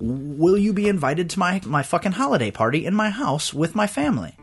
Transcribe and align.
will 0.00 0.58
you 0.58 0.72
be 0.72 0.88
invited 0.88 1.30
to 1.30 1.38
my 1.38 1.60
my 1.64 1.82
fucking 1.82 2.12
holiday 2.12 2.50
party 2.50 2.84
in 2.86 2.94
my 2.94 3.10
house 3.10 3.52
with 3.54 3.74
my 3.74 3.86
family? 3.86 4.36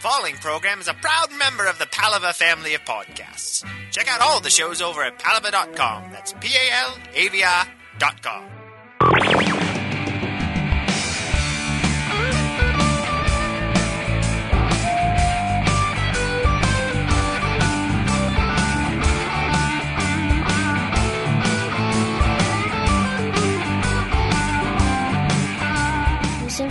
Falling 0.00 0.34
Program 0.36 0.80
is 0.80 0.88
a 0.88 0.94
proud 0.94 1.28
member 1.38 1.66
of 1.66 1.78
the 1.78 1.86
Palava 1.86 2.34
family 2.34 2.74
of 2.74 2.84
podcasts. 2.84 3.64
Check 3.92 4.08
out 4.08 4.20
all 4.20 4.40
the 4.40 4.50
shows 4.50 4.82
over 4.82 5.02
at 5.02 5.18
palava.com. 5.18 6.10
That's 6.10 6.32
P 6.34 6.48
A 6.48 6.72
L 6.84 6.98
A 7.14 7.28
V 7.28 7.44
I 7.44 7.66
dot 7.98 8.20
com. 8.22 9.61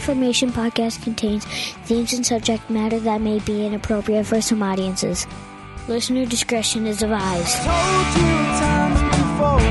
Information 0.02 0.52
podcast 0.52 1.04
contains 1.04 1.46
themes 1.86 2.12
and 2.12 2.26
subject 2.26 2.68
matter 2.72 3.00
that 3.00 3.22
may 3.22 3.38
be 3.38 3.68
inappropriate 3.68 4.26
for 4.26 4.42
some 4.42 4.64
audiences. 4.64 5.28
Listener 5.88 6.26
discretion 6.26 6.88
is 6.88 7.04
advised. 7.04 7.56
told 7.58 8.08
you 8.18 8.32
times 8.58 9.00
before 9.14 9.62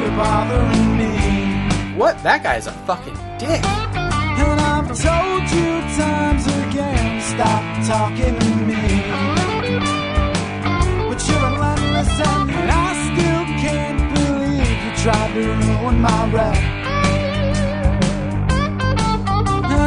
you're 0.00 0.16
bothering 0.16 0.96
me. 0.96 1.98
What? 1.98 2.16
That 2.22 2.42
guy's 2.42 2.66
a 2.66 2.72
fucking 2.88 3.12
dick. 3.36 3.62
And 3.62 4.58
I've 4.58 4.88
told 4.88 5.44
you 5.52 5.70
times 6.00 6.46
again, 6.64 7.20
stop 7.20 7.64
talking 7.84 8.38
to 8.40 8.50
me. 8.64 8.82
But 11.08 11.20
you're 11.28 11.44
relentless 11.44 12.08
and 12.24 12.70
I 12.72 12.88
still 13.04 13.44
can't 13.60 14.00
believe 14.16 14.78
you 14.84 14.92
tried 15.04 15.34
to 15.34 15.44
ruin 15.44 16.00
my 16.00 16.32
rep. 16.32 16.77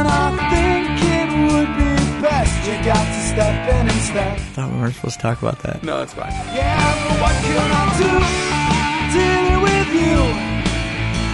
And 0.02 0.10
I 0.10 0.34
think 0.50 0.98
it 0.98 1.30
would 1.46 1.70
be 1.78 1.94
best 2.26 2.54
you 2.66 2.74
got 2.82 3.06
to 3.06 3.20
step 3.30 3.56
in 3.72 3.86
instead. 3.86 4.40
thought 4.50 4.72
we 4.72 4.80
weren't 4.80 4.96
supposed 4.96 5.14
to 5.14 5.22
talk 5.22 5.40
about 5.40 5.60
that. 5.60 5.84
No, 5.84 6.02
it's 6.02 6.12
fine. 6.12 6.32
Yeah, 6.50 6.74
but 7.06 7.16
what 7.22 7.34
can 7.46 7.68
I 7.70 7.84
do? 8.02 8.10
Dealing 9.14 9.60
with 9.62 9.90
you 10.02 10.18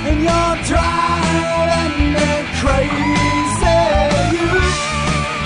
and 0.09 0.19
your 0.21 0.51
drive 0.69 1.69
and 1.81 2.45
crazy 2.61 3.09
you. 4.37 4.61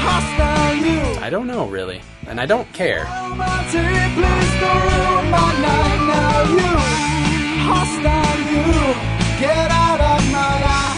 Hostile 0.03 0.77
you. 0.83 1.01
I 1.23 1.31
don't 1.31 1.47
know 1.47 1.69
really, 1.69 2.01
and 2.27 2.41
I 2.41 2.47
don't 2.47 2.73
care. 2.73 3.05
Romantic, 3.05 4.11
please 4.19 4.53
don't 4.63 4.83
ruin 4.91 5.31
my 5.31 5.51
night 5.63 6.01
now. 6.11 6.43
You, 6.59 6.71
hostile 7.71 8.41
you, 8.51 8.67
get 9.39 9.71
out 9.71 10.01
of 10.01 10.33
my 10.33 10.63
life. 10.67 10.92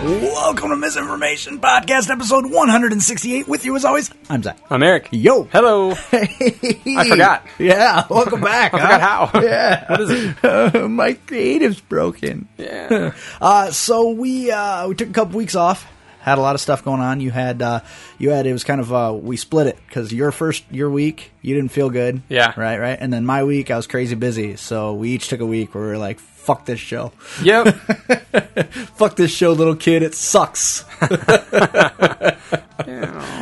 Welcome 0.00 0.70
to 0.70 0.76
Misinformation 0.76 1.58
Podcast, 1.58 2.08
episode 2.08 2.44
168. 2.48 3.48
With 3.48 3.64
you 3.64 3.74
as 3.74 3.84
always, 3.84 4.12
I'm 4.30 4.44
Zach. 4.44 4.56
I'm 4.70 4.80
Eric. 4.84 5.08
Yo. 5.10 5.42
Hello. 5.44 5.90
I 6.12 7.04
forgot. 7.08 7.44
Yeah, 7.58 8.06
welcome 8.08 8.40
back. 8.40 8.72
I 8.74 8.78
forgot 8.78 9.00
how. 9.00 9.40
Yeah. 9.42 9.84
What 9.90 10.00
is 10.02 10.10
it? 10.12 10.88
My 10.88 11.14
creative's 11.14 11.80
broken. 11.80 12.46
Yeah. 12.56 13.12
Uh, 13.40 13.72
so 13.72 14.10
we 14.10 14.52
uh, 14.52 14.86
we 14.86 14.94
took 14.94 15.08
a 15.08 15.12
couple 15.12 15.36
weeks 15.36 15.56
off. 15.56 15.90
Had 16.20 16.38
a 16.38 16.42
lot 16.42 16.54
of 16.54 16.60
stuff 16.60 16.84
going 16.84 17.00
on. 17.00 17.20
You 17.20 17.32
had 17.32 17.60
uh, 17.60 17.80
you 18.18 18.30
had 18.30 18.46
it 18.46 18.52
was 18.52 18.62
kind 18.62 18.80
of 18.80 18.92
uh, 18.92 19.12
we 19.20 19.36
split 19.36 19.66
it 19.66 19.78
because 19.88 20.12
your 20.12 20.30
first 20.30 20.64
your 20.70 20.90
week 20.90 21.32
you 21.42 21.56
didn't 21.56 21.72
feel 21.72 21.90
good. 21.90 22.22
Yeah. 22.28 22.52
Right. 22.56 22.78
Right. 22.78 22.98
And 23.00 23.12
then 23.12 23.26
my 23.26 23.42
week 23.42 23.70
I 23.72 23.76
was 23.76 23.88
crazy 23.88 24.14
busy. 24.14 24.54
So 24.56 24.94
we 24.94 25.10
each 25.10 25.26
took 25.28 25.40
a 25.40 25.46
week 25.46 25.74
where 25.74 25.82
we 25.82 25.90
were 25.90 25.98
like, 25.98 26.20
"Fuck 26.48 26.64
this 26.64 26.80
show." 26.80 27.12
Yep. 27.42 27.74
Fuck 28.96 29.16
this 29.16 29.30
show, 29.30 29.52
little 29.52 29.76
kid. 29.76 30.02
It 30.02 30.14
sucks. 30.14 30.84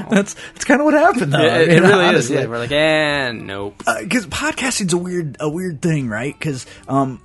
That's 0.09 0.35
that's 0.35 0.65
kind 0.65 0.81
of 0.81 0.85
what 0.85 0.95
happened, 0.95 1.33
though. 1.33 1.45
it, 1.45 1.51
I 1.53 1.61
it 1.75 1.81
really 1.83 2.15
is. 2.17 2.31
Yeah, 2.31 2.47
we're 2.47 2.59
like, 2.59 2.71
eh, 2.73 3.33
nope. 3.33 3.83
because 4.01 4.27
podcasting's 4.27 4.93
a 4.93 4.99
weird 4.99 5.37
a 5.41 5.49
weird 5.49 5.83
thing, 5.83 6.09
right? 6.09 6.37
Because 6.37 6.67
um, 6.89 7.21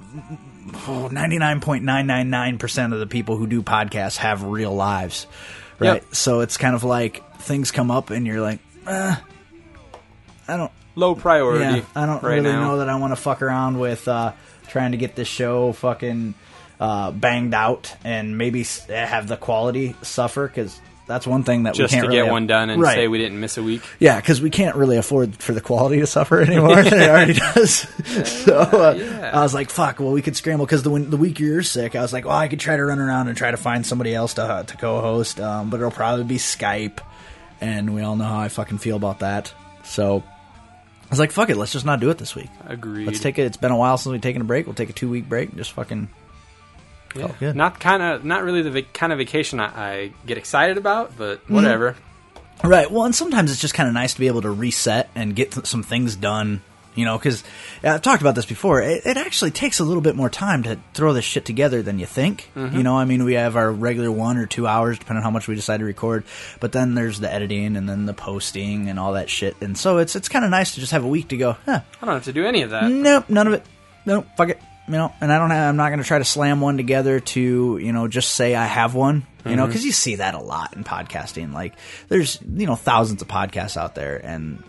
ninety 1.11 1.37
nine 1.37 1.61
point 1.61 1.83
nine 1.83 2.07
nine 2.07 2.29
nine 2.29 2.57
percent 2.57 2.93
of 2.93 2.99
the 2.99 3.07
people 3.07 3.37
who 3.37 3.47
do 3.47 3.61
podcasts 3.61 4.17
have 4.17 4.43
real 4.43 4.73
lives, 4.73 5.27
right? 5.79 6.03
Yep. 6.03 6.15
So 6.15 6.39
it's 6.41 6.57
kind 6.57 6.75
of 6.75 6.83
like 6.83 7.37
things 7.39 7.71
come 7.71 7.91
up, 7.91 8.09
and 8.09 8.25
you're 8.27 8.41
like, 8.41 8.59
uh, 8.85 9.15
I 10.47 10.57
don't, 10.57 10.71
Low 10.95 11.15
priority. 11.15 11.63
yeah, 11.63 11.85
I 11.95 12.05
don't 12.05 12.21
right 12.23 12.35
really 12.35 12.51
now. 12.51 12.67
know 12.71 12.77
that 12.79 12.89
I 12.89 12.95
want 12.95 13.11
to 13.11 13.15
fuck 13.15 13.41
around 13.41 13.79
with 13.79 14.07
uh, 14.07 14.33
trying 14.71 14.91
to 14.91 14.97
get 14.97 15.15
this 15.15 15.27
show 15.27 15.73
fucking 15.73 16.33
uh, 16.79 17.11
banged 17.11 17.53
out 17.53 17.95
and 18.03 18.37
maybe 18.37 18.65
have 18.89 19.27
the 19.27 19.37
quality 19.37 19.95
suffer 20.01 20.47
because. 20.47 20.79
That's 21.07 21.27
one 21.27 21.43
thing 21.43 21.63
that 21.63 21.73
Just 21.73 21.91
we 21.93 21.97
to 21.97 22.01
can't 22.03 22.11
get 22.13 22.19
really 22.19 22.31
one 22.31 22.47
done 22.47 22.69
and 22.69 22.81
right. 22.81 22.95
say 22.95 23.07
we 23.09 23.17
didn't 23.17 23.37
miss 23.41 23.57
a 23.57 23.63
week. 23.63 23.81
Yeah, 23.99 24.15
because 24.21 24.39
we 24.39 24.49
can't 24.49 24.77
really 24.77 24.95
afford 24.95 25.35
for 25.35 25.51
the 25.51 25.59
quality 25.59 25.99
to 25.99 26.07
suffer 26.07 26.39
anymore. 26.47 26.79
it 26.79 26.93
already 26.93 27.33
does. 27.33 27.79
so 28.45 28.57
uh, 28.59 28.93
yeah. 28.97 29.31
I 29.33 29.41
was 29.41 29.53
like, 29.53 29.71
"Fuck." 29.71 29.99
Well, 29.99 30.11
we 30.11 30.21
could 30.21 30.37
scramble 30.37 30.65
because 30.65 30.83
the 30.83 30.89
when- 30.89 31.09
the 31.09 31.17
week 31.17 31.37
you're 31.39 31.63
sick, 31.63 31.97
I 31.97 32.01
was 32.01 32.13
like, 32.13 32.23
"Well, 32.23 32.37
I 32.37 32.47
could 32.47 32.61
try 32.61 32.77
to 32.77 32.85
run 32.85 32.99
around 32.99 33.27
and 33.27 33.35
try 33.35 33.51
to 33.51 33.57
find 33.57 33.85
somebody 33.85 34.15
else 34.15 34.35
to 34.35 34.43
uh, 34.43 34.63
to 34.63 34.77
co-host, 34.77 35.41
um, 35.41 35.69
but 35.69 35.81
it'll 35.81 35.91
probably 35.91 36.23
be 36.23 36.37
Skype." 36.37 36.99
And 37.59 37.93
we 37.93 38.03
all 38.03 38.15
know 38.15 38.25
how 38.25 38.39
I 38.39 38.47
fucking 38.47 38.77
feel 38.77 38.95
about 38.95 39.19
that. 39.19 39.51
So 39.83 40.23
was 41.11 41.19
like, 41.19 41.31
"Fuck 41.31 41.49
it, 41.49 41.57
let's 41.57 41.71
just 41.73 41.85
not 41.85 41.99
do 41.99 42.09
it 42.09 42.17
this 42.17 42.35
week. 42.35 42.49
Agreed. 42.65 43.05
Let's 43.05 43.19
take 43.19 43.37
it. 43.37 43.43
It's 43.43 43.57
been 43.57 43.71
a 43.71 43.77
while 43.77 43.97
since 43.97 44.11
we've 44.11 44.21
taken 44.21 44.41
a 44.41 44.45
break. 44.45 44.65
We'll 44.65 44.73
take 44.75 44.89
a 44.89 44.93
two 44.93 45.09
week 45.09 45.29
break. 45.29 45.49
and 45.49 45.57
Just 45.57 45.73
fucking 45.73 46.09
Yeah. 47.15 47.31
good. 47.39 47.55
Not 47.55 47.79
kind 47.79 48.01
of, 48.01 48.23
not 48.25 48.43
really 48.43 48.61
the 48.61 48.71
vac- 48.71 48.93
kind 48.93 49.11
of 49.11 49.17
vacation 49.19 49.59
I, 49.59 49.65
I 49.65 50.11
get 50.25 50.37
excited 50.37 50.77
about, 50.77 51.17
but 51.17 51.43
Mm-hmm. 51.43 51.53
whatever. 51.55 51.95
Right. 52.63 52.89
Well, 52.89 53.03
and 53.05 53.13
sometimes 53.15 53.51
it's 53.51 53.59
just 53.59 53.73
kind 53.73 53.87
of 53.87 53.93
nice 53.93 54.13
to 54.13 54.19
be 54.19 54.27
able 54.27 54.41
to 54.43 54.51
reset 54.51 55.09
and 55.15 55.35
get 55.35 55.51
th- 55.51 55.65
some 55.65 55.83
things 55.83 56.15
done. 56.15 56.61
You 56.93 57.05
know, 57.05 57.17
because 57.17 57.43
I've 57.83 58.01
talked 58.01 58.21
about 58.21 58.35
this 58.35 58.45
before. 58.45 58.81
It, 58.81 59.05
it 59.05 59.17
actually 59.17 59.51
takes 59.51 59.79
a 59.79 59.83
little 59.85 60.01
bit 60.01 60.15
more 60.15 60.29
time 60.29 60.63
to 60.63 60.77
throw 60.93 61.13
this 61.13 61.23
shit 61.23 61.45
together 61.45 61.81
than 61.81 61.99
you 61.99 62.05
think. 62.05 62.51
Mm-hmm. 62.55 62.75
You 62.75 62.83
know, 62.83 62.97
I 62.97 63.05
mean, 63.05 63.23
we 63.23 63.35
have 63.35 63.55
our 63.55 63.71
regular 63.71 64.11
one 64.11 64.37
or 64.37 64.45
two 64.45 64.67
hours, 64.67 64.99
depending 64.99 65.19
on 65.19 65.23
how 65.23 65.31
much 65.31 65.47
we 65.47 65.55
decide 65.55 65.77
to 65.77 65.85
record. 65.85 66.25
But 66.59 66.73
then 66.73 66.93
there's 66.93 67.19
the 67.19 67.31
editing 67.31 67.77
and 67.77 67.87
then 67.87 68.05
the 68.05 68.13
posting 68.13 68.89
and 68.89 68.99
all 68.99 69.13
that 69.13 69.29
shit. 69.29 69.55
And 69.61 69.77
so 69.77 69.99
it's 69.99 70.15
it's 70.15 70.27
kind 70.27 70.43
of 70.43 70.51
nice 70.51 70.73
to 70.73 70.79
just 70.79 70.91
have 70.91 71.05
a 71.05 71.07
week 71.07 71.29
to 71.29 71.37
go. 71.37 71.53
Huh, 71.65 71.81
I 72.01 72.05
don't 72.05 72.15
have 72.15 72.25
to 72.25 72.33
do 72.33 72.45
any 72.45 72.63
of 72.63 72.71
that. 72.71 72.89
nope, 72.89 73.29
none 73.29 73.47
of 73.47 73.53
it. 73.53 73.65
Nope, 74.05 74.27
fuck 74.35 74.49
it. 74.49 74.59
You 74.87 74.93
know, 74.93 75.13
and 75.21 75.31
I 75.31 75.37
don't. 75.37 75.51
Have, 75.51 75.69
I'm 75.69 75.77
not 75.77 75.89
going 75.89 75.99
to 75.99 76.05
try 76.05 76.17
to 76.17 76.25
slam 76.25 76.59
one 76.59 76.75
together 76.75 77.19
to 77.19 77.77
you 77.77 77.93
know 77.93 78.07
just 78.07 78.31
say 78.31 78.55
I 78.55 78.65
have 78.65 78.95
one. 78.95 79.25
You 79.45 79.55
know, 79.55 79.63
mm-hmm. 79.63 79.69
because 79.69 79.85
you 79.85 79.91
see 79.91 80.15
that 80.15 80.35
a 80.35 80.39
lot 80.39 80.75
in 80.75 80.83
podcasting. 80.83 81.53
Like, 81.53 81.73
there's 82.09 82.39
you 82.41 82.67
know 82.67 82.75
thousands 82.75 83.21
of 83.21 83.27
podcasts 83.27 83.77
out 83.77 83.95
there, 83.95 84.17
and 84.17 84.61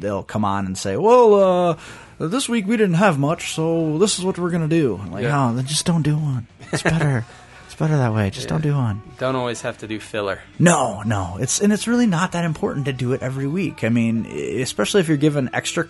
they'll 0.00 0.22
come 0.22 0.44
on 0.44 0.66
and 0.66 0.76
say, 0.76 0.96
"Well, 0.96 1.34
uh, 1.34 1.76
this 2.18 2.48
week 2.48 2.66
we 2.66 2.76
didn't 2.76 2.94
have 2.96 3.18
much, 3.18 3.54
so 3.54 3.98
this 3.98 4.18
is 4.18 4.24
what 4.24 4.38
we're 4.38 4.50
going 4.50 4.68
to 4.68 4.76
do." 4.76 4.98
I'm 5.02 5.12
like, 5.12 5.22
Yeah. 5.24 5.50
oh, 5.50 5.54
then 5.54 5.66
just 5.66 5.86
don't 5.86 6.02
do 6.02 6.16
one. 6.16 6.46
It's 6.72 6.82
better. 6.82 7.24
it's 7.66 7.74
better 7.74 7.96
that 7.96 8.14
way. 8.14 8.30
Just 8.30 8.48
don't 8.48 8.62
do 8.62 8.74
one. 8.74 9.02
Don't 9.18 9.36
always 9.36 9.62
have 9.62 9.78
to 9.78 9.86
do 9.88 10.00
filler. 10.00 10.40
No, 10.58 11.02
no. 11.02 11.36
It's 11.40 11.60
and 11.60 11.72
it's 11.72 11.86
really 11.88 12.06
not 12.06 12.32
that 12.32 12.44
important 12.44 12.86
to 12.86 12.92
do 12.92 13.12
it 13.12 13.22
every 13.22 13.46
week. 13.46 13.84
I 13.84 13.88
mean, 13.88 14.26
e- 14.26 14.62
especially 14.62 15.00
if 15.00 15.08
you're 15.08 15.16
given 15.16 15.50
extra 15.52 15.88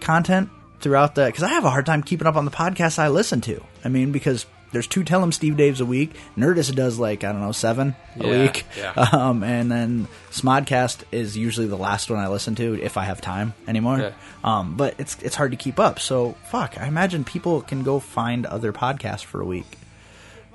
content 0.00 0.48
throughout 0.80 1.14
the 1.14 1.26
because 1.26 1.42
I 1.42 1.48
have 1.48 1.64
a 1.64 1.70
hard 1.70 1.84
time 1.86 2.02
keeping 2.02 2.26
up 2.26 2.36
on 2.36 2.44
the 2.44 2.50
podcasts 2.50 2.98
I 2.98 3.08
listen 3.08 3.40
to. 3.42 3.62
I 3.84 3.88
mean, 3.88 4.12
because 4.12 4.46
there's 4.72 4.86
two 4.86 5.02
tell 5.04 5.22
'em 5.22 5.32
Steve 5.32 5.54
Daves 5.54 5.80
a 5.80 5.84
week. 5.84 6.14
Nerdist 6.36 6.74
does 6.74 6.98
like 6.98 7.24
I 7.24 7.32
don't 7.32 7.40
know 7.40 7.52
seven 7.52 7.94
a 8.18 8.26
Yeah, 8.26 8.42
week, 8.42 8.64
yeah. 8.78 8.92
um, 9.12 9.42
and 9.42 9.70
then 9.70 10.08
Smodcast 10.30 11.02
is 11.12 11.36
usually 11.36 11.66
the 11.66 11.76
last 11.76 12.10
one 12.10 12.18
I 12.18 12.28
listen 12.28 12.54
to 12.56 12.74
if 12.80 12.96
I 12.96 13.04
have 13.04 13.20
time 13.20 13.54
anymore. 13.68 13.98
Yeah. 13.98 14.10
Um, 14.44 14.76
but 14.76 14.94
it's 14.98 15.16
it's 15.22 15.36
hard 15.36 15.50
to 15.50 15.56
keep 15.56 15.78
up. 15.80 15.98
So 15.98 16.36
fuck, 16.50 16.80
I 16.80 16.86
imagine 16.86 17.24
people 17.24 17.60
can 17.62 17.82
go 17.82 17.98
find 18.00 18.46
other 18.46 18.72
podcasts 18.72 19.24
for 19.24 19.40
a 19.40 19.44
week. 19.44 19.66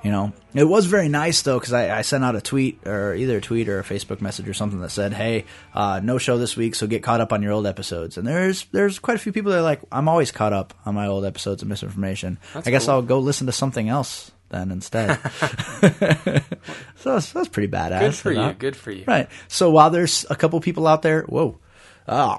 You 0.05 0.11
know, 0.11 0.33
it 0.53 0.65
was 0.65 0.85
very 0.85 1.09
nice 1.09 1.41
though 1.41 1.57
because 1.57 1.73
I, 1.73 1.97
I 1.97 2.03
sent 2.03 2.23
out 2.23 2.35
a 2.35 2.41
tweet 2.41 2.85
or 2.85 3.15
either 3.15 3.37
a 3.37 3.41
tweet 3.41 3.67
or 3.67 3.79
a 3.79 3.83
Facebook 3.83 4.21
message 4.21 4.47
or 4.47 4.53
something 4.53 4.79
that 4.81 4.91
said, 4.91 5.13
"Hey, 5.13 5.45
uh, 5.73 5.99
no 6.03 6.19
show 6.19 6.37
this 6.37 6.55
week, 6.55 6.75
so 6.75 6.85
get 6.85 7.01
caught 7.01 7.21
up 7.21 7.33
on 7.33 7.41
your 7.41 7.53
old 7.53 7.65
episodes." 7.65 8.15
And 8.15 8.27
there's 8.27 8.65
there's 8.65 8.99
quite 8.99 9.15
a 9.15 9.19
few 9.19 9.31
people 9.31 9.51
that 9.51 9.57
are 9.57 9.63
like, 9.63 9.81
"I'm 9.91 10.07
always 10.07 10.31
caught 10.31 10.53
up 10.53 10.75
on 10.85 10.93
my 10.93 11.07
old 11.07 11.25
episodes 11.25 11.63
of 11.63 11.69
misinformation. 11.69 12.37
That's 12.53 12.67
I 12.67 12.69
guess 12.69 12.85
cool. 12.85 12.93
I'll 12.93 13.01
go 13.01 13.17
listen 13.17 13.47
to 13.47 13.51
something 13.51 13.89
else 13.89 14.29
then 14.49 14.69
instead." 14.69 15.17
so 16.97 17.13
that's, 17.15 17.33
that's 17.33 17.49
pretty 17.49 17.69
badass. 17.69 17.99
Good 17.99 18.15
for 18.15 18.31
you? 18.31 18.53
Good 18.53 18.75
for 18.75 18.91
you. 18.91 19.05
Right. 19.07 19.27
So 19.47 19.71
while 19.71 19.89
there's 19.89 20.23
a 20.29 20.35
couple 20.35 20.59
people 20.61 20.85
out 20.85 21.01
there, 21.01 21.23
whoa. 21.23 21.57
Oh, 22.07 22.35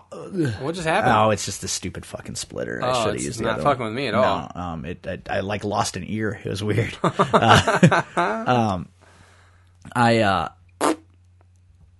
What 0.60 0.74
just 0.76 0.86
happened? 0.86 1.12
oh, 1.12 1.30
it's 1.30 1.44
just 1.44 1.60
the 1.60 1.66
stupid 1.68 2.06
fucking 2.06 2.36
splitter. 2.36 2.80
I 2.82 2.88
Oh, 2.90 3.04
should 3.04 3.14
have 3.14 3.22
used 3.22 3.40
the 3.40 3.44
not 3.44 3.54
other 3.54 3.62
fucking 3.64 3.80
one. 3.80 3.94
with 3.94 3.96
me 3.96 4.06
at 4.08 4.14
No, 4.14 4.22
all. 4.22 4.52
um, 4.54 4.84
it, 4.84 5.06
I, 5.06 5.18
I 5.38 5.40
like 5.40 5.64
lost 5.64 5.96
an 5.96 6.04
ear. 6.06 6.38
It 6.44 6.48
was 6.48 6.62
weird. 6.62 6.96
Uh, 7.02 8.02
um, 8.46 8.88
I 9.94 10.18
uh, 10.20 10.48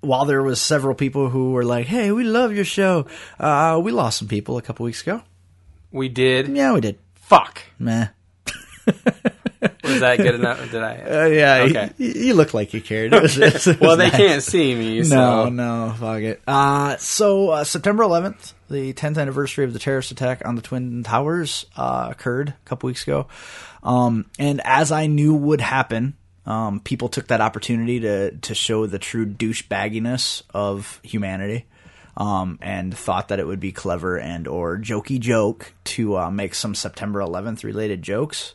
while 0.00 0.24
there 0.26 0.42
was 0.42 0.60
several 0.60 0.94
people 0.94 1.28
who 1.28 1.52
were 1.52 1.64
like, 1.64 1.86
"Hey, 1.86 2.12
we 2.12 2.22
love 2.24 2.52
your 2.54 2.64
show," 2.64 3.06
uh, 3.40 3.80
we 3.82 3.90
lost 3.90 4.19
some 4.19 4.28
people 4.28 4.58
a 4.58 4.62
couple 4.62 4.84
weeks 4.84 5.02
ago. 5.02 5.22
We 5.90 6.08
did. 6.08 6.48
Yeah, 6.48 6.72
we 6.72 6.80
did. 6.80 6.98
Fuck. 7.14 7.62
Meh. 7.78 8.08
Was 9.86 10.00
that 10.00 10.16
good 10.18 10.34
enough? 10.34 10.70
Did 10.70 10.82
I? 10.82 10.96
Uh, 11.16 11.24
yeah, 11.26 11.56
Okay. 11.70 11.90
you, 11.98 12.08
you 12.26 12.34
look 12.34 12.52
like 12.54 12.74
you 12.74 12.80
cared. 12.80 13.12
It 13.14 13.22
was- 13.22 13.38
it 13.38 13.54
was 13.54 13.80
well, 13.80 13.96
they 13.96 14.08
nice. 14.08 14.16
can't 14.16 14.42
see 14.42 14.74
me. 14.74 15.02
So. 15.04 15.48
No, 15.48 15.88
no, 15.88 15.94
fuck 15.94 16.20
it. 16.20 16.42
Uh, 16.46 16.96
so 16.98 17.50
uh, 17.50 17.64
September 17.64 18.02
11th, 18.02 18.52
the 18.68 18.92
10th 18.92 19.18
anniversary 19.18 19.64
of 19.64 19.72
the 19.72 19.78
terrorist 19.78 20.10
attack 20.10 20.42
on 20.46 20.54
the 20.56 20.62
Twin 20.62 21.02
Towers 21.02 21.66
uh, 21.76 22.08
occurred 22.10 22.50
a 22.50 22.68
couple 22.68 22.88
weeks 22.88 23.02
ago. 23.04 23.26
Um, 23.82 24.26
and 24.38 24.60
as 24.64 24.90
I 24.92 25.06
knew 25.06 25.34
would 25.34 25.60
happen, 25.60 26.14
um, 26.44 26.80
people 26.80 27.08
took 27.08 27.28
that 27.28 27.40
opportunity 27.40 28.00
to 28.00 28.32
to 28.32 28.54
show 28.54 28.86
the 28.86 28.98
true 28.98 29.26
douchebagginess 29.26 30.42
of 30.54 31.00
humanity. 31.02 31.66
Um, 32.18 32.58
and 32.62 32.96
thought 32.96 33.28
that 33.28 33.40
it 33.40 33.46
would 33.46 33.60
be 33.60 33.72
clever 33.72 34.18
and 34.18 34.48
or 34.48 34.78
jokey 34.78 35.20
joke 35.20 35.74
to 35.84 36.16
uh, 36.16 36.30
make 36.30 36.54
some 36.54 36.74
September 36.74 37.20
11th 37.20 37.62
related 37.62 38.00
jokes, 38.00 38.54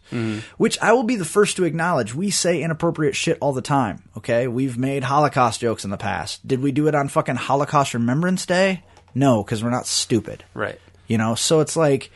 which 0.57 0.79
I 0.81 0.93
will 0.93 1.03
be 1.03 1.15
the 1.15 1.25
first 1.25 1.57
to 1.57 1.63
acknowledge. 1.65 2.15
We 2.15 2.31
say 2.31 2.63
inappropriate 2.63 3.15
shit 3.15 3.37
all 3.39 3.53
the 3.53 3.61
time. 3.61 4.01
Okay, 4.17 4.47
we've 4.47 4.79
made 4.79 5.03
Holocaust 5.03 5.61
jokes 5.61 5.83
in 5.83 5.91
the 5.91 5.97
past. 5.97 6.47
Did 6.47 6.61
we 6.63 6.71
do 6.71 6.87
it 6.87 6.95
on 6.95 7.07
fucking 7.07 7.35
Holocaust 7.35 7.93
Remembrance 7.93 8.47
Day? 8.47 8.83
No, 9.13 9.43
because 9.43 9.63
we're 9.63 9.69
not 9.69 9.85
stupid 9.85 10.43
Right. 10.55 10.79
you 11.05 11.19
know 11.19 11.35
so 11.35 11.59
it's 11.59 11.75
like 11.75 12.09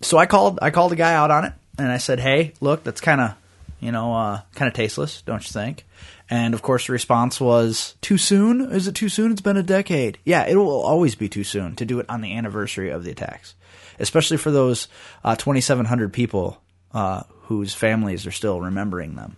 so 0.00 0.16
i 0.16 0.24
called 0.24 0.58
i 0.62 0.70
called 0.70 0.92
a 0.92 0.96
guy 0.96 1.12
out 1.12 1.30
on 1.30 1.44
it 1.44 1.52
and 1.76 1.90
i 1.92 1.98
said 1.98 2.20
hey 2.20 2.52
look 2.60 2.84
that's 2.84 3.00
kind 3.00 3.20
of 3.20 3.34
you 3.80 3.92
know 3.92 4.14
uh, 4.14 4.40
kind 4.54 4.68
of 4.68 4.74
tasteless 4.74 5.22
don't 5.22 5.44
you 5.44 5.52
think? 5.52 5.86
And 6.30 6.54
of 6.54 6.62
course 6.62 6.86
the 6.86 6.92
response 6.92 7.40
was 7.40 7.94
too 8.00 8.18
soon? 8.18 8.60
Is 8.72 8.86
it 8.86 8.94
too 8.94 9.08
soon? 9.08 9.32
It's 9.32 9.40
been 9.40 9.56
a 9.56 9.62
decade. 9.62 10.18
Yeah 10.24 10.46
it 10.46 10.56
will 10.56 10.82
always 10.82 11.14
be 11.14 11.28
too 11.28 11.44
soon 11.44 11.76
to 11.76 11.84
do 11.84 12.00
it 12.00 12.06
on 12.08 12.20
the 12.20 12.36
anniversary 12.36 12.90
of 12.90 13.04
the 13.04 13.10
attacks 13.10 13.54
especially 13.98 14.36
for 14.36 14.50
those 14.50 14.88
uh, 15.24 15.36
2700 15.36 16.12
people 16.12 16.60
uh, 16.92 17.22
whose 17.42 17.74
families 17.74 18.26
are 18.26 18.32
still 18.32 18.60
remembering 18.60 19.16
them. 19.16 19.36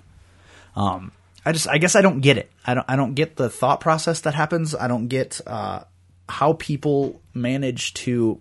Um, 0.76 1.12
I 1.44 1.52
just, 1.52 1.68
I 1.68 1.78
guess 1.78 1.96
I 1.96 2.02
don't 2.02 2.20
get 2.20 2.38
it. 2.38 2.50
I 2.66 2.74
don't, 2.74 2.86
I 2.88 2.96
don't 2.96 3.14
get 3.14 3.36
the 3.36 3.48
thought 3.48 3.80
process 3.80 4.22
that 4.22 4.34
happens. 4.34 4.74
I 4.74 4.88
don't 4.88 5.08
get 5.08 5.40
uh, 5.46 5.84
how 6.28 6.54
people 6.54 7.20
manage 7.34 7.94
to 7.94 8.40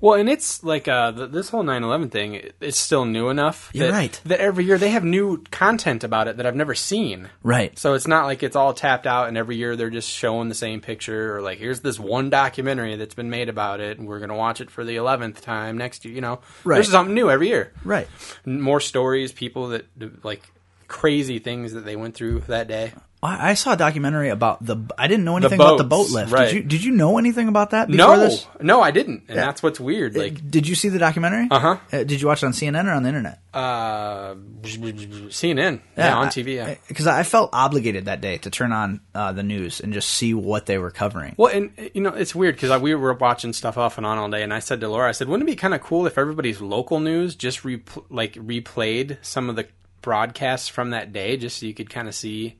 Well, 0.00 0.14
and 0.14 0.28
it's 0.28 0.62
like 0.62 0.86
uh, 0.86 1.10
th- 1.12 1.30
this 1.30 1.48
whole 1.48 1.64
9/11 1.64 2.10
thing. 2.10 2.34
it- 2.34 2.54
It's 2.60 2.78
still 2.78 3.04
new 3.04 3.28
enough. 3.30 3.70
You're 3.72 3.88
that, 3.88 3.92
right. 3.92 4.20
That 4.26 4.40
every 4.40 4.64
year 4.64 4.78
they 4.78 4.90
have 4.90 5.02
new 5.04 5.42
content 5.50 6.04
about 6.04 6.28
it 6.28 6.36
that 6.36 6.46
I've 6.46 6.54
never 6.54 6.74
seen. 6.74 7.28
Right. 7.42 7.76
So 7.78 7.94
it's 7.94 8.06
not 8.06 8.24
like 8.26 8.42
it's 8.42 8.54
all 8.56 8.72
tapped 8.74 9.06
out, 9.06 9.28
and 9.28 9.36
every 9.36 9.56
year 9.56 9.74
they're 9.74 9.90
just 9.90 10.08
showing 10.08 10.48
the 10.48 10.54
same 10.54 10.80
picture, 10.80 11.36
or 11.36 11.42
like 11.42 11.58
here's 11.58 11.80
this 11.80 11.98
one 11.98 12.30
documentary 12.30 12.94
that's 12.96 13.14
been 13.14 13.30
made 13.30 13.48
about 13.48 13.80
it, 13.80 13.98
and 13.98 14.06
we're 14.06 14.20
gonna 14.20 14.36
watch 14.36 14.60
it 14.60 14.70
for 14.70 14.84
the 14.84 14.96
eleventh 14.96 15.40
time 15.40 15.76
next 15.76 16.04
year. 16.04 16.14
You 16.14 16.20
know, 16.20 16.40
Right. 16.64 16.76
There's 16.76 16.90
something 16.90 17.14
new 17.14 17.30
every 17.30 17.48
year. 17.48 17.72
right. 17.84 18.06
More 18.46 18.80
stories, 18.80 19.32
people 19.32 19.68
that 19.68 19.86
like 20.24 20.42
crazy 20.86 21.38
things 21.38 21.72
that 21.72 21.84
they 21.84 21.96
went 21.96 22.14
through 22.14 22.40
that 22.48 22.68
day. 22.68 22.92
I, 23.22 23.50
I 23.50 23.54
saw 23.54 23.72
a 23.72 23.76
documentary 23.76 24.28
about 24.28 24.64
the. 24.64 24.76
I 24.96 25.08
didn't 25.08 25.24
know 25.24 25.36
anything 25.36 25.58
about 25.58 25.78
the 25.78 25.84
boats, 25.84 26.12
boat 26.12 26.14
lift. 26.14 26.32
right. 26.32 26.46
Did 26.46 26.54
you? 26.54 26.62
Did 26.62 26.84
you 26.84 26.92
know 26.92 27.18
anything 27.18 27.48
about 27.48 27.70
that? 27.70 27.88
Before 27.88 28.16
No, 28.16 28.20
this? 28.20 28.46
no, 28.60 28.80
I 28.80 28.90
didn't, 28.92 29.24
and 29.28 29.36
that's 29.36 29.62
what's 29.62 29.80
weird. 29.80 30.16
Like, 30.16 30.50
did 30.50 30.68
you 30.68 30.74
see 30.74 30.88
the 30.88 30.98
documentary? 30.98 31.48
Uh-huh. 31.50 31.78
Uh, 31.92 32.04
did 32.04 32.20
you 32.20 32.28
watch 32.28 32.42
it 32.42 32.46
on 32.46 32.52
CNN 32.52 32.86
or 32.86 32.92
on 32.92 33.02
the 33.02 33.08
internet? 33.08 33.40
uh, 33.54 34.34
CNN, 34.62 35.80
yeah, 35.96 36.16
on 36.16 36.28
TV, 36.28 36.56
yeah. 36.56 36.74
Because 36.86 37.06
I, 37.06 37.22
felt 37.22 37.50
obligated 37.52 38.04
that 38.06 38.20
day 38.20 38.38
to 38.38 38.50
turn 38.50 38.72
on 38.72 39.00
uh, 39.14 39.32
the 39.32 39.42
news 39.42 39.80
and 39.80 39.92
just 39.92 40.10
see 40.10 40.32
what 40.34 40.66
they 40.66 40.78
were 40.78 40.90
covering. 40.90 41.34
Well, 41.36 41.52
and 41.54 41.90
you 41.94 42.00
know, 42.00 42.10
it's 42.10 42.34
weird 42.34 42.54
because 42.56 42.80
we 42.80 42.94
were 42.94 43.14
watching 43.14 43.52
stuff 43.52 43.76
off 43.76 43.98
and 43.98 44.06
on 44.06 44.18
all 44.18 44.30
day, 44.30 44.42
and 44.42 44.52
I 44.54 44.60
said 44.60 44.80
to 44.80 44.88
Laura, 44.88 45.08
I 45.08 45.12
said, 45.12 45.28
wouldn't 45.28 45.48
it 45.48 45.52
be 45.52 45.56
kind 45.56 45.74
of 45.74 45.80
cool 45.80 46.06
if 46.06 46.16
everybody's 46.18 46.60
local 46.60 47.00
news 47.00 47.34
just 47.34 47.64
re- 47.64 47.82
like 48.10 48.34
replayed 48.34 49.18
some 49.22 49.50
of 49.50 49.56
the 49.56 49.66
broadcasts 50.02 50.68
from 50.68 50.90
that 50.90 51.12
day, 51.12 51.36
just 51.36 51.58
so 51.58 51.66
you 51.66 51.74
could 51.74 51.90
kind 51.90 52.08
of 52.08 52.14
see 52.14 52.58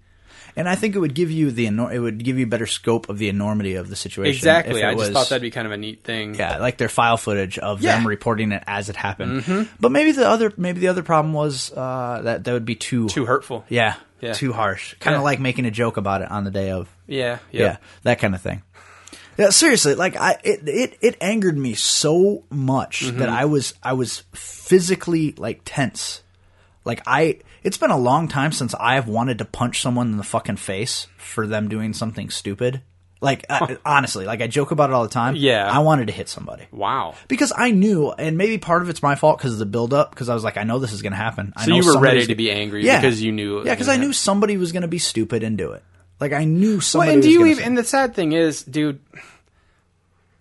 And 0.59 0.69
I 0.69 0.75
think 0.75 0.95
it 0.95 0.99
would 0.99 1.15
give 1.15 1.31
you 1.31 1.51
the 1.51 1.67
enor- 1.67 1.93
it 1.93 2.01
would 2.01 2.23
give 2.23 2.39
you 2.39 2.47
better 2.47 2.67
scope 2.67 3.09
of 3.09 3.17
the 3.19 3.29
enormity 3.29 3.75
of 3.77 3.89
the 3.89 3.97
situation. 3.97 4.37
exactly. 4.37 4.83
I 4.85 4.95
just 4.95 5.13
thought 5.13 5.29
that'd 5.29 5.41
be 5.41 5.51
kind 5.51 5.67
of 5.67 5.73
a 5.73 5.77
neat 5.77 6.03
thing. 6.05 6.35
yeah, 6.35 6.59
like 6.59 6.77
their 6.79 6.89
file 6.89 7.17
footage 7.17 7.59
of 7.59 7.81
Yeah. 7.81 7.93
Mm-hmm. 7.93 7.99
them 8.03 8.09
reporting 8.09 8.53
it 8.53 8.63
as 8.67 8.89
it 8.89 8.97
happened. 8.97 9.69
But 9.81 9.93
maybe 9.93 10.13
the 10.13 10.29
other 10.29 10.53
maybe 10.57 10.81
the 10.81 10.89
other 10.89 11.03
problem 11.03 11.33
was 11.33 11.73
uh, 11.73 12.21
that 12.25 12.45
that 12.45 12.53
would 12.53 12.65
be 12.67 12.75
too 12.75 13.09
too 13.09 13.25
hurtful. 13.25 13.65
yeah, 13.69 13.95
Yeah. 14.21 14.33
too 14.35 14.53
harsh. 14.53 14.95
Kind 15.01 15.15
of 15.17 15.21
Yeah. 15.21 15.25
like 15.25 15.41
making 15.41 15.65
a 15.65 15.71
joke 15.71 15.97
about 15.97 16.23
it 16.23 16.31
on 16.31 16.45
the 16.45 16.51
day 16.51 16.71
of. 16.73 16.89
yeah, 17.07 17.39
Yeah, 17.53 17.63
yeah. 17.65 17.77
that 18.03 18.19
kind 18.19 18.35
of 18.35 18.43
thing. 18.43 18.63
Yeah, 19.39 19.51
seriously, 19.51 19.95
like 19.95 20.17
I 20.17 20.39
it 20.43 20.61
it, 20.67 20.99
it 21.01 21.17
angered 21.21 21.57
me 21.57 21.75
so 21.75 22.43
much 22.51 23.05
Mm-hmm. 23.07 23.19
that 23.21 23.29
I 23.29 23.45
was 23.45 23.75
I 23.81 23.93
was 23.93 24.25
physically 24.35 25.35
like 25.39 25.61
tense. 25.65 26.23
Like 26.85 27.03
I 27.07 27.39
it's 27.63 27.77
been 27.77 27.91
a 27.91 27.99
long 27.99 28.29
time 28.29 28.53
since 28.53 28.75
I've 28.75 29.09
wanted 29.09 29.39
to 29.39 29.45
punch 29.45 29.81
someone 29.83 30.11
in 30.11 30.17
the 30.17 30.23
fucking 30.25 30.57
face 30.57 31.07
for 31.17 31.47
them 31.47 31.69
doing 31.69 31.93
something 31.93 32.31
stupid. 32.31 32.83
Like 33.21 33.45
I, 33.51 33.77
honestly, 33.85 34.27
like 34.27 34.41
I 34.41 34.47
joke 34.47 34.71
about 34.71 34.91
it 34.91 34.93
all 34.93 35.03
the 35.03 35.09
time. 35.09 35.35
Yeah. 35.35 35.69
I 35.69 35.81
wanted 35.81 36.07
to 36.07 36.13
hit 36.13 36.29
somebody. 36.29 36.67
Wow. 36.71 37.15
Because 37.27 37.53
I 37.57 37.73
knew, 37.73 38.11
and 38.13 38.39
maybe 38.39 38.59
part 38.59 38.83
of 38.83 38.89
it's 38.91 39.03
my 39.03 39.17
fault 39.17 39.39
because 39.39 39.55
of 39.55 39.59
the 39.59 39.67
build 39.67 39.93
up. 39.93 40.11
Because 40.11 40.29
I 40.29 40.35
was 40.35 40.45
like, 40.45 40.57
I 40.57 40.63
know 40.63 40.79
this 40.79 40.93
is 40.93 41.03
going 41.03 41.11
to 41.13 41.17
happen. 41.17 41.53
I 41.57 41.65
So 41.65 41.71
know 41.71 41.77
you 41.79 41.87
were 41.95 41.99
ready 42.01 42.27
to 42.27 42.35
be 42.37 42.51
angry 42.53 42.85
Yeah. 42.87 43.01
because 43.01 43.21
you 43.21 43.33
knew. 43.33 43.65
Yeah, 43.65 43.75
because 43.75 43.89
I 43.89 43.97
knew 43.97 44.13
somebody 44.13 44.57
was 44.57 44.71
going 44.71 44.83
to 44.83 44.89
be 44.89 44.99
stupid 45.01 45.43
and 45.43 45.59
do 45.59 45.73
it. 45.73 45.83
Like 46.21 46.33
I 46.33 46.45
knew 46.45 46.81
somebody. 46.81 47.09
Well, 47.09 47.15
and 47.15 47.23
do 47.25 47.31
you 47.31 47.45
even? 47.47 47.57
say- 47.59 47.65
And 47.65 47.77
the 47.79 47.83
sad 47.85 48.15
thing 48.15 48.33
is, 48.33 48.63
dude, 48.63 49.01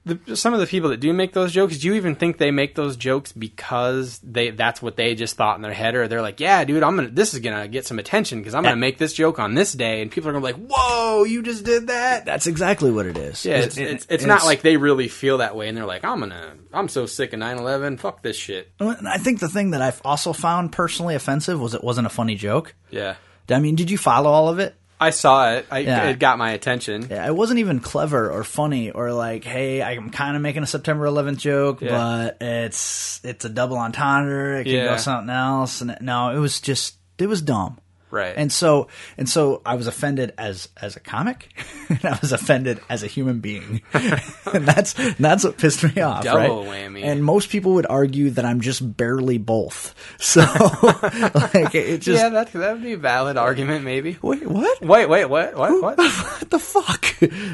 the, 0.08 0.36
some 0.36 0.54
of 0.54 0.60
the 0.60 0.66
people 0.68 0.90
that 0.90 1.00
do 1.00 1.12
make 1.14 1.34
those 1.34 1.52
jokes, 1.52 1.78
do 1.78 1.88
you 1.88 1.94
even 1.96 2.16
think 2.16 2.38
they 2.38 2.52
make 2.52 2.76
those 2.76 2.96
jokes 2.98 3.32
because 3.32 4.20
they 4.24 4.50
that's 4.52 4.82
what 4.82 4.96
they 4.96 5.16
just 5.16 5.36
thought 5.36 5.56
in 5.56 5.62
their 5.62 5.74
head, 5.74 5.96
or 5.96 6.08
they're 6.08 6.22
like, 6.22 6.40
yeah, 6.40 6.64
dude, 6.64 6.84
I'm 6.84 6.96
gonna 6.96 7.10
this 7.10 7.34
is 7.34 7.40
gonna 7.40 7.68
get 7.68 7.86
some 7.86 8.00
attention 8.00 8.40
because 8.40 8.54
I'm 8.56 8.64
Yeah. 8.64 8.72
gonna 8.72 8.82
make 8.82 8.98
this 8.98 9.14
joke 9.14 9.40
on 9.40 9.54
this 9.54 9.74
day, 9.74 10.02
and 10.02 10.10
people 10.12 10.30
are 10.30 10.34
gonna 10.34 10.46
be 10.48 10.54
like, 10.54 10.68
whoa, 10.70 11.24
you 11.24 11.44
just 11.44 11.64
did 11.66 11.88
that. 11.88 12.26
That's 12.26 12.48
exactly 12.48 12.92
what 12.92 13.06
it 13.06 13.18
is. 13.18 13.46
yeah, 13.46 13.58
it's, 13.58 13.78
It- 13.78 13.88
it's, 13.88 14.08
it's 14.10 14.26
not 14.26 14.46
like 14.46 14.62
they 14.62 14.78
really 14.78 15.08
feel 15.08 15.40
that 15.40 15.56
way, 15.56 15.68
and 15.68 15.78
they're 15.78 15.86
like, 15.86 16.04
I'm 16.06 16.20
gonna, 16.20 16.54
I'm 16.74 16.88
so 16.90 17.06
sick 17.06 17.34
of 17.34 17.40
9/11, 17.40 18.00
fuck 18.00 18.22
this 18.22 18.38
shit. 18.38 18.72
And 18.80 19.08
I 19.08 19.18
think 19.18 19.40
the 19.40 19.50
thing 19.50 19.72
that 19.72 19.82
I've 19.82 20.02
also 20.06 20.34
found 20.34 20.72
personally 20.72 21.16
offensive 21.16 21.60
was 21.60 21.74
it 21.74 21.84
wasn't 21.84 22.08
a 22.08 22.12
funny 22.12 22.36
joke. 22.36 22.74
Yeah, 22.90 23.16
I 23.50 23.60
mean, 23.60 23.76
did 23.76 23.90
you 23.92 23.98
follow 23.98 24.30
all 24.30 24.50
of 24.50 24.60
it? 24.60 24.76
I 25.00 25.12
saw 25.12 25.52
it. 25.54 25.66
I, 25.70 25.80
Yeah. 25.80 26.10
It 26.10 26.20
got 26.20 26.38
my 26.38 26.52
attention. 26.52 27.08
Yeah, 27.10 27.28
it 27.28 27.36
wasn't 27.36 27.60
even 27.60 27.80
clever 27.80 28.32
or 28.32 28.44
funny 28.44 28.90
or 28.92 29.14
like, 29.14 29.44
hey, 29.44 29.82
I'm 29.84 30.10
kind 30.10 30.36
of 30.36 30.42
making 30.42 30.64
a 30.64 30.68
September 30.68 31.06
11th 31.06 31.38
joke, 31.38 31.82
Yeah. 31.82 31.90
but 31.92 32.38
it's 32.42 33.20
it's 33.24 33.46
a 33.46 33.50
double 33.50 33.78
entendre. 33.78 34.60
It 34.62 34.64
can 34.66 34.74
Yeah. 34.74 34.86
go 34.88 34.98
something 34.98 35.30
else. 35.34 35.82
And 35.82 35.92
it- 35.92 36.02
no, 36.02 36.30
it 36.36 36.40
was 36.40 36.60
just 36.62 36.96
it 37.20 37.28
was 37.28 37.42
dumb. 37.42 37.78
Right. 38.10 38.34
And 38.38 38.52
so 38.52 38.88
and 39.18 39.28
so 39.28 39.62
I 39.66 39.76
was 39.76 39.88
offended 39.88 40.34
as 40.38 40.70
as 40.82 40.96
a 40.96 41.00
comic, 41.00 41.54
and 41.90 42.06
I 42.06 42.18
was 42.22 42.32
offended 42.32 42.80
as 42.90 43.04
a 43.04 43.08
human 43.08 43.40
being, 43.40 43.82
and 43.94 44.66
that's 44.66 44.94
that's 45.18 45.44
what 45.44 45.58
pissed 45.58 45.84
me 45.84 46.02
off. 46.02 46.24
Double 46.24 46.66
right? 46.66 46.90
whammy. 46.90 47.04
And 47.04 47.24
most 47.24 47.50
people 47.50 47.74
would 47.74 47.86
argue 47.88 48.30
that 48.32 48.46
I'm 48.46 48.62
just 48.62 48.98
barely 48.98 49.38
both. 49.38 49.94
So 50.28 50.42
like 50.42 51.74
it 51.74 52.02
just 52.02 52.22
yeah, 52.22 52.30
that 52.30 52.52
that 52.52 52.74
would 52.74 52.84
be 52.84 52.94
a 52.94 52.98
valid 52.98 53.38
argument, 53.38 53.86
maybe. 53.86 54.18
wait 54.22 54.46
what 54.46 54.82
Wait, 54.82 55.06
wait, 55.08 55.26
what, 55.26 55.56
what, 55.56 55.82
what? 55.82 55.98
what 55.98 56.50
the 56.50 56.60
fuck? 56.60 57.06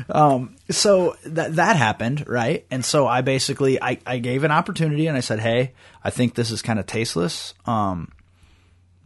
Um, 0.10 0.56
so 0.70 1.16
that 1.26 1.56
that 1.56 1.76
happened, 1.76 2.28
right? 2.28 2.66
And 2.72 2.84
so 2.84 3.08
I 3.08 3.22
basically 3.22 3.82
I, 3.82 4.00
I 4.06 4.20
gave 4.20 4.44
an 4.44 4.52
opportunity 4.52 5.08
and 5.08 5.18
I 5.18 5.22
said, 5.22 5.40
hey, 5.40 5.74
I 6.04 6.10
think 6.10 6.36
this 6.36 6.52
is 6.52 6.62
kind 6.62 6.80
of 6.80 6.86
tasteless. 6.86 7.54
Um, 7.66 8.12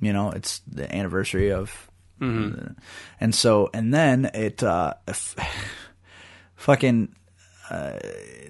you 0.01 0.13
know, 0.13 0.31
it's 0.31 0.59
the 0.67 0.93
anniversary 0.93 1.51
of, 1.51 1.89
and 3.19 3.33
so 3.35 3.69
and 3.73 3.93
then 3.93 4.25
it 4.33 4.63
uh, 4.63 4.93
f- 5.07 5.35
fucking. 6.55 7.13
Uh, 7.69 7.99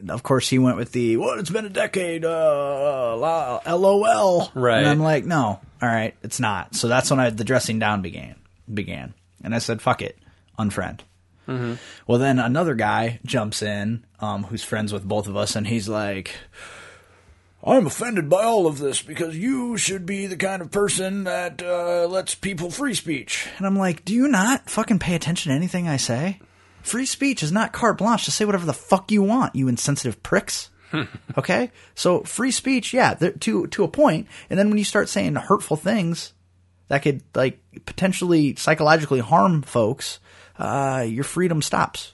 of 0.10 0.22
course, 0.22 0.48
he 0.48 0.60
went 0.60 0.78
with 0.78 0.92
the 0.92 1.18
"Well, 1.18 1.40
it's 1.40 1.50
been 1.50 1.66
a 1.66 1.70
decade." 1.70 2.24
Uh, 2.24 3.18
la- 3.18 3.60
LOL. 3.68 4.52
Right. 4.54 4.78
And 4.78 4.88
I'm 4.88 5.00
like, 5.00 5.26
no, 5.26 5.60
all 5.82 5.90
right, 5.90 6.14
it's 6.22 6.40
not. 6.40 6.76
So 6.76 6.88
that's 6.88 7.10
when 7.10 7.20
I, 7.20 7.32
the 7.32 7.44
dressing 7.44 7.80
down 7.80 8.04
began. 8.04 8.36
Began, 8.72 9.16
and 9.44 9.56
I 9.56 9.58
said, 9.60 9.82
"Fuck 9.82 10.02
it, 10.04 10.18
unfriend." 10.60 11.00
Well, 11.48 12.20
then 12.20 12.38
another 12.40 12.76
guy 12.76 13.20
jumps 13.26 13.62
in, 13.64 14.06
um, 14.20 14.44
who's 14.44 14.64
friends 14.64 14.92
with 14.94 15.04
both 15.08 15.28
of 15.28 15.36
us, 15.38 15.56
and 15.56 15.66
he's 15.66 15.88
like, 15.90 16.36
I'm 17.68 17.86
offended 17.86 18.30
by 18.30 18.46
all 18.46 18.66
of 18.66 18.78
this 18.78 19.02
because 19.02 19.36
you 19.36 19.76
should 19.78 20.06
be 20.06 20.26
the 20.26 20.38
kind 20.38 20.62
of 20.62 20.72
person 20.72 21.26
that 21.26 21.62
uh, 21.62 22.08
lets 22.08 22.34
people 22.34 22.72
free 22.72 22.94
speech. 22.94 23.46
And 23.58 23.68
I'm 23.68 23.76
like, 23.76 24.06
do 24.06 24.14
you 24.14 24.30
not 24.30 24.70
fucking 24.70 25.00
pay 25.00 25.16
attention 25.16 25.50
to 25.50 25.56
anything 25.56 25.86
I 25.86 25.98
say? 25.98 26.40
Free 26.82 27.06
speech 27.06 27.44
is 27.44 27.52
not 27.52 27.74
carte 27.74 27.98
blanche 27.98 28.24
to 28.24 28.32
say 28.32 28.46
whatever 28.46 28.66
the 28.66 28.72
fuck 28.72 29.12
you 29.12 29.22
want, 29.22 29.54
you 29.54 29.68
insensitive 29.68 30.24
pricks. 30.24 30.70
okay, 31.38 31.70
so 31.94 32.22
free 32.22 32.52
speech, 32.52 32.94
yeah, 32.94 33.14
to 33.14 33.68
to 33.68 33.84
a 33.84 33.90
point, 33.90 34.28
and 34.50 34.58
then 34.58 34.70
when 34.70 34.78
you 34.78 34.86
start 34.86 35.10
saying 35.10 35.36
hurtful 35.36 35.76
things 35.76 36.34
that 36.88 37.02
could 37.02 37.22
like 37.36 37.60
potentially 37.86 38.56
psychologically 38.56 39.20
harm 39.20 39.64
folks, 39.64 40.20
uh, 40.58 41.06
your 41.06 41.26
freedom 41.26 41.62
stops. 41.62 42.14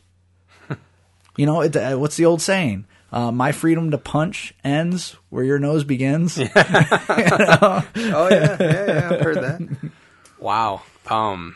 you 1.37 1.45
know, 1.45 1.61
it, 1.61 1.75
uh, 1.75 1.95
what's 1.97 2.17
the 2.17 2.25
old 2.25 2.41
saying? 2.41 2.87
Uh, 3.13 3.31
my 3.31 3.51
freedom 3.51 3.91
to 3.91 3.97
punch 3.99 4.55
ends 4.63 5.15
where 5.29 5.43
your 5.43 5.59
nose 5.59 5.83
begins. 5.83 6.37
Oh 7.95 8.27
yeah, 8.29 8.57
yeah, 8.59 8.85
yeah. 8.87 9.09
I've 9.11 9.21
heard 9.21 9.37
that. 9.37 9.91
Wow. 10.39 10.81
Um. 11.09 11.55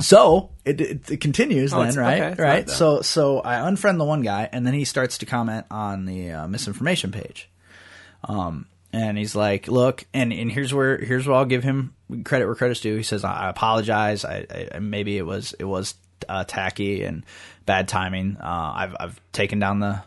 So 0.00 0.50
it, 0.64 0.80
it, 0.80 1.10
it 1.10 1.20
continues 1.20 1.72
Oh, 1.72 1.82
then, 1.82 1.94
right? 1.96 2.22
okay, 2.32 2.42
right. 2.42 2.68
So 2.70 3.00
so 3.02 3.40
I 3.40 3.56
unfriend 3.56 3.98
the 3.98 4.04
one 4.04 4.22
guy, 4.22 4.48
and 4.52 4.66
then 4.66 4.74
he 4.74 4.84
starts 4.84 5.18
to 5.18 5.26
comment 5.26 5.66
on 5.70 6.04
the 6.06 6.32
uh, 6.32 6.48
misinformation 6.48 7.12
page. 7.12 7.48
Um, 8.24 8.66
and 8.92 9.16
he's 9.18 9.34
like, 9.36 9.68
"Look," 9.68 10.04
and 10.14 10.32
and 10.32 10.50
here's 10.50 10.72
where 10.74 10.98
here's 10.98 11.26
where 11.26 11.36
I'll 11.36 11.44
give 11.44 11.62
him 11.64 11.94
credit 12.24 12.46
where 12.46 12.54
credit's 12.54 12.80
due. 12.80 12.96
He 12.96 13.02
says, 13.02 13.24
"I 13.24 13.48
apologize. 13.50 14.24
I, 14.24 14.46
I 14.74 14.78
maybe 14.80 15.16
it 15.18 15.26
was 15.26 15.54
it 15.58 15.64
was 15.64 15.94
uh, 16.28 16.44
tacky 16.44 17.02
and 17.04 17.24
bad 17.66 17.88
timing. 17.88 18.36
Uh, 18.38 18.72
I've 18.76 18.96
I've 18.98 19.20
taken 19.32 19.58
down 19.58 19.80
the 19.80 20.02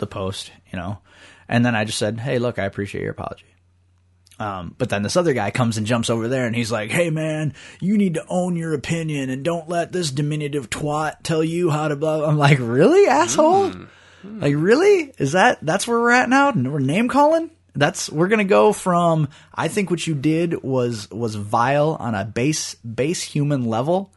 the 0.00 0.06
post, 0.06 0.50
you 0.72 0.78
know." 0.78 0.98
And 1.48 1.64
then 1.64 1.76
I 1.76 1.84
just 1.84 1.98
said, 1.98 2.18
"Hey, 2.18 2.38
look, 2.38 2.58
I 2.58 2.64
appreciate 2.64 3.02
your 3.02 3.12
apology." 3.12 3.46
Um, 4.40 4.74
but 4.78 4.88
then 4.88 5.02
this 5.02 5.18
other 5.18 5.34
guy 5.34 5.50
comes 5.50 5.76
and 5.76 5.86
jumps 5.86 6.08
over 6.08 6.26
there 6.26 6.46
and 6.46 6.56
he's 6.56 6.72
like, 6.72 6.90
Hey 6.90 7.10
man, 7.10 7.52
you 7.78 7.98
need 7.98 8.14
to 8.14 8.24
own 8.26 8.56
your 8.56 8.72
opinion 8.72 9.28
and 9.28 9.44
don't 9.44 9.68
let 9.68 9.92
this 9.92 10.10
diminutive 10.10 10.70
twat 10.70 11.16
tell 11.22 11.44
you 11.44 11.68
how 11.68 11.88
to 11.88 11.94
blah. 11.94 12.26
I'm 12.26 12.38
like, 12.38 12.56
really, 12.58 13.06
asshole? 13.06 13.72
Like, 14.24 14.54
really? 14.56 15.12
Is 15.18 15.32
that, 15.32 15.58
that's 15.60 15.86
where 15.86 16.00
we're 16.00 16.10
at 16.10 16.30
now? 16.30 16.52
We're 16.52 16.78
name 16.78 17.08
calling? 17.08 17.50
That's, 17.74 18.08
we're 18.10 18.28
gonna 18.28 18.44
go 18.44 18.72
from, 18.72 19.28
I 19.54 19.68
think 19.68 19.90
what 19.90 20.06
you 20.06 20.14
did 20.14 20.62
was, 20.62 21.10
was 21.10 21.34
vile 21.34 21.98
on 22.00 22.14
a 22.14 22.24
base, 22.24 22.76
base 22.76 23.22
human 23.22 23.66
level. 23.66 24.10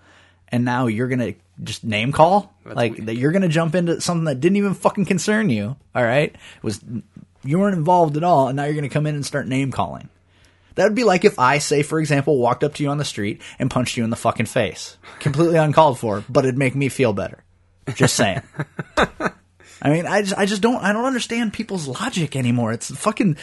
And 0.54 0.66
now 0.66 0.86
you're 0.86 1.08
gonna 1.08 1.34
just 1.64 1.84
name 1.84 2.12
call? 2.12 2.54
like, 2.64 3.08
that 3.08 3.16
you're 3.16 3.32
gonna 3.32 3.48
jump 3.48 3.74
into 3.74 4.00
something 4.00 4.26
that 4.26 4.40
didn't 4.40 4.58
even 4.58 4.76
fucking 4.76 5.06
concern 5.06 5.50
you. 5.50 5.76
All 5.96 6.04
right. 6.04 6.32
It 6.32 6.64
was, 6.64 6.80
you 7.44 7.58
weren't 7.58 7.76
involved 7.76 8.18
at 8.18 8.24
all. 8.24 8.50
And 8.50 8.56
now 8.56 8.66
you're 8.66 8.76
gonna 8.76 8.88
come 8.88 9.08
in 9.08 9.16
and 9.16 9.26
start 9.26 9.48
name 9.48 9.72
calling. 9.72 10.10
That 10.76 10.84
would 10.84 10.94
be 10.94 11.06
like 11.06 11.26
if 11.26 11.40
I, 11.40 11.58
say, 11.58 11.82
for 11.82 12.00
example, 12.00 12.38
walked 12.38 12.64
up 12.64 12.76
to 12.76 12.84
you 12.84 12.90
on 12.90 13.00
the 13.00 13.04
street 13.04 13.42
and 13.58 13.72
punched 13.72 13.98
you 13.98 14.04
in 14.04 14.12
the 14.12 14.16
fucking 14.16 14.46
face. 14.46 14.96
Completely 15.20 15.58
uncalled 15.58 15.98
for, 15.98 16.24
but 16.30 16.46
it'd 16.46 16.56
make 16.56 16.76
me 16.76 16.88
feel 16.88 17.14
better. 17.14 17.44
Just 17.96 18.16
saying. 18.16 18.44
I 19.82 19.90
mean, 19.90 20.06
I 20.06 20.22
just, 20.22 20.38
I 20.38 20.46
just 20.46 20.62
don't, 20.62 20.84
I 20.84 20.94
don't 20.94 21.06
understand 21.06 21.52
people's 21.52 21.88
logic 21.88 22.36
anymore. 22.36 22.74
It's 22.74 22.96
fucking, 22.96 23.38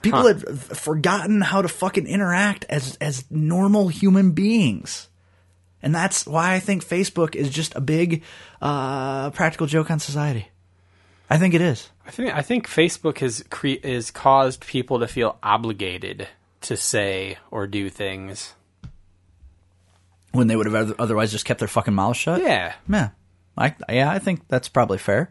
people 0.00 0.26
have 0.26 0.42
forgotten 0.42 1.42
how 1.42 1.60
to 1.60 1.68
fucking 1.68 2.06
interact 2.06 2.64
as, 2.70 2.96
as 2.96 3.30
normal 3.30 3.88
human 3.88 4.32
beings. 4.32 5.10
And 5.84 5.94
that's 5.94 6.26
why 6.26 6.54
I 6.54 6.60
think 6.60 6.82
Facebook 6.82 7.34
is 7.36 7.50
just 7.50 7.76
a 7.76 7.80
big, 7.80 8.22
uh, 8.62 9.28
practical 9.30 9.66
joke 9.66 9.90
on 9.90 10.00
society. 10.00 10.48
I 11.28 11.36
think 11.36 11.52
it 11.52 11.60
is. 11.60 11.90
I 12.06 12.10
think 12.10 12.34
I 12.34 12.40
think 12.42 12.66
Facebook 12.66 13.18
has 13.18 13.44
cre- 13.50 13.84
has 13.84 14.10
caused 14.10 14.66
people 14.66 15.00
to 15.00 15.06
feel 15.06 15.38
obligated 15.42 16.26
to 16.62 16.76
say 16.76 17.36
or 17.50 17.66
do 17.66 17.90
things. 17.90 18.54
When 20.32 20.46
they 20.48 20.56
would 20.56 20.66
have 20.66 20.98
otherwise 20.98 21.30
just 21.30 21.44
kept 21.44 21.60
their 21.60 21.68
fucking 21.68 21.94
mouths 21.94 22.18
shut. 22.18 22.40
Yeah, 22.40 22.74
Yeah, 22.88 23.10
I 23.56 23.74
yeah, 23.88 24.10
I 24.10 24.18
think 24.18 24.48
that's 24.48 24.68
probably 24.68 24.98
fair. 24.98 25.30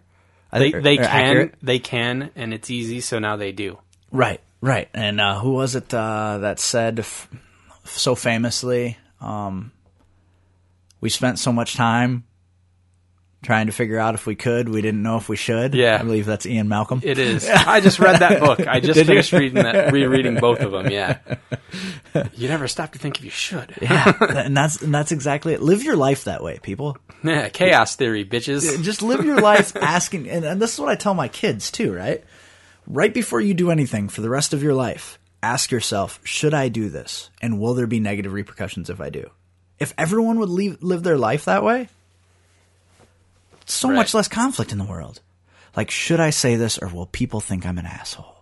I 0.51 0.59
they 0.59 0.71
think- 0.71 0.83
they 0.83 0.95
can 0.97 1.05
accurate. 1.05 1.55
they 1.61 1.79
can, 1.79 2.29
and 2.35 2.53
it's 2.53 2.69
easy, 2.69 3.01
so 3.01 3.17
now 3.19 3.35
they 3.37 3.51
do. 3.51 3.79
right, 4.11 4.39
right. 4.61 4.87
And 4.93 5.19
uh, 5.19 5.39
who 5.39 5.51
was 5.53 5.75
it 5.75 5.93
uh, 5.93 6.37
that 6.39 6.59
said 6.59 6.99
f- 6.99 7.27
so 7.85 8.15
famously? 8.15 8.97
Um, 9.19 9.72
we 11.03 11.09
spent 11.09 11.37
so 11.37 11.51
much 11.51 11.75
time 11.75 12.23
trying 13.41 13.65
to 13.65 13.73
figure 13.73 13.99
out 13.99 14.15
if 14.15 14.25
we 14.25 14.35
could. 14.35 14.69
We 14.69 14.81
didn't 14.81 15.03
know 15.03 15.17
if 15.17 15.27
we 15.27 15.35
should. 15.35 15.73
Yeah. 15.73 15.97
I 15.99 16.03
believe 16.03 16.25
that's 16.25 16.45
Ian 16.45 16.69
Malcolm. 16.69 17.01
It 17.03 17.19
is. 17.19 17.45
I 17.49 17.81
just 17.81 17.99
read 17.99 18.21
that 18.21 18.39
book. 18.39 18.65
I 18.65 18.79
just 18.79 18.93
Did 19.05 19.09
you? 19.09 19.37
reading 19.37 19.61
that, 19.61 19.91
rereading 19.91 20.35
both 20.35 20.61
of 20.61 20.71
them. 20.71 20.89
Yeah. 20.89 21.17
You 22.35 22.47
never 22.47 22.67
stop 22.67 22.91
to 22.91 22.99
think 22.99 23.17
if 23.17 23.25
you 23.25 23.31
should. 23.31 23.73
yeah, 23.81 24.13
and 24.21 24.55
that's 24.55 24.79
and 24.83 24.93
that's 24.93 25.11
exactly 25.11 25.53
it. 25.53 25.63
Live 25.63 25.81
your 25.83 25.95
life 25.95 26.25
that 26.25 26.43
way, 26.43 26.59
people. 26.61 26.95
Yeah, 27.23 27.49
chaos 27.49 27.95
theory, 27.95 28.23
bitches. 28.23 28.83
just 28.83 29.01
live 29.01 29.25
your 29.25 29.41
life 29.41 29.75
asking 29.75 30.29
and, 30.29 30.45
and 30.45 30.61
this 30.61 30.73
is 30.73 30.79
what 30.79 30.89
i 30.89 30.95
tell 30.95 31.13
my 31.15 31.27
kids 31.29 31.71
too 31.71 31.91
right 31.93 32.23
right 32.85 33.13
before 33.13 33.39
you 33.41 33.53
do 33.55 33.71
anything 33.71 34.09
for 34.09 34.19
the 34.21 34.29
rest 34.29 34.53
of 34.53 34.61
your 34.61 34.73
life 34.75 35.17
ask 35.41 35.71
yourself 35.71 36.19
should 36.25 36.53
i 36.53 36.67
do 36.67 36.89
this 36.89 37.29
and 37.41 37.59
will 37.59 37.73
there 37.73 37.87
be 37.87 37.99
negative 38.01 38.33
repercussions 38.33 38.89
if 38.89 38.99
i 38.99 39.09
do 39.09 39.29
if 39.83 39.93
everyone 39.97 40.39
would 40.39 40.49
leave, 40.49 40.81
live 40.81 41.03
their 41.03 41.17
life 41.17 41.45
that 41.45 41.63
way 41.63 41.87
so 43.65 43.89
Right. 43.89 43.95
much 43.95 44.13
less 44.13 44.27
conflict 44.27 44.71
in 44.71 44.77
the 44.77 44.83
world 44.83 45.21
like 45.77 45.89
should 45.91 46.19
i 46.19 46.29
say 46.31 46.55
this 46.55 46.77
or 46.77 46.87
will 46.87 47.05
people 47.05 47.39
think 47.39 47.65
i'm 47.65 47.77
an 47.77 47.85
asshole 47.85 48.35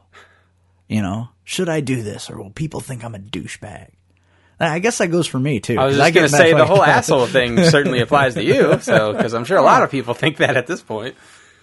you 0.87 1.01
know 1.01 1.29
should 1.43 1.69
i 1.69 1.79
do 1.81 2.01
this 2.01 2.29
or 2.29 2.37
will 2.41 2.49
people 2.49 2.79
think 2.79 3.03
i'm 3.03 3.13
a 3.15 3.19
douchebag 3.19 3.89
i 4.59 4.79
guess 4.79 4.97
that 4.99 5.07
goes 5.07 5.27
for 5.27 5.39
me 5.39 5.59
too 5.59 5.77
I 5.77 5.85
was 5.85 5.97
just 5.97 6.13
going 6.13 6.27
to 6.29 6.35
say 6.35 6.53
the 6.53 6.65
whole 6.65 6.83
asshole 6.97 7.27
thing 7.27 7.63
certainly 7.63 7.99
applies 8.01 8.35
to 8.35 8.43
you. 8.43 8.79
So, 8.81 9.11
because 9.13 9.33
I'm 9.33 9.43
sure 9.45 9.57
a 9.57 9.63
lot 9.63 9.81
of 9.81 9.89
people 9.89 10.13
think 10.13 10.37
that 10.37 10.55
at 10.55 10.67
this 10.67 10.81
point. 10.83 11.15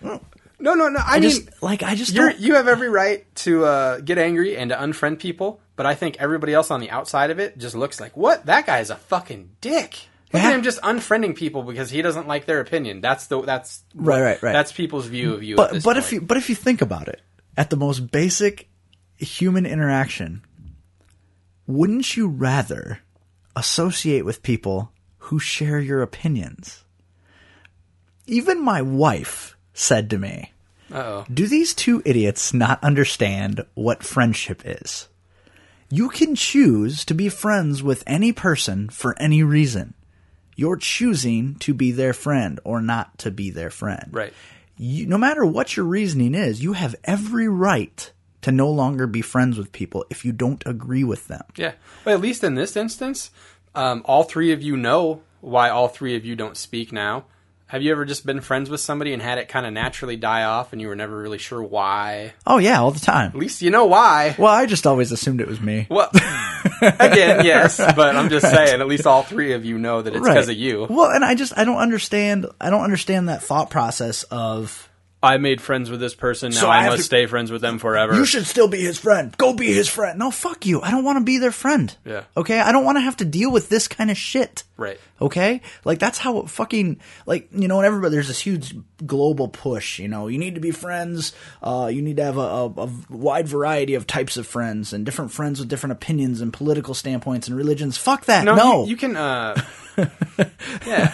Mm. 0.02 0.20
No, 0.60 0.74
no, 0.74 0.88
no. 0.88 0.98
I, 0.98 1.16
I 1.16 1.20
mean, 1.20 1.30
just 1.30 1.62
like 1.62 1.82
i 1.84 1.94
just 1.94 2.12
you're, 2.12 2.30
don't 2.30 2.40
you 2.40 2.54
have 2.56 2.66
every 2.66 2.88
right 2.88 3.24
to 3.36 3.64
uh, 3.64 4.00
get 4.00 4.18
angry 4.18 4.56
and 4.56 4.70
to 4.70 4.76
unfriend 4.76 5.20
people, 5.20 5.60
but 5.76 5.86
I 5.86 5.94
think 5.94 6.16
everybody 6.18 6.52
else 6.54 6.70
on 6.70 6.80
the 6.80 6.90
outside 6.90 7.30
of 7.30 7.38
it 7.38 7.58
just 7.58 7.74
looks 7.76 8.00
like, 8.00 8.16
what? 8.16 8.46
That 8.46 8.66
guy 8.66 8.80
is 8.80 8.90
a 8.90 8.96
fucking 8.96 9.50
dick. 9.60 9.98
Look 10.32 10.42
Yeah. 10.42 10.48
at 10.48 10.54
him 10.56 10.62
just 10.62 10.80
unfriending 10.82 11.36
people 11.36 11.62
because 11.62 11.90
he 11.90 12.02
doesn't 12.02 12.26
like 12.26 12.44
their 12.46 12.60
opinion. 12.60 13.00
That's 13.00 13.26
the 13.28 13.40
that's 13.42 13.82
Right, 13.94 14.20
right, 14.20 14.42
right. 14.42 14.52
That's 14.52 14.72
people's 14.72 15.06
view 15.06 15.32
of 15.34 15.42
you. 15.42 15.56
but 15.56 15.72
but 15.72 15.82
point. 15.84 15.98
if 15.98 16.12
you 16.12 16.20
but 16.20 16.36
if 16.36 16.48
you 16.48 16.54
think 16.54 16.82
about 16.82 17.08
it, 17.08 17.20
at 17.56 17.70
the 17.70 17.76
most 17.76 18.10
basic 18.10 18.68
human 19.16 19.64
interaction, 19.64 20.42
wouldn't 21.66 22.16
you 22.16 22.28
rather 22.28 22.98
associate 23.56 24.24
with 24.24 24.42
people 24.42 24.92
who 25.18 25.38
share 25.38 25.78
your 25.78 26.02
opinions? 26.02 26.84
Even 28.26 28.62
my 28.62 28.82
wife 28.82 29.56
said 29.78 30.10
to 30.10 30.18
me, 30.18 30.52
Uh-oh. 30.92 31.24
"Do 31.32 31.46
these 31.46 31.72
two 31.72 32.02
idiots 32.04 32.52
not 32.52 32.82
understand 32.82 33.64
what 33.74 34.02
friendship 34.02 34.62
is? 34.64 35.08
You 35.90 36.08
can 36.08 36.34
choose 36.34 37.04
to 37.04 37.14
be 37.14 37.28
friends 37.28 37.82
with 37.82 38.02
any 38.06 38.32
person 38.32 38.88
for 38.88 39.14
any 39.20 39.42
reason." 39.42 39.94
You're 40.56 40.76
choosing 40.76 41.54
to 41.60 41.72
be 41.72 41.92
their 41.92 42.12
friend 42.12 42.58
or 42.64 42.82
not 42.82 43.16
to 43.18 43.30
be 43.30 43.48
their 43.50 43.70
friend 43.70 44.08
right. 44.10 44.32
you, 44.76 45.06
no 45.06 45.16
matter 45.16 45.46
what 45.46 45.76
your 45.76 45.86
reasoning 45.86 46.34
is, 46.34 46.60
you 46.60 46.72
have 46.72 46.96
every 47.04 47.46
right 47.46 48.10
to 48.42 48.50
no 48.50 48.68
longer 48.68 49.06
be 49.06 49.22
friends 49.22 49.56
with 49.56 49.70
people 49.70 50.04
if 50.10 50.24
you 50.24 50.32
don't 50.32 50.62
agree 50.66 51.04
with 51.04 51.28
them. 51.28 51.44
Yeah. 51.56 51.74
But 52.02 52.14
at 52.14 52.20
least 52.20 52.42
in 52.42 52.56
this 52.56 52.76
instance, 52.76 53.30
um, 53.76 54.02
all 54.04 54.24
three 54.24 54.50
of 54.50 54.60
you 54.60 54.76
know 54.76 55.22
why 55.40 55.70
all 55.70 55.86
three 55.86 56.16
of 56.16 56.24
you 56.24 56.34
don't 56.34 56.56
speak 56.56 56.90
now. 56.92 57.26
Have 57.68 57.82
you 57.82 57.92
ever 57.92 58.04
just 58.06 58.24
been 58.24 58.40
friends 58.40 58.70
with 58.70 58.80
somebody 58.80 59.12
and 59.12 59.20
had 59.22 59.36
it 59.38 59.48
kind 59.48 59.66
of 59.66 59.72
naturally 59.74 60.16
die 60.16 60.44
off 60.44 60.72
and 60.72 60.80
you 60.80 60.88
were 60.88 60.96
never 60.96 61.16
really 61.16 61.36
sure 61.38 61.62
why? 61.62 62.32
Oh 62.46 62.58
yeah, 62.58 62.80
all 62.80 62.90
the 62.90 62.98
time. 63.00 63.28
At 63.32 63.36
least 63.36 63.60
you 63.62 63.70
know 63.70 63.84
why. 63.84 64.34
Well, 64.38 64.52
I 64.52 64.64
just 64.66 64.86
always 64.86 65.12
assumed 65.12 65.40
it 65.42 65.48
was 65.48 65.60
me. 65.60 65.86
Well, 65.90 66.08
again, 66.82 67.44
yes, 67.44 67.76
but 67.76 68.16
I'm 68.16 68.28
just 68.30 68.50
saying, 68.50 68.80
at 68.80 68.86
least 68.88 69.06
all 69.06 69.22
three 69.22 69.52
of 69.52 69.64
you 69.64 69.78
know 69.78 70.02
that 70.02 70.14
it's 70.14 70.26
because 70.26 70.48
of 70.48 70.56
you. 70.56 70.86
Well, 70.88 71.10
and 71.10 71.24
I 71.24 71.34
just 71.34 71.56
I 71.58 71.64
don't 71.64 71.78
understand 71.78 72.46
I 72.60 72.70
don't 72.70 72.82
understand 72.84 73.28
that 73.28 73.42
thought 73.42 73.70
process 73.70 74.22
of 74.24 74.88
I 75.22 75.36
made 75.38 75.60
friends 75.60 75.90
with 75.90 75.98
this 75.98 76.14
person, 76.14 76.52
now 76.52 76.60
So 76.60 76.68
I, 76.68 76.78
I 76.78 76.86
must 76.86 76.98
to- 76.98 77.02
stay 77.02 77.26
friends 77.26 77.50
with 77.50 77.60
them 77.60 77.78
forever. 77.80 78.14
you 78.14 78.24
should 78.24 78.46
still 78.46 78.68
be 78.68 78.80
his 78.80 78.98
friend. 78.98 79.36
Go 79.36 79.52
be 79.52 79.66
his 79.72 79.88
friend. 79.88 80.16
No, 80.18 80.30
fuck 80.30 80.64
you. 80.64 80.80
I 80.80 80.92
don't 80.92 81.02
want 81.04 81.18
to 81.18 81.24
be 81.24 81.38
their 81.38 81.50
friend. 81.50 81.94
Yeah. 82.04 82.22
Okay? 82.36 82.60
I 82.60 82.70
don't 82.70 82.84
want 82.84 82.98
to 82.98 83.02
have 83.02 83.16
to 83.16 83.24
deal 83.24 83.50
with 83.50 83.68
this 83.68 83.88
kind 83.88 84.12
of 84.12 84.16
shit. 84.16 84.62
Right. 84.76 85.00
Okay? 85.20 85.60
Like 85.84 85.98
that's 85.98 86.18
how 86.18 86.42
fucking 86.42 87.00
like 87.26 87.48
you 87.52 87.68
know, 87.68 87.78
and 87.78 87.86
everybody 87.86 88.12
there's 88.14 88.28
this 88.28 88.40
huge 88.40 88.74
global 89.04 89.48
push, 89.48 89.98
you 89.98 90.08
know, 90.08 90.28
you 90.28 90.38
need 90.38 90.54
to 90.54 90.60
be 90.60 90.70
friends, 90.70 91.32
uh 91.62 91.90
you 91.92 92.02
need 92.02 92.16
to 92.16 92.24
have 92.24 92.36
a, 92.36 92.40
a, 92.40 92.66
a 92.66 92.90
wide 93.10 93.48
variety 93.48 93.94
of 93.94 94.06
types 94.06 94.36
of 94.36 94.46
friends 94.46 94.92
and 94.92 95.04
different 95.04 95.32
friends 95.32 95.60
with 95.60 95.68
different 95.68 95.92
opinions 95.92 96.40
and 96.40 96.52
political 96.52 96.94
standpoints 96.94 97.48
and 97.48 97.56
religions. 97.56 97.96
Fuck 97.96 98.26
that. 98.26 98.44
No, 98.44 98.54
No. 98.54 98.82
You, 98.84 98.90
you 98.90 98.96
can. 98.96 99.16
uh 99.16 99.60
Yeah, 100.86 101.12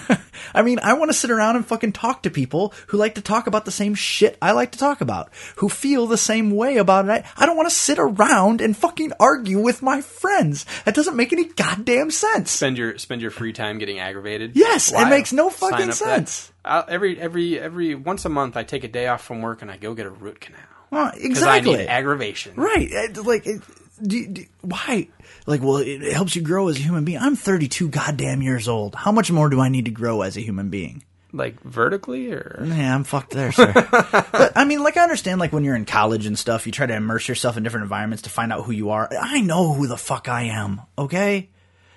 I 0.55 0.63
mean, 0.63 0.79
I 0.83 0.93
want 0.95 1.11
to 1.11 1.17
sit 1.17 1.31
around 1.31 1.57
and 1.57 1.67
fucking 1.67 1.93
talk 1.93 2.23
to 2.25 2.31
people 2.31 2.75
who 2.89 2.99
like 2.99 3.15
to 3.15 3.23
talk 3.23 3.47
about 3.47 3.65
the 3.65 3.71
same 3.71 3.95
shit 3.95 4.37
I 4.43 4.53
like 4.53 4.73
to 4.73 4.79
talk 4.79 5.01
about, 5.01 5.31
who 5.57 5.69
feel 5.69 6.07
the 6.07 6.19
same 6.19 6.51
way 6.51 6.77
about 6.77 7.09
it. 7.09 7.25
I 7.37 7.47
don't 7.47 7.57
want 7.57 7.69
to 7.69 7.75
sit 7.75 7.99
around 7.99 8.61
and 8.61 8.77
fucking 8.77 9.13
argue 9.19 9.59
with 9.59 9.83
my 9.83 10.01
friends. 10.01 10.67
That 10.85 10.95
doesn't 10.95 11.17
make 11.17 11.33
any 11.33 11.45
goddamn 11.45 12.11
sense. 12.11 12.51
spend 12.51 12.77
your 12.77 12.99
spend 12.99 13.23
your 13.23 13.31
free 13.31 13.53
time 13.53 13.79
getting 13.79 13.94
aggravated. 13.99 14.53
Yes, 14.55 14.93
it 14.93 15.09
makes 15.09 15.33
no 15.33 15.51
fucking 15.51 15.91
up 15.91 15.95
for 15.97 16.05
that. 16.05 16.29
sense. 16.29 16.53
I'll, 16.65 16.85
every 16.89 17.21
every 17.21 17.59
every 17.61 17.95
once 17.95 18.25
a 18.25 18.29
month, 18.29 18.57
I 18.57 18.63
take 18.65 18.85
a 18.85 18.89
day 18.89 19.07
off 19.09 19.23
from 19.23 19.43
work 19.43 19.63
and 19.63 19.71
I 19.71 19.77
go 19.77 19.95
get 19.95 20.07
a 20.07 20.11
root 20.11 20.41
canal 20.41 20.61
Well, 20.91 21.11
because 21.13 21.43
I 21.43 21.57
exactly. 21.59 21.77
need 21.79 21.87
aggravation. 21.87 22.55
Right. 22.57 22.91
Uh, 22.93 23.23
like, 23.23 23.47
it, 23.47 23.61
do, 24.03 24.27
do, 24.29 24.45
why? 24.63 25.09
Like, 25.47 25.63
well, 25.63 25.77
it, 25.77 26.03
it 26.03 26.13
helps 26.13 26.35
you 26.35 26.43
grow 26.43 26.69
as 26.69 26.77
a 26.77 26.81
human 26.83 27.05
being. 27.05 27.19
I'm 27.19 27.37
32 27.37 27.89
goddamn 27.89 28.43
years 28.43 28.67
old. 28.69 28.95
How 28.95 29.13
much 29.13 29.31
more 29.31 29.49
do 29.51 29.61
I 29.61 29.69
need 29.69 29.85
to 29.85 29.91
grow 29.91 30.23
as 30.23 30.37
a 30.37 30.41
human 30.41 30.71
being? 30.71 31.03
Like 31.33 31.61
vertically 31.63 32.33
or 32.33 32.63
Yeah, 32.65 32.95
I'm 32.95 33.03
fucked 33.03 33.33
there, 33.33 33.51
sir. 33.51 33.73
but 34.33 34.53
I 34.57 34.65
mean, 34.65 34.85
like 34.85 34.97
I 34.97 35.03
understand, 35.03 35.41
like 35.41 35.53
when 35.53 35.65
you're 35.65 35.75
in 35.75 35.85
college 35.85 36.27
and 36.27 36.39
stuff, 36.39 36.65
you 36.65 36.71
try 36.73 36.87
to 36.87 36.95
immerse 36.95 37.27
yourself 37.29 37.57
in 37.57 37.65
different 37.65 37.83
environments 37.83 38.23
to 38.23 38.31
find 38.31 38.53
out 38.53 38.65
who 38.65 38.71
you 38.73 38.91
are. 38.91 39.09
I 39.21 39.41
know 39.41 39.73
who 39.75 39.89
the 39.89 39.97
fuck 39.97 40.29
I 40.29 40.43
am, 40.45 40.81
okay? 40.97 41.51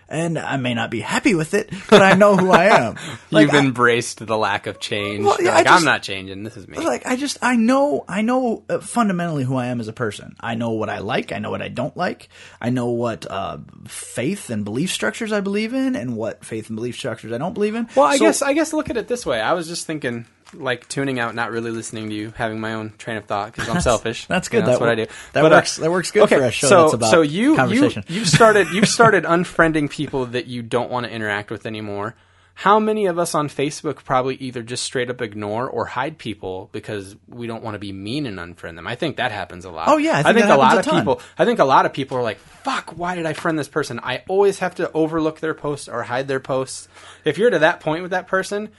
And 0.10 0.40
I 0.40 0.56
may 0.56 0.74
not 0.74 0.90
be 0.90 1.02
happy 1.02 1.36
with 1.36 1.54
it, 1.54 1.70
but 1.90 2.02
I 2.02 2.14
know 2.14 2.38
who 2.38 2.50
I 2.50 2.66
am. 2.88 2.96
Like, 3.30 3.48
you've 3.48 3.56
I- 3.56 3.60
embraced 3.60 4.26
the 4.26 4.38
lack 4.38 4.66
of 4.66 4.80
change. 4.80 5.26
Well, 5.26 5.36
yeah, 5.42 5.52
I 5.52 5.56
like 5.56 5.66
just- 5.66 5.80
I'm 5.80 5.86
not 5.86 6.02
changing. 6.02 6.44
This 6.44 6.56
is 6.56 6.66
me. 6.68 6.78
like 6.78 7.06
I 7.06 7.18
just 7.18 7.38
I 7.42 7.56
know 7.58 8.06
I 8.08 8.22
know 8.22 8.64
uh, 8.70 8.80
fundamentally 8.80 9.44
who 9.44 9.58
I 9.58 9.66
am 9.68 9.80
as 9.82 9.88
a 9.90 9.94
person. 9.94 10.36
I 10.40 10.56
know 10.56 10.72
what 10.72 10.90
I 10.90 11.00
like. 11.00 11.32
I 11.34 11.40
know 11.40 11.52
what 11.52 11.62
I 11.62 11.68
don't 11.68 11.96
like. 11.98 12.30
I 12.62 12.70
know 12.70 12.88
what 12.92 13.30
uh, 13.30 13.58
faith 13.88 14.50
and 14.50 14.64
belief 14.64 14.92
structures 14.92 15.32
I 15.34 15.42
believe 15.42 15.74
in, 15.74 15.96
and 15.96 16.16
what 16.16 16.46
faith 16.46 16.70
and 16.70 16.76
belief 16.78 16.96
structures 16.96 17.32
I 17.34 17.38
don't 17.38 17.54
believe 17.54 17.76
in. 17.76 17.90
Well, 17.96 18.06
I 18.06 18.18
So- 18.18 18.26
guess 18.26 18.42
I 18.42 18.54
guess 18.54 18.72
look 18.74 18.90
at 18.90 18.96
it 18.98 19.08
this 19.10 19.26
way. 19.26 19.42
I 19.42 19.54
was 19.54 19.68
just 19.68 19.86
thinking, 19.86 20.26
like 20.54 20.88
tuning 20.88 21.20
out, 21.20 21.36
not 21.36 21.51
really 21.51 21.72
listening 21.72 22.10
to 22.10 22.16
you, 22.16 22.34
having 22.36 22.60
my 22.60 22.74
own 22.74 22.94
train 22.98 23.18
of 23.18 23.25
thought 23.25 23.51
because 23.54 23.68
I'm 23.70 23.82
selfish. 23.82 24.25
that's 24.27 24.48
You 24.48 24.51
good. 24.51 24.60
know, 24.62 24.66
that's 24.68 24.80
That 24.80 24.86
what 24.86 24.89
I 24.92 24.96
do. 24.96 25.06
that 25.34 25.42
But, 25.42 25.51
uh, 25.51 25.56
works- 25.58 25.75
that 25.77 25.92
works 25.92 26.12
good 26.12 26.30
for 26.30 26.36
a 26.42 26.51
show 26.51 26.68
so, 26.68 26.82
that's 26.84 26.94
about 26.94 27.12
so 27.12 27.22
you 27.22 27.56
conversation. 27.56 28.04
you 28.08 28.16
you've 28.20 28.30
started 28.30 28.68
you've 28.72 28.88
started 29.00 29.24
unfriending 29.25 29.89
people 29.89 30.25
that 30.27 30.48
you 30.48 30.62
don't 30.63 30.89
want 30.89 31.06
to 31.06 31.12
interact 31.12 31.51
with 31.51 31.66
anymore. 31.66 32.16
How 32.62 32.80
many 32.80 33.06
of 33.06 33.20
us 33.20 33.36
on 33.36 33.50
Facebook 33.50 34.04
probably 34.04 34.34
either 34.38 34.63
just 34.63 34.84
straight 34.84 35.12
up 35.12 35.22
ignore 35.22 35.70
or 35.70 35.86
hide 35.86 36.18
people 36.18 36.70
because 36.72 37.16
we 37.27 37.46
don't 37.46 37.62
want 37.63 37.75
to 37.75 37.80
be 37.80 37.92
mean 37.92 38.25
and 38.25 38.39
unfriend 38.39 38.77
them? 38.77 38.88
I 38.88 38.96
think 38.96 39.18
that 39.18 39.32
happens 39.32 39.63
a 39.63 39.70
lot. 39.70 39.89
Oh, 39.89 39.98
yeah, 39.98 40.18
I 40.25 40.34
think 40.34 40.48
that 40.48 40.50
a 40.50 40.58
lot 40.58 40.80
of 40.80 40.88
a 40.88 40.89
people. 40.89 41.22
I 41.38 41.46
think 41.46 41.60
a 41.60 41.66
lot 41.66 41.86
of 41.86 41.94
people 41.94 42.18
are 42.18 42.24
like, 42.24 42.39
"Fuck, 42.39 42.98
why 42.98 43.13
did 43.13 43.27
I 43.27 43.34
friend 43.34 43.60
this 43.60 43.68
person?" 43.68 44.00
I 44.01 44.24
always 44.27 44.58
have 44.58 44.74
to 44.75 44.92
overlook 44.94 45.39
their 45.39 45.54
posts 45.54 45.88
or 45.88 46.01
hide 46.01 46.27
their 46.27 46.39
posts. 46.39 46.88
If 47.24 47.38
you're 47.38 47.51
to 47.51 47.60
that 47.60 47.80
point 47.80 48.01
with 48.01 48.10
that 48.10 48.25
person, 48.25 48.70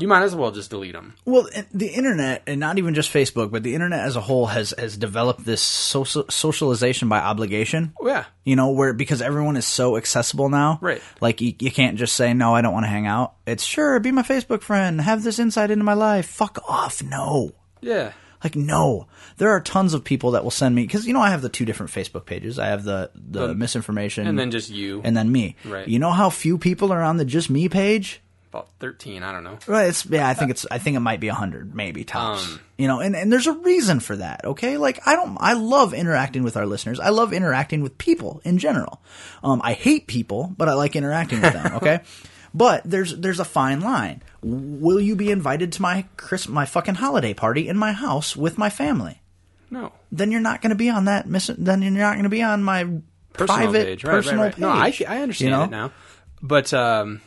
you 0.00 0.08
might 0.08 0.22
as 0.22 0.34
well 0.34 0.50
just 0.50 0.70
delete 0.70 0.94
them. 0.94 1.14
Well, 1.24 1.48
eh, 1.52 1.62
the 1.72 1.88
internet, 1.88 2.42
and 2.46 2.58
not 2.58 2.78
even 2.78 2.94
just 2.94 3.12
Facebook, 3.12 3.50
but 3.50 3.62
the 3.62 3.74
internet 3.74 4.00
as 4.00 4.16
a 4.16 4.20
whole 4.20 4.46
has 4.46 4.74
has 4.76 4.96
developed 4.96 5.44
this 5.44 5.62
social, 5.62 6.24
socialization 6.28 7.08
by 7.08 7.18
obligation. 7.20 7.92
Oh, 8.00 8.08
yeah. 8.08 8.24
You 8.44 8.56
know, 8.56 8.70
where 8.70 8.92
because 8.92 9.22
everyone 9.22 9.56
is 9.56 9.66
so 9.66 9.96
accessible 9.96 10.48
now, 10.48 10.78
Right. 10.80 11.02
Like 11.20 11.40
you, 11.40 11.54
you 11.58 11.70
can't 11.70 11.98
just 11.98 12.16
say 12.16 12.34
no, 12.34 12.54
I 12.54 12.62
don't 12.62 12.72
want 12.72 12.84
to 12.84 12.90
hang 12.90 13.06
out. 13.06 13.34
It's 13.46 13.64
sure 13.64 14.00
be 14.00 14.12
my 14.12 14.22
Facebook 14.22 14.62
friend, 14.62 15.00
have 15.00 15.22
this 15.22 15.38
insight 15.38 15.70
into 15.70 15.84
my 15.84 15.94
life. 15.94 16.26
Fuck 16.26 16.58
off, 16.68 17.02
no. 17.02 17.52
Yeah. 17.80 18.12
Like 18.42 18.56
no, 18.56 19.06
there 19.36 19.50
are 19.50 19.60
tons 19.60 19.92
of 19.92 20.02
people 20.02 20.30
that 20.30 20.42
will 20.44 20.50
send 20.50 20.74
me 20.74 20.82
because 20.82 21.06
you 21.06 21.12
know 21.12 21.20
I 21.20 21.28
have 21.28 21.42
the 21.42 21.50
two 21.50 21.66
different 21.66 21.92
Facebook 21.92 22.24
pages. 22.24 22.58
I 22.58 22.68
have 22.68 22.84
the 22.84 23.10
the, 23.14 23.54
misinformation, 23.54 24.26
And 24.26 24.38
then 24.38 24.50
just 24.50 24.70
you. 24.70 25.02
and 25.04 25.14
then 25.14 25.30
me. 25.30 25.56
Right. 25.64 25.86
You 25.86 25.98
know 25.98 26.10
how 26.10 26.30
few 26.30 26.56
people 26.56 26.90
are 26.90 27.02
on 27.02 27.18
the 27.18 27.26
just 27.26 27.50
me 27.50 27.68
page. 27.68 28.22
About 28.50 28.68
13, 28.80 29.22
I 29.22 29.32
don't 29.32 29.44
know. 29.44 29.58
Right. 29.66 29.88
It's 29.88 30.04
yeah. 30.06 30.28
I 30.28 30.34
think 30.34 30.50
it's. 30.50 30.66
I 30.70 30.78
think 30.78 30.96
it 30.96 31.00
might 31.00 31.20
be 31.20 31.28
a 31.28 31.34
hundred, 31.34 31.74
maybe 31.74 32.04
tops. 32.04 32.46
Um, 32.46 32.60
you 32.76 32.88
know, 32.88 33.00
and 33.00 33.16
and 33.16 33.32
there's 33.32 33.46
a 33.46 33.52
reason 33.52 34.00
for 34.00 34.16
that. 34.16 34.44
Okay. 34.44 34.76
Like 34.76 35.06
I 35.06 35.14
don't. 35.14 35.36
I 35.40 35.54
love 35.54 35.94
interacting 35.94 36.42
with 36.42 36.56
our 36.56 36.66
listeners. 36.66 37.00
I 37.00 37.10
love 37.10 37.32
interacting 37.32 37.80
with 37.80 37.96
people 37.96 38.40
in 38.44 38.58
general. 38.58 39.00
Um, 39.42 39.60
I 39.64 39.72
hate 39.72 40.06
people, 40.06 40.52
but 40.56 40.68
I 40.68 40.74
like 40.74 40.96
interacting 40.96 41.40
with 41.40 41.52
them. 41.52 41.74
Okay. 41.76 42.00
But 42.52 42.82
there's 42.84 43.16
there's 43.16 43.38
a 43.38 43.44
fine 43.44 43.80
line. 43.80 44.24
Will 44.42 45.00
you 45.00 45.14
be 45.14 45.30
invited 45.30 45.72
to 45.74 45.82
my 45.82 46.06
Chris 46.16 46.48
my 46.48 46.66
fucking 46.66 46.96
holiday 46.96 47.32
party 47.32 47.68
in 47.68 47.76
my 47.76 47.92
house 47.92 48.36
with 48.36 48.58
my 48.58 48.70
family? 48.70 49.22
No. 49.70 49.92
Then 50.10 50.32
you're 50.32 50.40
not 50.40 50.60
going 50.60 50.70
to 50.70 50.76
be 50.76 50.90
on 50.90 51.04
that. 51.04 51.28
Miss, 51.28 51.48
then 51.56 51.82
you're 51.82 51.92
not 51.92 52.14
going 52.14 52.24
to 52.24 52.28
be 52.28 52.42
on 52.42 52.62
my 52.62 52.88
Personal 53.32 53.56
private 53.56 53.86
page. 53.86 54.04
Right, 54.04 54.12
personal 54.12 54.42
right, 54.44 54.52
right. 54.52 54.58
No, 54.58 54.70
I, 54.70 54.90
page. 54.90 55.02
I 55.06 55.22
understand 55.22 55.50
you 55.50 55.56
know? 55.56 55.64
it 55.64 55.70
now. 55.70 55.92
But, 56.42 56.74
um, 56.74 57.20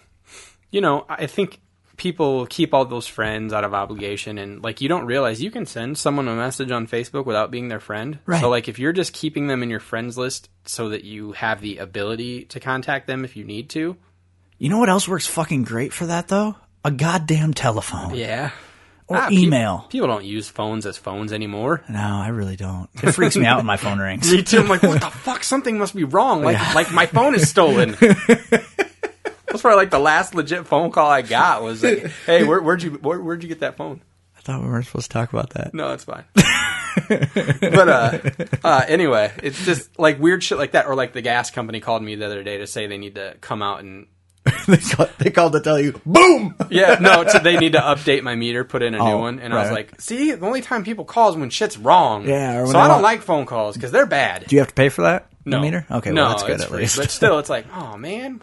you 0.74 0.82
know, 0.82 1.06
I 1.08 1.28
think 1.28 1.60
people 1.96 2.48
keep 2.48 2.74
all 2.74 2.84
those 2.86 3.06
friends 3.06 3.54
out 3.54 3.64
of 3.64 3.74
obligation 3.76 4.40
and 4.40 4.64
like 4.64 4.82
you 4.82 4.90
don't 4.90 5.06
realize 5.06 5.42
you 5.42 5.52
can 5.52 5.66
send 5.68 5.96
someone 5.98 6.28
a 6.28 6.36
message 6.36 6.72
on 6.72 6.88
Facebook 6.88 7.26
without 7.28 7.52
being 7.52 7.68
their 7.68 7.80
friend. 7.80 8.18
Right. 8.26 8.42
So 8.42 8.50
like 8.50 8.68
if 8.68 8.80
you're 8.80 8.92
just 8.94 9.14
keeping 9.14 9.46
them 9.48 9.62
in 9.62 9.70
your 9.70 9.80
friends 9.80 10.18
list 10.18 10.50
so 10.66 10.90
that 10.90 11.04
you 11.04 11.34
have 11.34 11.62
the 11.62 11.78
ability 11.78 12.46
to 12.46 12.60
contact 12.60 13.06
them 13.06 13.24
if 13.24 13.36
you 13.38 13.44
need 13.46 13.70
to. 13.70 13.96
You 14.58 14.70
know 14.70 14.80
what 14.80 14.90
else 14.90 15.08
works 15.08 15.28
fucking 15.28 15.64
great 15.64 15.94
for 15.94 16.08
that 16.08 16.28
though? 16.28 16.56
A 16.84 16.90
goddamn 16.92 17.54
telephone. 17.54 18.16
Yeah. 18.16 18.50
Or 19.08 19.18
Ah, 19.18 19.30
pe- 19.30 19.36
email. 19.36 19.86
people 19.90 20.08
don't 20.08 20.26
use 20.26 20.50
phones 20.50 20.86
as 20.88 20.98
phones 20.98 21.32
anymore. 21.32 21.84
No, 21.90 22.00
I 22.00 22.30
really 22.30 22.56
don't. 22.56 22.90
It 23.04 23.12
freaks 23.12 23.36
me 23.36 23.46
out 23.46 23.58
when 23.58 23.66
my 23.68 23.78
phone 23.78 24.00
rings. 24.08 24.32
Me 24.32 24.42
too. 24.42 24.60
I'm 24.62 24.68
like, 24.68 24.82
what 24.82 25.00
the 25.02 25.12
fuck? 25.12 25.44
Something 25.44 25.78
must 25.78 25.94
be 25.96 26.06
wrong. 26.06 26.42
Like, 26.42 26.74
like 26.74 26.92
my 26.92 27.06
phone 27.06 27.36
is 27.36 27.48
stolen. 27.50 27.96
That's 29.54 29.62
probably 29.62 29.78
like 29.78 29.92
the 29.92 30.00
last 30.00 30.34
legit 30.34 30.66
phone 30.66 30.90
call 30.90 31.12
I 31.12 31.22
got 31.22 31.62
was 31.62 31.84
like, 31.84 32.08
"Hey, 32.26 32.44
where, 32.44 32.60
where'd 32.60 32.82
you 32.82 32.94
where, 32.94 33.22
where'd 33.22 33.44
you 33.44 33.50
get 33.50 33.60
that 33.60 33.78
phone?" 33.78 34.02
I 34.36 34.42
thought 34.42 34.62
we 34.62 34.68
weren't 34.68 34.86
supposed 34.88 35.12
to 35.12 35.14
talk 35.14 35.32
about 35.32 35.52
that. 35.52 35.76
No, 35.76 35.94
it's 35.94 36.06
fine. 36.06 36.24
but 37.08 37.88
uh, 37.88 38.20
uh, 38.64 38.86
anyway, 38.88 39.32
it's 39.44 39.64
just 39.64 40.00
like 40.00 40.20
weird 40.20 40.44
shit 40.44 40.58
like 40.58 40.72
that, 40.72 40.88
or 40.88 40.96
like 40.96 41.14
the 41.14 41.22
gas 41.22 41.52
company 41.52 41.80
called 41.82 42.02
me 42.02 42.16
the 42.16 42.26
other 42.26 42.42
day 42.42 42.58
to 42.58 42.66
say 42.66 42.88
they 42.88 42.98
need 42.98 43.14
to 43.14 43.36
come 43.42 43.62
out 43.62 43.82
and 43.82 44.08
they, 44.68 44.78
call, 44.78 45.08
they 45.20 45.30
called 45.30 45.54
to 45.54 45.62
tell 45.62 45.80
you, 45.80 46.02
boom! 46.04 46.56
yeah, 46.72 46.98
no, 47.00 47.24
to, 47.24 47.40
they 47.40 47.58
need 47.58 47.74
to 47.74 47.80
update 47.80 48.24
my 48.24 48.36
meter, 48.36 48.64
put 48.64 48.82
in 48.82 48.96
a 48.96 48.98
new 48.98 49.18
one, 49.20 49.40
and 49.40 49.54
I 49.54 49.62
was 49.62 49.72
like, 49.72 50.02
see, 50.02 50.32
the 50.32 50.46
only 50.46 50.62
time 50.62 50.84
people 50.84 51.06
call 51.06 51.30
is 51.30 51.36
when 51.36 51.52
shit's 51.52 51.78
wrong. 51.78 52.28
Yeah, 52.28 52.58
or 52.58 52.64
when 52.64 52.72
so 52.72 52.80
I 52.80 52.88
don't 52.88 52.94
want- 52.96 53.04
like 53.04 53.22
phone 53.22 53.46
calls 53.46 53.76
because 53.76 53.92
they're 53.92 54.08
bad. 54.08 54.46
Do 54.48 54.56
you 54.56 54.62
have 54.62 54.70
to 54.70 54.74
pay 54.74 54.90
for 54.90 55.04
that? 55.04 55.28
No 55.46 55.62
meter? 55.62 55.86
Okay, 55.92 56.12
no, 56.12 56.24
well, 56.24 56.30
that's 56.32 56.44
good 56.44 56.62
at 56.62 56.68
free. 56.70 56.80
least. 56.80 56.98
But 56.98 57.12
still, 57.12 57.40
it's 57.40 57.50
like, 57.50 57.66
oh 57.74 57.98
man, 57.98 58.42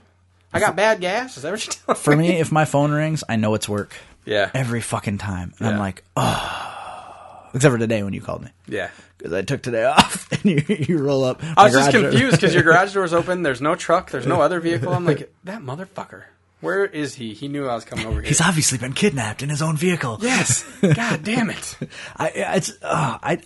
I 0.52 0.60
got 0.60 0.76
bad 0.76 1.00
gas. 1.00 1.36
Is 1.36 1.42
that 1.44 1.52
what 1.52 1.64
you're 1.64 1.72
telling 1.72 2.00
For 2.00 2.16
me, 2.16 2.38
if 2.40 2.50
my 2.52 2.64
phone 2.64 2.90
rings, 2.92 3.22
I 3.28 3.36
know 3.36 3.54
it's 3.54 3.68
work. 3.68 3.94
Yeah. 4.24 4.50
Every 4.54 4.80
fucking 4.80 5.18
time. 5.18 5.52
And 5.58 5.68
I'm 5.68 5.74
Yeah. 5.74 5.80
like, 5.80 6.04
oh. 6.16 7.50
Except 7.54 7.72
for 7.72 7.78
today 7.78 8.02
when 8.02 8.12
you 8.12 8.20
called 8.20 8.42
me. 8.42 8.50
Yeah. 8.68 8.90
Because 9.18 9.32
I 9.32 9.42
took 9.42 9.62
today 9.62 9.84
off 9.96 10.30
and 10.32 10.44
you, 10.44 10.62
you 10.68 10.98
roll 10.98 11.24
up. 11.24 11.40
I 11.56 11.64
was 11.64 11.72
just 11.72 11.90
confused 11.90 12.36
because 12.36 12.54
your 12.54 12.62
garage 12.64 12.94
door's 12.94 13.12
open. 13.12 13.42
There's 13.42 13.60
no 13.60 13.74
truck. 13.74 14.10
There's 14.10 14.26
no 14.26 14.40
other 14.40 14.60
vehicle. 14.60 14.92
I'm 14.92 15.04
like, 15.04 15.32
that 15.44 15.62
motherfucker. 15.62 16.22
Where 16.60 16.84
is 16.84 17.14
he? 17.14 17.32
He 17.32 17.48
knew 17.48 17.66
I 17.66 17.74
was 17.74 17.84
coming 17.86 18.04
over 18.06 18.20
here. 18.20 18.28
He's 18.28 18.40
obviously 18.42 18.76
been 18.76 18.92
kidnapped 18.92 19.42
in 19.42 19.48
his 19.48 19.62
own 19.62 19.76
vehicle. 19.78 20.18
yes. 20.20 20.62
God 20.82 21.24
damn 21.24 21.48
it. 21.48 21.76
I 22.16 22.28
it's 22.28 22.70
uh, 22.82 23.18
I 23.22 23.38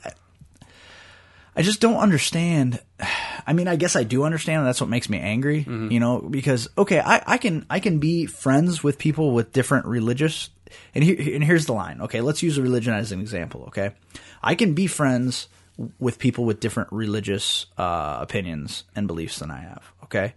I- 1.56 1.62
just 1.62 1.80
don't 1.80 1.96
understand. 1.96 2.80
I 3.46 3.52
mean, 3.52 3.68
I 3.68 3.76
guess 3.76 3.94
I 3.96 4.04
do 4.04 4.24
understand. 4.24 4.58
and 4.60 4.66
That's 4.66 4.80
what 4.80 4.88
makes 4.90 5.08
me 5.10 5.18
angry. 5.18 5.60
Mm-hmm. 5.60 5.90
You 5.90 6.00
know, 6.00 6.20
because 6.20 6.68
okay, 6.78 7.00
I, 7.00 7.22
I 7.26 7.38
can 7.38 7.66
I 7.68 7.80
can 7.80 7.98
be 7.98 8.26
friends 8.26 8.82
with 8.82 8.98
people 8.98 9.32
with 9.32 9.52
different 9.52 9.86
religious. 9.86 10.50
And 10.94 11.04
here 11.04 11.16
and 11.34 11.44
here's 11.44 11.66
the 11.66 11.72
line. 11.74 12.00
Okay, 12.02 12.20
let's 12.20 12.42
use 12.42 12.58
a 12.58 12.62
religion 12.62 12.94
as 12.94 13.12
an 13.12 13.20
example. 13.20 13.64
Okay, 13.68 13.90
I 14.42 14.54
can 14.54 14.74
be 14.74 14.86
friends 14.86 15.48
with 15.98 16.18
people 16.18 16.44
with 16.44 16.60
different 16.60 16.90
religious 16.92 17.66
uh, 17.76 18.18
opinions 18.20 18.84
and 18.96 19.06
beliefs 19.06 19.38
than 19.40 19.50
I 19.50 19.60
have. 19.60 19.92
Okay. 20.04 20.34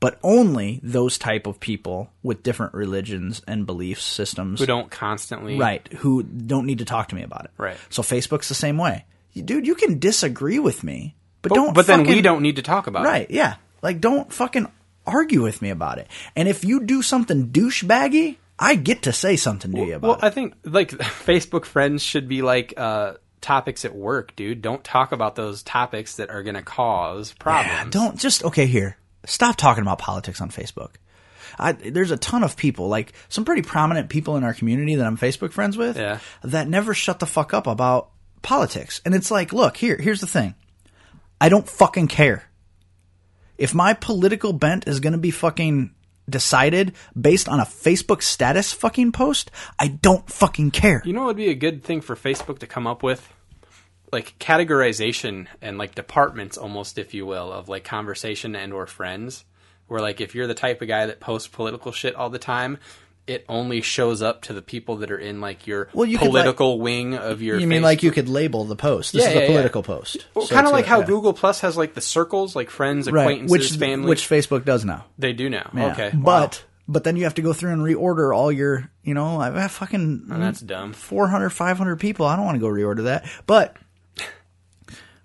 But 0.00 0.18
only 0.22 0.78
those 0.84 1.18
type 1.18 1.46
of 1.48 1.58
people 1.58 2.10
with 2.22 2.42
different 2.44 2.72
religions 2.74 3.42
and 3.48 3.66
belief 3.66 4.00
systems 4.00 4.60
Who 4.60 4.66
don't 4.66 4.90
constantly. 4.90 5.58
right 5.58 5.86
who 5.92 6.22
don't 6.22 6.66
need 6.66 6.78
to 6.78 6.84
talk 6.84 7.08
to 7.08 7.16
me 7.16 7.22
about 7.24 7.46
it 7.46 7.50
Right. 7.58 7.76
so 7.90 8.02
facebook's 8.02 8.48
the 8.48 8.54
same 8.54 8.78
way 8.78 9.04
dude 9.34 9.66
you 9.66 9.74
can 9.74 9.98
disagree 9.98 10.58
with 10.58 10.82
me 10.82 11.14
but, 11.42 11.50
But, 11.50 11.54
don't 11.54 11.74
but 11.74 11.86
then 11.86 12.04
we 12.04 12.20
don't 12.22 12.42
need 12.42 12.56
to 12.56 12.62
talk 12.62 12.86
about 12.86 13.04
it. 13.04 13.08
right 13.08 13.30
yeah 13.30 13.56
like 13.82 14.00
don't 14.00 14.32
fucking 14.32 14.66
argue 15.06 15.42
with 15.42 15.62
me 15.62 15.70
about 15.70 15.98
it 15.98 16.08
and 16.36 16.48
if 16.48 16.64
you 16.64 16.80
do 16.84 17.02
something 17.02 17.48
douchebaggy 17.48 18.36
i 18.58 18.74
get 18.74 19.02
to 19.02 19.12
say 19.12 19.36
something 19.36 19.72
to 19.72 19.78
you 19.78 19.94
about 19.94 19.96
it. 19.96 20.02
Well, 20.08 20.16
it 20.18 20.24
I 20.24 20.30
think 20.30 20.54
like 20.64 20.90
Facebook 20.90 21.64
friends 21.64 22.02
should 22.02 22.28
be 22.28 22.42
like 22.42 22.74
uh, 22.76 23.14
topics 23.40 23.84
at 23.84 23.94
work, 23.94 24.34
dude. 24.34 24.60
Don't 24.62 24.82
talk 24.82 25.12
about 25.12 25.36
those 25.36 25.62
topics 25.62 26.16
that 26.16 26.28
are 26.30 26.42
going 26.42 26.56
to 26.56 26.62
cause 26.62 27.32
problems. 27.34 27.68
Yeah, 27.72 27.86
don't 27.88 28.18
just 28.18 28.42
okay 28.44 28.66
here. 28.66 28.96
Stop 29.26 29.54
talking 29.56 29.82
about 29.82 29.98
politics 30.00 30.40
on 30.40 30.50
Facebook. 30.50 30.94
I, 31.56 31.70
there's 31.72 32.10
a 32.10 32.16
ton 32.16 32.42
of 32.42 32.56
people, 32.56 32.88
like 32.88 33.12
some 33.28 33.44
pretty 33.44 33.62
prominent 33.62 34.08
people 34.10 34.36
in 34.36 34.42
our 34.42 34.52
community 34.54 34.96
that 34.96 35.06
I'm 35.06 35.16
Facebook 35.16 35.52
friends 35.52 35.76
with, 35.76 35.96
Yeah. 35.96 36.18
that 36.42 36.68
never 36.68 36.94
shut 36.94 37.20
the 37.20 37.26
fuck 37.26 37.54
up 37.54 37.66
about 37.68 38.10
politics. 38.42 39.00
And 39.04 39.14
it's 39.14 39.30
like, 39.30 39.52
look, 39.52 39.76
here, 39.76 39.96
here's 39.96 40.20
the 40.20 40.26
thing. 40.26 40.54
I 41.40 41.48
don't 41.48 41.68
fucking 41.68 42.08
care. 42.08 42.44
If 43.56 43.74
my 43.74 43.94
political 43.94 44.52
bent 44.52 44.86
is 44.86 45.00
going 45.00 45.12
to 45.12 45.18
be 45.18 45.30
fucking 45.30 45.94
decided 46.28 46.92
based 47.18 47.48
on 47.48 47.60
a 47.60 47.64
Facebook 47.64 48.22
status 48.22 48.72
fucking 48.72 49.12
post, 49.12 49.50
I 49.78 49.88
don't 49.88 50.28
fucking 50.30 50.70
care. 50.70 51.02
You 51.04 51.12
know 51.12 51.20
what 51.20 51.28
would 51.28 51.36
be 51.36 51.48
a 51.48 51.54
good 51.54 51.82
thing 51.82 52.00
for 52.00 52.14
Facebook 52.14 52.60
to 52.60 52.66
come 52.66 52.86
up 52.86 53.02
with? 53.02 53.32
Like 54.12 54.38
categorization 54.38 55.48
and 55.60 55.78
like 55.78 55.94
departments 55.94 56.56
almost 56.56 56.98
if 56.98 57.14
you 57.14 57.26
will 57.26 57.52
of 57.52 57.68
like 57.68 57.84
conversation 57.84 58.54
and 58.54 58.72
or 58.72 58.86
friends 58.86 59.44
where 59.86 60.00
like 60.00 60.20
if 60.20 60.34
you're 60.34 60.46
the 60.46 60.54
type 60.54 60.80
of 60.80 60.88
guy 60.88 61.06
that 61.06 61.20
posts 61.20 61.48
political 61.48 61.92
shit 61.92 62.14
all 62.14 62.30
the 62.30 62.38
time 62.38 62.78
it 63.28 63.44
only 63.48 63.80
shows 63.82 64.22
up 64.22 64.42
to 64.42 64.52
the 64.52 64.62
people 64.62 64.96
that 64.96 65.10
are 65.10 65.18
in 65.18 65.40
like 65.40 65.66
your 65.66 65.88
Well, 65.92 66.06
you 66.06 66.16
could, 66.18 66.24
like- 66.28 66.42
political 66.44 66.80
wing 66.80 67.14
of 67.14 67.42
your 67.42 67.58
You 67.58 67.66
mean 67.66 67.80
Facebook- 67.80 67.84
like 67.84 68.02
you 68.02 68.10
could 68.10 68.28
label 68.28 68.64
the 68.64 68.74
post? 68.76 69.12
This 69.12 69.22
Yeah, 69.22 69.28
is 69.28 69.34
yeah, 69.34 69.40
a 69.40 69.42
yeah. 69.44 69.48
political 69.48 69.82
post. 69.82 70.26
well, 70.34 70.46
So 70.46 70.54
kind 70.54 70.66
of 70.66 70.72
like 70.72 70.86
a- 70.86 70.88
how 70.88 71.00
yeah. 71.00 71.06
Google 71.06 71.32
Plus 71.34 71.60
has 71.60 71.76
like 71.76 71.94
the 71.94 72.00
circles 72.00 72.56
like 72.56 72.70
friends 72.70 73.10
right, 73.10 73.22
acquaintances 73.22 73.50
which 73.52 73.78
family 73.78 74.08
which 74.08 74.28
Facebook 74.28 74.64
does 74.64 74.84
now. 74.84 75.04
they 75.18 75.32
do 75.32 75.48
now 75.50 75.70
Yeah. 75.74 75.92
okay 75.92 76.10
but 76.14 76.64
but 76.90 77.04
then 77.04 77.16
you 77.16 77.24
have 77.24 77.34
to 77.34 77.42
go 77.42 77.52
through 77.52 77.72
and 77.72 77.82
reorder 77.82 78.34
all 78.34 78.50
your, 78.50 78.90
you 79.04 79.12
know, 79.12 79.38
I've 79.38 79.52
got 79.54 79.70
fucking 79.70 80.28
Oh, 80.32 80.38
that's 80.38 80.60
dumb. 80.62 80.94
400, 80.94 81.50
500 81.50 81.96
people. 82.00 82.24
I 82.24 82.34
don't 82.34 82.46
want 82.46 82.54
to 82.54 82.60
go 82.60 82.66
reorder 82.68 83.04
that. 83.04 83.26
But, 83.46 83.76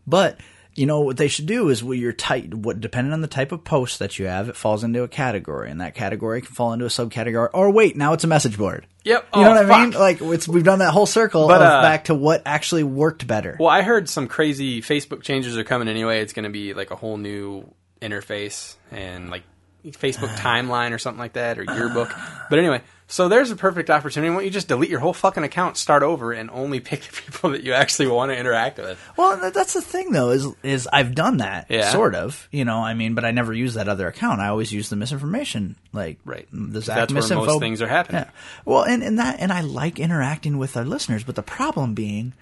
but, 0.06 0.38
you 0.76 0.86
know, 0.86 1.02
what 1.02 1.18
they 1.18 1.28
should 1.28 1.46
do 1.46 1.70
is 1.70 1.84
what 1.84 1.98
your 1.98 2.14
type, 2.14 2.54
what, 2.54 2.82
depending 2.82 3.14
on 3.14 3.22
the 3.22 3.28
type 3.28 3.52
of 3.52 3.64
post 3.64 4.00
that 4.00 4.18
you 4.18 4.26
have, 4.26 4.50
it 4.50 4.56
falls 4.56 4.84
into 4.84 5.04
a 5.04 5.08
category 5.08 5.70
and 5.70 5.82
that 5.82 5.94
category 5.96 6.42
can 6.42 6.54
fall 6.54 6.74
into 6.74 6.86
a 6.86 6.90
subcategory. 6.90 7.50
Or 7.54 7.70
wait, 7.70 7.96
now 7.96 8.14
it's 8.14 8.24
a 8.24 8.28
message 8.28 8.58
board. 8.58 8.88
Yep. 9.04 9.28
You 9.36 9.42
know 9.42 9.52
Oh, 9.52 9.56
what 9.64 9.72
I 9.72 9.82
mean? 9.84 9.92
Like 9.92 10.22
it's, 10.22 10.48
we've 10.48 10.64
done 10.64 10.80
that 10.80 10.92
whole 10.92 11.06
circle 11.06 11.48
But, 11.48 11.62
uh, 11.62 11.82
back 11.82 12.06
to 12.06 12.16
what 12.16 12.42
actually 12.46 12.84
worked 12.84 13.28
better. 13.28 13.58
Well, 13.60 13.70
I 13.70 13.82
heard 13.84 14.10
some 14.10 14.28
crazy 14.28 14.82
Facebook 14.82 15.22
changes 15.22 15.58
are 15.58 15.64
coming 15.64 15.88
anyway. 15.88 16.22
It's 16.22 16.34
going 16.34 16.46
to 16.46 16.50
be 16.50 16.74
like 16.74 16.90
a 16.92 16.96
whole 16.96 17.18
new 17.18 17.72
interface 18.02 18.76
and 18.92 19.30
like 19.30 19.44
Facebook 19.86 20.30
timeline 20.38 20.92
or 20.92 20.98
something 20.98 21.20
like 21.20 21.34
that 21.34 21.60
or 21.60 21.64
yearbook. 21.64 22.12
But 22.50 22.60
anyway, 22.60 22.82
so 23.14 23.30
there's 23.30 23.52
a 23.52 23.56
perfect 23.56 23.92
opportunity. 23.92 24.32
Why 24.32 24.38
don't 24.38 24.46
you 24.46 24.50
just 24.50 24.68
delete 24.68 24.90
your 24.90 25.00
whole 25.00 25.14
fucking 25.14 25.44
account, 25.44 25.78
start 25.78 26.02
over, 26.02 26.32
and 26.34 26.50
only 26.50 26.80
pick 26.80 27.02
the 27.02 27.22
people 27.32 27.52
that 27.52 27.62
you 27.62 27.74
actually 27.74 28.08
want 28.08 28.32
to 28.32 28.36
interact 28.38 28.80
with? 28.80 29.00
Well, 29.18 29.40
th- 29.40 29.54
that's 29.54 29.74
the 29.74 29.84
thing 29.84 30.12
though 30.12 30.32
is 30.32 30.48
is 30.64 30.88
I've 30.92 31.14
done 31.14 31.38
that 31.38 31.68
Yeah. 31.70 31.92
sort 31.92 32.16
of, 32.16 32.48
you 32.52 32.66
know. 32.66 32.80
I 32.80 32.96
mean, 32.96 33.14
but 33.14 33.24
I 33.24 33.30
never 33.30 33.54
use 33.54 33.76
that 33.76 33.88
other 33.88 34.08
account. 34.08 34.42
I 34.42 34.48
always 34.48 34.72
use 34.74 34.90
the 34.90 34.96
misinformation, 34.96 35.76
like 35.94 36.18
Right. 36.26 36.48
the 36.52 36.82
Zach 36.82 36.96
That's 36.98 37.14
where 37.14 37.22
misinfo. 37.22 37.46
most 37.46 37.60
things 37.60 37.82
are 37.84 37.88
happening. 37.88 38.24
Yeah. 38.24 38.32
Well, 38.66 38.84
and 38.84 39.04
and 39.04 39.20
that 39.20 39.40
and 39.40 39.52
I 39.54 39.62
like 39.62 40.00
interacting 40.00 40.58
with 40.58 40.76
our 40.76 40.84
listeners, 40.86 41.24
but 41.24 41.36
the 41.36 41.44
problem 41.44 41.94
being 41.94 42.34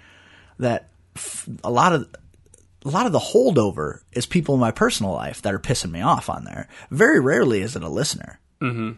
that 0.58 0.88
f- 1.18 1.50
a 1.66 1.70
lot 1.70 1.92
of 1.92 2.08
a 2.86 2.90
lot 2.90 3.06
of 3.06 3.12
the 3.12 3.20
holdover 3.20 4.00
is 4.14 4.26
people 4.26 4.56
in 4.56 4.62
my 4.62 4.72
personal 4.72 5.12
life 5.12 5.42
that 5.42 5.54
are 5.54 5.60
pissing 5.60 5.92
me 5.92 6.02
off 6.02 6.30
on 6.30 6.46
there. 6.46 6.68
Very 6.90 7.20
rarely 7.20 7.62
is 7.62 7.76
it 7.76 7.84
a 7.84 7.90
listener. 7.90 8.40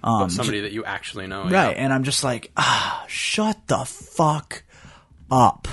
But 0.02 0.28
somebody 0.30 0.62
that 0.62 0.72
you 0.72 0.84
actually 0.86 1.28
know. 1.28 1.44
Um, 1.44 1.50
Right. 1.52 1.76
And 1.76 1.92
I'm 1.94 2.04
just 2.04 2.24
like, 2.24 2.52
ah, 2.58 3.06
shut 3.08 3.58
the 3.68 3.86
fuck 3.86 4.64
up. 5.32 5.68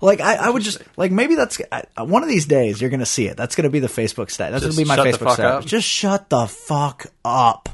Like 0.00 0.20
I, 0.20 0.34
I 0.36 0.50
would 0.50 0.62
just 0.62 0.80
like 0.96 1.10
maybe 1.10 1.34
that's 1.34 1.60
I, 1.72 2.02
one 2.02 2.22
of 2.22 2.28
these 2.28 2.46
days 2.46 2.80
you're 2.80 2.90
gonna 2.90 3.06
see 3.06 3.26
it. 3.26 3.36
That's 3.36 3.56
gonna 3.56 3.70
be 3.70 3.80
the 3.80 3.88
Facebook 3.88 4.30
stat. 4.30 4.52
That's 4.52 4.64
Just 4.64 4.78
gonna 4.78 4.84
be 4.84 4.88
my 4.88 5.10
Facebook 5.10 5.32
stat. 5.32 5.46
up? 5.46 5.64
Just 5.64 5.88
shut 5.88 6.30
the 6.30 6.46
fuck 6.46 7.06
up. 7.24 7.68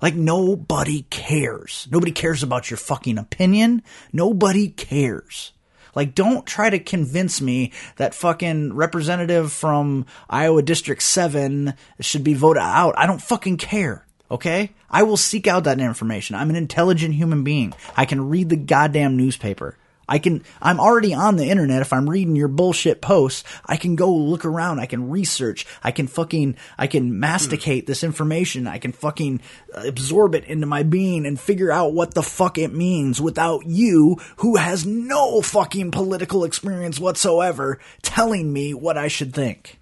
Like 0.00 0.14
nobody 0.14 1.02
cares. 1.10 1.88
Nobody 1.90 2.12
cares 2.12 2.42
about 2.44 2.70
your 2.70 2.76
fucking 2.76 3.18
opinion. 3.18 3.82
Nobody 4.12 4.68
cares. 4.68 5.52
Like 5.96 6.14
don't 6.14 6.46
try 6.46 6.70
to 6.70 6.78
convince 6.78 7.40
me 7.40 7.72
that 7.96 8.14
fucking 8.14 8.74
representative 8.74 9.52
from 9.52 10.06
Iowa 10.30 10.62
District 10.62 11.02
7 11.02 11.74
should 12.00 12.22
be 12.22 12.34
voted 12.34 12.62
out. 12.62 12.94
I 12.96 13.06
don't 13.06 13.22
fucking 13.22 13.56
care. 13.56 14.03
Okay? 14.30 14.72
I 14.90 15.02
will 15.02 15.16
seek 15.16 15.46
out 15.46 15.64
that 15.64 15.80
information. 15.80 16.36
I'm 16.36 16.50
an 16.50 16.56
intelligent 16.56 17.14
human 17.14 17.44
being. 17.44 17.74
I 17.96 18.04
can 18.04 18.28
read 18.28 18.48
the 18.48 18.56
goddamn 18.56 19.16
newspaper. 19.16 19.76
I 20.06 20.18
can, 20.18 20.42
I'm 20.60 20.80
already 20.80 21.14
on 21.14 21.36
the 21.36 21.46
internet. 21.46 21.80
If 21.80 21.92
I'm 21.92 22.10
reading 22.10 22.36
your 22.36 22.48
bullshit 22.48 23.00
posts, 23.00 23.42
I 23.64 23.76
can 23.76 23.96
go 23.96 24.14
look 24.14 24.44
around. 24.44 24.80
I 24.80 24.86
can 24.86 25.08
research. 25.08 25.66
I 25.82 25.92
can 25.92 26.08
fucking, 26.08 26.56
I 26.76 26.86
can 26.88 27.18
masticate 27.18 27.86
this 27.86 28.04
information. 28.04 28.66
I 28.66 28.76
can 28.78 28.92
fucking 28.92 29.40
absorb 29.72 30.34
it 30.34 30.44
into 30.44 30.66
my 30.66 30.82
being 30.82 31.24
and 31.24 31.40
figure 31.40 31.72
out 31.72 31.94
what 31.94 32.12
the 32.12 32.22
fuck 32.22 32.58
it 32.58 32.74
means 32.74 33.20
without 33.20 33.64
you, 33.66 34.18
who 34.36 34.56
has 34.56 34.84
no 34.84 35.40
fucking 35.40 35.90
political 35.90 36.44
experience 36.44 37.00
whatsoever, 37.00 37.78
telling 38.02 38.52
me 38.52 38.74
what 38.74 38.98
I 38.98 39.08
should 39.08 39.32
think. 39.32 39.80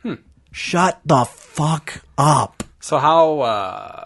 Shut 0.52 1.00
the 1.05 1.24
fuck 1.24 2.02
up. 2.16 2.62
So 2.78 2.98
how 2.98 3.40
uh, 3.40 4.01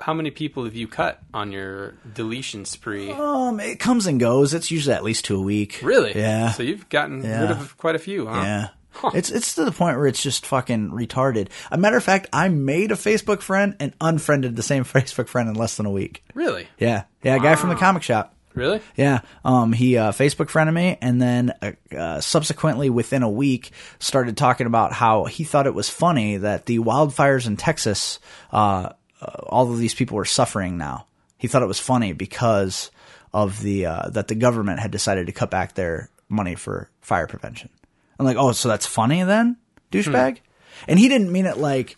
how 0.00 0.14
many 0.14 0.30
people 0.30 0.64
have 0.64 0.74
you 0.74 0.86
cut 0.88 1.20
on 1.34 1.52
your 1.52 1.94
deletion 2.14 2.64
spree? 2.64 3.10
Um, 3.10 3.60
it 3.60 3.78
comes 3.80 4.06
and 4.06 4.18
goes. 4.20 4.54
It's 4.54 4.70
usually 4.70 4.94
at 4.94 5.02
least 5.04 5.24
two 5.24 5.36
a 5.36 5.42
week. 5.42 5.80
really? 5.82 6.16
Yeah. 6.16 6.50
So 6.52 6.62
you've 6.62 6.88
gotten 6.88 7.22
Yeah. 7.22 7.42
rid 7.42 7.50
of 7.50 7.76
quite 7.76 7.94
a 7.94 7.98
few, 7.98 8.26
huh? 8.26 8.40
Yeah. 8.42 8.68
It's 9.14 9.30
it's 9.30 9.54
to 9.54 9.64
the 9.64 9.70
point 9.70 9.96
where 9.96 10.08
it's 10.08 10.20
just 10.22 10.44
fucking 10.44 10.90
retarded. 10.90 11.48
A 11.70 11.78
matter 11.78 11.96
of 11.96 12.02
fact, 12.02 12.26
I 12.32 12.48
made 12.48 12.90
a 12.90 12.96
Facebook 12.96 13.42
friend 13.42 13.76
and 13.78 13.92
unfriended 14.00 14.56
the 14.56 14.62
same 14.62 14.82
Facebook 14.84 15.28
friend 15.28 15.48
in 15.48 15.54
less 15.54 15.76
than 15.76 15.86
a 15.86 15.90
week. 15.90 16.24
Really? 16.34 16.66
Yeah, 16.78 17.04
yeah, 17.22 17.36
a 17.36 17.40
guy 17.40 17.54
from 17.54 17.68
the 17.68 17.76
comic 17.76 18.02
shop. 18.02 18.34
Really? 18.54 18.80
Yeah, 18.96 19.20
um, 19.44 19.72
he 19.72 19.96
uh, 19.96 20.10
Facebook 20.10 20.48
friended 20.48 20.74
me, 20.74 20.98
and 21.00 21.22
then 21.22 21.52
uh, 21.62 21.72
uh, 21.96 22.20
subsequently, 22.20 22.90
within 22.90 23.22
a 23.22 23.30
week, 23.30 23.70
started 24.00 24.36
talking 24.36 24.66
about 24.66 24.92
how 24.92 25.26
he 25.26 25.44
thought 25.44 25.68
it 25.68 25.74
was 25.74 25.88
funny 25.88 26.38
that 26.38 26.66
the 26.66 26.80
wildfires 26.80 27.46
in 27.46 27.56
Texas, 27.56 28.18
uh, 29.20 29.42
all 29.46 29.70
of 29.72 29.78
these 29.78 29.94
people 29.94 30.16
were 30.16 30.24
suffering 30.24 30.76
now. 30.78 31.06
He 31.36 31.48
thought 31.48 31.62
it 31.62 31.66
was 31.68 31.80
funny 31.80 32.12
because 32.12 32.90
of 33.32 33.60
the 33.62 33.86
uh, 33.86 34.08
that 34.10 34.28
the 34.28 34.34
government 34.34 34.80
had 34.80 34.90
decided 34.90 35.26
to 35.26 35.32
cut 35.32 35.50
back 35.50 35.74
their 35.74 36.10
money 36.28 36.54
for 36.54 36.90
fire 37.00 37.26
prevention. 37.26 37.68
I'm 38.18 38.26
like, 38.26 38.36
oh, 38.36 38.52
so 38.52 38.68
that's 38.68 38.86
funny 38.86 39.22
then, 39.22 39.56
douchebag. 39.92 40.38
And 40.88 40.98
he 40.98 41.08
didn't 41.08 41.30
mean 41.32 41.46
it 41.46 41.58
like 41.58 41.96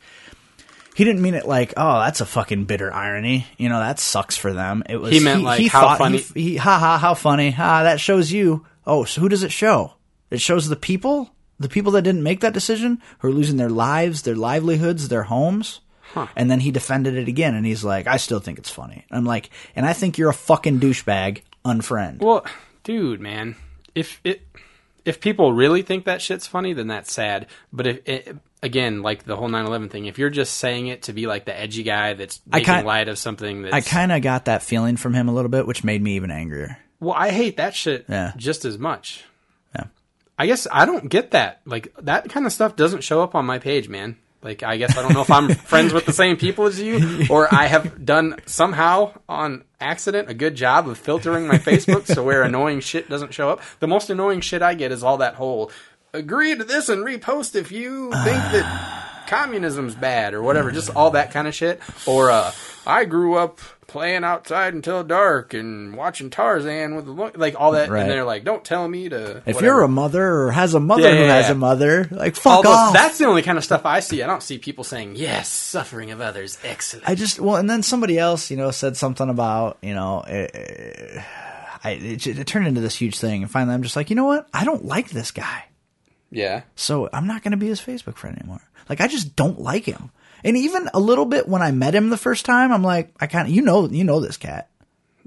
he 0.95 1.05
didn't 1.05 1.23
mean 1.23 1.35
it 1.35 1.47
like, 1.47 1.73
oh, 1.77 2.01
that's 2.01 2.21
a 2.21 2.27
fucking 2.27 2.65
bitter 2.65 2.93
irony. 2.93 3.47
You 3.57 3.69
know, 3.69 3.79
that 3.79 3.99
sucks 3.99 4.37
for 4.37 4.53
them. 4.53 4.83
It 4.89 4.97
was 4.97 5.13
He 5.13 5.21
meant 5.21 5.43
like, 5.43 5.67
how 5.69 5.81
thought- 5.81 5.99
funny- 5.99 6.19
He, 6.19 6.43
he, 6.43 6.57
ha 6.57 6.79
ha, 6.79 6.99
how 6.99 7.15
funny. 7.15 7.51
Ha, 7.53 7.85
that 7.85 8.01
shows 8.01 8.31
you. 8.33 8.67
Oh, 8.87 9.05
so 9.05 9.21
who 9.21 9.29
does 9.29 9.43
it 9.43 9.53
show? 9.53 9.95
It 10.31 10.41
shows 10.41 10.69
the 10.69 10.77
people, 10.77 11.31
the 11.59 11.69
people 11.69 11.93
that 11.93 12.03
didn't 12.03 12.23
make 12.23 12.41
that 12.41 12.53
decision, 12.55 13.01
who 13.21 13.29
are 13.29 13.33
losing 13.33 13.57
their 13.57 13.71
lives, 13.71 14.23
their 14.23 14.35
livelihoods, 14.37 15.09
their 15.09 15.25
homes. 15.25 15.81
And 16.37 16.51
then 16.51 16.61
he 16.61 16.71
defended 16.71 17.15
it 17.17 17.29
again, 17.29 17.55
and 17.55 17.65
he's 17.65 17.85
like, 17.85 18.07
I 18.07 18.17
still 18.17 18.41
think 18.41 18.59
it's 18.59 18.71
funny. 18.71 19.05
I'm 19.11 19.25
like, 19.25 19.51
and 19.77 19.87
I 19.87 19.93
think 19.93 20.19
you're 20.19 20.31
a 20.31 20.35
fucking 20.35 20.81
douchebag. 20.81 21.43
Unfriend. 21.65 22.19
Well, 22.21 22.45
dude, 22.85 23.21
man, 23.21 23.55
if 23.95 24.21
it 24.25 24.41
if 25.05 25.21
people 25.21 25.53
really 25.53 25.83
think 25.83 26.05
that 26.07 26.23
shit's 26.23 26.47
funny, 26.47 26.73
then 26.73 26.87
that's 26.89 27.13
sad. 27.13 27.47
But 27.73 27.87
if 27.87 28.09
it, 28.09 28.37
again, 28.63 29.03
like 29.03 29.25
the 29.25 29.37
whole 29.37 29.49
9/11 29.51 29.91
thing, 29.91 30.07
if 30.07 30.19
you're 30.19 30.31
just 30.31 30.55
saying 30.57 30.87
it 30.87 31.03
to 31.03 31.13
be 31.13 31.27
like 31.27 31.45
the 31.45 31.59
edgy 31.59 31.83
guy 31.83 32.15
that's 32.15 32.41
I 32.51 32.57
making 32.59 32.67
kind- 32.67 32.87
light 32.87 33.09
of 33.09 33.19
something 33.19 33.63
that's 33.63 33.75
I 33.75 33.81
kind 33.83 34.11
of 34.11 34.23
got 34.23 34.47
that 34.47 34.63
feeling 34.63 34.97
from 34.97 35.13
him 35.15 35.29
a 35.29 35.35
little 35.35 35.51
bit, 35.51 35.67
which 35.67 35.85
made 35.85 36.01
me 36.03 36.17
even 36.17 36.31
angrier. 36.31 36.79
well, 36.99 37.15
I 37.15 37.31
hate 37.31 37.59
that 37.59 37.75
shit 37.75 38.07
Yeah. 38.09 38.33
just 38.39 38.65
as 38.65 38.79
much. 38.79 39.25
Yeah. 39.75 39.85
I 40.39 40.47
guess 40.47 40.67
I 40.73 40.87
don't 40.87 41.09
get 41.11 41.33
that. 41.33 41.61
Like 41.67 41.93
that 42.01 42.31
kind 42.31 42.47
of 42.47 42.53
stuff 42.53 42.75
doesn't 42.75 43.05
show 43.05 43.23
up 43.23 43.35
on 43.35 43.45
my 43.45 43.59
page, 43.59 43.89
man. 43.91 44.17
Like 44.43 44.63
I 44.63 44.77
guess 44.77 44.97
I 44.97 45.03
don't 45.03 45.13
know 45.13 45.21
if 45.21 45.31
I'm 45.31 45.49
friends 45.55 45.93
with 45.93 46.07
the 46.07 46.13
same 46.13 46.37
people 46.37 46.67
as 46.67 46.81
you, 46.81 47.27
or 47.29 47.53
I 47.53 47.67
have 47.67 48.05
done 48.05 48.37
somehow 48.47 49.13
on 49.29 49.65
accident 49.81 50.31
a 50.31 50.35
good 50.35 50.55
job 50.55 50.89
of 50.89 50.99
filtering 50.99 51.47
my 51.47 51.59
Facebook 51.59 52.07
so 52.07 52.23
where 52.23 52.43
annoying 52.43 52.81
shit 52.81 53.09
doesn't 53.09 53.35
show 53.35 53.51
up. 53.51 53.61
The 53.81 53.89
most 53.89 54.09
annoying 54.11 54.41
shit 54.41 54.63
I 54.63 54.75
get 54.75 54.93
is 54.93 55.03
all 55.03 55.19
that 55.19 55.35
whole 55.35 55.71
agree 56.13 56.55
to 56.57 56.65
this 56.65 56.89
and 56.89 57.05
repost 57.05 57.55
if 57.55 57.71
you 57.73 58.11
think 58.11 58.43
that 58.53 59.07
communism's 59.29 59.95
bad 59.95 60.35
or 60.35 60.43
whatever, 60.43 60.71
just 60.71 60.95
all 60.97 61.13
that 61.13 61.31
kind 61.31 61.47
of 61.47 61.55
shit. 61.55 61.81
Or 62.07 62.31
uh, 62.31 62.53
I 62.87 63.05
grew 63.05 63.37
up 63.37 63.61
playing 63.91 64.25
outside 64.25 64.73
until 64.73 65.05
dark 65.05 65.53
and 65.53 65.97
watching 65.97 66.31
Tarzan 66.31 66.95
with 66.95 67.05
the 67.07 67.11
lo-, 67.13 67.31
like 67.35 67.55
all 67.61 67.73
that, 67.73 67.91
Right. 67.91 68.03
and 68.03 68.11
they're 68.11 68.25
like, 68.25 68.45
don't 68.45 68.65
tell 68.65 68.87
me 68.89 69.09
to. 69.09 69.39
If 69.39 69.47
whatever. 69.57 69.65
you're 69.65 69.83
a 69.83 69.89
mother 69.89 70.25
or 70.25 70.53
has 70.53 70.73
a 70.75 70.81
mother 70.81 71.03
Yeah, 71.03 71.15
who 71.17 71.21
yeah, 71.25 71.35
has 71.35 71.47
yeah. 71.47 71.53
a 71.53 71.55
mother, 71.57 72.09
like 72.11 72.37
fuck 72.37 72.63
those- 72.65 72.73
off. 72.75 72.93
That's 72.95 73.19
the 73.19 73.27
only 73.27 73.43
kind 73.43 73.59
of 73.59 73.65
stuff 73.65 73.85
I 73.85 74.01
see. 74.01 74.23
I 74.23 74.27
don't 74.27 74.43
see 74.43 74.59
people 74.59 74.85
saying, 74.85 75.17
"Yes, 75.17 75.49
suffering 75.53 76.11
of 76.13 76.21
others, 76.21 76.57
excellent." 76.65 77.09
I 77.09 77.15
just 77.15 77.41
well, 77.41 77.57
and 77.57 77.69
then 77.69 77.83
somebody 77.83 78.19
else, 78.19 78.51
you 78.51 78.57
know, 78.57 78.71
said 78.71 78.97
something 78.97 79.29
about 79.29 79.77
you 79.83 79.95
know, 79.95 80.21
eh, 80.21 81.23
I 81.83 81.91
it, 81.93 82.27
it 82.27 82.47
turned 82.47 82.67
into 82.67 82.81
this 82.81 82.95
huge 82.97 83.19
thing, 83.19 83.43
and 83.43 83.51
finally 83.51 83.75
I'm 83.75 83.83
just 83.83 83.97
like, 83.97 84.11
you 84.11 84.17
know 84.17 84.25
what? 84.27 84.49
I 84.55 84.65
don't 84.65 84.85
like 84.85 85.11
this 85.11 85.31
guy, 85.31 85.65
yeah, 86.31 86.63
so 86.77 87.09
I'm 87.13 87.27
not 87.27 87.43
going 87.43 87.53
to 87.53 87.57
be 87.57 87.67
his 87.69 87.81
Facebook 87.81 88.17
friend 88.17 88.37
anymore. 88.39 88.61
Like 88.89 89.01
I 89.01 89.07
just 89.09 89.35
don't 89.37 89.61
like 89.61 89.85
him, 89.85 90.11
and 90.45 90.57
even 90.57 90.89
a 90.95 91.01
little 91.01 91.25
bit 91.27 91.49
when 91.49 91.63
I 91.63 91.71
met 91.71 91.95
him 91.95 92.11
the 92.11 92.17
first 92.17 92.45
time, 92.45 92.73
I'm 92.73 92.83
like, 92.83 93.13
I 93.21 93.27
kind 93.27 93.49
of 93.49 93.55
you 93.55 93.63
know 93.63 93.89
you 93.89 94.05
know 94.05 94.21
this 94.21 94.37
cat, 94.37 94.69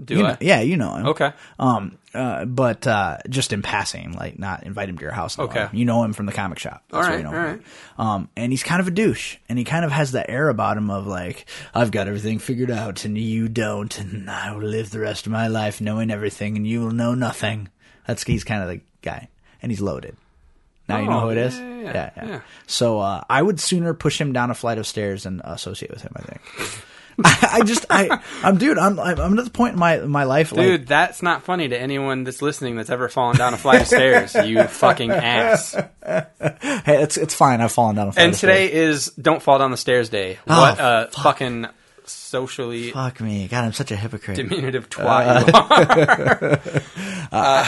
do 0.03 0.15
you 0.17 0.25
I? 0.25 0.31
know, 0.31 0.37
yeah, 0.41 0.61
you 0.61 0.77
know 0.77 0.95
him, 0.95 1.05
Okay. 1.07 1.31
um, 1.59 1.97
uh, 2.13 2.45
but 2.45 2.85
uh, 2.85 3.17
just 3.27 3.53
in 3.53 3.61
passing, 3.63 4.11
like 4.13 4.37
not 4.37 4.63
invite 4.63 4.87
him 4.89 4.97
to 4.97 5.01
your 5.01 5.11
house. 5.13 5.39
all. 5.39 5.45
Okay. 5.45 5.67
you 5.73 5.83
know 5.85 6.03
him 6.03 6.13
from 6.13 6.27
the 6.27 6.31
comic 6.31 6.59
shop. 6.59 6.83
That's 6.91 7.07
where 7.07 7.09
right, 7.09 7.17
you 7.17 7.23
know 7.23 7.29
all 7.31 7.35
right. 7.43 7.61
Um, 7.97 8.29
and 8.37 8.51
he's 8.51 8.61
kind 8.63 8.79
of 8.81 8.87
a 8.87 8.91
douche, 8.91 9.37
and 9.49 9.57
he 9.57 9.65
kind 9.65 9.83
of 9.83 9.91
has 9.91 10.11
that 10.11 10.29
air 10.29 10.49
about 10.49 10.77
him 10.77 10.89
of 10.91 11.07
like, 11.07 11.45
I've 11.73 11.89
got 11.91 12.07
everything 12.07 12.37
figured 12.39 12.69
out, 12.71 13.03
and 13.05 13.17
you 13.17 13.47
don't, 13.49 13.97
and 13.99 14.29
I 14.29 14.53
will 14.55 14.61
live 14.67 14.91
the 14.91 14.99
rest 14.99 15.25
of 15.25 15.31
my 15.31 15.47
life 15.47 15.81
knowing 15.81 16.11
everything, 16.11 16.55
and 16.55 16.67
you 16.67 16.81
will 16.81 16.91
know 16.91 17.15
nothing. 17.15 17.69
That's 18.05 18.23
he's 18.23 18.43
kind 18.43 18.61
of 18.61 18.69
the 18.69 18.81
guy, 19.01 19.29
and 19.61 19.71
he's 19.71 19.81
loaded. 19.81 20.15
Now 20.93 20.99
you 21.01 21.09
know 21.09 21.17
Oh, 21.17 21.21
who 21.21 21.29
it 21.31 21.37
is. 21.37 21.57
Oh, 21.59 21.61
yeah, 21.61 21.83
yeah, 21.83 22.09
yeah, 22.15 22.25
yeah. 22.27 22.41
So 22.67 22.99
uh, 22.99 23.23
I 23.29 23.41
would 23.41 23.59
sooner 23.59 23.93
push 23.93 24.19
him 24.19 24.33
down 24.33 24.51
a 24.51 24.53
flight 24.55 24.77
of 24.77 24.87
stairs 24.87 25.23
than 25.23 25.41
associate 25.43 25.91
with 25.91 26.01
him. 26.01 26.11
I 26.15 26.21
think. 26.21 26.41
I, 27.23 27.49
I 27.51 27.61
just, 27.61 27.85
I, 27.91 28.19
I'm, 28.41 28.57
dude, 28.57 28.79
I'm, 28.79 28.99
I'm 28.99 29.37
at 29.37 29.45
the 29.45 29.51
point 29.51 29.73
in 29.73 29.79
my 29.79 29.97
my 29.99 30.23
life, 30.23 30.51
like, 30.51 30.61
Dude, 30.65 30.87
that's 30.87 31.21
not 31.21 31.43
funny 31.43 31.67
to 31.67 31.79
anyone 31.79 32.23
that's 32.23 32.41
listening 32.41 32.75
that's 32.75 32.89
ever 32.89 33.07
fallen 33.07 33.37
down 33.37 33.53
a 33.53 33.57
flight 33.57 33.81
of 33.81 33.87
stairs. 33.87 34.33
You 34.45 34.63
fucking 34.63 35.11
ass. 35.11 35.73
hey, 36.03 36.25
it's 36.87 37.17
it's 37.17 37.35
fine. 37.35 37.61
I've 37.61 37.71
fallen 37.71 37.97
down 37.97 38.07
a 38.07 38.11
flight. 38.13 38.25
And 38.25 38.33
today 38.33 38.69
stairs. 38.69 39.07
is 39.07 39.13
Don't 39.13 39.43
Fall 39.43 39.59
Down 39.59 39.69
the 39.69 39.77
Stairs 39.77 40.09
Day. 40.09 40.39
Oh, 40.47 40.59
What 40.59 40.79
a 40.79 41.09
fucking 41.11 41.67
socially 42.05 42.91
Fuck 42.91 43.21
me. 43.21 43.47
God, 43.47 43.63
I'm 43.65 43.73
such 43.73 43.91
a 43.91 43.95
hypocrite. 43.95 44.35
diminutive 44.37 44.85
uh, 44.85 44.87
twat 44.87 45.47
you 45.47 47.31
are. 47.31 47.31
Uh, 47.31 47.35
uh, 47.35 47.67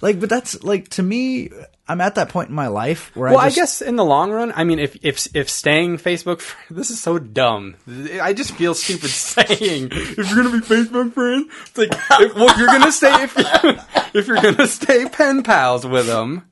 like, 0.00 0.18
but 0.20 0.28
that's 0.28 0.62
like 0.64 0.88
to 0.90 1.02
me. 1.02 1.50
I'm 1.90 2.00
at 2.00 2.14
that 2.14 2.28
point 2.28 2.50
in 2.50 2.54
my 2.54 2.68
life 2.68 3.10
where 3.16 3.30
Well, 3.30 3.40
I, 3.40 3.46
I, 3.46 3.50
guess 3.50 3.82
in 3.82 3.96
the 3.96 4.04
long 4.04 4.30
run, 4.30 4.52
I 4.54 4.62
mean, 4.62 4.78
if 4.78 4.96
if 5.04 5.26
if 5.34 5.50
staying 5.50 5.98
Facebook, 5.98 6.40
fr- 6.40 6.56
this 6.72 6.88
is 6.88 7.00
so 7.00 7.18
dumb. 7.18 7.74
I 8.22 8.32
just 8.32 8.52
feel 8.52 8.74
stupid 8.74 9.10
saying 9.10 9.88
if 9.90 10.16
you're 10.16 10.44
gonna 10.44 10.50
be 10.50 10.64
Facebook 10.64 11.12
friends, 11.12 11.52
it's 11.66 11.78
like 11.78 11.90
if, 12.20 12.34
well, 12.36 12.56
you're 12.56 12.68
gonna 12.68 12.92
stay 12.92 13.24
if 13.24 13.36
you, 13.36 13.44
if 14.20 14.28
you're 14.28 14.40
gonna 14.40 14.68
stay 14.68 15.08
pen 15.08 15.42
pals 15.42 15.84
with 15.84 16.06
them. 16.06 16.44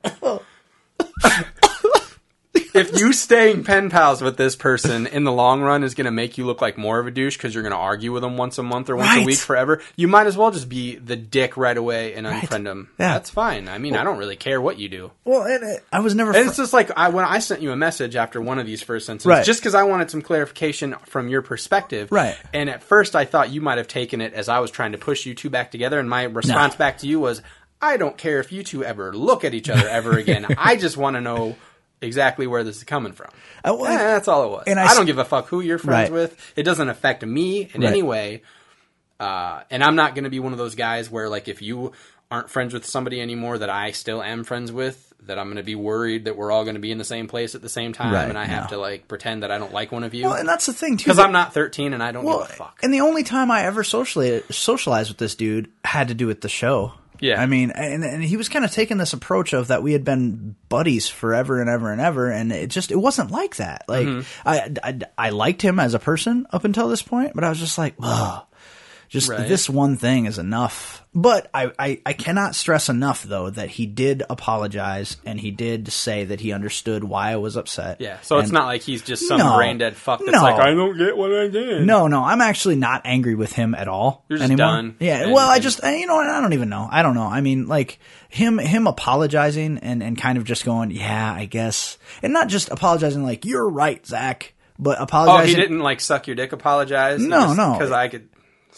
If 2.79 2.99
you 2.99 3.13
staying 3.13 3.63
pen 3.63 3.89
pals 3.89 4.21
with 4.21 4.37
this 4.37 4.55
person 4.55 5.07
in 5.07 5.23
the 5.23 5.31
long 5.31 5.61
run 5.61 5.83
is 5.83 5.93
going 5.95 6.05
to 6.05 6.11
make 6.11 6.37
you 6.37 6.45
look 6.45 6.61
like 6.61 6.77
more 6.77 6.99
of 6.99 7.07
a 7.07 7.11
douche 7.11 7.37
because 7.37 7.53
you're 7.53 7.63
going 7.63 7.71
to 7.73 7.77
argue 7.77 8.11
with 8.11 8.21
them 8.23 8.37
once 8.37 8.57
a 8.57 8.63
month 8.63 8.89
or 8.89 8.95
once 8.95 9.21
a 9.21 9.25
week 9.25 9.37
forever, 9.37 9.81
you 9.95 10.07
might 10.07 10.27
as 10.27 10.35
well 10.37 10.51
just 10.51 10.69
be 10.69 10.95
the 10.95 11.15
dick 11.15 11.57
right 11.57 11.77
away 11.77 12.13
and 12.15 12.25
unfriend 12.25 12.63
them. 12.63 12.89
Yeah. 12.99 13.13
That's 13.13 13.29
fine. 13.29 13.67
I 13.67 13.77
mean, 13.77 13.95
I 13.95 14.03
don't 14.03 14.17
really 14.17 14.35
care 14.35 14.59
what 14.61 14.79
you 14.79 14.89
do. 14.89 15.11
well, 15.25 15.43
and 15.43 15.63
it, 15.63 15.83
I 15.91 15.99
was 15.99 16.15
never. 16.15 16.33
Fr- 16.33 16.39
it's 16.39 16.57
just 16.57 16.73
like 16.73 16.91
I 16.97 17.09
when 17.09 17.25
I 17.25 17.39
sent 17.39 17.61
you 17.61 17.71
a 17.71 17.75
message 17.75 18.15
after 18.15 18.41
one 18.41 18.59
of 18.59 18.65
these 18.65 18.81
first 18.81 19.05
sentences, 19.05 19.27
Right. 19.27 19.45
just 19.45 19.59
because 19.61 19.75
I 19.75 19.83
wanted 19.83 20.09
some 20.11 20.21
clarification 20.21 20.95
from 21.05 21.27
your 21.29 21.41
perspective. 21.41 22.11
Right. 22.11 22.37
And 22.53 22.69
at 22.69 22.83
first, 22.83 23.15
I 23.15 23.25
thought 23.25 23.51
you 23.51 23.61
might 23.61 23.77
have 23.77 23.87
taken 23.87 24.21
it 24.21 24.33
as 24.33 24.49
I 24.49 24.59
was 24.59 24.71
trying 24.71 24.93
to 24.93 24.97
push 24.97 25.25
you 25.25 25.35
two 25.35 25.49
back 25.49 25.71
together, 25.71 25.99
and 25.99 26.09
my 26.09 26.23
response 26.23 26.75
back 26.75 26.99
to 26.99 27.07
you 27.07 27.19
was, 27.19 27.41
"I 27.81 27.97
don't 27.97 28.17
care 28.17 28.39
if 28.39 28.51
you 28.51 28.63
two 28.63 28.83
ever 28.83 29.13
look 29.13 29.43
at 29.43 29.53
each 29.53 29.69
other 29.69 29.87
ever 29.87 30.17
again. 30.17 30.45
I 30.57 30.75
just 30.75 30.97
want 30.97 31.15
to 31.15 31.21
know." 31.21 31.55
Exactly 32.01 32.47
where 32.47 32.63
this 32.63 32.77
is 32.77 32.83
coming 32.85 33.11
from. 33.13 33.29
Uh, 33.63 33.75
well, 33.77 33.85
Eh, 33.91 33.97
that's 33.97 34.27
all 34.27 34.45
it 34.45 34.49
was. 34.51 34.63
and 34.67 34.79
I 34.79 34.85
I, 34.87 34.93
don't 34.95 35.05
give 35.05 35.17
a 35.17 35.25
fuck 35.25 35.47
who 35.47 35.59
you're 35.59 35.77
friends 35.79 36.09
Right. 36.09 36.13
with. 36.13 36.53
It 36.55 36.63
doesn't 36.63 36.87
affect 36.89 37.25
me 37.25 37.69
in 37.73 37.81
Right. 37.81 37.89
any 37.89 38.03
way. 38.03 38.41
Uh, 39.19 39.61
and 39.69 39.83
I'm 39.83 39.95
not 39.95 40.15
going 40.15 40.23
to 40.23 40.29
be 40.29 40.39
one 40.39 40.53
of 40.53 40.57
those 40.57 40.75
guys 40.75 41.09
where, 41.11 41.27
like, 41.27 41.47
if 41.49 41.61
you 41.61 41.91
aren't 42.31 42.49
friends 42.49 42.73
with 42.73 42.85
somebody 42.85 43.19
anymore 43.19 43.57
that 43.57 43.69
I 43.69 43.91
still 43.91 44.23
am 44.23 44.43
friends 44.45 44.71
with, 44.71 45.05
that 45.23 45.37
I'm 45.37 45.47
going 45.47 45.57
to 45.57 45.63
be 45.63 45.75
worried 45.75 46.23
that 46.25 46.37
we're 46.37 46.51
all 46.51 46.63
going 46.63 46.75
to 46.75 46.79
be 46.79 46.91
in 46.91 46.97
the 46.97 47.03
same 47.03 47.27
place 47.27 47.53
at 47.53 47.61
the 47.61 47.67
same 47.67 47.91
time, 47.91 48.13
Right, 48.13 48.29
and 48.29 48.37
I 48.37 48.45
have 48.45 48.69
to 48.69 48.77
like 48.77 49.09
pretend 49.09 49.43
that 49.43 49.51
I 49.51 49.57
don't 49.57 49.73
like 49.73 49.91
one 49.91 50.05
of 50.05 50.13
you 50.13 50.23
well, 50.25 50.35
and 50.35 50.47
that's 50.47 50.65
the 50.67 50.71
thing 50.73 50.95
too. 50.95 51.03
because 51.05 51.19
I'm 51.19 51.33
not 51.33 51.53
13 51.53 51.93
and 51.93 52.01
I 52.01 52.13
don't 52.13 52.23
Well, 52.23 52.39
give 52.39 52.51
a 52.51 52.53
fuck. 52.53 52.79
and 52.81 52.93
the 52.93 53.01
only 53.01 53.23
time 53.23 53.51
I 53.51 53.63
ever 53.63 53.83
socially 53.83 54.41
socialized 54.49 55.09
with 55.09 55.17
this 55.17 55.35
dude 55.35 55.69
had 55.83 56.07
to 56.07 56.13
do 56.13 56.25
with 56.27 56.39
the 56.39 56.47
show. 56.47 56.93
Yeah. 57.19 57.41
I 57.41 57.45
mean, 57.45 57.71
and, 57.71 58.03
and 58.03 58.23
he 58.23 58.37
was 58.37 58.49
kind 58.49 58.63
of 58.65 58.71
taking 58.71 58.97
this 58.97 59.13
approach 59.13 59.53
of 59.53 59.67
that 59.67 59.83
we 59.83 59.93
had 59.93 60.03
been 60.03 60.55
buddies 60.69 61.07
forever 61.07 61.59
and 61.61 61.69
ever 61.69 61.91
and 61.91 61.99
ever, 62.01 62.31
and 62.31 62.51
it 62.51 62.69
just 62.69 62.91
it 62.91 62.97
wasn't 62.97 63.31
like 63.31 63.57
that. 63.57 63.83
Like 63.87 64.07
Mm-hmm. 64.07 64.47
I, 64.47 64.71
I 64.83 64.99
I 65.17 65.29
liked 65.31 65.61
him 65.61 65.79
as 65.79 65.93
a 65.93 65.99
person 65.99 66.47
up 66.51 66.63
until 66.63 66.87
this 66.89 67.01
point, 67.01 67.33
but 67.35 67.43
I 67.43 67.49
was 67.49 67.59
just 67.59 67.77
like, 67.77 67.95
ugh. 68.01 68.45
Just 69.09 69.27
Right. 69.27 69.47
this 69.47 69.67
one 69.67 69.97
thing 69.97 70.25
is 70.27 70.37
enough. 70.37 71.03
But 71.15 71.49
I, 71.51 71.71
I, 71.79 71.99
I 72.05 72.13
cannot 72.13 72.53
stress 72.53 72.89
enough 72.89 73.23
though 73.23 73.49
that 73.49 73.67
he 73.69 73.87
did 73.87 74.21
apologize 74.29 75.17
and 75.25 75.39
he 75.39 75.49
did 75.49 75.91
say 75.91 76.25
that 76.25 76.39
he 76.39 76.51
understood 76.51 77.03
why 77.03 77.31
I 77.31 77.37
was 77.37 77.57
upset. 77.57 77.99
Yeah, 78.01 78.19
so 78.21 78.37
it's 78.37 78.51
not 78.51 78.67
like 78.67 78.83
he's 78.83 79.01
just 79.01 79.27
some 79.27 79.39
No. 79.39 79.57
brain 79.57 79.79
dead 79.79 79.95
fuck 79.95 80.19
that's 80.19 80.31
No. 80.31 80.43
like 80.43 80.59
I 80.59 80.75
don't 80.75 80.95
get 80.95 81.17
what 81.17 81.33
I 81.33 81.47
did. 81.47 81.87
No, 81.87 82.07
no, 82.07 82.23
I'm 82.23 82.39
actually 82.41 82.75
not 82.75 83.01
angry 83.05 83.33
with 83.33 83.51
him 83.51 83.73
at 83.73 83.87
all. 83.87 84.23
You're 84.29 84.37
just 84.37 84.51
anymore. 84.51 84.67
done. 84.67 84.95
Yeah, 84.99 85.23
And- 85.23 85.31
well, 85.33 85.49
I 85.49 85.57
just, 85.57 85.81
you 85.83 86.05
know, 86.05 86.17
I 86.19 86.39
don't 86.39 86.53
even 86.53 86.69
know. 86.69 86.87
I 86.91 87.01
don't 87.01 87.15
know. 87.15 87.23
I 87.27 87.41
mean, 87.41 87.65
like 87.67 87.97
him, 88.29 88.59
him 88.59 88.85
apologizing 88.85 89.79
and 89.79 90.03
and 90.03 90.15
kind 90.15 90.37
of 90.37 90.43
just 90.43 90.63
going, 90.65 90.91
yeah, 90.91 91.33
I 91.35 91.45
guess, 91.45 91.97
and 92.21 92.31
not 92.31 92.47
just 92.47 92.69
apologizing 92.69 93.23
like 93.23 93.43
you're 93.43 93.67
right, 93.67 94.05
Zach, 94.05 94.53
but 94.77 95.01
apologizing. 95.01 95.41
Oh, 95.43 95.47
he 95.47 95.55
didn't 95.55 95.79
like 95.79 95.99
suck 95.99 96.27
your 96.27 96.35
dick, 96.35 96.51
apologize. 96.51 97.19
No, 97.19 97.53
no. 97.53 97.73
because 97.73 97.91
I 97.91 98.07
could 98.07 98.29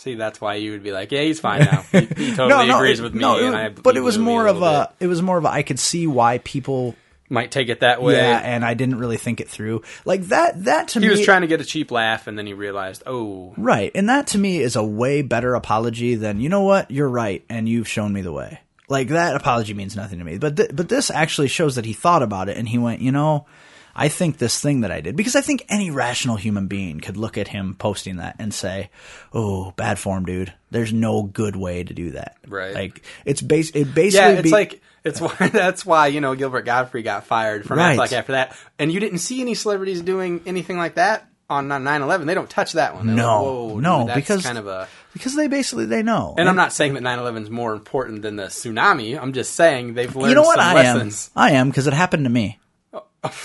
see 0.01 0.15
that's 0.15 0.41
why 0.41 0.55
you 0.55 0.71
would 0.71 0.83
be 0.83 0.91
like, 0.91 1.11
yeah, 1.11 1.21
he's 1.21 1.39
fine 1.39 1.61
now. 1.61 1.83
He, 1.91 1.99
he 2.01 2.05
totally 2.35 2.49
no, 2.49 2.65
no, 2.65 2.77
agrees 2.77 2.99
it- 2.99 3.03
with 3.03 3.13
me, 3.13 3.21
no, 3.21 3.37
it- 3.37 3.81
but 3.81 3.97
it 3.97 4.01
was 4.01 4.17
more 4.17 4.47
of 4.47 4.61
a, 4.61 4.91
it 4.99 5.07
was 5.07 5.21
more 5.21 5.37
of 5.37 5.45
a, 5.45 5.49
I 5.49 5.63
could 5.63 5.79
see 5.79 6.07
why 6.07 6.39
people, 6.39 6.95
might 7.29 7.49
take 7.51 7.69
it 7.69 7.79
that 7.79 8.01
way. 8.01 8.15
yeah, 8.17 8.39
and 8.43 8.65
I 8.65 8.73
didn't 8.73 8.97
really 8.99 9.15
think 9.17 9.39
it 9.39 9.47
through. 9.47 9.83
Like 10.03 10.23
that, 10.23 10.65
that 10.65 10.89
to 10.89 10.99
he 10.99 11.05
me, 11.07 11.13
He 11.13 11.17
was 11.17 11.25
trying 11.25 11.41
to 11.41 11.47
get 11.47 11.61
a 11.61 11.65
cheap 11.65 11.89
laugh, 11.89 12.27
and 12.27 12.37
then 12.37 12.45
he 12.45 12.53
realized, 12.53 13.03
oh, 13.05 13.53
Right. 13.55 13.89
And 13.95 14.09
that 14.09 14.27
to 14.27 14.37
me 14.37 14.59
is 14.59 14.75
a 14.75 14.83
way 14.83 15.21
better 15.21 15.55
apology 15.55 16.15
than, 16.15 16.41
you 16.41 16.49
know 16.49 16.63
what, 16.63 16.91
you're 16.91 17.07
right 17.07 17.45
and 17.49 17.69
you've 17.69 17.87
shown 17.87 18.11
me 18.11 18.21
the 18.21 18.33
way. 18.33 18.59
Like 18.89 19.07
that 19.09 19.37
apology 19.37 19.73
means 19.73 19.95
nothing 19.95 20.19
to 20.19 20.25
me. 20.25 20.37
But 20.39 20.57
th- 20.57 20.71
but 20.73 20.89
this 20.89 21.09
actually 21.09 21.47
shows 21.47 21.75
that 21.75 21.85
he 21.85 21.93
thought 21.93 22.21
about 22.23 22.49
it 22.49 22.57
and 22.57 22.67
he 22.67 22.77
went, 22.77 22.99
you 23.01 23.13
know, 23.13 23.45
I 24.01 24.07
think 24.07 24.39
this 24.39 24.59
thing 24.59 24.81
that 24.81 24.89
I 24.89 24.99
did 24.99 25.15
because 25.15 25.35
I 25.35 25.41
think 25.41 25.63
any 25.69 25.91
rational 25.91 26.35
human 26.35 26.65
being 26.65 27.01
could 27.01 27.17
look 27.17 27.37
at 27.37 27.47
him 27.47 27.75
posting 27.75 28.15
that 28.15 28.35
and 28.39 28.51
say, 28.51 28.89
"Oh, 29.31 29.73
bad 29.77 29.99
form, 29.99 30.25
dude. 30.25 30.51
There's 30.71 30.91
no 30.91 31.21
good 31.21 31.55
way 31.55 31.83
to 31.83 31.93
do 31.93 32.09
that." 32.11 32.37
Right. 32.47 32.73
Like 32.73 33.03
it's 33.25 33.43
base 33.43 33.69
it 33.75 33.93
basically 33.93 34.33
yeah, 34.33 34.39
it's 34.39 34.41
be- 34.41 34.49
like 34.49 34.81
it's 35.03 35.21
why 35.21 35.49
that's 35.49 35.85
why 35.85 36.07
you 36.07 36.19
know 36.19 36.33
Gilbert 36.33 36.65
Gottfried 36.65 37.03
got 37.03 37.27
fired 37.27 37.63
from 37.63 37.77
Right. 37.77 38.11
After 38.11 38.31
that, 38.31 38.57
and 38.79 38.91
you 38.91 38.99
didn't 38.99 39.19
see 39.19 39.39
any 39.39 39.53
celebrities 39.53 40.01
doing 40.01 40.41
anything 40.47 40.79
like 40.79 40.95
that 40.95 41.27
on 41.47 41.67
9/11. 41.67 42.25
They 42.25 42.33
don't 42.33 42.49
touch 42.49 42.73
that 42.73 42.95
one. 42.95 43.05
They're 43.05 43.15
no, 43.15 43.43
like, 43.43 43.73
dude, 43.75 43.83
no, 43.83 44.05
that's 44.07 44.19
because 44.19 44.43
kind 44.43 44.57
of 44.57 44.65
a. 44.65 44.87
because 45.13 45.35
they 45.35 45.47
basically 45.47 45.85
they 45.85 46.01
know. 46.01 46.33
And 46.39 46.49
I'm 46.49 46.55
not 46.55 46.73
saying 46.73 46.95
that 46.95 47.03
9/11 47.03 47.43
is 47.43 47.49
more 47.51 47.73
important 47.73 48.23
than 48.23 48.37
the 48.37 48.45
tsunami. 48.45 49.21
I'm 49.21 49.33
just 49.33 49.53
saying 49.53 49.93
they've 49.93 50.15
learned 50.15 50.29
you 50.29 50.35
know 50.35 50.41
what 50.41 50.59
I 50.59 50.73
lessons. 50.73 51.29
am? 51.35 51.43
I 51.43 51.51
am 51.51 51.69
because 51.69 51.85
it 51.85 51.93
happened 51.93 52.23
to 52.23 52.31
me. 52.31 52.57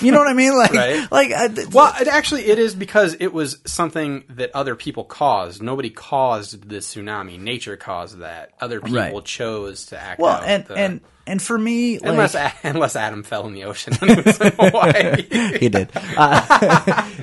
You 0.00 0.10
know 0.10 0.18
what 0.18 0.28
I 0.28 0.32
mean? 0.32 0.52
Like, 0.56 0.72
Right. 0.72 1.12
like, 1.12 1.32
I, 1.32 1.48
th- 1.48 1.68
Well, 1.68 1.92
it 2.00 2.08
actually 2.08 2.46
it 2.46 2.58
is 2.58 2.74
because 2.74 3.14
it 3.20 3.32
was 3.32 3.58
something 3.66 4.24
that 4.30 4.50
other 4.54 4.74
people 4.74 5.04
caused. 5.04 5.62
Nobody 5.62 5.90
caused 5.90 6.68
the 6.68 6.76
tsunami. 6.76 7.38
Nature 7.38 7.76
caused 7.76 8.18
that. 8.20 8.52
Other 8.60 8.80
people 8.80 8.96
Right. 8.98 9.24
chose 9.24 9.86
to 9.86 10.00
act 10.00 10.18
well, 10.20 10.40
and 10.42 10.64
the- 10.64 10.74
and 10.76 11.00
and 11.26 11.42
for 11.42 11.58
me, 11.58 11.98
like, 11.98 12.08
unless 12.10 12.36
unless 12.64 12.96
Adam 12.96 13.22
fell 13.22 13.46
in 13.46 13.54
the 13.54 13.64
ocean 13.64 13.94
when 13.94 14.14
he 14.16 14.20
was 14.20 14.40
in 14.40 14.52
Hawaii. 14.58 15.22
he 15.58 15.68
did. 15.68 15.90
Uh, 16.16 16.40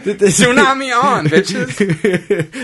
Tsunami 0.04 0.94
on, 0.96 1.26
bitches. 1.26 1.80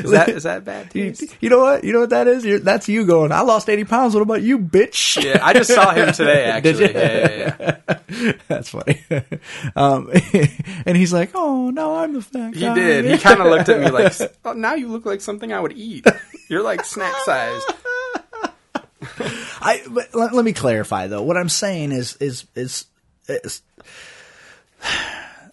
Is 0.06 0.12
that 0.12 0.30
is 0.30 0.44
that 0.44 0.64
bad? 0.64 0.94
You, 0.94 1.14
you 1.40 1.50
know 1.50 1.60
what? 1.60 1.84
You 1.84 1.94
know 1.94 2.02
what 2.02 2.12
that 2.12 2.28
is? 2.28 2.46
You're, 2.46 2.60
that's 2.60 2.88
you 2.88 3.06
going. 3.06 3.32
I 3.32 3.42
lost 3.42 3.68
eighty 3.70 3.84
pounds. 3.84 4.14
What 4.14 4.22
about 4.22 4.42
you, 4.44 4.60
bitch? 4.60 5.24
Yeah, 5.24 5.40
I 5.44 5.54
just 5.54 5.74
saw 5.74 5.92
him 5.94 6.12
today. 6.14 6.46
Actually? 6.46 6.94
Yeah, 6.94 7.56
yeah, 7.60 7.78
yeah. 8.10 8.34
That's 8.48 8.70
funny. 8.70 9.02
um, 9.76 10.12
and 10.86 10.98
he's 10.98 11.12
like, 11.14 11.32
"Oh 11.34 11.70
no, 11.72 11.96
I'm 11.96 12.14
the 12.14 12.22
fat 12.22 12.54
guy." 12.54 12.60
He 12.60 12.74
did. 12.80 13.06
He 13.06 13.18
kind 13.18 13.40
of 13.42 13.48
looked 13.48 13.70
at 13.70 13.80
me 13.80 13.90
like, 13.90 14.14
oh, 14.46 14.54
"Now 14.54 14.76
you 14.76 14.88
look 14.90 15.06
like 15.06 15.22
something 15.22 15.52
I 15.52 15.60
would 15.60 15.74
eat. 15.74 16.06
You're 16.50 16.64
like 16.64 16.86
snack 16.86 17.16
sized." 17.26 17.72
I 19.62 19.82
but 19.90 20.14
let, 20.16 20.34
let 20.34 20.46
me 20.46 20.54
clarify 20.54 21.08
though. 21.08 21.22
What 21.24 21.38
I'm 21.38 21.50
saying 21.50 21.92
is 21.92 22.16
is 22.18 22.46
is, 22.56 22.86
is 23.28 23.62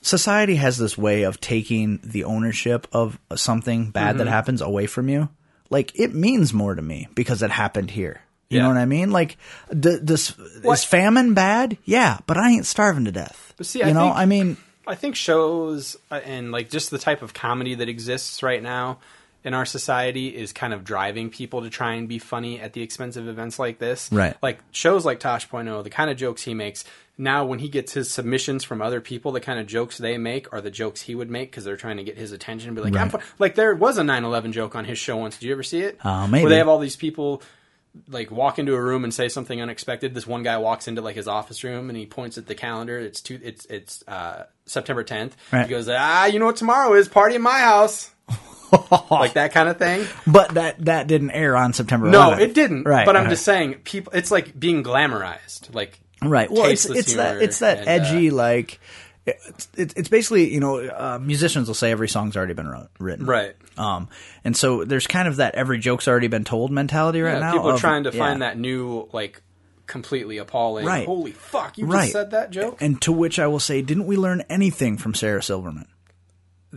society 0.03 0.57
has 0.57 0.79
this 0.79 0.97
way 0.97 1.23
of 1.25 1.40
taking 1.40 2.01
the 2.05 2.25
ownership 2.25 2.87
of 2.92 3.19
something 3.35 3.90
bad 3.90 4.11
Mm-hmm. 4.11 4.19
that 4.19 4.27
happens 4.29 4.61
away 4.61 4.87
from 4.87 5.09
you. 5.09 5.29
Like 5.71 5.99
it 5.99 6.14
means 6.14 6.53
more 6.55 6.75
to 6.75 6.83
me 6.83 7.09
because 7.14 7.42
it 7.42 7.51
happened 7.51 7.90
here. 7.90 8.21
You 8.49 8.59
Yeah. 8.59 8.62
know 8.62 8.69
what 8.69 8.77
I 8.79 8.85
mean? 8.87 9.11
Like, 9.11 9.38
d- 9.71 9.99
this 10.01 10.29
What- 10.62 10.75
is 10.75 10.85
famine 10.85 11.35
bad? 11.35 11.77
Yeah, 11.85 12.19
but 12.29 12.37
I 12.37 12.51
ain't 12.51 12.66
starving 12.66 13.07
to 13.07 13.12
death. 13.12 13.53
But 13.57 13.66
see, 13.66 13.81
you 13.81 13.87
I 13.87 13.92
know, 13.92 14.03
think- 14.05 14.16
I 14.16 14.27
mean, 14.27 14.57
I 14.87 14.95
think 14.95 15.16
shows 15.16 15.97
uh, 16.12 16.21
and 16.25 16.53
like 16.53 16.71
just 16.71 16.92
the 16.92 16.99
type 16.99 17.23
of 17.23 17.35
comedy 17.35 17.75
that 17.75 17.88
exists 17.88 18.45
right 18.45 18.62
now 18.62 18.99
in 19.46 19.54
our 19.54 19.64
society 19.64 20.28
is 20.37 20.52
kind 20.52 20.74
of 20.74 20.85
driving 20.85 21.30
people 21.30 21.62
to 21.62 21.70
try 21.70 21.94
and 21.94 22.09
be 22.09 22.18
funny 22.18 22.61
at 22.61 22.74
the 22.74 22.82
expense 22.82 23.16
of 23.16 23.26
events 23.28 23.59
like 23.59 23.78
this. 23.78 24.11
Right. 24.12 24.37
Like 24.42 24.59
shows 24.72 25.06
like 25.06 25.20
tosh. 25.20 25.48
Tosh.0, 25.48 25.85
the 25.85 25.90
kind 25.90 26.11
of 26.11 26.16
jokes 26.16 26.42
he 26.42 26.52
makes 26.52 26.85
now 27.18 27.46
when 27.46 27.59
he 27.59 27.68
gets 27.68 27.92
his 27.92 28.11
submissions 28.11 28.64
from 28.64 28.82
other 28.82 29.00
people, 29.00 29.32
the 29.32 29.40
kind 29.40 29.59
of 29.59 29.66
jokes 29.66 29.96
they 29.98 30.18
make 30.18 30.52
are 30.52 30.61
the 30.61 30.70
jokes 30.70 31.00
he 31.00 31.14
would 31.14 31.30
make 31.30 31.50
because 31.50 31.64
they're 31.64 31.76
trying 31.76 31.96
to 31.96 32.04
get 32.04 32.18
his 32.18 32.32
attention 32.32 32.68
and 32.68 32.76
be 32.76 32.82
like, 32.82 32.94
I'm 32.94 33.09
Right. 33.09 33.22
like 33.38 33.54
there 33.54 33.74
was 33.74 33.96
a 33.98 34.02
9/11 34.02 34.52
joke 34.52 34.74
on 34.74 34.85
his 34.85 34.98
show 34.98 35.16
once. 35.16 35.38
Did 35.38 35.46
you 35.46 35.52
ever 35.52 35.62
see 35.62 35.80
it? 35.80 35.98
Uh, 36.04 36.26
maybe. 36.26 36.42
Where 36.44 36.50
they 36.50 36.59
have 36.59 36.68
all 36.68 36.78
these 36.78 36.96
people 36.96 37.42
like 38.09 38.30
walk 38.30 38.59
into 38.59 38.74
a 38.74 38.80
room 38.82 39.04
and 39.04 39.14
say 39.14 39.28
something 39.28 39.62
unexpected. 39.62 40.14
This 40.14 40.26
one 40.26 40.42
guy 40.42 40.59
walks 40.59 40.88
into 40.88 41.00
like 41.00 41.16
his 41.16 41.28
office 41.28 41.64
room 41.64 41.88
and 41.88 41.96
he 41.96 42.04
points 42.04 42.37
at 42.37 42.46
the 42.46 42.54
calendar. 42.54 42.98
It's 42.98 43.22
two. 43.22 43.40
It's 43.42 43.64
it's 43.66 44.04
uh, 44.06 44.44
September 44.66 45.02
10th. 45.04 45.32
Right. 45.52 45.64
He 45.66 45.70
goes, 45.70 45.88
ah, 45.88 46.26
you 46.26 46.38
know 46.38 46.46
what 46.46 46.56
tomorrow 46.56 46.92
is? 46.94 47.09
Party 47.09 47.37
in 47.37 47.42
my 47.42 47.59
house. 47.61 48.11
like 49.11 49.35
that 49.35 49.52
kind 49.52 49.68
of 49.68 49.79
thing. 49.79 50.07
but 50.26 50.55
that 50.55 50.85
that 50.85 51.07
didn't 51.07 51.31
air 51.31 51.57
on 51.57 51.72
September. 51.72 52.09
No, 52.09 52.31
11th. 52.31 52.40
it 52.40 52.55
didn't. 52.55 52.85
Right, 52.85 53.07
But 53.07 53.16
I'm 53.16 53.29
just 53.29 53.44
saying, 53.44 53.74
people. 53.85 54.12
It's 54.12 54.31
like 54.31 54.59
being 54.59 54.83
glamorized. 54.83 55.74
Like 55.74 56.00
Right. 56.22 56.50
Well, 56.50 56.66
it's 56.66 56.87
it's 56.87 57.14
that 57.14 57.42
it's 57.42 57.59
that 57.61 57.79
and, 57.79 57.88
edgy 57.88 58.31
uh, 58.31 58.35
like. 58.35 58.81
It's, 59.26 59.68
it's 59.76 59.94
it's 59.94 60.09
basically 60.09 60.55
you 60.55 60.61
know 60.61 60.79
uh, 60.79 61.18
musicians 61.20 61.66
will 61.66 61.74
say 61.74 61.90
every 61.90 62.09
song's 62.09 62.37
already 62.37 62.55
been 62.55 62.68
wrote, 62.68 62.87
written 63.00 63.26
Right. 63.26 63.57
um 63.76 64.09
and 64.44 64.57
so 64.57 64.85
there's 64.85 65.09
kind 65.09 65.26
of 65.26 65.37
that 65.38 65.57
every 65.57 65.81
joke's 65.81 66.07
already 66.07 66.29
been 66.29 66.44
told 66.44 66.70
mentality 66.70 67.20
right 67.22 67.33
yeah, 67.33 67.40
now 67.40 67.52
people 67.55 67.70
are 67.70 67.74
of- 67.74 67.81
trying 67.81 68.05
to 68.05 68.12
yeah. 68.12 68.18
find 68.20 68.42
that 68.42 68.57
new 68.57 69.09
like 69.12 69.42
completely 69.88 70.38
appalling. 70.38 70.87
Right. 70.87 71.07
Holy 71.07 71.33
fuck! 71.33 71.76
You 71.76 71.87
right 71.87 72.02
just 72.02 72.12
said 72.12 72.31
that 72.31 72.52
joke. 72.52 72.79
and 72.81 73.02
to 73.02 73.11
which 73.11 73.40
I 73.40 73.48
will 73.48 73.59
say 73.59 73.83
didn't 73.83 74.07
we 74.07 74.16
learn 74.16 74.42
anything 74.48 74.96
from 74.96 75.12
Sarah 75.12 75.42
Silverman 75.42 75.88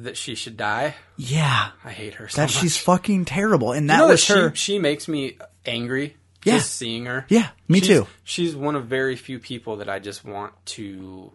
that 0.04 0.18
she 0.18 0.36
should 0.36 0.58
die. 0.58 0.96
Yeah, 1.18 1.70
I 1.84 1.92
hate 1.92 2.16
her. 2.16 2.28
So 2.30 2.42
that 2.42 2.48
much. 2.48 2.52
she's 2.54 2.78
fucking 2.78 3.26
terrible, 3.26 3.72
and 3.74 3.90
that 3.90 3.96
you 3.98 4.00
know 4.04 4.08
was 4.10 4.28
that 4.28 4.38
her. 4.38 4.50
She, 4.56 4.74
she 4.74 4.80
makes 4.80 5.08
me 5.08 5.38
angry. 5.66 6.16
Yeah. 6.46 6.54
Just 6.58 6.76
seeing 6.76 7.06
her. 7.06 7.26
Yeah, 7.28 7.50
me 7.68 7.80
She's- 7.82 7.88
too. 7.88 8.08
She's 8.24 8.56
one 8.56 8.76
of 8.76 8.86
very 8.86 9.16
few 9.18 9.40
people 9.40 9.78
that 9.78 9.90
I 9.90 10.00
just 10.00 10.24
want 10.24 10.54
to 10.68 11.34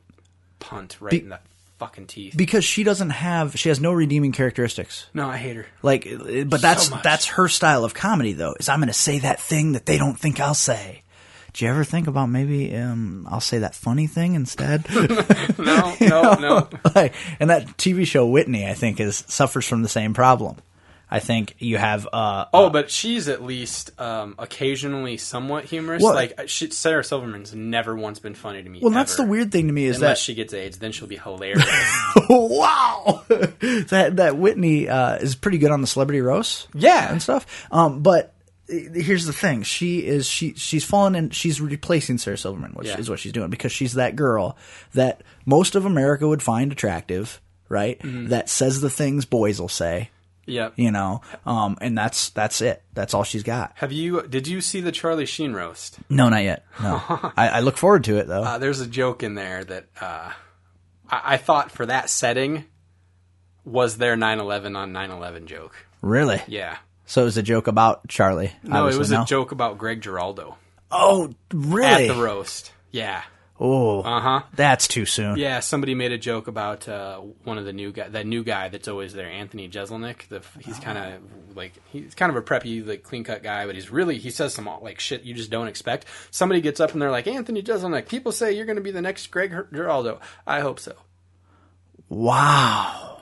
punt 0.61 0.96
right 1.00 1.12
in 1.22 1.29
the 1.29 1.38
fucking 1.79 2.07
teeth. 2.07 2.35
because 2.37 2.64
she 2.64 2.85
doesn't 2.85 3.11
have 3.11 3.59
she 3.59 3.68
has 3.68 3.81
no 3.81 3.92
redeeming 3.92 4.31
characteristics 4.33 5.07
no, 5.12 5.29
I 5.29 5.37
hate 5.37 5.57
her. 5.57 5.66
like 5.83 6.07
uh, 6.07 6.44
but 6.44 6.62
that's 6.62 6.88
much. 6.90 7.03
that's 7.03 7.27
her 7.27 7.48
style 7.48 7.85
of 7.85 7.92
comedy 7.92 8.33
though 8.33 8.55
is 8.61 8.68
i'm 8.68 8.79
gonna 8.79 8.92
say 8.94 9.18
that 9.18 9.40
thing 9.40 9.72
that 9.72 9.85
they 9.85 9.98
don't 9.98 10.18
think 10.18 10.38
i'll 10.40 10.55
say 10.55 11.03
do 11.55 11.64
you 11.64 11.71
ever 11.71 11.85
think 11.85 12.07
about 12.09 12.27
maybe 12.27 12.75
um, 12.77 13.27
I'll 13.31 13.40
say 13.40 13.59
that 13.61 13.75
funny 13.75 14.07
thing 14.07 14.35
instead? 14.35 14.85
No, 15.57 15.95
no, 16.01 16.35
no. 16.35 16.69
like, 16.95 17.14
and 17.40 17.49
that 17.51 17.67
TV 17.79 18.07
show 18.07 18.27
Whitney, 18.27 18.67
I 18.69 18.75
think, 18.75 19.01
is 19.01 19.25
suffers 19.29 19.67
from 19.67 19.83
the 19.83 19.88
same 19.88 20.12
problem. 20.14 20.57
I 21.11 21.21
think 21.21 21.55
you 21.59 21.77
have 21.79 22.09
uh, 22.12 22.47
Oh, 22.53 22.71
but 22.71 22.90
she's 22.90 23.29
at 23.29 23.43
least 23.43 23.99
um, 24.01 24.35
occasionally 24.38 25.17
somewhat 25.17 25.64
humorous. 25.64 26.03
Well- 26.03 26.14
like 26.14 26.33
she, 26.49 26.71
Sarah 26.71 27.05
Silverman's 27.05 27.55
never 27.55 27.95
once 27.95 28.19
been 28.19 28.35
funny 28.35 28.62
to 28.62 28.69
me. 28.69 28.81
well, 28.83 28.90
that's 28.90 29.17
the 29.17 29.25
weird 29.25 29.53
thing 29.53 29.69
to 29.69 29.73
me 29.73 29.85
is 29.85 30.01
that 30.01 30.07
Unless 30.07 30.19
that 30.19 30.23
she 30.25 30.35
gets 30.35 30.53
AIDS, 30.53 30.79
then 30.79 30.90
she'll 30.93 31.07
be 31.09 31.17
hilarious. 31.17 31.64
wow, 32.29 33.23
that 33.29 34.12
that 34.17 34.37
Whitney 34.37 34.88
uh, 34.88 35.17
is 35.17 35.35
pretty 35.37 35.59
good 35.59 35.71
on 35.71 35.81
the 35.81 35.87
celebrity 35.87 36.21
roast, 36.21 36.69
Yeah. 36.75 37.12
and 37.12 37.23
stuff. 37.23 37.47
Um, 37.71 38.01
but 38.03 38.27
uh, 38.27 38.34
here's 38.68 39.27
the 39.27 39.33
thing: 39.33 39.62
she 39.62 39.98
is 40.07 40.27
she 40.27 40.55
she's 40.55 40.85
fallen 40.85 41.14
in. 41.14 41.31
She's 41.31 41.61
replacing 41.61 42.18
Sarah 42.18 42.38
Silverman, 42.38 42.72
which 42.72 42.88
Yeah. 42.88 42.98
is 42.98 43.09
what 43.11 43.18
she's 43.18 43.33
doing 43.33 43.50
because 43.50 43.72
she's 43.72 43.94
that 43.94 44.16
girl 44.16 44.57
that 44.94 45.22
most 45.44 45.74
of 45.74 45.85
America 45.85 46.27
would 46.29 46.42
find 46.42 46.72
attractive, 46.72 47.40
right? 47.68 47.98
Mm-hmm. 48.00 48.29
That 48.29 48.48
says 48.48 48.81
the 48.81 48.90
things 48.90 49.24
boys 49.24 49.61
will 49.61 49.68
say, 49.68 50.11
yep. 50.46 50.72
you 50.77 50.90
know, 50.90 51.20
um, 51.46 51.77
and 51.81 51.96
that's 51.96 52.31
that's 52.31 52.61
it. 52.61 52.83
That's 52.94 53.12
all 53.14 53.24
she's 53.24 53.42
got. 53.42 53.72
Have 53.77 53.92
you? 53.92 54.22
Did 54.27 54.46
you 54.48 54.61
see 54.61 54.81
the 54.81 54.92
Charlie 54.92 55.27
Sheen 55.27 55.53
roast? 55.53 55.98
No, 56.09 56.29
not 56.29 56.42
yet. 56.42 56.64
No, 56.83 57.03
I, 57.37 57.48
I 57.48 57.61
look 57.61 57.77
forward 57.77 58.05
to 58.05 58.16
it 58.18 58.27
though. 58.29 58.42
Uh, 58.42 58.59
there's 58.59 58.81
a 58.81 58.87
joke 58.87 59.22
in 59.22 59.35
there 59.35 59.62
that 59.64 59.87
uh, 60.00 60.31
I, 61.11 61.35
I 61.35 61.37
thought 61.37 61.70
for 61.70 61.87
that 61.87 62.09
setting 62.11 62.64
was 63.64 63.96
their 63.98 64.16
9/11 64.16 64.77
on 64.77 64.92
9/11 64.92 65.46
joke. 65.46 65.74
really? 66.03 66.42
Yeah. 66.46 66.77
So 67.07 67.23
it 67.23 67.25
was 67.27 67.37
a 67.37 67.43
joke 67.43 67.67
about 67.67 68.09
Charlie. 68.09 68.53
No, 68.62 68.87
it 68.88 68.97
was 68.97 69.11
no? 69.11 69.23
a 69.23 69.25
joke 69.27 69.53
about 69.53 69.79
Greg 69.79 70.01
Giraldo 70.01 70.57
Oh, 70.90 71.33
really? 71.53 72.09
at 72.09 72.14
the 72.14 72.23
roast. 72.23 72.73
Yeah. 72.90 73.23
Oh, 73.61 74.01
Uh 74.03 74.21
huh. 74.21 74.40
that's 74.57 74.88
too 74.88 75.07
soon. 75.07 75.37
Yeah, 75.38 75.61
somebody 75.61 75.95
made 75.95 76.11
a 76.11 76.19
joke 76.19 76.49
about 76.49 76.88
uh, 76.88 77.19
one 77.45 77.57
of 77.57 77.64
the 77.64 77.73
new 77.73 77.93
guy, 77.93 78.09
that 78.09 78.27
new 78.27 78.43
guy 78.43 78.69
that's 78.69 78.88
always 78.88 79.12
there, 79.12 79.29
Anthony 79.29 79.69
Jeselnik. 79.69 80.27
The, 80.29 80.43
he's 80.59 80.79
kind 80.81 80.99
of 80.99 81.57
like 81.57 81.73
he's 81.93 82.14
kind 82.17 82.31
of 82.31 82.37
a 82.37 82.43
preppy, 82.43 82.85
like 82.85 83.05
clean 83.05 83.23
cut 83.23 83.45
guy, 83.45 83.64
but 83.67 83.77
he's 83.77 83.90
really 83.90 84.19
he 84.19 84.31
says 84.31 84.55
some 84.55 84.69
like 84.83 84.99
shit 84.99 85.23
you 85.23 85.35
just 85.35 85.51
don't 85.51 85.69
expect. 85.69 86.07
Somebody 86.33 86.61
gets 86.62 86.81
up 86.81 86.93
and 86.95 87.01
they're 87.03 87.12
like, 87.12 87.29
Anthony 87.29 87.62
Jeselnik. 87.62 88.09
People 88.09 88.33
say 88.33 88.53
you're 88.53 88.67
going 88.67 88.77
to 88.77 88.83
be 88.83 88.90
the 88.90 89.03
next 89.03 89.29
Greg 89.31 89.55
Giraldo. 89.73 90.19
I 90.47 90.59
hope 90.61 90.81
so. 90.81 90.95
Wow. 92.09 93.13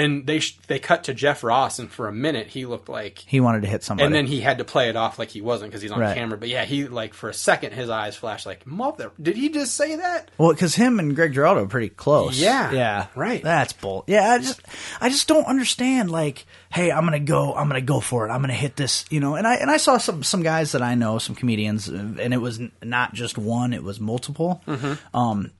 And 0.00 0.26
they 0.26 0.40
sh- 0.40 0.58
they 0.66 0.78
cut 0.78 1.04
to 1.04 1.14
Jeff 1.14 1.44
Ross, 1.44 1.78
and 1.78 1.90
for 1.90 2.08
a 2.08 2.12
minute 2.12 2.46
he 2.48 2.66
looked 2.66 2.88
like 2.88 3.18
He 3.26 3.40
wanted 3.40 3.62
to 3.62 3.68
hit 3.68 3.84
somebody. 3.84 4.06
and 4.06 4.14
then 4.14 4.26
he 4.26 4.40
had 4.40 4.58
to 4.58 4.64
play 4.64 4.88
it 4.88 4.96
off 4.96 5.18
like 5.18 5.28
he 5.30 5.40
wasn't 5.40 5.70
because 5.70 5.82
he's 5.82 5.90
on 5.92 6.00
Right. 6.00 6.16
camera. 6.16 6.38
But 6.38 6.48
yeah, 6.48 6.64
he 6.64 6.88
like 6.88 7.14
for 7.14 7.28
a 7.28 7.34
second 7.34 7.72
his 7.72 7.90
eyes 7.90 8.16
flashed 8.16 8.46
like, 8.46 8.66
"Mother, 8.66 9.12
did 9.20 9.36
he 9.36 9.48
just 9.50 9.74
say 9.76 9.96
that?" 9.96 10.30
well, 10.38 10.50
because 10.52 10.74
him 10.74 10.98
and 10.98 11.14
Greg 11.14 11.32
Giraldo 11.34 11.64
are 11.64 11.68
pretty 11.68 11.88
close. 11.90 12.38
Yeah. 12.38 12.72
yeah, 12.72 13.06
Right. 13.14 13.42
That's 13.42 13.72
bull. 13.72 14.04
Yeah, 14.06 14.30
I 14.32 14.38
just, 14.38 14.60
I 15.00 15.08
just 15.08 15.28
don't 15.28 15.46
understand. 15.46 16.10
Like, 16.10 16.46
hey, 16.70 16.90
I'm 16.90 17.04
gonna 17.04 17.20
go, 17.20 17.54
I'm 17.54 17.68
gonna 17.68 17.80
go 17.80 18.00
for 18.00 18.26
it. 18.26 18.30
I'm 18.30 18.40
gonna 18.40 18.52
hit 18.54 18.76
this, 18.76 19.04
you 19.10 19.20
know. 19.20 19.34
And 19.34 19.46
I 19.46 19.56
and 19.56 19.70
I 19.70 19.76
saw 19.76 19.98
some 19.98 20.22
some 20.22 20.42
guys 20.42 20.72
that 20.72 20.82
I 20.82 20.94
know, 20.94 21.18
some 21.18 21.34
comedians, 21.34 21.88
and 21.88 22.32
it 22.32 22.38
was 22.40 22.60
not 22.82 23.12
just 23.14 23.36
one; 23.36 23.72
it 23.72 23.82
was 23.82 24.00
multiple. 24.00 24.62
Mm-hmm. 24.66 25.16
Um, 25.16 25.50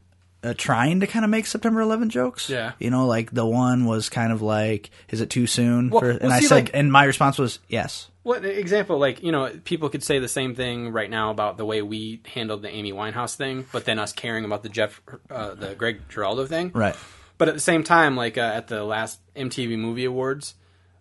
uh, 0.42 0.54
trying 0.56 1.00
to 1.00 1.06
kind 1.06 1.24
of 1.24 1.30
make 1.30 1.46
September 1.46 1.80
11 1.80 2.10
jokes. 2.10 2.48
Yeah. 2.48 2.72
you 2.78 2.90
know, 2.90 3.06
like 3.06 3.30
the 3.30 3.44
one 3.46 3.84
was 3.84 4.08
kind 4.08 4.32
of 4.32 4.40
like, 4.42 4.90
"Is 5.10 5.20
it 5.20 5.30
too 5.30 5.46
soon?" 5.46 5.90
Well- 5.90 6.00
for, 6.00 6.10
and 6.10 6.20
well, 6.22 6.32
I 6.32 6.40
see, 6.40 6.46
said, 6.46 6.54
like- 6.54 6.70
and 6.74 6.90
my 6.90 7.04
response 7.04 7.38
was, 7.38 7.58
"Yes." 7.68 8.08
What 8.22 8.44
example? 8.44 8.98
Like 8.98 9.22
you 9.22 9.32
know, 9.32 9.50
people 9.64 9.88
could 9.88 10.02
say 10.02 10.18
the 10.18 10.28
same 10.28 10.54
thing 10.54 10.90
right 10.92 11.08
now 11.08 11.30
about 11.30 11.56
the 11.56 11.64
way 11.64 11.80
we 11.80 12.20
handled 12.34 12.60
the 12.62 12.68
Amy 12.68 12.92
Winehouse 12.92 13.34
thing, 13.34 13.66
but 13.72 13.86
then 13.86 13.98
us 13.98 14.12
caring 14.12 14.44
about 14.44 14.62
the 14.62 14.68
Jeff, 14.68 15.00
uh, 15.30 15.54
the 15.54 15.74
Greg 15.74 16.02
Giraldo 16.10 16.44
thing. 16.46 16.70
Right. 16.74 16.94
But 17.38 17.48
at 17.48 17.54
the 17.54 17.60
same 17.60 17.82
time, 17.82 18.16
like 18.16 18.36
uh, 18.36 18.42
at 18.42 18.68
the 18.68 18.84
last 18.84 19.20
MTV 19.34 19.78
Movie 19.78 20.04
Awards, 20.04 20.54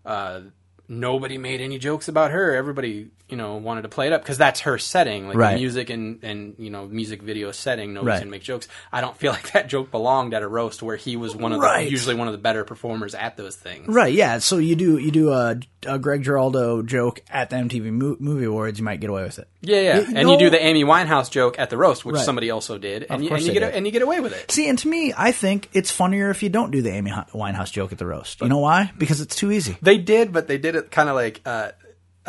uh, 0.06 0.42
nobody 0.88 1.38
made 1.38 1.60
any 1.60 1.78
jokes 1.78 2.08
about 2.08 2.32
her. 2.32 2.56
Everybody, 2.56 3.10
you 3.30 3.38
know, 3.38 3.56
wanted 3.58 3.84
to 3.84 3.90
play 3.90 4.08
it 4.08 4.14
up 4.14 4.22
because 4.22 4.38
that's 4.38 4.62
her 4.62 4.78
setting, 4.78 5.28
like 5.28 5.38
Right. 5.38 5.56
music 5.60 5.90
and 5.90 6.20
and 6.24 6.56
you 6.58 6.70
know 6.70 6.86
music 6.88 7.22
video 7.22 7.52
setting. 7.52 7.94
Nobody's 7.94 8.08
Right. 8.14 8.20
gonna 8.22 8.32
make 8.32 8.44
jokes. 8.44 8.68
I 8.92 9.02
don't 9.02 9.16
feel 9.18 9.32
like 9.40 9.52
that 9.54 9.68
joke 9.68 9.92
belonged 9.92 10.34
at 10.34 10.42
a 10.42 10.48
roast 10.48 10.82
where 10.84 10.96
he 10.96 11.16
was 11.16 11.36
one 11.36 11.52
of 11.54 11.60
Right. 11.60 11.86
the 11.86 11.92
usually 11.92 12.16
one 12.16 12.28
of 12.28 12.32
the 12.34 12.38
better 12.40 12.64
performers 12.64 13.16
at 13.16 13.38
those 13.38 13.56
things. 13.56 13.88
Right, 13.88 14.14
yeah. 14.14 14.40
So 14.40 14.58
you 14.58 14.76
do 14.76 14.98
you 14.98 15.12
do 15.12 15.32
a, 15.32 15.58
a 15.86 15.98
Greg 16.00 16.24
Giraldo 16.24 16.82
joke 16.82 17.22
at 17.30 17.50
the 17.50 17.56
MTV 17.58 17.92
Mo- 17.92 18.18
Movie 18.20 18.46
Awards, 18.46 18.80
you 18.80 18.86
might 18.86 19.00
get 19.00 19.10
away 19.10 19.24
with 19.24 19.40
it. 19.40 19.48
Yeah, 19.62 19.80
yeah, 19.82 19.98
You 20.00 20.04
and 20.08 20.14
know- 20.28 20.32
you 20.34 20.40
do 20.40 20.50
the 20.50 20.62
Amy 20.64 20.84
Winehouse 20.84 21.30
joke 21.30 21.58
at 21.60 21.70
the 21.70 21.78
roast, 21.78 22.04
which 22.06 22.18
somebody 22.18 22.50
also 22.52 22.78
did, 22.78 23.06
and, 23.10 23.24
you, 23.24 23.30
course 23.30 23.42
and 23.42 23.48
you 23.48 23.54
get 23.60 23.66
did. 23.66 23.76
and 23.76 23.86
you 23.86 23.92
get 23.92 24.02
away 24.02 24.20
with 24.20 24.34
it. 24.34 24.52
See, 24.52 24.68
and 24.70 24.78
to 24.80 24.88
me, 24.88 25.14
I 25.18 25.32
think 25.32 25.70
it's 25.74 25.92
funnier 25.92 26.30
if 26.30 26.42
you 26.44 26.50
don't 26.50 26.72
do 26.72 26.82
the 26.82 26.92
Amy 26.92 27.12
Winehouse 27.34 27.72
joke 27.72 27.92
at 27.92 27.98
the 27.98 28.06
roast. 28.06 28.42
You 28.42 28.48
know 28.50 28.60
why? 28.60 28.92
Because 28.98 29.22
it's 29.22 29.36
too 29.36 29.52
easy. 29.52 29.78
They 29.82 29.98
did, 29.98 30.32
but 30.34 30.48
they 30.48 30.58
did 30.58 30.76
it 30.76 30.92
kind 30.92 31.10
of 31.10 31.16
like 31.16 31.42
uh, 31.46 31.72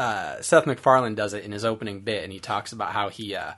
uh, 0.00 0.40
Seth 0.40 0.66
MacFarlane 0.66 1.14
does 1.14 1.34
it 1.34 1.44
in 1.44 1.52
his 1.52 1.64
opening 1.64 2.00
bit, 2.00 2.24
and 2.24 2.32
he 2.32 2.38
talks 2.40 2.72
about 2.72 2.92
how 2.92 3.10
he. 3.10 3.34
Uh, 3.36 3.52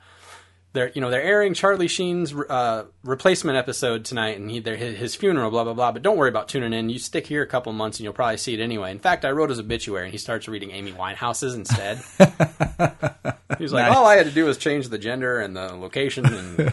they're 0.72 0.90
you 0.94 1.00
know 1.00 1.10
they're 1.10 1.22
airing 1.22 1.54
Charlie 1.54 1.86
Sheen's 1.86 2.34
uh, 2.34 2.86
replacement 3.04 3.58
episode 3.58 4.04
tonight, 4.04 4.38
and 4.38 4.50
he 4.50 4.60
his, 4.60 5.14
funeral, 5.14 5.50
blah 5.50 5.64
blah 5.64 5.74
blah. 5.74 5.92
But 5.92 6.02
don't 6.02 6.16
worry 6.16 6.30
about 6.30 6.48
tuning 6.48 6.72
in. 6.72 6.88
You 6.88 6.98
stick 6.98 7.26
here 7.26 7.42
a 7.42 7.46
couple 7.46 7.72
months, 7.72 7.98
and 7.98 8.04
you'll 8.04 8.14
probably 8.14 8.38
see 8.38 8.54
it 8.54 8.60
anyway. 8.60 8.90
In 8.90 8.98
fact, 8.98 9.24
I 9.24 9.30
wrote 9.30 9.50
his 9.50 9.60
obituary, 9.60 10.04
and 10.04 10.12
he 10.12 10.18
starts 10.18 10.48
reading 10.48 10.70
Amy 10.70 10.92
Winehouse's 10.92 11.54
instead. 11.54 11.98
He's 13.58 13.72
like, 13.72 13.86
Nice. 13.86 13.96
all 13.96 14.06
I 14.06 14.16
had 14.16 14.26
to 14.26 14.32
do 14.32 14.46
was 14.46 14.56
change 14.56 14.88
the 14.88 14.98
gender 14.98 15.38
and 15.38 15.54
the 15.54 15.74
location, 15.74 16.24
and 16.26 16.72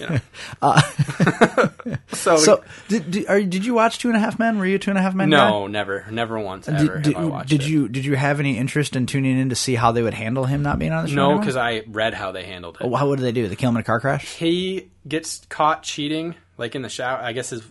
you 0.00 0.06
know. 0.08 0.18
so, 2.12 2.36
So, 2.36 2.64
did 2.88 3.10
did, 3.10 3.26
are, 3.28 3.40
did 3.42 3.64
you 3.64 3.74
watch 3.74 3.98
Two 3.98 4.08
and 4.08 4.16
a 4.16 4.20
Half 4.20 4.38
Men? 4.38 4.58
Were 4.58 4.66
you 4.66 4.76
a 4.76 4.78
Two 4.78 4.90
and 4.90 4.98
a 4.98 5.02
Half 5.02 5.14
Men? 5.14 5.30
guy? 5.30 5.48
no, 5.50 5.66
never, 5.66 6.04
never 6.10 6.38
once 6.38 6.66
Did, 6.66 6.74
ever 6.76 6.98
did, 6.98 7.14
have 7.14 7.22
I 7.22 7.26
watched 7.26 7.50
did 7.50 7.62
it. 7.62 7.68
you 7.68 7.88
did 7.88 8.04
you 8.04 8.16
have 8.16 8.40
any 8.40 8.58
interest 8.58 8.96
in 8.96 9.06
tuning 9.06 9.38
in 9.38 9.48
to 9.50 9.54
see 9.56 9.74
how 9.74 9.92
they 9.92 10.02
would 10.02 10.14
handle 10.14 10.44
him 10.44 10.62
not 10.62 10.78
being 10.78 10.92
on 10.92 11.04
the 11.04 11.10
show? 11.10 11.14
No, 11.32 11.38
because 11.38 11.56
I 11.56 11.82
read 11.88 12.14
how 12.14 12.32
they 12.32 12.44
handled 12.44 12.78
it. 12.80 12.92
How 12.94 13.08
would 13.08 13.18
they 13.20 13.32
do? 13.32 13.48
They 13.48 13.56
kill 13.56 13.70
him 13.70 13.76
in 13.76 13.80
a 13.80 13.84
car 13.84 14.00
crash? 14.00 14.34
He 14.34 14.90
gets 15.06 15.42
caught 15.48 15.82
cheating, 15.82 16.34
like 16.58 16.74
in 16.74 16.82
the 16.82 16.88
shower. 16.88 17.18
I 17.22 17.32
guess 17.32 17.50
his 17.50 17.62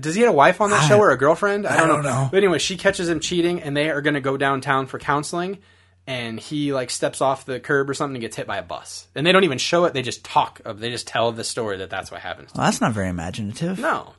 does 0.00 0.14
he 0.14 0.22
have 0.22 0.30
a 0.30 0.36
wife 0.36 0.60
on 0.62 0.70
that 0.70 0.82
I- 0.84 0.88
show 0.88 0.98
or 0.98 1.10
a 1.10 1.18
girlfriend? 1.18 1.66
I 1.66 1.76
don't, 1.76 1.88
don't 1.88 2.02
know. 2.04 2.28
But 2.30 2.38
anyway, 2.38 2.58
she 2.58 2.76
catches 2.76 3.08
him 3.08 3.20
cheating, 3.20 3.60
and 3.62 3.76
they 3.76 3.90
are 3.90 4.00
going 4.00 4.14
to 4.14 4.20
go 4.20 4.36
downtown 4.38 4.86
for 4.86 4.98
counseling. 4.98 5.58
And 6.06 6.38
he 6.38 6.72
like 6.74 6.90
steps 6.90 7.20
off 7.22 7.46
the 7.46 7.58
curb 7.60 7.88
or 7.88 7.94
something 7.94 8.16
and 8.16 8.20
gets 8.20 8.36
hit 8.36 8.46
by 8.46 8.58
a 8.58 8.62
bus. 8.62 9.06
And 9.14 9.26
they 9.26 9.32
don't 9.32 9.44
even 9.44 9.56
show 9.58 9.86
it; 9.86 9.94
they 9.94 10.02
just 10.02 10.22
talk. 10.24 10.60
Of, 10.66 10.78
they 10.78 10.90
just 10.90 11.06
tell 11.06 11.32
the 11.32 11.44
story 11.44 11.78
that 11.78 11.88
that's 11.88 12.10
what 12.10 12.20
happens. 12.20 12.50
Well, 12.54 12.66
that's 12.66 12.80
not 12.82 12.92
very 12.92 13.08
imaginative. 13.08 13.78
No, 13.78 14.12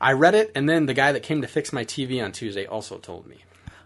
I 0.00 0.12
read 0.14 0.34
it, 0.34 0.50
and 0.56 0.68
then 0.68 0.86
the 0.86 0.94
guy 0.94 1.12
that 1.12 1.22
came 1.22 1.42
to 1.42 1.46
fix 1.48 1.72
my 1.72 1.84
TV 1.84 2.24
on 2.24 2.32
Tuesday 2.32 2.66
also 2.66 2.98
told 2.98 3.28
me 3.28 3.36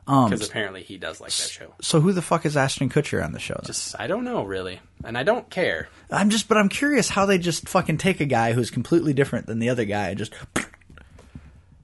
Um, 0.07 0.31
because 0.31 0.49
apparently 0.49 0.83
he 0.83 0.97
does 0.97 1.21
like 1.21 1.31
that 1.33 1.51
show. 1.51 1.75
so 1.83 2.01
who 2.01 2.13
the 2.13 2.23
fuck 2.23 2.47
is 2.47 2.57
Ashton 2.57 2.89
Kutcher 2.89 3.23
on 3.23 3.33
the 3.33 3.39
show? 3.39 3.55
then? 3.57 3.67
Just 3.67 3.95
I 4.01 4.07
don't 4.07 4.25
know 4.25 4.43
really, 4.45 4.81
and 5.05 5.19
I 5.19 5.23
don't 5.23 5.51
care. 5.51 5.89
I'm 6.11 6.31
just, 6.31 6.49
but 6.49 6.57
I'm 6.57 6.71
curious 6.71 7.11
how 7.11 7.27
they 7.27 7.37
just 7.37 7.69
fucking 7.69 7.99
take 7.99 8.21
a 8.21 8.27
guy 8.27 8.53
who's 8.55 8.71
completely 8.71 9.13
different 9.13 9.47
than 9.47 9.59
the 9.59 9.69
other 9.69 9.85
guy 9.85 10.09
and 10.09 10.19
just. 10.19 10.33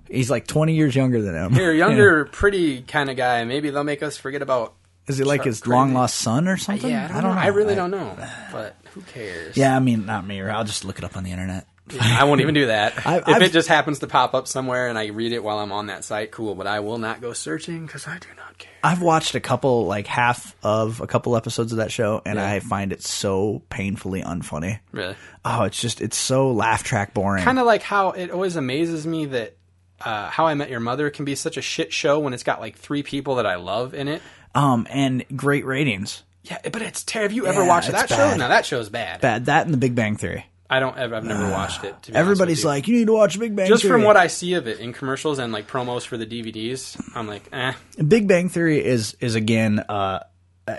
He's 0.08 0.30
like 0.30 0.46
20 0.46 0.74
years 0.74 0.94
younger 0.94 1.22
than 1.22 1.34
him. 1.34 1.52
Here, 1.54 1.72
You 1.72 1.80
know? 1.80 1.88
younger, 1.88 2.24
pretty 2.32 2.82
kind 2.82 3.08
of 3.10 3.16
guy. 3.16 3.44
Maybe 3.44 3.70
they'll 3.70 3.84
make 3.84 4.02
us 4.02 4.16
forget 4.16 4.42
about. 4.42 4.74
Is 5.08 5.18
he 5.18 5.24
like 5.24 5.44
his 5.44 5.66
long 5.66 5.94
lost 5.94 6.16
son 6.16 6.46
or 6.48 6.56
something? 6.56 6.88
Yeah, 6.90 7.06
I 7.10 7.20
don't, 7.20 7.34
know. 7.34 7.40
I 7.40 7.48
really 7.48 7.74
don't 7.74 7.90
know, 7.90 8.16
but 8.52 8.76
who 8.92 9.00
cares? 9.02 9.56
Yeah, 9.56 9.74
I 9.76 9.80
mean, 9.80 10.06
not 10.06 10.26
me. 10.26 10.40
Or 10.40 10.50
I'll 10.50 10.64
just 10.64 10.84
look 10.84 10.98
it 10.98 11.04
up 11.04 11.16
on 11.16 11.24
the 11.24 11.30
internet. 11.32 11.66
I 12.00 12.24
won't 12.24 12.40
even 12.40 12.54
do 12.54 12.66
that. 12.66 12.94
I- 13.06 13.18
if 13.18 13.28
I've- 13.28 13.44
it 13.46 13.52
just 13.52 13.68
happens 13.68 13.98
to 13.98 14.06
pop 14.06 14.34
up 14.34 14.46
somewhere 14.46 14.88
and 14.88 14.96
I 14.96 15.06
read 15.06 15.32
it 15.32 15.42
while 15.42 15.58
I'm 15.58 15.72
on 15.72 15.88
that 15.88 16.04
site, 16.04 16.30
cool. 16.30 16.54
But 16.54 16.68
I 16.68 16.80
will 16.80 16.98
not 16.98 17.20
go 17.20 17.32
searching 17.32 17.84
because 17.86 18.06
I 18.06 18.18
do 18.18 18.28
not 18.36 18.56
care. 18.58 18.70
I've 18.84 19.02
watched 19.02 19.34
a 19.34 19.40
couple, 19.40 19.86
like 19.86 20.06
half 20.06 20.54
of 20.62 21.00
a 21.00 21.06
couple 21.08 21.36
episodes 21.36 21.72
of 21.72 21.78
that 21.78 21.90
show, 21.90 22.22
and 22.24 22.38
I 22.38 22.60
find 22.60 22.92
it 22.92 23.02
so 23.02 23.62
painfully 23.70 24.22
unfunny. 24.22 24.78
Really, 24.92 25.16
Oh, 25.44 25.64
it's 25.64 25.80
just, 25.80 26.00
it's 26.00 26.16
so 26.16 26.52
laugh 26.52 26.84
track 26.84 27.12
boring. 27.12 27.42
kind 27.42 27.58
of 27.58 27.66
like 27.66 27.82
how 27.82 28.10
it 28.12 28.30
always 28.30 28.54
amazes 28.56 29.04
me 29.06 29.26
that. 29.26 29.56
Uh, 30.04 30.28
how 30.30 30.46
I 30.46 30.54
Met 30.54 30.68
Your 30.68 30.80
Mother 30.80 31.10
can 31.10 31.24
be 31.24 31.36
such 31.36 31.56
a 31.56 31.62
shit 31.62 31.92
show 31.92 32.18
when 32.18 32.34
it's 32.34 32.42
got 32.42 32.58
like 32.58 32.76
three 32.76 33.04
people 33.04 33.36
that 33.36 33.46
I 33.46 33.54
love 33.54 33.94
in 33.94 34.08
it. 34.08 34.20
Um, 34.54 34.86
and 34.90 35.24
great 35.36 35.64
ratings. 35.64 36.22
Yeah, 36.44 36.58
but 36.70 36.82
it's 36.82 37.04
terrible. 37.04 37.28
Have 37.30 37.32
you 37.36 37.46
ever 37.46 37.62
Yeah, 37.62 37.68
watched 37.68 37.88
it's 37.88 37.98
that 38.00 38.08
show? 38.08 38.16
bad. 38.16 38.38
No, 38.38 38.48
that 38.48 38.66
show's 38.66 38.88
bad. 38.88 39.20
Bad. 39.20 39.46
That 39.46 39.64
and 39.66 39.72
The 39.72 39.78
Big 39.78 39.94
Bang 39.94 40.16
Theory. 40.16 40.44
I 40.68 40.80
don't 40.80 40.96
ever. 40.98 41.14
I've 41.14 41.24
never 41.24 41.50
watched 41.50 41.84
it. 41.84 42.02
To 42.04 42.10
be 42.12 42.16
honest 42.16 42.20
Everybody's 42.20 42.58
with 42.58 42.62
you. 42.64 42.68
like, 42.68 42.88
you 42.88 42.96
need 42.96 43.06
to 43.06 43.12
watch 43.12 43.38
Big 43.38 43.54
Bang 43.54 43.68
just 43.68 43.82
Theory. 43.82 43.92
from 43.92 44.02
what 44.04 44.16
I 44.16 44.26
see 44.26 44.54
of 44.54 44.66
it 44.66 44.80
in 44.80 44.92
commercials 44.92 45.38
and 45.38 45.52
like 45.52 45.66
promos 45.68 46.06
for 46.06 46.16
the 46.16 46.26
DVDs, 46.26 46.98
I'm 47.14 47.26
like, 47.28 47.44
eh. 47.52 47.72
Big 48.08 48.26
Bang 48.26 48.48
Theory 48.48 48.82
is 48.84 49.14
is 49.20 49.34
again 49.34 49.80
uh, 49.88 50.20
uh, 50.66 50.74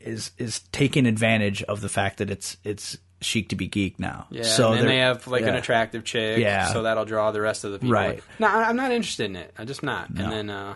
is 0.00 0.32
is 0.38 0.60
taking 0.72 1.06
advantage 1.06 1.62
of 1.62 1.80
the 1.80 1.88
fact 1.88 2.18
that 2.18 2.28
it's 2.30 2.56
it's 2.64 2.98
chic 3.22 3.48
to 3.50 3.56
be 3.56 3.66
geek 3.68 3.98
now. 4.00 4.26
Yeah, 4.30 4.42
so 4.42 4.68
and 4.72 4.78
then 4.80 4.86
they're- 4.86 4.94
they 4.96 5.00
have 5.00 5.26
like 5.28 5.42
an 5.42 5.48
yeah. 5.54 5.60
attractive 5.60 6.04
chick, 6.04 6.38
Yeah. 6.38 6.66
So 6.72 6.82
that'll 6.82 7.04
draw 7.06 7.30
the 7.30 7.40
rest 7.40 7.64
of 7.64 7.72
the 7.72 7.78
people. 7.78 7.94
Right. 7.94 8.22
No, 8.38 8.48
I- 8.48 8.64
I'm 8.68 8.76
not 8.76 8.90
interested 8.92 9.24
in 9.30 9.36
it. 9.36 9.54
I'm 9.56 9.66
just 9.66 9.82
not. 9.82 10.10
And 10.10 10.18
then, 10.32 10.50
uh, 10.50 10.74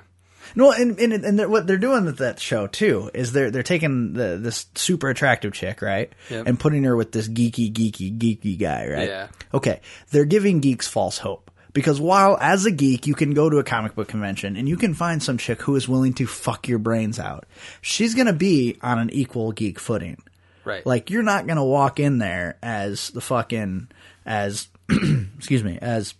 No, 0.55 0.73
and 0.73 0.99
and, 0.99 1.13
and 1.13 1.39
they're, 1.39 1.49
what 1.49 1.67
they're 1.67 1.77
doing 1.79 2.05
with 2.05 2.19
that 2.19 2.41
show 2.41 2.67
too 2.67 3.11
is 3.15 3.33
they're 3.33 3.51
they're 3.51 3.63
taking 3.63 4.13
the 4.15 4.37
this 4.41 4.67
super 4.75 5.09
attractive 5.09 5.53
chick, 5.53 5.83
right, 5.83 6.13
Yep. 6.31 6.47
and 6.47 6.59
putting 6.59 6.85
her 6.85 6.97
with 6.97 7.13
this 7.13 7.29
geeky, 7.29 7.73
geeky, 7.73 8.17
geeky 8.19 8.59
guy, 8.59 8.89
right? 8.89 9.09
Yeah. 9.09 9.29
Okay, 9.55 9.81
they're 10.11 10.25
giving 10.25 10.61
geeks 10.61 10.89
false 10.89 11.19
hope 11.19 11.51
because 11.73 12.01
while 12.01 12.37
as 12.41 12.67
a 12.67 12.71
geek 12.71 13.07
you 13.07 13.15
can 13.15 13.33
go 13.33 13.49
to 13.51 13.59
a 13.59 13.65
comic 13.65 13.95
book 13.95 14.09
convention 14.09 14.57
and 14.57 14.69
you 14.69 14.77
can 14.77 14.93
find 14.95 15.23
some 15.23 15.39
chick 15.39 15.63
who 15.63 15.77
is 15.77 15.89
willing 15.89 16.15
to 16.15 16.27
fuck 16.27 16.67
your 16.67 16.79
brains 16.81 17.19
out, 17.21 17.47
she's 17.81 18.15
gonna 18.15 18.33
be 18.33 18.77
on 18.83 18.99
an 18.99 19.11
equal 19.11 19.53
geek 19.53 19.79
footing. 19.79 20.17
right. 20.65 20.85
Like 20.85 21.11
you're 21.11 21.23
not 21.23 21.47
gonna 21.47 21.65
walk 21.65 22.01
in 22.01 22.19
there 22.19 22.59
as 22.63 23.11
the 23.11 23.21
fucking 23.21 23.89
as 24.27 24.69
excuse 25.37 25.63
me 25.63 25.79
as 25.81 26.15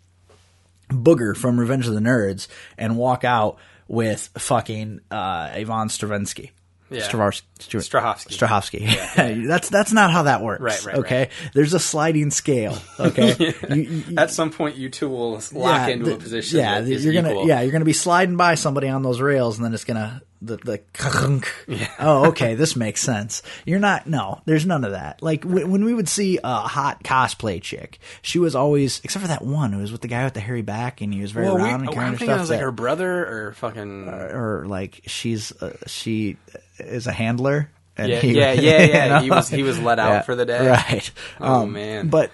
Booger 0.89 1.37
from 1.37 1.59
Revenge 1.61 1.87
of 1.87 1.95
the 1.95 2.01
Nerds 2.01 2.49
and 2.77 2.97
walk 2.97 3.23
out 3.25 3.59
with 3.91 4.31
fucking 4.39 5.01
uh, 5.11 5.51
Yvonne 5.55 5.89
Stravinsky. 5.89 6.53
Yeah. 6.91 7.03
Strahovski. 7.09 7.43
Strahovski. 7.59 9.47
that's 9.49 9.69
that's 9.69 9.93
not 9.93 10.11
how 10.13 10.25
that 10.25 10.43
works. 10.43 10.63
Right, 10.63 10.85
right, 10.85 10.95
Okay, 10.97 11.29
there's 11.55 11.75
a 11.75 11.79
sliding 11.79 12.31
scale. 12.31 12.79
Okay, 12.99 13.55
You- 13.69 13.83
you- 13.83 14.15
At 14.17 14.31
some 14.31 14.51
point, 14.51 14.77
you 14.77 14.89
two 14.91 15.09
will 15.09 15.33
lock 15.53 15.53
yeah, 15.55 15.87
into 15.89 16.07
the- 16.07 16.15
a 16.15 16.19
position. 16.19 16.59
Yeah, 16.59 16.81
that 16.81 16.89
you're 17.01 17.13
gonna 17.13 17.31
equal. 17.31 17.47
yeah 17.49 17.61
you're 17.61 17.71
gonna 17.73 17.85
be 17.85 17.93
sliding 17.93 18.37
by 18.37 18.55
somebody 18.57 18.89
on 18.89 19.03
those 19.03 19.21
rails, 19.21 19.57
and 19.59 19.65
then 19.65 19.73
it's 19.75 19.85
gonna 19.85 20.21
the 20.43 20.57
the 20.57 21.89
oh 21.99 22.29
okay 22.29 22.55
this 22.55 22.75
makes 22.77 23.01
sense. 23.01 23.43
You're 23.67 23.79
not 23.79 24.07
no 24.07 24.41
there's 24.47 24.65
none 24.65 24.85
of 24.85 24.93
that. 24.93 25.23
Like 25.23 25.43
w- 25.43 25.67
when 25.67 25.85
we 25.85 25.93
would 25.95 26.09
see 26.09 26.39
a 26.43 26.57
hot 26.61 27.03
cosplay 27.05 27.61
chick, 27.61 27.99
she 28.23 28.39
was 28.39 28.55
always 28.57 29.01
except 29.05 29.23
for 29.23 29.29
that 29.29 29.45
one 29.45 29.73
who 29.73 29.81
was 29.81 29.93
with 29.93 30.01
the 30.01 30.09
guy 30.09 30.25
with 30.25 30.35
the 30.35 30.41
hairy 30.41 30.63
back, 30.63 31.01
and 31.01 31.13
he 31.13 31.21
was 31.21 31.33
very 31.33 31.47
Well, 31.47 31.57
we, 31.59 31.69
and 31.69 31.89
oh, 31.89 31.93
kind 31.93 32.15
of 32.15 32.19
thinking 32.19 32.29
it 32.29 32.31
stuff. 32.31 32.41
was 32.41 32.51
like 32.51 32.61
her 32.61 32.73
brother 32.73 33.27
or 33.49 33.53
fucking. 33.53 34.09
or 34.09 34.65
like 34.67 35.03
she's 35.07 35.53
uh, 35.63 35.77
she 35.87 36.37
is 36.79 37.07
a 37.07 37.13
handler. 37.13 37.71
And 37.97 38.09
Yeah, 38.11 38.19
he- 38.21 38.33
yeah, 38.39 38.53
yeah, 38.55 38.83
yeah. 38.83 39.05
you 39.05 39.11
know? 39.11 39.21
He 39.21 39.31
was- 39.31 39.49
he 39.51 39.63
was 39.63 39.79
let 39.79 39.99
out 39.99 40.25
for 40.25 40.35
the 40.35 40.47
day. 40.47 40.67
right? 40.67 41.11
Oh, 41.39 41.67
man. 41.67 42.09
But 42.09 42.31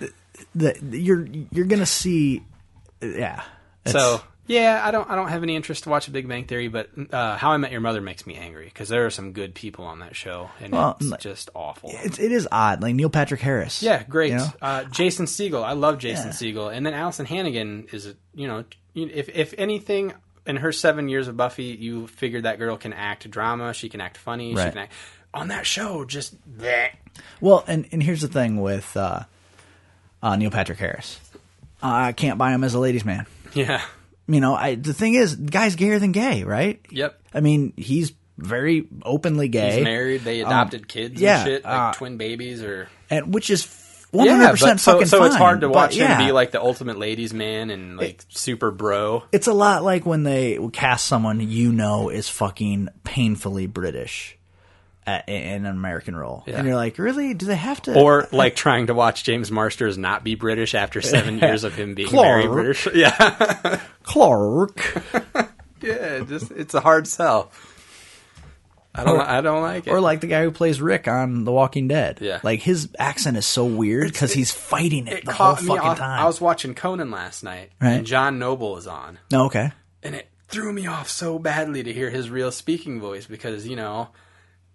the, 0.54 0.78
you're 0.92 1.26
you're 1.50 1.66
gonna 1.66 1.86
see, 1.86 2.44
yeah. 3.02 3.42
So 3.86 4.20
yeah, 4.46 4.80
I 4.84 4.90
don't. 4.90 5.08
I 5.10 5.16
don't 5.16 5.28
have 5.28 5.42
any 5.42 5.56
interest 5.56 5.84
to 5.84 5.90
watch 5.90 6.08
a 6.08 6.10
Big 6.10 6.28
Bang 6.28 6.44
Theory, 6.44 6.68
but 6.68 6.88
uh, 7.12 7.36
How 7.36 7.50
I 7.52 7.56
Met 7.56 7.72
Your 7.72 7.80
Mother 7.80 8.00
makes 8.00 8.26
me 8.26 8.34
angry 8.36 8.66
because 8.66 8.88
there 8.88 9.04
are 9.06 9.10
some 9.10 9.32
good 9.32 9.54
people 9.54 9.84
on 9.84 9.98
that 10.00 10.14
show, 10.16 10.50
and 10.60 10.72
Well, 10.72 10.96
it's 11.00 11.10
like- 11.10 11.20
just 11.20 11.50
awful. 11.54 11.90
it's 11.92 12.18
it 12.18 12.32
is 12.32 12.48
odd. 12.52 12.82
Like 12.82 12.94
Neil 12.94 13.10
Patrick 13.10 13.40
Harris. 13.40 13.82
Yeah, 13.82 14.02
great. 14.04 14.32
you 14.32 14.38
know? 14.38 14.48
Uh, 14.62 14.84
Jason 14.84 15.26
Segel, 15.26 15.62
I 15.64 15.72
love 15.72 15.98
Jason 15.98 16.28
Yeah. 16.28 16.32
Segel, 16.32 16.72
and 16.74 16.84
then 16.86 16.92
Alyson 16.94 17.26
Hannigan 17.26 17.86
is 17.92 18.06
a 18.06 18.14
you 18.34 18.46
know 18.48 18.64
if 18.94 19.28
if 19.28 19.54
anything 19.58 20.12
in 20.46 20.56
her 20.56 20.70
seven 20.72 21.08
years 21.08 21.26
of 21.28 21.36
Buffy, 21.36 21.64
you 21.64 22.06
figured 22.06 22.44
that 22.44 22.58
girl 22.58 22.76
can 22.76 22.92
act 22.92 23.28
drama, 23.30 23.74
she 23.74 23.88
can 23.88 24.00
act 24.00 24.16
funny, 24.16 24.50
she 24.50 24.62
can 24.62 24.78
act 24.78 24.92
on 25.34 25.48
that 25.48 25.66
show. 25.66 26.04
Just 26.04 26.36
bleh. 26.58 26.90
Well, 27.40 27.64
and 27.66 27.86
and 27.92 28.02
here's 28.02 28.20
the 28.22 28.28
thing 28.28 28.60
with 28.60 28.96
uh, 28.96 29.20
uh, 30.22 30.36
Neil 30.36 30.50
Patrick 30.50 30.78
Harris. 30.78 31.18
I 31.82 32.12
can't 32.12 32.38
buy 32.38 32.52
him 32.52 32.64
as 32.64 32.74
a 32.74 32.78
ladies' 32.78 33.04
man. 33.04 33.26
yeah, 33.54 33.82
You 34.28 34.40
know, 34.40 34.54
I 34.54 34.74
the 34.74 34.94
thing 34.94 35.14
is, 35.14 35.36
the 35.36 35.50
guy's 35.50 35.76
gayer 35.76 35.98
than 35.98 36.12
gay, 36.12 36.42
right? 36.44 36.80
yep. 36.90 37.20
I 37.32 37.40
mean, 37.40 37.72
he's 37.76 38.12
very 38.38 38.88
openly 39.02 39.48
gay. 39.48 39.76
He's 39.76 39.84
married. 39.84 40.22
They 40.22 40.40
adopted 40.40 40.88
kids 40.88 41.20
Um, 41.20 41.24
yeah, 41.24 41.38
and 41.38 41.46
shit, 41.48 41.64
like 41.64 41.72
uh, 41.72 41.92
twin 41.94 42.16
babies 42.16 42.62
or 42.62 42.88
and 43.08 43.32
which 43.32 43.50
is 43.50 43.66
one 44.10 44.28
hundred 44.28 44.44
But 44.44 44.50
percent 44.52 44.80
so 44.80 44.92
fucking 44.92 45.06
so 45.06 45.24
it's 45.24 45.34
fine, 45.34 45.42
hard 45.42 45.60
to 45.62 45.68
but 45.68 45.74
watch 45.74 45.96
yeah. 45.96 46.18
him 46.18 46.26
be 46.26 46.32
like 46.32 46.50
the 46.50 46.60
ultimate 46.60 46.98
ladies' 46.98 47.32
man 47.32 47.70
and 47.70 47.96
like 47.96 48.24
super 48.28 48.70
bro. 48.70 49.24
It's 49.32 49.46
a 49.46 49.52
lot 49.52 49.84
like 49.84 50.06
when 50.06 50.22
they 50.22 50.58
cast 50.72 51.06
someone 51.06 51.40
you 51.40 51.72
know 51.72 52.08
is 52.08 52.28
fucking 52.28 52.88
painfully 53.04 53.66
British 53.66 54.35
at, 55.06 55.28
in 55.28 55.64
an 55.64 55.66
American 55.66 56.16
role, 56.16 56.42
Yeah. 56.46 56.56
and 56.58 56.66
you're 56.66 56.76
like, 56.76 56.98
really? 56.98 57.32
Do 57.34 57.46
they 57.46 57.56
have 57.56 57.80
to? 57.82 57.94
Or 57.98 58.28
like 58.32 58.56
trying 58.56 58.88
to 58.88 58.94
watch 58.94 59.22
James 59.24 59.50
Marsters 59.50 59.96
not 59.96 60.24
be 60.24 60.34
British 60.34 60.74
after 60.74 61.00
seven 61.00 61.38
years 61.40 61.62
of 61.64 61.74
him 61.74 61.94
being 61.94 62.08
Clark. 62.08 62.42
very 62.42 62.52
British. 62.52 62.88
Yeah, 62.94 63.80
Clark, 64.02 65.02
yeah. 65.82 66.20
Just 66.20 66.50
it's 66.50 66.74
a 66.74 66.80
hard 66.80 67.06
sell. 67.06 67.50
I 68.98 69.04
don't. 69.04 69.20
I 69.20 69.40
don't 69.42 69.60
like 69.60 69.86
it. 69.86 69.90
or 69.90 70.00
like 70.00 70.22
the 70.22 70.26
guy 70.26 70.42
who 70.42 70.50
plays 70.50 70.80
Rick 70.80 71.06
on 71.06 71.44
The 71.44 71.52
Walking 71.52 71.86
Dead. 71.86 72.18
Yeah. 72.22 72.40
like 72.42 72.62
his 72.62 72.88
accent 72.98 73.36
is 73.36 73.44
so 73.44 73.66
weird 73.66 74.10
because 74.10 74.32
he's 74.32 74.50
fighting 74.52 75.06
it, 75.06 75.18
it 75.18 75.24
the 75.26 75.32
whole 75.34 75.54
fucking 75.54 75.78
off. 75.78 75.98
time. 75.98 76.18
I 76.18 76.24
was 76.24 76.40
watching 76.40 76.74
Conan 76.74 77.10
last 77.10 77.44
night, 77.44 77.72
Right. 77.80 77.90
and 77.92 78.06
John 78.06 78.38
Noble 78.38 78.78
is 78.78 78.86
on, 78.86 79.18
no, 79.30 79.44
okay. 79.46 79.70
and 80.02 80.14
it 80.14 80.28
threw 80.48 80.72
me 80.72 80.86
off 80.86 81.10
so 81.10 81.38
badly 81.38 81.82
to 81.82 81.92
hear 81.92 82.08
his 82.08 82.30
real 82.30 82.50
speaking 82.50 82.98
voice 83.00 83.26
because 83.26 83.66
you 83.68 83.76
know 83.76 84.08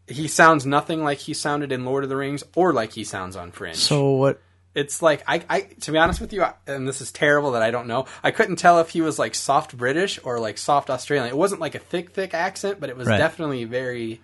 he 0.08 0.28
sounds 0.28 0.66
nothing 0.66 1.04
like 1.04 1.20
he 1.20 1.34
sounded 1.34 1.72
in 1.72 1.86
Lord 1.86 2.04
of 2.04 2.10
the 2.10 2.16
Rings 2.16 2.44
or 2.56 2.74
like 2.74 2.94
he 2.94 3.04
sounds 3.04 3.36
on 3.36 3.52
Fringe. 3.52 3.76
So 3.78 4.12
what? 4.12 4.42
it's 4.74 5.02
like 5.02 5.22
I, 5.28 5.44
I 5.50 5.62
to 5.82 5.92
be 5.92 5.98
honest 5.98 6.22
with 6.22 6.32
you, 6.34 6.44
I- 6.44 6.54
and 6.68 6.88
this 6.88 7.02
is 7.02 7.12
terrible 7.12 7.52
that 7.52 7.62
I 7.62 7.72
don't 7.72 7.88
know. 7.88 8.06
I 8.24 8.32
couldn't 8.32 8.56
tell 8.56 8.80
if 8.80 8.90
he 8.90 9.02
was 9.02 9.20
like 9.20 9.36
soft 9.36 9.76
British 9.78 10.20
or 10.24 10.40
like 10.40 10.58
soft 10.58 10.90
Australian. 10.90 11.28
It 11.30 11.38
wasn't 11.38 11.62
like 11.62 11.76
a 11.76 11.80
thick, 11.80 12.12
thick 12.12 12.34
accent, 12.34 12.80
but 12.80 12.90
it 12.90 12.96
was 12.98 13.08
Right. 13.08 13.18
definitely 13.18 13.64
very 13.66 14.22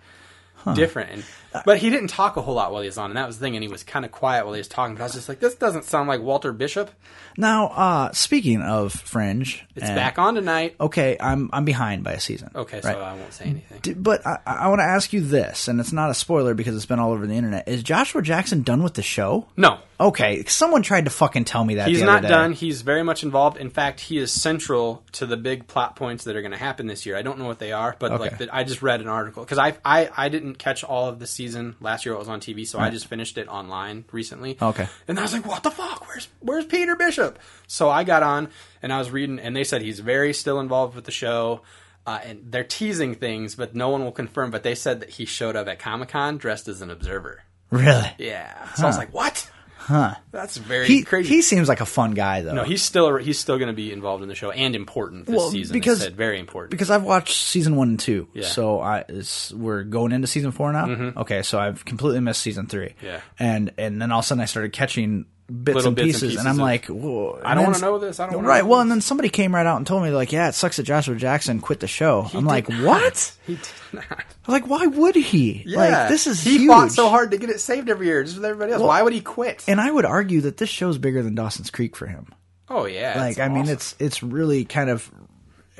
different. 0.74 1.10
And, 1.12 1.24
but 1.64 1.78
he 1.78 1.88
didn't 1.90 2.08
talk 2.08 2.36
a 2.36 2.42
whole 2.42 2.54
lot 2.54 2.72
while 2.72 2.82
he 2.82 2.88
was 2.88 2.98
on, 2.98 3.10
and 3.10 3.16
that 3.16 3.26
was 3.26 3.38
the 3.38 3.44
thing. 3.44 3.56
And 3.56 3.62
he 3.62 3.68
was 3.68 3.82
kind 3.82 4.04
of 4.04 4.12
quiet 4.12 4.44
while 4.44 4.54
he 4.54 4.60
was 4.60 4.68
talking. 4.68 4.94
But 4.96 5.02
I 5.02 5.04
was 5.06 5.14
just 5.14 5.28
like, 5.28 5.40
this 5.40 5.54
doesn't 5.54 5.84
sound 5.84 6.08
like 6.08 6.20
Walter 6.20 6.52
Bishop. 6.52 6.90
Now, 7.36 7.68
uh, 7.68 8.12
speaking 8.12 8.62
of 8.62 8.92
Fringe, 8.92 9.64
It's 9.76 9.86
and- 9.86 9.94
back 9.96 10.18
on 10.18 10.34
tonight. 10.34 10.74
Okay, 10.80 11.16
I'm 11.20 11.48
I'm 11.52 11.64
behind 11.64 12.04
by 12.04 12.12
a 12.12 12.20
season. 12.20 12.50
Okay, 12.54 12.80
so? 12.80 12.90
I 12.90 13.14
won't 13.14 13.32
say 13.32 13.44
anything. 13.46 13.78
D- 13.80 13.94
But 13.94 14.26
I, 14.26 14.38
I 14.44 14.68
want 14.68 14.80
to 14.80 14.84
ask 14.84 15.12
you 15.12 15.20
this, 15.20 15.68
and 15.68 15.78
it's 15.80 15.92
not 15.92 16.10
a 16.10 16.14
spoiler 16.14 16.54
because 16.54 16.74
it's 16.76 16.86
been 16.86 16.98
all 16.98 17.12
over 17.12 17.26
the 17.26 17.34
internet. 17.34 17.68
Is 17.68 17.82
Joshua 17.82 18.22
Jackson 18.22 18.62
done 18.62 18.82
with 18.82 18.94
the 18.94 19.02
show? 19.02 19.46
No, 19.56 19.78
Okay, 20.00 20.44
someone 20.44 20.82
tried 20.82 21.06
to 21.06 21.10
fucking 21.10 21.44
tell 21.44 21.64
me 21.64 21.74
that. 21.76 21.88
He's 21.88 22.02
not 22.02 22.22
done. 22.22 22.52
He's 22.52 22.82
very 22.82 23.02
much 23.02 23.24
involved. 23.24 23.56
In 23.56 23.68
fact, 23.68 23.98
he 23.98 24.18
is 24.18 24.30
central 24.30 25.02
to 25.12 25.26
the 25.26 25.36
big 25.36 25.66
plot 25.66 25.96
points 25.96 26.22
that 26.24 26.36
are 26.36 26.40
going 26.40 26.52
to 26.52 26.56
happen 26.58 26.86
this 26.86 27.04
year. 27.04 27.16
I 27.16 27.22
don't 27.22 27.36
know 27.36 27.46
what 27.46 27.58
they 27.58 27.72
are, 27.72 27.96
but 27.98 28.12
Okay. 28.12 28.22
like 28.22 28.38
the, 28.38 28.54
I 28.54 28.62
just 28.62 28.80
read 28.80 29.00
an 29.00 29.08
article 29.08 29.42
because 29.42 29.58
I, 29.58 29.76
I 29.84 30.08
I 30.16 30.28
didn't 30.28 30.47
catch 30.54 30.84
all 30.84 31.08
of 31.08 31.18
the 31.18 31.26
season 31.26 31.76
last 31.80 32.06
year. 32.06 32.14
It 32.14 32.18
was 32.18 32.28
on 32.28 32.40
TV, 32.40 32.66
so 32.66 32.78
I 32.78 32.90
just 32.90 33.06
finished 33.06 33.38
it 33.38 33.48
online 33.48 34.04
recently. 34.12 34.56
Okay. 34.60 34.88
and 35.06 35.18
I 35.18 35.22
was 35.22 35.32
like, 35.32 35.46
what 35.46 35.62
the 35.62 35.70
fuck? 35.70 36.06
Where's 36.06 36.28
Where's 36.40 36.66
Peter 36.66 36.96
Bishop? 36.96 37.38
So 37.66 37.88
I 37.90 38.04
got 38.04 38.22
on 38.22 38.48
and 38.82 38.92
I 38.92 38.98
was 38.98 39.10
reading, 39.10 39.38
and 39.38 39.54
they 39.54 39.64
said 39.64 39.82
he's 39.82 40.00
very 40.00 40.32
still 40.32 40.60
involved 40.60 40.94
with 40.94 41.04
the 41.04 41.10
show. 41.12 41.62
Uh, 42.06 42.20
and 42.24 42.50
they're 42.50 42.64
teasing 42.64 43.14
things, 43.14 43.54
but 43.54 43.74
no 43.74 43.90
one 43.90 44.02
will 44.02 44.12
confirm. 44.12 44.50
But 44.50 44.62
they 44.62 44.74
said 44.74 45.00
that 45.00 45.10
he 45.10 45.26
showed 45.26 45.56
up 45.56 45.68
at 45.68 45.78
Comic 45.78 46.08
Con 46.08 46.38
dressed 46.38 46.66
as 46.66 46.80
an 46.80 46.90
observer. 46.90 47.42
Really? 47.70 48.10
Yeah. 48.16 48.72
So 48.74 48.84
I 48.84 48.86
was 48.86 48.96
like, 48.96 49.12
what? 49.12 49.50
Huh? 49.88 50.14
That's 50.32 50.58
very 50.58 50.86
He 50.86 51.02
crazy. 51.02 51.28
he 51.36 51.40
seems 51.40 51.66
like 51.66 51.80
a 51.80 51.86
fun 51.86 52.12
guy 52.12 52.42
though. 52.42 52.52
No, 52.52 52.62
he's 52.64 52.82
still 52.82 53.16
he's 53.16 53.38
still 53.38 53.56
going 53.56 53.68
to 53.68 53.72
be 53.74 53.90
involved 53.90 54.22
in 54.22 54.28
the 54.28 54.34
show 54.34 54.50
and 54.50 54.76
important 54.76 55.24
this 55.24 55.34
Well, 55.36 55.50
season. 55.50 55.72
because- 55.72 56.00
they 56.00 56.04
said 56.04 56.16
very 56.16 56.38
important. 56.38 56.70
because 56.72 56.90
I've 56.90 57.04
watched 57.04 57.34
season 57.46 57.74
one 57.74 57.88
and 57.88 57.98
two. 57.98 58.28
Yeah. 58.34 58.44
So 58.46 58.80
I 58.80 59.04
it's, 59.08 59.50
we're 59.54 59.84
going 59.84 60.12
into 60.12 60.26
season 60.26 60.52
four 60.52 60.70
now. 60.74 60.84
Mm-hmm. 60.86 61.18
Okay, 61.20 61.40
so 61.42 61.58
I've 61.58 61.84
completely 61.86 62.20
missed 62.20 62.42
season 62.42 62.66
three. 62.66 62.94
Yeah. 63.02 63.20
and 63.38 63.72
and 63.78 64.00
then 64.02 64.12
all 64.12 64.18
of 64.18 64.24
a 64.24 64.28
sudden 64.28 64.42
I 64.42 64.44
started 64.44 64.72
catching 64.74 65.24
bits, 65.50 65.56
and, 65.56 65.64
bits 65.64 65.86
and 65.86 65.96
pieces, 65.96 66.36
and 66.36 66.48
I'm 66.48 66.58
like, 66.58 66.86
Whoa. 66.86 67.40
I 67.44 67.54
don't 67.54 67.64
wanna 67.64 67.78
know 67.78 67.98
this, 67.98 68.20
I 68.20 68.30
don't 68.30 68.44
right. 68.44 68.64
Well, 68.64 68.80
and 68.80 68.90
then 68.90 69.00
somebody 69.00 69.28
came 69.28 69.54
right 69.54 69.66
out 69.66 69.78
and 69.78 69.86
told 69.86 70.02
me 70.02 70.10
like, 70.10 70.30
yeah, 70.32 70.48
it 70.48 70.54
sucks 70.54 70.76
that 70.76 70.82
Joshua 70.84 71.16
Jackson 71.16 71.60
quit 71.60 71.80
the 71.80 71.86
show. 71.86 72.28
I'm 72.34 72.44
like, 72.44 72.68
not. 72.68 72.84
what? 72.84 73.36
he 73.46 73.54
did 73.56 73.68
not. 73.92 74.04
I'm 74.10 74.52
like, 74.52 74.66
why 74.68 74.86
would 74.86 75.14
he? 75.14 75.64
Like, 75.66 76.08
this 76.08 76.26
is 76.26 76.42
he 76.42 76.58
huge. 76.58 76.68
fought 76.68 76.92
so 76.92 77.08
hard 77.08 77.30
to 77.32 77.38
get 77.38 77.50
it 77.50 77.60
saved 77.60 77.88
every 77.88 78.06
year, 78.06 78.22
just 78.24 78.36
with 78.36 78.44
everybody 78.44 78.72
else. 78.72 78.80
Well, 78.80 78.88
Why 78.88 79.02
would 79.02 79.12
he 79.12 79.20
quit? 79.20 79.64
And 79.66 79.80
I 79.80 79.90
would 79.90 80.04
argue 80.04 80.42
that 80.42 80.56
this 80.58 80.68
show's 80.68 80.98
bigger 80.98 81.22
than 81.22 81.34
Dawson's 81.34 81.70
Creek 81.70 81.96
for 81.96 82.06
him. 82.06 82.32
oh 82.68 82.84
yeah, 82.86 83.18
Like, 83.18 83.38
I 83.38 83.48
mean, 83.48 83.68
it's 83.68 83.94
it's 83.98 84.22
really 84.22 84.64
kind 84.64 84.90
of 84.90 85.10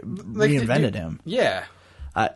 Like, 0.02 0.50
reinvented 0.50 0.94
him. 0.94 1.20
Yeah, 1.24 1.64
uh, 2.14 2.28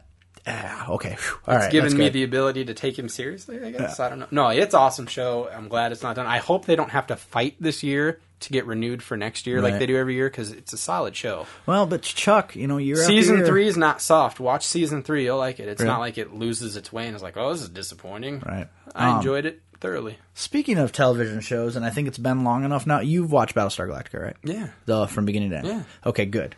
Ah, 0.47 0.89
okay, 0.91 1.15
Phew. 1.19 1.39
all 1.47 1.55
right. 1.55 1.65
it's 1.67 1.73
given 1.73 1.97
me 1.97 2.09
the 2.09 2.25
ability 2.25 2.65
to 2.65 2.75
take 2.75 2.99
him 2.99 3.09
seriously. 3.09 3.63
I 3.65 3.71
guess 3.71 4.01
I 4.01 4.09
don't 4.09 4.19
know. 4.19 4.27
No, 4.31 4.49
it's 4.49 4.75
awesome 4.75 5.07
show. 5.07 5.49
I'm 5.49 5.69
glad 5.69 5.93
it's 5.93 6.03
not 6.03 6.17
done. 6.17 6.27
I 6.27 6.39
hope 6.39 6.65
they 6.67 6.75
don't 6.77 6.91
have 6.91 7.07
to 7.09 7.17
fight 7.17 7.55
this 7.61 7.83
year 7.85 8.19
to 8.41 8.51
get 8.51 8.67
renewed 8.67 9.05
for 9.05 9.17
next 9.17 9.47
year, 9.47 9.63
like 9.63 9.79
they 9.79 9.87
do 9.87 9.97
every 9.97 10.15
year, 10.15 10.29
because 10.29 10.51
it's 10.51 10.73
a 10.73 10.77
solid 10.77 11.15
show. 11.15 11.47
Well, 11.65 11.87
but 11.87 12.03
Chuck, 12.03 12.57
you 12.57 12.67
know, 12.67 12.79
year 12.79 12.97
Season 12.97 13.37
year- 13.37 13.47
three 13.47 13.69
is 13.69 13.77
not 13.77 14.03
soft. 14.03 14.41
Watch 14.41 14.67
season 14.67 15.05
three; 15.05 15.25
you'll 15.25 15.39
like 15.39 15.61
it. 15.61 15.69
It's 15.69 15.81
Really? 15.81 15.93
not 15.93 16.01
like 16.01 16.19
it 16.19 16.35
loses 16.35 16.75
its 16.77 16.93
way 16.93 17.07
and 17.07 17.15
it's 17.15 17.23
like, 17.23 17.37
oh, 17.37 17.53
this 17.53 17.63
is 17.63 17.69
disappointing. 17.69 18.43
Right. 18.45 18.67
I 18.97 19.11
Um, 19.11 19.17
enjoyed 19.19 19.47
it. 19.47 19.61
thoroughly. 19.81 20.17
Speaking 20.35 20.79
of 20.79 20.93
television 20.93 21.41
shows, 21.41 21.75
and 21.77 21.85
I 21.85 21.91
think 21.91 22.07
it's 22.09 22.19
been 22.19 22.45
long 22.45 22.65
enough 22.65 22.87
now. 22.87 23.01
You've 23.01 23.31
watched 23.33 23.55
Battlestar 23.57 23.89
Galactica, 23.89 24.23
right? 24.23 24.37
Yeah. 24.45 24.69
The 24.87 25.07
from 25.09 25.25
beginning 25.25 25.51
to 25.51 25.57
end. 25.59 25.67
Yeah. 25.67 25.83
Okay, 26.07 26.25
good. 26.25 26.55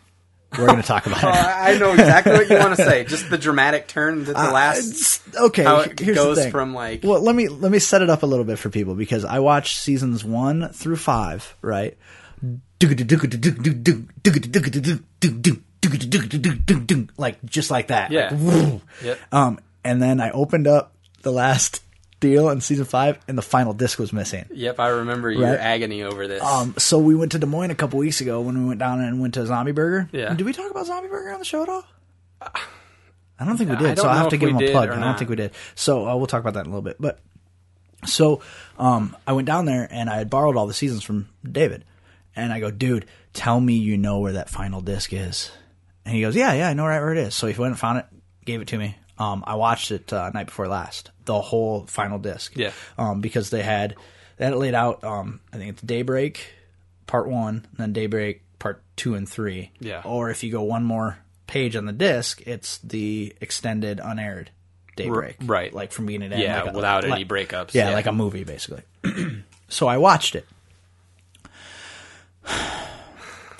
We're 0.57 0.67
going 0.67 0.81
to 0.81 0.87
talk 0.87 1.05
about 1.05 1.23
Oh, 1.23 1.29
it. 1.29 1.33
I 1.35 1.73
I 1.73 1.77
know 1.77 1.91
exactly 1.93 2.33
what 2.33 2.49
you 2.49 2.57
want 2.57 2.75
to 2.77 2.83
say. 2.83 3.03
Just 3.07 3.29
the 3.29 3.37
dramatic 3.37 3.87
turn 3.87 4.19
that 4.25 4.35
the 4.35 4.51
last. 4.51 5.27
It's- 5.27 5.41
okay, 5.43 5.63
how 5.63 5.81
it 5.81 5.99
here's 5.99 6.15
goes 6.17 6.37
the 6.37 6.43
thing. 6.43 6.51
from, 6.51 6.73
like- 6.73 7.01
Well, 7.03 7.19
let 7.21 7.35
me 7.35 7.47
let 7.47 7.71
me 7.71 7.79
set 7.79 8.01
it 8.01 8.09
up 8.09 8.23
a 8.23 8.25
little 8.25 8.45
bit 8.45 8.57
for 8.59 8.69
people 8.69 8.95
because 8.95 9.25
I 9.25 9.39
watched 9.39 9.77
seasons 9.77 10.23
one 10.23 10.69
through 10.69 10.97
five, 10.97 11.55
right? 11.61 11.97
Like 17.17 17.43
just 17.45 17.71
like 17.71 17.87
that. 17.87 18.11
Yeah. 18.11 18.29
Like. 18.33 18.81
Yep. 19.03 19.19
Um, 19.31 19.59
and 19.83 20.01
then 20.01 20.19
I 20.19 20.31
opened 20.31 20.67
up 20.67 20.93
the 21.21 21.31
last 21.31 21.81
deal 22.19 22.49
in 22.49 22.61
season 22.61 22.85
five, 22.85 23.17
and 23.27 23.37
the 23.37 23.41
final 23.41 23.73
disc 23.73 23.99
was 23.99 24.11
missing. 24.13 24.45
Yep, 24.53 24.79
I 24.79 24.87
remember 24.89 25.29
your 25.31 25.43
Right. 25.43 25.59
agony 25.59 26.03
over 26.03 26.27
this. 26.27 26.41
Um, 26.43 26.73
so 26.77 26.97
we 26.99 27.13
went 27.15 27.33
to 27.33 27.39
Des 27.39 27.45
Moines 27.45 27.71
a 27.71 27.75
couple 27.75 27.99
weeks 27.99 28.21
ago 28.21 28.41
when 28.41 28.57
we 28.61 28.65
went 28.67 28.79
down 28.79 29.01
and 29.01 29.19
went 29.19 29.33
to 29.35 29.45
Zombie 29.45 29.71
Burger. 29.73 30.09
Yeah. 30.11 30.33
Did 30.33 30.45
we 30.45 30.53
talk 30.53 30.71
about 30.71 30.85
Zombie 30.85 31.09
Burger 31.09 31.31
on 31.33 31.39
the 31.39 31.45
show 31.45 31.63
at 31.63 31.69
all? 31.69 31.83
I 33.39 33.43
don't 33.45 33.57
think 33.57 33.69
we 33.69 33.75
I 33.75 33.79
did. 33.79 33.85
don't 33.95 33.97
So 34.05 34.09
I 34.09 34.15
have 34.17 34.29
to 34.29 34.37
give 34.37 34.49
him 34.49 34.57
a 34.57 34.71
plug. 34.71 34.89
I 34.89 34.99
don't 34.99 35.17
think 35.17 35.29
we 35.29 35.35
did. 35.35 35.51
So 35.75 36.07
uh, 36.07 36.15
we'll 36.15 36.27
talk 36.27 36.39
about 36.41 36.53
that 36.53 36.61
in 36.61 36.67
a 36.67 36.69
little 36.69 36.81
bit. 36.81 36.95
But 36.99 37.19
so 38.05 38.41
um, 38.79 39.15
I 39.27 39.33
went 39.33 39.45
down 39.47 39.65
there 39.65 39.87
and 39.91 40.09
I 40.09 40.17
had 40.17 40.29
borrowed 40.29 40.55
all 40.55 40.67
the 40.67 40.73
seasons 40.73 41.03
from 41.03 41.27
David, 41.49 41.83
and 42.35 42.53
I 42.53 42.59
go, 42.61 42.71
dude, 42.71 43.05
tell 43.33 43.59
me 43.59 43.73
you 43.77 43.97
know 43.97 44.19
where 44.19 44.33
that 44.33 44.49
final 44.49 44.79
disc 44.79 45.11
is. 45.11 45.51
And 46.05 46.15
he 46.15 46.21
goes, 46.21 46.35
yeah, 46.35 46.53
yeah, 46.53 46.69
I 46.69 46.73
know 46.73 46.85
right 46.85 46.99
where 47.01 47.11
it 47.11 47.17
is. 47.17 47.35
So 47.35 47.47
he 47.47 47.59
went 47.59 47.71
and 47.71 47.79
found 47.79 47.97
it, 47.99 48.05
gave 48.45 48.61
it 48.61 48.67
to 48.69 48.77
me. 48.77 48.95
Um, 49.17 49.43
I 49.47 49.55
watched 49.55 49.91
it 49.91 50.13
uh, 50.13 50.29
night 50.33 50.45
before 50.45 50.67
last, 50.67 51.11
the 51.25 51.41
whole 51.41 51.85
final 51.87 52.19
disc. 52.19 52.53
Yeah. 52.55 52.71
Um, 52.97 53.21
because 53.21 53.49
they 53.49 53.61
had 53.63 53.95
they 54.37 54.45
had 54.45 54.53
it 54.53 54.57
laid 54.57 54.73
out. 54.75 55.03
Um, 55.03 55.39
I 55.53 55.57
think 55.57 55.71
it's 55.71 55.81
Daybreak, 55.81 56.53
part 57.07 57.27
one, 57.27 57.65
and 57.69 57.77
then 57.77 57.93
Daybreak, 57.93 58.41
part 58.59 58.81
two 58.95 59.15
and 59.15 59.27
three. 59.27 59.71
Yeah. 59.79 60.01
Or 60.05 60.29
if 60.29 60.43
you 60.43 60.51
go 60.51 60.63
one 60.63 60.83
more 60.83 61.17
page 61.47 61.75
on 61.75 61.85
the 61.85 61.93
disc, 61.93 62.41
it's 62.45 62.77
the 62.79 63.33
extended 63.41 63.99
unaired 64.03 64.49
Daybreak. 64.95 65.37
R- 65.41 65.45
right. 65.47 65.73
Like 65.73 65.91
from 65.91 66.05
beginning 66.05 66.29
to 66.31 66.35
end. 66.35 66.43
yeah, 66.43 66.61
like 66.63 66.71
a- 66.73 66.75
without 66.75 67.03
any 67.03 67.11
like- 67.23 67.27
breakups. 67.27 67.73
yeah, 67.73 67.89
like 67.91 68.05
a 68.07 68.11
movie 68.11 68.43
basically. 68.43 68.83
so 69.69 69.87
I 69.87 69.97
watched 69.97 70.35
it. 70.35 70.45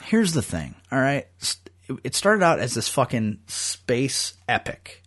Here's 0.05 0.33
the 0.33 0.41
thing, 0.41 0.75
all 0.91 0.99
right? 0.99 1.27
It 2.03 2.15
started 2.15 2.43
out 2.43 2.59
as 2.59 2.73
this 2.73 2.87
fucking 2.87 3.39
space 3.47 4.35
epic. 4.47 5.03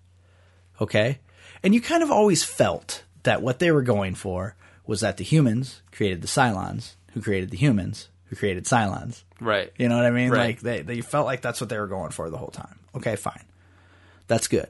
Okay? 0.80 1.18
And 1.62 1.74
you 1.74 1.80
kind 1.80 2.02
of 2.02 2.10
always 2.10 2.44
felt 2.44 3.02
that 3.24 3.42
what 3.42 3.58
they 3.58 3.70
were 3.70 3.82
going 3.82 4.14
for 4.14 4.54
was 4.86 5.00
that 5.00 5.16
the 5.16 5.24
humans 5.24 5.82
created 5.92 6.22
the 6.22 6.28
Cylons, 6.28 6.94
who 7.12 7.20
created 7.20 7.50
the 7.50 7.56
humans, 7.58 8.08
who 8.26 8.36
created 8.36 8.64
Cylons. 8.64 9.22
right. 9.40 9.72
You 9.78 9.88
know 9.88 9.96
what 9.96 10.06
I 10.06 10.10
mean? 10.10 10.30
Right. 10.30 10.46
Like 10.48 10.60
they, 10.60 10.82
they 10.82 11.00
felt 11.00 11.26
like 11.26 11.40
that's 11.42 11.60
what 11.60 11.68
they 11.70 11.78
were 11.78 11.86
going 11.88 12.10
for 12.10 12.30
the 12.30 12.38
whole 12.38 12.48
time. 12.48 12.78
Okay, 12.94 13.16
fine. 13.16 13.44
That's 14.26 14.48
good. 14.48 14.68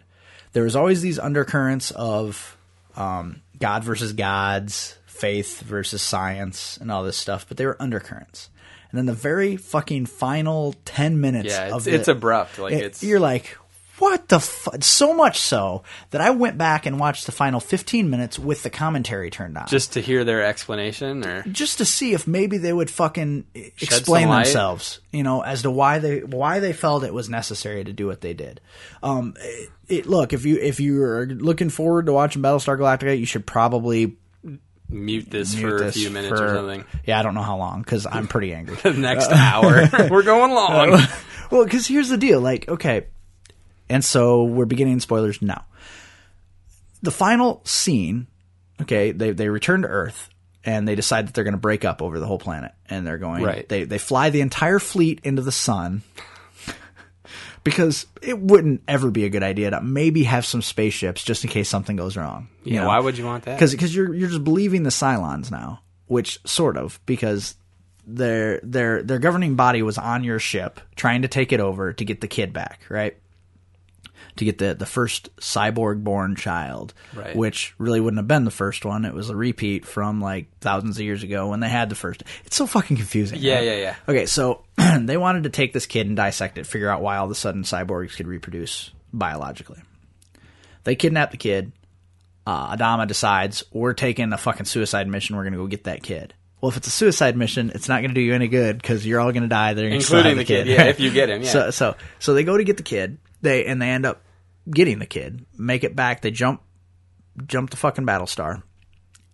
There 0.52 0.64
was 0.64 0.76
always 0.76 1.02
these 1.02 1.18
undercurrents 1.18 1.90
of 1.92 2.56
um, 2.96 3.42
God 3.58 3.84
versus 3.84 4.12
gods, 4.12 4.96
faith 5.06 5.60
versus 5.60 6.00
science, 6.02 6.78
and 6.80 6.90
all 6.90 7.02
this 7.04 7.16
stuff, 7.16 7.46
but 7.48 7.56
they 7.56 7.66
were 7.66 7.76
undercurrents. 7.80 8.50
And 8.90 8.98
then 8.98 9.06
the 9.06 9.12
very 9.12 9.56
fucking 9.56 10.06
final 10.06 10.74
ten 10.84 11.20
minutes 11.20 11.48
Yeah, 11.50 11.68
of 11.68 11.76
it's, 11.76 11.84
the- 11.84 11.94
it's 11.94 12.08
abrupt. 12.08 12.58
Like 12.58 12.72
it- 12.72 12.82
it's 12.84 13.02
you're 13.02 13.20
like, 13.20 13.56
what 13.98 14.28
the 14.28 14.40
fuck? 14.40 14.82
So 14.82 15.14
much 15.14 15.38
so 15.38 15.82
that 16.10 16.20
I 16.20 16.30
went 16.30 16.58
back 16.58 16.86
and 16.86 16.98
watched 16.98 17.26
the 17.26 17.32
final 17.32 17.60
fifteen 17.60 18.10
minutes 18.10 18.38
with 18.38 18.62
the 18.62 18.70
commentary 18.70 19.30
turned 19.30 19.56
on 19.58 19.66
just 19.68 19.94
to 19.94 20.00
hear 20.00 20.24
their 20.24 20.44
explanation, 20.44 21.24
or 21.26 21.42
just 21.42 21.78
to 21.78 21.84
see 21.84 22.12
if 22.12 22.26
maybe 22.26 22.58
they 22.58 22.72
would 22.72 22.90
fucking 22.90 23.46
some 23.54 23.62
explain 23.80 24.28
themselves, 24.28 25.00
you 25.12 25.22
know, 25.22 25.42
as 25.42 25.62
to 25.62 25.70
why 25.70 25.98
they 25.98 26.20
why 26.20 26.60
they 26.60 26.72
felt 26.72 27.04
it 27.04 27.14
was 27.14 27.28
necessary 27.28 27.84
to 27.84 27.92
do 27.92 28.06
what 28.06 28.20
they 28.20 28.34
did. 28.34 28.60
Um, 29.02 29.34
it, 29.40 29.70
it, 29.88 30.06
look, 30.06 30.32
if 30.32 30.44
you 30.44 30.56
if 30.58 30.80
you 30.80 31.02
are 31.02 31.26
looking 31.26 31.70
forward 31.70 32.06
to 32.06 32.12
watching 32.12 32.42
Battlestar 32.42 32.78
Galactica, 32.78 33.18
you 33.18 33.26
should 33.26 33.46
probably 33.46 34.16
mute 34.90 35.30
this 35.30 35.54
mute 35.54 35.68
for 35.68 35.84
a 35.84 35.92
few 35.92 36.10
minutes 36.10 36.38
for- 36.38 36.44
or 36.44 36.54
something. 36.54 36.84
Yeah, 37.04 37.18
I 37.18 37.22
don't 37.22 37.34
know 37.34 37.42
how 37.42 37.56
long 37.56 37.82
because 37.82 38.06
I'm 38.10 38.26
pretty 38.28 38.52
angry. 38.54 38.76
The 38.82 38.92
next 38.92 39.30
hour, 39.30 39.88
we're 40.10 40.22
going 40.22 40.52
long. 40.52 40.90
well, 41.50 41.64
because 41.64 41.86
here's 41.86 42.08
the 42.08 42.16
deal. 42.16 42.40
Like, 42.40 42.68
okay, 42.68 43.06
and 43.90 44.04
so 44.04 44.44
we're 44.44 44.64
beginning 44.66 45.00
spoilers 45.00 45.40
now. 45.42 45.64
The 47.02 47.10
final 47.10 47.62
scene, 47.64 48.26
okay, 48.82 49.12
they 49.12 49.30
they 49.32 49.48
return 49.48 49.82
to 49.82 49.88
Earth 49.88 50.28
and 50.64 50.86
they 50.88 50.94
decide 50.96 51.26
that 51.28 51.34
they're 51.34 51.44
going 51.44 51.52
to 51.54 51.58
break 51.58 51.84
up 51.84 52.02
over 52.02 52.18
the 52.18 52.26
whole 52.26 52.38
planet, 52.38 52.72
and 52.90 53.06
they're 53.06 53.18
going. 53.18 53.42
Right. 53.44 53.68
They 53.68 53.84
they 53.84 53.98
fly 53.98 54.30
the 54.30 54.40
entire 54.40 54.78
fleet 54.78 55.20
into 55.24 55.42
the 55.42 55.52
sun. 55.52 56.02
Because 57.64 58.06
it 58.22 58.38
wouldn't 58.38 58.82
ever 58.88 59.10
be 59.10 59.24
a 59.24 59.28
good 59.28 59.42
idea 59.42 59.70
to 59.70 59.82
maybe 59.82 60.22
have 60.22 60.46
some 60.46 60.62
spaceships 60.62 61.22
just 61.22 61.44
in 61.44 61.50
case 61.50 61.68
something 61.68 61.96
goes 61.96 62.16
wrong. 62.16 62.48
you 62.64 62.74
Yeah, 62.74 62.82
know? 62.82 62.88
why 62.88 62.98
would 63.00 63.18
you 63.18 63.26
want 63.26 63.44
that? 63.44 63.56
because 63.56 63.72
because 63.72 63.94
you're 63.94 64.14
you're 64.14 64.28
just 64.28 64.44
believing 64.44 64.84
the 64.84 64.90
Cylons 64.90 65.50
now, 65.50 65.80
which 66.06 66.38
sort 66.46 66.78
of 66.78 66.98
because 67.04 67.56
their 68.06 68.60
their 68.62 69.02
their 69.02 69.18
governing 69.18 69.54
body 69.56 69.82
was 69.82 69.98
on 69.98 70.24
your 70.24 70.38
ship 70.38 70.80
trying 70.96 71.22
to 71.22 71.28
take 71.28 71.52
it 71.52 71.60
over 71.60 71.92
to 71.92 72.04
get 72.06 72.22
the 72.22 72.28
kid 72.28 72.54
back, 72.54 72.80
right? 72.88 73.18
To 74.38 74.44
get 74.44 74.58
the 74.58 74.74
the 74.74 74.86
first 74.86 75.34
cyborg 75.36 76.02
born 76.04 76.36
child, 76.36 76.94
Right. 77.14 77.34
which 77.36 77.74
really 77.78 78.00
wouldn't 78.00 78.18
have 78.18 78.28
been 78.28 78.44
the 78.44 78.50
first 78.50 78.84
one. 78.84 79.04
It 79.04 79.12
was 79.14 79.30
a 79.30 79.36
repeat 79.36 79.84
from 79.84 80.20
like 80.20 80.46
thousands 80.60 80.96
of 80.98 81.04
years 81.04 81.22
ago 81.22 81.48
when 81.48 81.60
they 81.60 81.68
had 81.68 81.88
the 81.90 81.96
first. 81.96 82.22
It's 82.44 82.56
so 82.56 82.66
fucking 82.66 82.96
confusing. 82.96 83.38
Yeah, 83.40 83.56
right? 83.56 83.64
yeah, 83.64 83.76
yeah. 83.76 83.96
Okay, 84.08 84.26
so 84.26 84.64
they 85.00 85.16
wanted 85.16 85.42
to 85.44 85.50
take 85.50 85.72
this 85.72 85.86
kid 85.86 86.06
and 86.06 86.16
dissect 86.16 86.56
it, 86.56 86.66
figure 86.66 86.88
out 86.88 87.02
why 87.02 87.16
all 87.16 87.24
of 87.26 87.30
a 87.30 87.34
sudden 87.34 87.62
cyborgs 87.64 88.16
could 88.16 88.26
reproduce 88.28 88.90
biologically. 89.12 89.82
They 90.84 90.94
kidnap 90.94 91.32
the 91.32 91.36
kid. 91.36 91.72
Uh, 92.46 92.76
Adama 92.76 93.06
decides 93.06 93.64
we're 93.72 93.92
taking 93.92 94.32
a 94.32 94.38
fucking 94.38 94.66
suicide 94.66 95.06
mission. 95.08 95.36
We're 95.36 95.44
gonna 95.44 95.56
go 95.56 95.66
get 95.66 95.84
that 95.84 96.02
kid. 96.02 96.32
Well, 96.60 96.70
if 96.70 96.76
it's 96.76 96.86
a 96.86 96.90
suicide 96.90 97.36
mission, 97.36 97.70
it's 97.74 97.88
not 97.88 98.02
gonna 98.02 98.14
do 98.14 98.20
you 98.20 98.34
any 98.34 98.48
good 98.48 98.78
because 98.80 99.06
you're 99.06 99.20
all 99.20 99.32
gonna 99.32 99.48
die. 99.48 99.74
They're 99.74 99.88
Including 99.88 100.30
have 100.30 100.38
the 100.38 100.44
kid, 100.44 100.66
yeah, 100.66 100.84
if 100.84 100.98
you 101.00 101.10
get 101.10 101.28
him, 101.28 101.42
yeah. 101.42 101.50
So, 101.50 101.70
so, 101.70 101.96
so 102.20 102.34
they 102.34 102.44
go 102.44 102.56
to 102.56 102.64
get 102.64 102.76
the 102.76 102.82
kid. 102.82 103.18
They 103.42 103.66
and 103.66 103.82
they 103.82 103.90
end 103.90 104.06
up 104.06 104.22
getting 104.70 104.98
the 104.98 105.06
kid. 105.06 105.44
Make 105.56 105.84
it 105.84 105.94
back. 105.96 106.22
They 106.22 106.30
jump, 106.30 106.62
jump 107.46 107.70
the 107.70 107.76
fucking 107.76 108.06
Battlestar, 108.06 108.62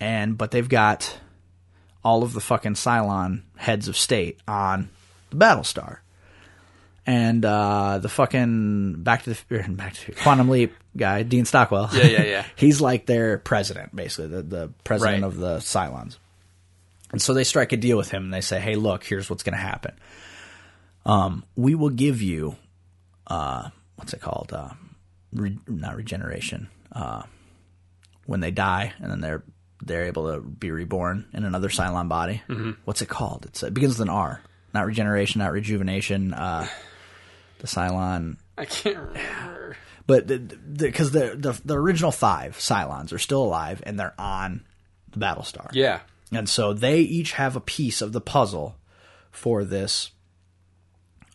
and 0.01 0.37
but 0.39 0.51
they've 0.51 0.69
got 0.69 1.19
all 2.05 2.23
of 2.23 2.33
the 2.35 2.41
fucking 2.41 2.75
Cylon 2.75 3.43
heads 3.57 3.89
of 3.89 3.97
state 3.97 4.39
on 4.47 4.91
the 5.31 5.37
Battlestar. 5.37 5.99
And 7.07 7.45
uh, 7.45 7.99
the 7.99 8.09
fucking 8.09 9.03
back 9.03 9.25
to 9.25 9.35
the 9.35 9.69
back 9.71 9.93
to 9.95 10.07
the 10.07 10.13
Quantum 10.13 10.49
Leap 10.49 10.73
guy, 10.97 11.23
Dean 11.23 11.45
Stockwell. 11.45 11.91
Yeah, 11.93 12.05
yeah, 12.07 12.23
yeah. 12.25 12.47
He's 12.57 12.81
like 12.81 13.05
their 13.05 13.37
president, 13.39 13.95
basically, 13.95 14.29
the, 14.29 14.43
the 14.43 14.71
president 14.85 15.23
Right. 15.23 15.27
of 15.29 15.37
the 15.37 15.57
Cylons. 15.59 16.17
And 17.13 17.21
so 17.21 17.35
they 17.35 17.45
strike 17.45 17.73
a 17.73 17.77
deal 17.77 17.97
with 17.99 18.11
him 18.11 18.25
and 18.25 18.33
they 18.35 18.41
say, 18.41 18.59
hey, 18.59 18.75
look, 18.75 19.05
here's 19.05 19.29
what's 19.31 19.43
going 19.43 19.53
to 19.55 19.61
happen. 19.63 19.95
Um, 21.07 21.45
we 21.57 21.75
will 21.75 21.91
give 21.91 22.23
you, 22.23 22.57
uh, 23.27 23.69
what's 23.97 24.15
it 24.15 24.21
called? 24.21 24.53
Uh, 24.53 24.71
re- 25.35 25.59
not 25.67 25.97
regeneration. 25.97 26.69
Uh, 26.93 27.23
when 28.27 28.41
they 28.41 28.51
die 28.51 28.93
and 29.01 29.11
then 29.11 29.21
they're 29.21 29.43
they're 29.83 30.05
able 30.05 30.33
to 30.33 30.41
be 30.41 30.71
reborn 30.71 31.27
in 31.35 31.45
another 31.45 31.69
Cylon 31.69 32.09
body. 32.09 32.41
Mm-hmm. 32.49 32.71
What's 32.85 33.03
it 33.03 33.09
called? 33.09 33.45
It's, 33.47 33.63
it 33.63 33.75
begins 33.75 33.99
with 33.99 34.09
an 34.09 34.15
R. 34.15 34.41
Not 34.73 34.87
regeneration, 34.87 35.41
not 35.41 35.53
rejuvenation. 35.53 36.33
Uh, 36.33 36.67
the 37.59 37.67
Cylon 37.67 38.37
I 38.57 38.65
can't 38.65 38.97
remember. 38.97 39.77
but 40.07 40.27
because 40.77 41.11
the, 41.11 41.37
the, 41.37 41.53
the 41.53 41.61
the 41.65 41.79
original 41.79 42.13
five 42.13 42.57
Cylons 42.57 43.13
are 43.13 43.19
still 43.19 43.43
alive 43.43 43.83
and 43.85 43.99
they're 43.99 44.15
on 44.19 44.65
the 45.13 45.19
Battlestar. 45.19 45.71
Yeah, 45.73 46.01
and 46.33 46.49
so 46.49 46.73
they 46.73 47.01
each 47.01 47.33
have 47.33 47.57
a 47.57 47.61
piece 47.61 48.01
of 48.01 48.13
the 48.13 48.21
puzzle 48.21 48.77
for 49.31 49.65
this. 49.65 50.11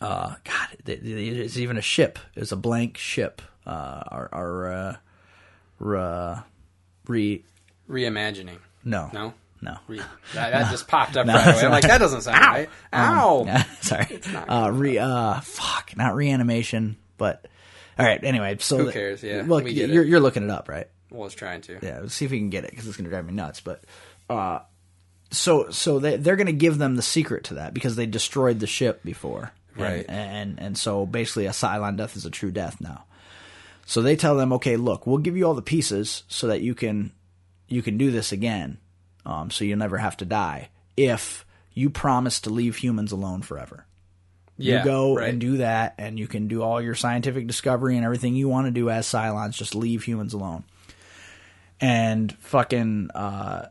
Uh, 0.02 0.36
God, 0.44 0.68
it's 0.86 1.58
even 1.58 1.78
a 1.78 1.82
ship. 1.82 2.20
It's 2.36 2.52
a 2.52 2.58
blank 2.58 2.98
ship. 2.98 3.42
Uh, 3.70 4.04
our 4.12 4.30
our 4.34 4.68
uh, 4.74 4.98
re, 5.80 7.44
re 7.88 8.04
reimagining. 8.04 8.58
no 8.84 9.10
No, 9.14 9.34
no 9.62 9.78
Re- 9.88 10.00
that, 10.34 10.52
that 10.52 10.72
just 10.72 10.88
popped 10.96 11.18
up 11.18 11.26
No, 11.26 11.34
right 11.36 11.54
away. 11.54 11.66
I'm 11.66 11.72
like, 11.72 11.84
that 11.84 11.98
doesn't 12.00 12.22
sound 12.22 12.40
right. 12.40 12.70
Ow! 12.94 13.44
Yeah, 13.46 13.64
sorry. 13.82 14.22
Uh, 14.34 14.70
re, 14.72 14.98
uh, 14.98 15.40
fuck, 15.42 15.96
not 15.96 16.16
reanimation, 16.16 16.98
but 17.18 17.48
all 17.98 18.06
right. 18.06 18.24
Anyway, 18.24 18.58
so 18.60 18.78
Who 18.86 18.92
cares? 18.92 19.22
Yeah, 19.22 19.44
look, 19.46 19.64
we 19.64 19.74
get 19.74 19.90
you're 19.90 20.04
it. 20.04 20.10
you're 20.10 20.20
looking 20.20 20.44
it 20.44 20.50
up, 20.50 20.70
right? 20.70 20.88
was 21.12 21.34
trying 21.34 21.62
to. 21.62 21.80
Yeah, 21.82 22.00
let's 22.02 22.14
see 22.14 22.26
if 22.26 22.32
we 22.32 22.38
can 22.40 22.50
get 22.50 22.64
it 22.66 22.70
because 22.72 22.88
it's 22.88 22.96
going 22.98 23.06
to 23.06 23.10
drive 23.10 23.26
me 23.26 23.34
nuts. 23.34 23.62
But 23.62 23.84
uh, 24.30 24.60
so 25.32 25.70
so 25.72 26.00
they 26.00 26.18
they're 26.18 26.36
going 26.36 26.48
to 26.48 26.54
give 26.54 26.78
them 26.78 26.96
the 26.96 27.02
secret 27.02 27.46
to 27.46 27.56
that 27.56 27.74
because 27.74 27.96
they 27.96 28.06
destroyed 28.06 28.60
the 28.60 28.68
ship 28.68 29.04
before, 29.04 29.52
And- 29.76 29.84
Right. 29.84 30.06
And 30.08 30.60
and, 30.60 30.78
so 30.78 31.06
basically, 31.06 31.46
a 31.48 31.52
Cylon 31.52 31.98
death 31.98 32.16
is 32.16 32.26
a 32.26 32.30
true 32.32 32.52
death 32.52 32.80
now. 32.80 33.06
So 33.90 34.04
they 34.04 34.16
tell 34.16 34.38
them, 34.38 34.54
okay, 34.54 34.78
look, 34.78 35.08
we'll 35.08 35.18
give 35.18 35.36
you 35.36 35.48
all 35.48 35.56
the 35.56 35.64
pieces 35.64 36.22
so 36.28 36.46
that 36.46 36.62
you 36.62 36.76
can 36.76 37.12
you 37.68 37.82
can 37.82 37.98
do 37.98 38.12
this 38.12 38.32
again, 38.32 38.78
um, 39.26 39.50
so 39.50 39.66
you'll 39.66 39.80
never 39.80 39.98
have 39.98 40.16
to 40.18 40.26
die 40.26 40.70
if 40.96 41.44
you 41.74 41.90
promise 41.90 42.40
to 42.42 42.52
leave 42.52 42.76
humans 42.76 43.12
alone 43.12 43.42
forever. 43.42 43.88
Yeah, 44.58 44.80
you 44.80 44.86
go 44.86 45.16
right. 45.16 45.30
and 45.30 45.42
do 45.42 45.58
that, 45.58 45.96
and 45.98 46.20
you 46.20 46.28
can 46.28 46.48
do 46.48 46.62
all 46.62 46.80
your 46.80 46.94
scientific 46.94 47.48
discovery 47.48 47.96
and 47.96 48.06
everything 48.06 48.36
you 48.36 48.48
want 48.48 48.68
to 48.68 48.72
do 48.72 48.92
as 48.92 49.08
Cylons. 49.08 49.56
Just 49.56 49.74
leave 49.74 50.04
humans 50.04 50.36
alone. 50.36 50.66
And 51.82 52.32
fucking 52.42 53.10
uh, 53.16 53.70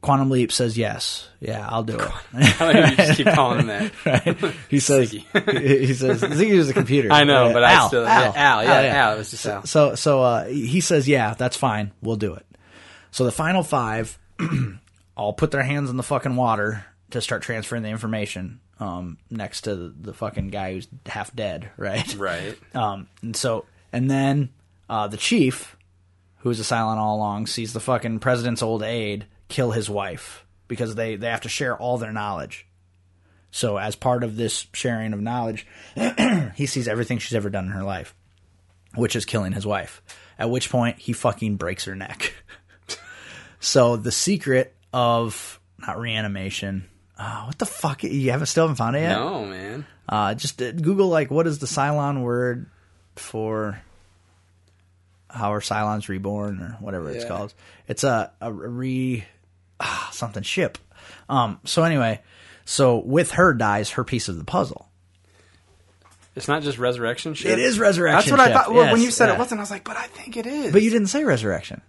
Quantum 0.00 0.30
Leap 0.30 0.52
says 0.52 0.78
yes. 0.78 1.28
Yeah, 1.40 1.66
I'll 1.68 1.82
do 1.82 1.98
it. 1.98 2.10
I 2.32 2.64
like 2.64 2.90
you 2.90 2.96
just 2.96 3.16
keep 3.16 3.26
calling 3.26 3.60
him 3.60 3.66
that. 3.66 3.92
right? 4.06 4.54
He 4.68 4.78
says 4.78 5.12
Ziggy. 5.12 5.86
he 5.86 5.92
says 5.94 6.22
Ziggy 6.22 6.50
is 6.50 6.70
a 6.70 6.72
computer. 6.72 7.08
I 7.12 7.24
know, 7.24 7.52
but 7.52 7.64
I 7.64 7.86
still 7.88 8.06
Al, 8.06 8.32
yeah, 8.32 8.32
Al, 8.36 8.64
yeah, 8.64 8.70
Al, 8.70 8.84
Al. 8.84 9.14
It 9.14 9.18
was 9.18 9.30
just 9.32 9.46
Al. 9.46 9.66
So 9.66 9.94
so 9.96 10.22
uh, 10.22 10.46
he 10.46 10.80
says 10.80 11.08
yeah, 11.08 11.34
that's 11.34 11.56
fine. 11.56 11.92
We'll 12.00 12.16
do 12.16 12.34
it. 12.34 12.46
So 13.10 13.24
the 13.24 13.32
final 13.32 13.62
five 13.64 14.18
all 15.16 15.32
put 15.32 15.50
their 15.50 15.62
hands 15.62 15.90
in 15.90 15.96
the 15.96 16.02
fucking 16.04 16.36
water 16.36 16.84
to 17.10 17.20
start 17.20 17.42
transferring 17.42 17.82
the 17.82 17.88
information. 17.88 18.60
Um, 18.80 19.18
next 19.28 19.62
to 19.62 19.74
the, 19.74 19.94
the 20.00 20.14
fucking 20.14 20.48
guy 20.48 20.74
who's 20.74 20.86
half 21.06 21.34
dead, 21.34 21.68
right? 21.76 22.14
Right. 22.14 22.56
Um, 22.76 23.08
and 23.22 23.34
so, 23.34 23.64
and 23.92 24.08
then 24.08 24.50
uh, 24.88 25.08
the 25.08 25.16
chief, 25.16 25.76
who's 26.38 26.60
a 26.60 26.62
Cylon 26.62 26.96
all 26.96 27.16
along, 27.16 27.48
sees 27.48 27.72
the 27.72 27.80
fucking 27.80 28.20
president's 28.20 28.62
old 28.62 28.84
aide 28.84 29.26
kill 29.48 29.72
his 29.72 29.90
wife 29.90 30.44
because 30.68 30.94
they, 30.94 31.16
they 31.16 31.28
have 31.28 31.40
to 31.42 31.48
share 31.48 31.76
all 31.76 31.98
their 31.98 32.12
knowledge. 32.12 32.66
So, 33.50 33.78
as 33.78 33.96
part 33.96 34.24
of 34.24 34.36
this 34.36 34.66
sharing 34.74 35.12
of 35.14 35.20
knowledge, 35.20 35.66
he 36.54 36.66
sees 36.66 36.86
everything 36.86 37.18
she's 37.18 37.34
ever 37.34 37.48
done 37.48 37.64
in 37.64 37.72
her 37.72 37.82
life, 37.82 38.14
which 38.94 39.16
is 39.16 39.24
killing 39.24 39.52
his 39.52 39.66
wife. 39.66 40.02
At 40.38 40.50
which 40.50 40.70
point, 40.70 40.98
he 40.98 41.14
fucking 41.14 41.56
breaks 41.56 41.86
her 41.86 41.94
neck. 41.94 42.34
so, 43.60 43.96
the 43.96 44.12
secret 44.12 44.74
of 44.92 45.58
not 45.78 45.98
reanimation. 45.98 46.88
Uh, 47.18 47.44
what 47.44 47.58
the 47.58 47.66
fuck? 47.66 48.04
You 48.04 48.30
haven't 48.30 48.46
still 48.46 48.64
haven't 48.64 48.76
found 48.76 48.96
it 48.96 49.00
yet? 49.00 49.16
No, 49.16 49.44
man. 49.44 49.86
Uh, 50.08 50.34
just 50.34 50.60
uh, 50.62 50.72
Google 50.72 51.08
like 51.08 51.30
what 51.30 51.46
is 51.46 51.58
the 51.58 51.66
Cylon 51.66 52.22
word 52.22 52.66
for 53.16 53.80
how 55.28 55.52
are 55.52 55.60
Cylons 55.60 56.08
reborn 56.08 56.60
or 56.60 56.76
whatever 56.80 57.10
it's 57.10 57.24
called. 57.24 57.54
It's 57.86 58.04
a 58.04 58.32
a 58.40 58.52
re 58.52 59.24
ah, 59.80 60.08
something 60.12 60.42
ship. 60.42 60.78
Um. 61.28 61.60
So 61.64 61.84
anyway, 61.84 62.20
so 62.64 62.98
with 62.98 63.32
her 63.32 63.54
dies 63.54 63.90
her 63.90 64.04
piece 64.04 64.28
of 64.28 64.38
the 64.38 64.44
puzzle. 64.44 64.88
It's 66.36 66.48
not 66.48 66.62
just 66.62 66.78
resurrection 66.78 67.34
ship. 67.34 67.50
It 67.50 67.58
is 67.58 67.80
resurrection. 67.80 68.30
That's 68.30 68.30
what 68.30 68.40
I 68.40 68.52
thought. 68.52 68.72
Well, 68.72 68.92
when 68.92 69.02
you 69.02 69.10
said 69.10 69.26
yeah. 69.26 69.34
it 69.34 69.38
wasn't, 69.38 69.58
I 69.58 69.62
was 69.62 69.72
like, 69.72 69.84
but 69.84 69.96
I 69.96 70.06
think 70.06 70.36
it 70.36 70.46
is. 70.46 70.72
But 70.72 70.82
you 70.82 70.90
didn't 70.90 71.08
say 71.08 71.24
resurrection. 71.24 71.82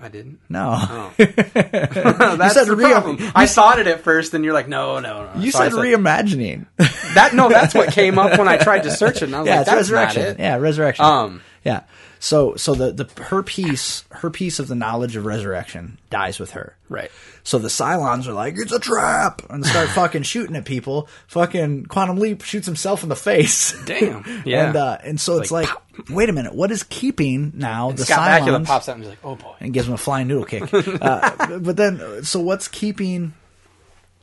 I 0.00 0.08
didn't. 0.08 0.40
No. 0.48 0.76
Oh. 0.80 1.14
That's 1.16 2.54
said 2.54 2.64
the 2.64 2.74
re- 2.74 2.90
problem. 2.90 3.18
I 3.36 3.46
thought 3.46 3.78
it 3.78 3.86
at 3.86 4.00
first, 4.00 4.34
and 4.34 4.44
you're 4.44 4.52
like, 4.52 4.66
no, 4.66 4.98
no, 4.98 5.32
no. 5.32 5.40
You 5.40 5.52
So 5.52 5.60
I 5.60 5.68
said 5.68 5.78
reimagining. 5.78 6.66
that. 7.14 7.34
No, 7.34 7.48
that's 7.48 7.72
what 7.72 7.92
came 7.92 8.18
up 8.18 8.36
when 8.36 8.48
I 8.48 8.56
tried 8.56 8.82
to 8.82 8.90
search 8.90 9.18
it, 9.18 9.22
and 9.24 9.36
I 9.36 9.40
was 9.40 9.46
yeah, 9.46 9.52
like, 9.52 9.60
it's 9.60 9.70
that's 9.70 9.78
resurrection. 9.78 10.22
not 10.22 10.30
it. 10.30 10.38
Yeah, 10.40 10.56
resurrection. 10.56 11.04
Um, 11.04 11.42
yeah. 11.64 11.84
So 12.22 12.54
so 12.54 12.76
the, 12.76 12.92
the 12.92 13.22
her 13.24 13.42
piece 13.42 14.04
her 14.10 14.30
piece 14.30 14.60
of 14.60 14.68
the 14.68 14.76
knowledge 14.76 15.16
of 15.16 15.26
resurrection 15.26 15.98
dies 16.08 16.38
with 16.38 16.52
her. 16.52 16.76
Right. 16.88 17.10
So 17.42 17.58
the 17.58 17.66
Cylons 17.66 18.28
are 18.28 18.32
like, 18.32 18.54
it's 18.56 18.70
a 18.70 18.78
trap, 18.78 19.42
and 19.50 19.66
start 19.66 19.88
fucking 19.96 20.22
shooting 20.22 20.54
at 20.54 20.64
people. 20.64 21.08
Fucking 21.26 21.86
Quantum 21.86 22.18
Leap 22.18 22.42
shoots 22.42 22.66
himself 22.66 23.02
in 23.02 23.08
the 23.08 23.16
face. 23.16 23.74
Damn. 23.86 24.22
Yeah. 24.44 24.68
and 24.68 24.76
uh, 24.76 24.98
and 25.02 25.20
so 25.20 25.40
it's 25.40 25.50
like, 25.50 25.68
like, 25.68 26.10
wait 26.10 26.28
a 26.28 26.32
minute, 26.32 26.54
what 26.54 26.70
is 26.70 26.84
keeping 26.84 27.50
now 27.56 27.90
the 27.90 28.04
Scott 28.04 28.42
Bakula 28.42 28.60
Cylons? 28.60 28.66
pops 28.66 28.88
out 28.88 28.94
and 28.94 29.02
he's 29.02 29.10
like, 29.10 29.24
oh 29.24 29.34
boy. 29.34 29.54
and 29.58 29.74
gives 29.74 29.88
him 29.88 29.94
a 29.94 29.98
flying 29.98 30.28
noodle 30.28 30.44
kick. 30.44 30.72
uh, 31.02 31.58
but 31.58 31.76
then, 31.76 32.22
so 32.22 32.38
what's 32.38 32.68
keeping 32.68 33.34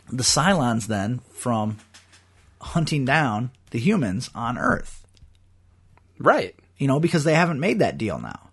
the 0.10 0.24
Cylons 0.24 0.88
then 0.88 1.20
from 1.34 1.80
hunting 2.62 3.04
down 3.04 3.52
the 3.72 3.80
humans 3.80 4.30
on 4.34 4.58
Earth? 4.58 5.06
Right. 6.18 6.56
You 6.80 6.88
know, 6.88 7.00
because 7.00 7.24
they 7.24 7.36
haven't 7.36 7.60
made 7.60 7.80
that 7.80 8.00
deal 8.00 8.18
now. 8.18 8.50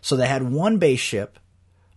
So 0.00 0.16
they 0.16 0.26
had 0.26 0.50
one 0.50 0.78
base 0.78 1.00
ship. 1.00 1.38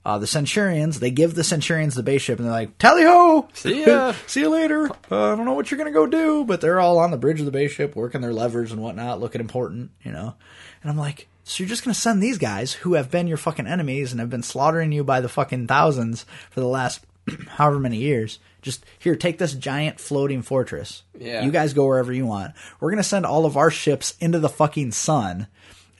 Uh, 0.03 0.17
the 0.17 0.27
Centurions, 0.27 0.99
they 0.99 1.11
give 1.11 1.35
the 1.35 1.43
Centurions 1.43 1.93
the 1.93 2.03
base 2.03 2.21
ship, 2.23 2.39
and 2.39 2.45
they're 2.47 2.53
like, 2.53 2.77
"Tally 2.77 3.03
ho, 3.03 3.47
See 3.53 3.85
ya." 3.85 4.13
see 4.27 4.39
you 4.41 4.49
later." 4.49 4.89
Uh, 5.11 5.33
I 5.33 5.35
don't 5.35 5.45
know 5.45 5.53
what 5.53 5.69
you're 5.69 5.77
gonna 5.77 5.91
go 5.91 6.07
do, 6.07 6.43
but 6.43 6.59
they're 6.61 6.79
all 6.79 6.97
on 6.99 7.11
the 7.11 7.17
bridge 7.17 7.39
of 7.39 7.45
the 7.45 7.51
base 7.51 7.71
ship, 7.71 7.95
working 7.95 8.21
their 8.21 8.33
levers 8.33 8.71
and 8.71 8.81
whatnot, 8.81 9.19
looking 9.19 9.41
important, 9.41 9.91
you 10.01 10.11
know. 10.11 10.35
And 10.81 10.89
I'm 10.89 10.97
like, 10.97 11.27
so 11.43 11.61
you're 11.61 11.69
just 11.69 11.83
gonna 11.83 11.93
send 11.93 12.23
these 12.23 12.37
guys 12.37 12.73
who 12.73 12.93
have 12.93 13.11
been 13.11 13.27
your 13.27 13.37
fucking 13.37 13.67
enemies 13.67 14.11
and 14.11 14.19
have 14.19 14.29
been 14.29 14.41
slaughtering 14.41 14.91
you 14.91 15.03
by 15.03 15.21
the 15.21 15.29
fucking 15.29 15.67
thousands 15.67 16.25
for 16.49 16.61
the 16.61 16.67
last 16.67 17.05
however 17.49 17.79
many 17.79 17.97
years? 17.97 18.39
Just 18.61 18.85
here, 18.99 19.15
take 19.15 19.37
this 19.37 19.53
giant 19.53 19.99
floating 19.99 20.41
fortress. 20.41 21.03
Yeah. 21.17 21.43
you 21.43 21.51
guys 21.51 21.73
go 21.73 21.85
wherever 21.85 22.11
you 22.11 22.25
want. 22.25 22.53
We're 22.79 22.91
gonna 22.91 23.03
send 23.03 23.25
all 23.25 23.45
of 23.45 23.55
our 23.57 23.71
ships 23.71 24.15
into 24.19 24.39
the 24.39 24.49
fucking 24.49 24.91
sun 24.91 25.47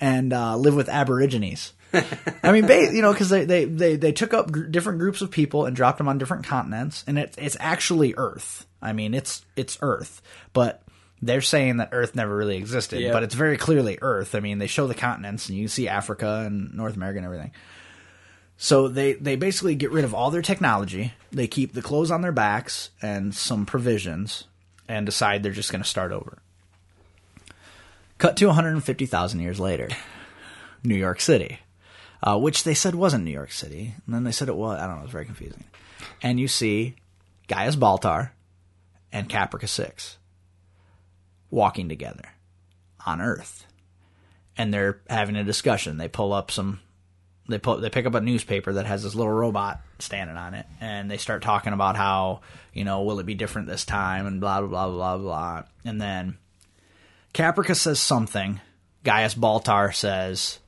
and 0.01 0.33
uh, 0.33 0.57
live 0.57 0.75
with 0.75 0.89
aborigines. 0.89 1.73
I 2.43 2.51
mean, 2.51 2.67
ba- 2.67 2.93
you 2.93 3.01
know, 3.01 3.11
because 3.13 3.29
they, 3.29 3.45
they, 3.45 3.65
they, 3.65 3.95
they 3.95 4.11
took 4.11 4.33
up 4.33 4.51
gr- 4.51 4.65
different 4.65 4.99
groups 4.99 5.21
of 5.21 5.31
people 5.31 5.65
and 5.65 5.75
dropped 5.75 5.97
them 5.97 6.07
on 6.07 6.17
different 6.19 6.45
continents, 6.45 7.03
and 7.07 7.17
it, 7.17 7.33
it's 7.37 7.57
actually 7.59 8.13
Earth. 8.15 8.65
I 8.81 8.93
mean, 8.93 9.13
it's 9.13 9.43
it's 9.55 9.77
Earth, 9.81 10.21
but 10.53 10.83
they're 11.21 11.41
saying 11.41 11.77
that 11.77 11.89
Earth 11.91 12.13
never 12.15 12.35
really 12.35 12.57
existed, 12.57 12.99
Yeah. 13.01 13.11
but 13.11 13.23
it's 13.23 13.33
very 13.35 13.57
clearly 13.57 13.97
Earth. 14.01 14.35
I 14.35 14.39
mean, 14.39 14.59
they 14.59 14.67
show 14.67 14.85
the 14.87 14.93
continents, 14.95 15.49
and 15.49 15.57
you 15.57 15.67
see 15.67 15.87
Africa 15.87 16.43
and 16.45 16.73
North 16.75 16.95
America 16.95 17.17
and 17.17 17.25
everything. 17.25 17.51
So 18.61 18.89
they 18.89 19.13
they 19.13 19.37
basically 19.37 19.73
get 19.73 19.89
rid 19.89 20.03
of 20.03 20.13
all 20.13 20.31
their 20.31 20.41
technology. 20.41 21.13
They 21.31 21.47
keep 21.47 21.73
the 21.73 21.81
clothes 21.81 22.11
on 22.11 22.21
their 22.21 22.33
backs 22.33 22.89
and 23.01 23.33
some 23.33 23.65
provisions, 23.65 24.43
and 24.85 25.05
decide 25.05 25.41
they're 25.41 25.53
just 25.53 25.71
going 25.71 25.81
to 25.81 25.87
start 25.87 26.11
over. 26.11 26.39
Cut 28.17 28.35
to 28.35 28.47
150,000 28.47 29.39
years 29.39 29.61
later, 29.61 29.87
New 30.83 30.97
York 30.97 31.21
City, 31.21 31.59
uh, 32.21 32.37
which 32.37 32.65
they 32.65 32.73
said 32.73 32.95
wasn't 32.95 33.23
New 33.23 33.31
York 33.31 33.53
City, 33.53 33.93
and 34.05 34.13
then 34.13 34.25
they 34.25 34.31
said 34.33 34.49
it 34.49 34.57
was. 34.57 34.77
I 34.77 34.87
don't 34.87 34.97
know. 34.97 35.03
It's 35.03 35.11
very 35.13 35.25
confusing. 35.25 35.63
And 36.21 36.37
you 36.37 36.49
see 36.49 36.95
Gaius 37.47 37.77
Baltar 37.77 38.31
and 39.13 39.29
Caprica 39.29 39.69
Six 39.69 40.17
walking 41.49 41.87
together 41.87 42.33
on 43.05 43.21
Earth, 43.21 43.65
and 44.57 44.73
they're 44.73 44.99
having 45.09 45.37
a 45.37 45.45
discussion. 45.45 45.95
They 45.95 46.09
pull 46.09 46.33
up 46.33 46.51
some. 46.51 46.81
They 47.49 47.57
pull. 47.57 47.77
They 47.77 47.89
pick 47.89 48.05
up 48.05 48.13
a 48.13 48.21
newspaper 48.21 48.73
that 48.73 48.85
has 48.85 49.01
this 49.01 49.15
little 49.15 49.33
robot 49.33 49.81
standing 49.97 50.37
on 50.37 50.53
it, 50.53 50.67
and 50.79 51.09
they 51.09 51.17
start 51.17 51.41
talking 51.41 51.73
about 51.73 51.95
how 51.95 52.41
you 52.73 52.83
know 52.83 53.01
will 53.01 53.19
it 53.19 53.25
be 53.25 53.33
different 53.33 53.67
this 53.67 53.85
time, 53.85 54.27
and 54.27 54.39
blah 54.39 54.61
blah 54.61 54.87
blah 54.87 54.87
blah 54.87 55.17
blah. 55.17 55.63
And 55.83 55.99
then 55.99 56.37
Caprica 57.33 57.75
says 57.75 57.99
something. 57.99 58.61
Gaius 59.03 59.33
Baltar 59.33 59.93
says 59.93 60.59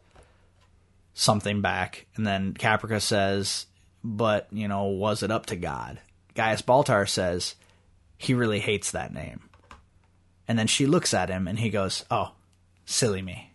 something 1.13 1.61
back, 1.61 2.07
and 2.15 2.25
then 2.25 2.55
Caprica 2.55 2.99
says, 2.99 3.67
"But 4.03 4.47
you 4.51 4.67
know, 4.67 4.85
was 4.85 5.21
it 5.21 5.29
up 5.29 5.45
to 5.47 5.55
God?" 5.55 5.99
Gaius 6.33 6.63
Baltar 6.63 7.07
says 7.07 7.55
he 8.17 8.33
really 8.33 8.59
hates 8.59 8.89
that 8.89 9.13
name, 9.13 9.49
and 10.47 10.57
then 10.57 10.67
she 10.67 10.87
looks 10.87 11.13
at 11.13 11.29
him, 11.29 11.47
and 11.47 11.59
he 11.59 11.69
goes, 11.69 12.05
"Oh, 12.09 12.31
silly 12.85 13.21
me." 13.21 13.51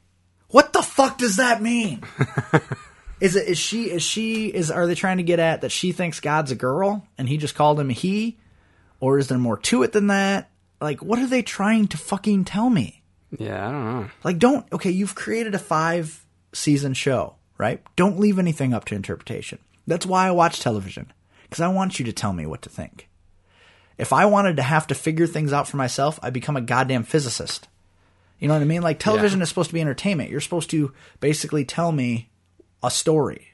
What 0.48 0.72
the 0.72 0.82
fuck 0.82 1.18
does 1.18 1.36
that 1.36 1.60
mean? 1.60 2.04
is 3.20 3.36
it 3.36 3.48
is 3.48 3.58
she 3.58 3.90
is 3.90 4.02
she 4.02 4.46
is 4.48 4.70
are 4.70 4.86
they 4.86 4.94
trying 4.94 5.16
to 5.18 5.22
get 5.22 5.38
at 5.38 5.62
that 5.62 5.72
she 5.72 5.92
thinks 5.92 6.20
God's 6.20 6.50
a 6.50 6.54
girl 6.56 7.06
and 7.16 7.28
he 7.28 7.36
just 7.38 7.54
called 7.54 7.80
him 7.80 7.88
he, 7.88 8.38
or 9.00 9.18
is 9.18 9.28
there 9.28 9.38
more 9.38 9.56
to 9.58 9.82
it 9.82 9.92
than 9.92 10.08
that? 10.08 10.50
Like, 10.80 11.02
what 11.02 11.18
are 11.18 11.26
they 11.26 11.42
trying 11.42 11.88
to 11.88 11.96
fucking 11.96 12.44
tell 12.44 12.68
me? 12.68 13.02
Yeah, 13.38 13.66
I 13.68 13.70
don't 13.72 13.84
know. 13.84 14.10
Like, 14.22 14.38
don't, 14.38 14.70
okay, 14.72 14.90
you've 14.90 15.14
created 15.14 15.54
a 15.54 15.58
five 15.58 16.24
season 16.52 16.92
show, 16.94 17.36
right? 17.58 17.82
Don't 17.96 18.18
leave 18.20 18.38
anything 18.38 18.74
up 18.74 18.84
to 18.86 18.94
interpretation. 18.94 19.58
That's 19.86 20.04
why 20.06 20.26
I 20.26 20.32
watch 20.32 20.60
television, 20.60 21.12
because 21.44 21.60
I 21.60 21.68
want 21.68 21.98
you 21.98 22.04
to 22.04 22.12
tell 22.12 22.32
me 22.32 22.44
what 22.44 22.62
to 22.62 22.68
think. 22.68 23.08
If 23.98 24.12
I 24.12 24.26
wanted 24.26 24.56
to 24.56 24.62
have 24.62 24.86
to 24.88 24.94
figure 24.94 25.26
things 25.26 25.52
out 25.52 25.66
for 25.66 25.78
myself, 25.78 26.18
I'd 26.22 26.34
become 26.34 26.56
a 26.56 26.60
goddamn 26.60 27.04
physicist. 27.04 27.68
You 28.38 28.48
know 28.48 28.54
what 28.54 28.60
I 28.62 28.66
mean? 28.66 28.82
Like, 28.82 28.98
television 28.98 29.38
Yeah. 29.38 29.44
is 29.44 29.48
supposed 29.48 29.70
to 29.70 29.74
be 29.74 29.80
entertainment. 29.80 30.28
You're 30.28 30.40
supposed 30.42 30.68
to 30.70 30.92
basically 31.20 31.64
tell 31.64 31.90
me 31.90 32.28
a 32.86 32.90
story 32.90 33.48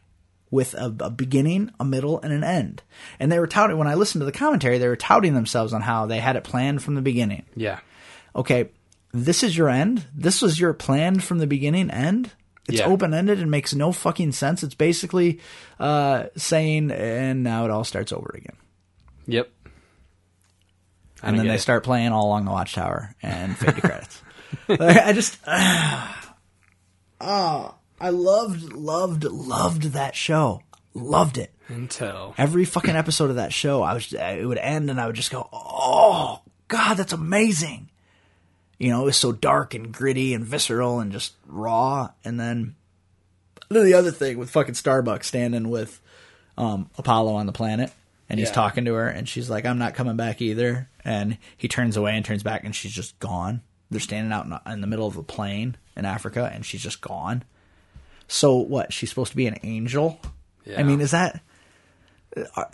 with 0.50 0.74
a, 0.74 0.94
a 1.00 1.10
beginning, 1.10 1.70
a 1.80 1.84
middle, 1.84 2.20
and 2.20 2.32
an 2.32 2.44
end. 2.44 2.82
And 3.18 3.32
they 3.32 3.38
were 3.38 3.46
touting, 3.46 3.78
when 3.78 3.88
I 3.88 3.94
listened 3.94 4.20
to 4.20 4.26
the 4.26 4.32
commentary, 4.32 4.76
they 4.78 4.86
were 4.86 4.96
touting 4.96 5.32
themselves 5.34 5.72
on 5.72 5.80
how 5.80 6.04
they 6.06 6.20
had 6.20 6.36
it 6.36 6.44
planned 6.44 6.82
from 6.82 6.94
the 6.94 7.00
beginning 7.02 7.44
Yeah. 7.56 7.80
okay, 8.36 8.68
this 9.12 9.42
is 9.42 9.56
your 9.56 9.68
end. 9.70 10.06
This 10.14 10.40
was 10.42 10.60
your 10.60 10.72
plan 10.74 11.20
from 11.20 11.38
the 11.38 11.46
beginning 11.46 11.90
end. 11.90 12.32
It's 12.68 12.78
Yeah. 12.80 12.86
open 12.86 13.12
ended 13.14 13.40
and 13.40 13.50
makes 13.50 13.74
no 13.74 13.92
fucking 13.92 14.32
sense. 14.32 14.62
It's 14.62 14.74
basically 14.74 15.40
uh, 15.80 16.24
saying, 16.36 16.90
and 16.90 17.42
now 17.42 17.64
it 17.64 17.70
all 17.70 17.84
starts 17.84 18.12
over 18.12 18.30
again. 18.34 18.56
Yep. 19.26 19.50
I 21.22 21.28
And 21.28 21.38
then 21.38 21.46
they 21.48 21.54
it. 21.54 21.60
start 21.60 21.82
playing 21.84 22.12
all 22.12 22.26
along 22.26 22.44
the 22.44 22.50
watchtower 22.52 23.14
and 23.22 23.56
fade 23.56 23.74
to 23.76 23.80
credits. 23.88 24.22
I 24.68 25.12
just, 25.12 25.38
oh, 27.20 27.74
I 28.02 28.10
loved, 28.10 28.72
loved, 28.72 29.24
loved 29.24 29.82
that 29.92 30.16
show. 30.16 30.62
Loved 30.92 31.38
it. 31.38 31.52
Until 31.68 32.34
Every 32.36 32.64
fucking 32.66 32.96
episode 32.96 33.30
of 33.30 33.36
that 33.36 33.52
show, 33.52 33.82
I 33.82 33.94
was 33.94 34.12
it 34.12 34.44
would 34.46 34.58
end 34.58 34.90
and 34.90 35.00
I 35.00 35.06
would 35.06 35.16
just 35.16 35.30
go, 35.30 35.48
"Oh 35.52 36.42
God, 36.68 36.94
that's 36.98 37.12
amazing." 37.14 37.88
You 38.78 38.90
know, 38.90 39.02
it 39.02 39.06
was 39.06 39.16
so 39.16 39.32
dark 39.32 39.72
and 39.74 39.92
gritty 39.92 40.34
and 40.34 40.44
visceral 40.44 40.98
and 41.00 41.12
just 41.12 41.34
raw. 41.46 42.10
And 42.24 42.38
then, 42.40 42.74
then 43.68 43.84
the 43.84 43.94
other 43.94 44.10
thing 44.10 44.36
with 44.38 44.50
fucking 44.50 44.74
Starbuck's 44.74 45.28
standing 45.28 45.70
with 45.70 46.00
um, 46.58 46.90
Apollo 46.98 47.34
on 47.34 47.46
the 47.46 47.52
planet, 47.52 47.92
and 48.28 48.38
he's 48.40 48.48
Yeah. 48.48 48.54
talking 48.54 48.84
to 48.86 48.94
her, 48.94 49.06
and 49.08 49.26
she's 49.28 49.48
like, 49.48 49.64
"I'm 49.64 49.78
not 49.78 49.94
coming 49.94 50.16
back 50.16 50.42
either." 50.42 50.90
And 51.04 51.38
he 51.56 51.68
turns 51.68 51.96
away 51.96 52.16
and 52.16 52.24
turns 52.24 52.42
back, 52.42 52.64
and 52.64 52.74
she's 52.74 52.92
just 52.92 53.18
gone. 53.20 53.62
They're 53.90 54.00
standing 54.00 54.32
out 54.32 54.44
in, 54.66 54.72
in 54.72 54.80
the 54.80 54.86
middle 54.88 55.06
of 55.06 55.16
a 55.16 55.22
plain 55.22 55.76
in 55.96 56.04
Africa, 56.04 56.50
and 56.52 56.66
she's 56.66 56.82
just 56.82 57.00
gone. 57.00 57.44
So 58.32 58.56
what? 58.56 58.92
She's 58.92 59.10
supposed 59.10 59.30
to 59.32 59.36
be 59.36 59.46
an 59.46 59.58
angel. 59.62 60.18
I 60.76 60.82
mean, 60.84 61.00
is 61.00 61.10
that? 61.10 61.40
Uh, 62.56 62.64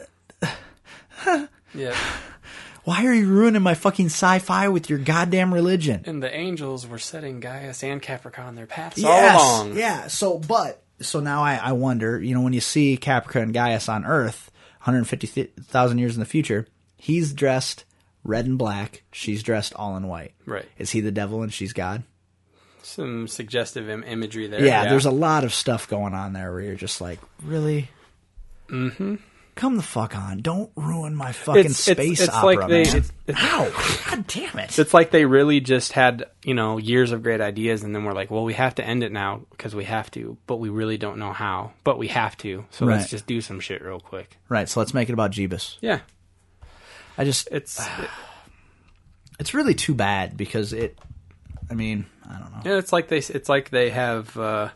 uh, 1.26 1.46
yeah, 1.74 1.96
Why 2.84 3.04
are 3.04 3.12
you 3.12 3.26
ruining 3.26 3.60
my 3.62 3.74
fucking 3.74 4.06
sci-fi 4.06 4.68
with 4.68 4.88
your 4.88 4.98
goddamn 4.98 5.52
religion? 5.52 6.04
and 6.06 6.22
the 6.22 6.34
angels 6.34 6.86
were 6.86 6.98
setting 6.98 7.40
Gaius 7.40 7.82
and 7.82 8.00
Capricorn 8.00 8.54
their 8.54 8.66
paths 8.66 8.98
Yes, 8.98 9.40
all 9.40 9.62
along. 9.64 9.76
Yeah. 9.76 10.06
So, 10.06 10.38
but 10.38 10.82
so 11.00 11.20
now 11.20 11.42
I, 11.42 11.56
I 11.56 11.72
wonder. 11.72 12.20
You 12.22 12.34
know, 12.34 12.40
when 12.42 12.52
you 12.52 12.60
see 12.60 12.96
Caprica 12.96 13.42
and 13.42 13.52
Gaius 13.52 13.88
on 13.88 14.04
Earth, 14.06 14.50
150,000 14.84 15.98
years 15.98 16.14
in 16.14 16.20
the 16.20 16.26
future, 16.26 16.66
he's 16.96 17.32
dressed 17.32 17.84
red 18.24 18.46
and 18.46 18.56
black. 18.56 19.02
She's 19.12 19.42
dressed 19.42 19.74
all 19.74 19.96
in 19.96 20.06
white. 20.06 20.34
Right. 20.46 20.66
Is 20.78 20.92
he 20.92 21.00
the 21.00 21.10
devil 21.12 21.42
and 21.42 21.52
she's 21.52 21.72
God? 21.72 22.04
Some 22.88 23.28
suggestive 23.28 23.88
Im- 23.90 24.02
imagery 24.04 24.46
there. 24.46 24.64
Yeah, 24.64 24.88
there's 24.88 25.04
a 25.06 25.10
lot 25.10 25.44
of 25.44 25.52
stuff 25.52 25.88
going 25.88 26.14
on 26.14 26.32
there 26.32 26.50
where 26.52 26.60
you're 26.62 26.74
just 26.74 27.00
like, 27.00 27.18
really? 27.42 27.90
Mm-hmm. 28.68 29.16
Come 29.54 29.76
the 29.76 29.82
fuck 29.82 30.16
on! 30.16 30.40
Don't 30.40 30.70
ruin 30.76 31.16
my 31.16 31.32
fucking 31.32 31.60
It's- 31.66 31.88
it's- 31.88 32.06
space 32.06 32.20
it's 32.20 32.32
opera, 32.32 32.46
like 32.46 32.68
they- 32.68 32.84
man. 32.84 32.96
it's- 32.96 33.12
it's- 33.26 33.44
Ow! 33.52 34.04
God 34.10 34.26
damn 34.28 34.58
it! 34.60 34.78
It's 34.78 34.94
like 34.94 35.10
they 35.10 35.24
really 35.24 35.58
just 35.60 35.92
had, 35.92 36.26
you 36.44 36.54
know, 36.54 36.78
years 36.78 37.10
of 37.10 37.24
great 37.24 37.40
ideas, 37.40 37.82
and 37.82 37.92
then 37.94 38.04
we're 38.04 38.12
like, 38.12 38.30
well, 38.30 38.44
we 38.44 38.54
have 38.54 38.76
to 38.76 38.84
end 38.84 39.02
it 39.02 39.10
now 39.10 39.40
because 39.50 39.74
we 39.74 39.82
have 39.84 40.10
to, 40.12 40.36
but 40.46 40.56
we 40.58 40.68
really 40.68 40.96
don't 40.96 41.18
know 41.18 41.32
how, 41.32 41.72
but 41.82 41.98
we 41.98 42.06
have 42.08 42.36
to. 42.38 42.64
So 42.70 42.86
Right. 42.86 42.98
let's 42.98 43.10
just 43.10 43.26
do 43.26 43.40
some 43.40 43.58
shit 43.58 43.82
real 43.82 43.98
quick. 44.00 44.36
right. 44.48 44.68
So 44.68 44.78
let's 44.80 44.94
make 44.94 45.08
it 45.08 45.12
about 45.12 45.32
Jeebus. 45.32 45.76
Yeah, 45.80 46.00
I 47.18 47.24
just 47.24 47.48
it's 47.50 47.84
it's 49.40 49.54
really 49.54 49.74
too 49.74 49.94
bad 49.94 50.36
because 50.36 50.72
it. 50.72 50.96
I 51.70 51.74
mean, 51.74 52.06
I 52.28 52.38
don't 52.38 52.52
know. 52.52 52.60
yeah, 52.64 52.78
it's 52.78 52.92
like 52.92 53.08
they 53.08 53.18
it's 53.18 53.48
like 53.48 53.70
they 53.70 53.90
have 53.90 54.36
uh, 54.36 54.70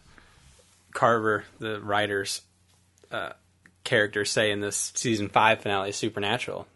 Carver, 0.92 1.44
the 1.58 1.80
writer's 1.80 2.42
uh, 3.10 3.32
character, 3.84 4.24
say 4.24 4.50
in 4.50 4.60
this 4.60 4.92
season 4.94 5.28
five 5.28 5.60
finale, 5.60 5.90
of 5.90 5.94
Supernatural. 5.94 6.66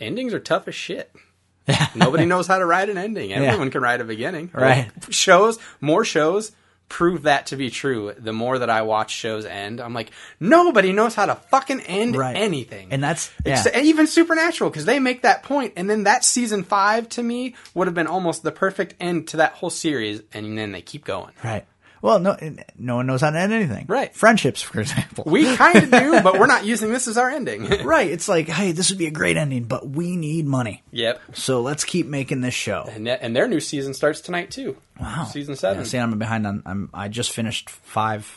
Endings 0.00 0.34
are 0.34 0.40
tough 0.40 0.66
as 0.68 0.74
shit. 0.74 1.14
Nobody 1.94 2.26
knows 2.26 2.46
how 2.46 2.58
to 2.58 2.66
write 2.66 2.88
an 2.90 2.98
ending. 2.98 3.32
Everyone 3.32 3.70
can 3.70 3.82
write 3.82 4.00
a 4.00 4.04
beginning. 4.04 4.50
Right. 4.52 4.90
shows, 5.10 5.58
more 5.80 6.04
shows 6.04 6.50
prove 6.92 7.22
that 7.22 7.46
to 7.46 7.56
be 7.56 7.70
true. 7.70 8.12
The 8.18 8.34
more 8.34 8.58
that 8.58 8.68
I 8.68 8.82
watch 8.82 9.10
shows 9.12 9.46
end, 9.46 9.80
I'm 9.80 9.94
like, 9.94 10.10
nobody 10.38 10.92
knows 10.92 11.14
how 11.14 11.24
to 11.24 11.34
fucking 11.34 11.80
end 11.80 12.14
Right. 12.14 12.36
anything. 12.36 12.88
And 12.90 13.02
that's 13.02 13.30
yeah. 13.46 13.64
Even 13.80 14.06
Supernatural, 14.06 14.68
because 14.68 14.84
they 14.84 14.98
make 15.00 15.22
that 15.22 15.42
point. 15.42 15.52
point, 15.52 15.72
and 15.76 15.88
then 15.88 16.04
that 16.04 16.24
season 16.24 16.64
five 16.64 17.08
to 17.10 17.22
me 17.22 17.54
would 17.74 17.86
have 17.86 17.94
been 17.94 18.06
almost 18.06 18.42
the 18.42 18.52
perfect 18.52 18.94
end 19.00 19.28
to 19.28 19.38
that 19.38 19.52
whole 19.52 19.70
series, 19.70 20.22
and 20.34 20.56
then 20.56 20.72
they 20.72 20.82
keep 20.82 21.04
going. 21.04 21.32
Right. 21.42 21.64
Well, 22.02 22.18
no, 22.18 22.36
no 22.76 22.96
one 22.96 23.06
knows 23.06 23.20
how 23.20 23.30
to 23.30 23.38
end 23.38 23.52
anything. 23.52 23.86
Right. 23.86 24.12
Friendships, 24.12 24.60
for 24.60 24.80
example. 24.80 25.22
We 25.24 25.54
kind 25.56 25.76
of 25.76 25.90
do, 25.90 26.20
but 26.22 26.38
we're 26.38 26.46
not 26.46 26.64
using 26.64 26.90
this 26.92 27.06
as 27.06 27.16
our 27.16 27.30
ending. 27.30 27.64
right. 27.84 28.10
It's 28.10 28.28
like, 28.28 28.48
hey, 28.48 28.72
this 28.72 28.90
would 28.90 28.98
be 28.98 29.06
a 29.06 29.12
great 29.12 29.36
ending, 29.36 29.64
but 29.64 29.88
we 29.88 30.16
need 30.16 30.44
money, 30.44 30.82
yep. 30.90 31.20
so 31.32 31.60
let's 31.60 31.84
keep 31.84 32.06
making 32.06 32.40
this 32.40 32.54
show. 32.54 32.88
And, 32.90 33.06
that, 33.06 33.20
and 33.22 33.36
their 33.36 33.46
new 33.46 33.60
season 33.60 33.94
starts 33.94 34.20
tonight 34.20 34.50
too. 34.50 34.76
Wow. 35.02 35.24
Season 35.24 35.56
seven. 35.56 35.78
Yeah, 35.78 35.84
see, 35.84 35.98
I'm 35.98 36.18
behind 36.18 36.46
on. 36.46 36.62
I'm. 36.64 36.90
I 36.94 37.08
just 37.08 37.32
finished 37.32 37.68
five 37.68 38.30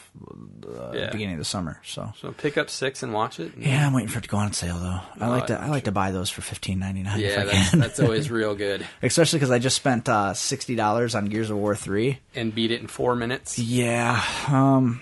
uh, 0.68 0.92
Yeah. 0.94 1.10
beginning 1.12 1.36
of 1.36 1.40
the 1.40 1.46
summer, 1.46 1.80
so. 1.86 2.12
So 2.20 2.32
pick 2.32 2.58
up 2.58 2.70
six 2.70 3.04
and 3.04 3.14
watch 3.14 3.40
it. 3.40 3.54
Yeah, 3.58 3.86
I'm 3.86 3.94
waiting 3.94 4.10
for 4.10 4.18
it 4.20 4.24
to 4.24 4.30
go 4.30 4.38
on 4.38 4.52
sale 4.54 4.80
though. 4.80 5.00
I 5.24 5.30
like 5.30 5.48
to. 5.48 5.60
I 5.60 5.70
like 5.70 5.84
to 5.86 5.92
buy 5.92 6.12
those 6.12 6.30
for 6.30 6.42
fifteen 6.42 6.80
ninety 6.80 7.04
nine 7.04 7.20
Yeah, 7.20 7.28
if 7.28 7.38
I 7.40 7.44
that's, 7.46 7.72
that's 7.72 8.00
always 8.00 8.30
real 8.32 8.56
good. 8.56 8.86
Especially 9.04 9.38
because 9.40 9.52
I 9.52 9.60
just 9.60 9.76
spent 9.76 10.10
uh, 10.10 10.34
sixty 10.34 10.76
dollars 10.76 11.16
on 11.16 11.26
Gears 11.26 11.50
of 11.50 11.58
War 11.58 11.76
three. 11.76 12.20
And 12.34 12.54
beat 12.54 12.72
it 12.72 12.82
in 12.82 12.88
four 12.88 13.16
minutes. 13.16 13.58
Yeah. 13.60 14.22
Um. 14.48 15.02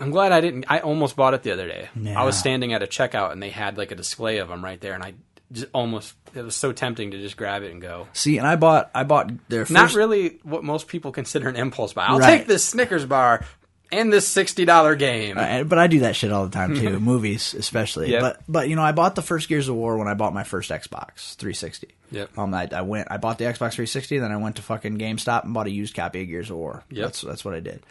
I'm 0.00 0.10
glad 0.12 0.30
I 0.30 0.40
didn't. 0.40 0.66
I 0.68 0.78
almost 0.78 1.16
bought 1.16 1.34
it 1.34 1.42
the 1.42 1.50
other 1.52 1.66
day. 1.66 1.88
Yeah. 2.00 2.20
I 2.20 2.24
was 2.24 2.38
standing 2.38 2.72
at 2.72 2.84
a 2.84 2.86
checkout 2.86 3.32
and 3.32 3.42
they 3.42 3.50
had 3.50 3.76
like 3.76 3.90
a 3.90 3.96
display 3.96 4.38
of 4.38 4.48
them 4.48 4.62
right 4.64 4.80
there, 4.80 4.94
and 4.94 5.02
I 5.02 5.14
just 5.52 5.68
almost. 5.72 6.14
It 6.34 6.42
was 6.42 6.54
so 6.54 6.72
tempting 6.72 7.12
to 7.12 7.18
just 7.18 7.36
grab 7.36 7.62
it 7.62 7.70
and 7.72 7.80
go. 7.80 8.06
See, 8.12 8.38
and 8.38 8.46
I 8.46 8.56
bought. 8.56 8.90
I 8.94 9.04
bought 9.04 9.30
their 9.48 9.64
first. 9.64 9.70
Not 9.72 9.94
really 9.94 10.38
what 10.42 10.62
most 10.64 10.88
people 10.88 11.12
consider 11.12 11.48
an 11.48 11.56
impulse 11.56 11.92
buy. 11.92 12.06
I'll 12.06 12.18
Right. 12.18 12.38
take 12.38 12.46
this 12.46 12.64
Snickers 12.64 13.06
bar 13.06 13.44
and 13.90 14.12
this 14.12 14.28
sixty 14.28 14.64
dollar 14.66 14.94
game. 14.94 15.38
Uh, 15.38 15.64
but 15.64 15.78
I 15.78 15.86
do 15.86 16.00
that 16.00 16.14
shit 16.16 16.30
all 16.32 16.44
the 16.44 16.52
time 16.52 16.74
too, 16.74 17.00
movies 17.00 17.54
especially. 17.54 18.10
Yep. 18.10 18.20
But 18.20 18.40
but 18.46 18.68
you 18.68 18.76
know, 18.76 18.82
I 18.82 18.92
bought 18.92 19.14
the 19.14 19.22
first 19.22 19.48
Gears 19.48 19.68
of 19.68 19.76
War 19.76 19.96
when 19.96 20.06
I 20.08 20.14
bought 20.14 20.34
my 20.34 20.44
first 20.44 20.70
Xbox 20.70 21.34
360. 21.36 21.88
Yep. 22.10 22.38
Um, 22.38 22.54
I, 22.54 22.68
I 22.72 22.82
went, 22.82 23.08
I 23.10 23.16
bought 23.16 23.38
the 23.38 23.44
Xbox 23.44 23.72
360, 23.74 24.18
then 24.18 24.32
I 24.32 24.36
went 24.38 24.56
to 24.56 24.62
fucking 24.62 24.98
GameStop 24.98 25.44
and 25.44 25.52
bought 25.54 25.66
a 25.66 25.70
used 25.70 25.94
copy 25.94 26.22
of 26.22 26.28
Gears 26.28 26.50
of 26.50 26.56
War. 26.56 26.84
Yep. 26.90 27.04
That's 27.04 27.20
that's 27.22 27.44
what 27.44 27.54
I 27.54 27.60
did. 27.60 27.82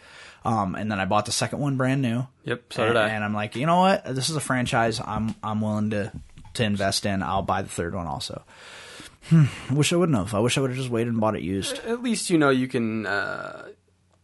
Um, 0.44 0.76
and 0.76 0.90
then 0.90 1.00
I 1.00 1.04
bought 1.04 1.26
the 1.26 1.32
second 1.32 1.58
one 1.58 1.76
brand 1.76 2.00
new. 2.00 2.26
Yep, 2.44 2.72
so 2.72 2.84
and, 2.84 2.90
did 2.94 2.96
I. 2.96 3.08
And 3.08 3.24
I'm 3.24 3.34
like, 3.34 3.56
you 3.56 3.66
know 3.66 3.80
what? 3.80 4.04
This 4.14 4.30
is 4.30 4.36
a 4.36 4.40
franchise 4.40 5.00
I'm 5.04 5.34
I'm 5.42 5.60
willing 5.60 5.90
to 5.90 6.12
to 6.58 6.64
invest 6.64 7.06
in. 7.06 7.22
I'll 7.22 7.42
buy 7.42 7.62
the 7.62 7.68
third 7.68 7.94
one 7.94 8.06
also. 8.06 8.42
Hmm, 9.24 9.44
I 9.70 9.74
wish 9.74 9.92
I 9.92 9.96
wouldn't 9.96 10.16
have. 10.16 10.34
I 10.34 10.38
wish 10.38 10.56
I 10.56 10.60
would 10.60 10.70
have 10.70 10.78
just 10.78 10.90
waited 10.90 11.12
and 11.12 11.20
bought 11.20 11.36
it 11.36 11.42
used. 11.42 11.78
At 11.84 12.02
least 12.02 12.30
you 12.30 12.38
know 12.38 12.50
you 12.50 12.68
can. 12.68 13.06
Uh, 13.06 13.68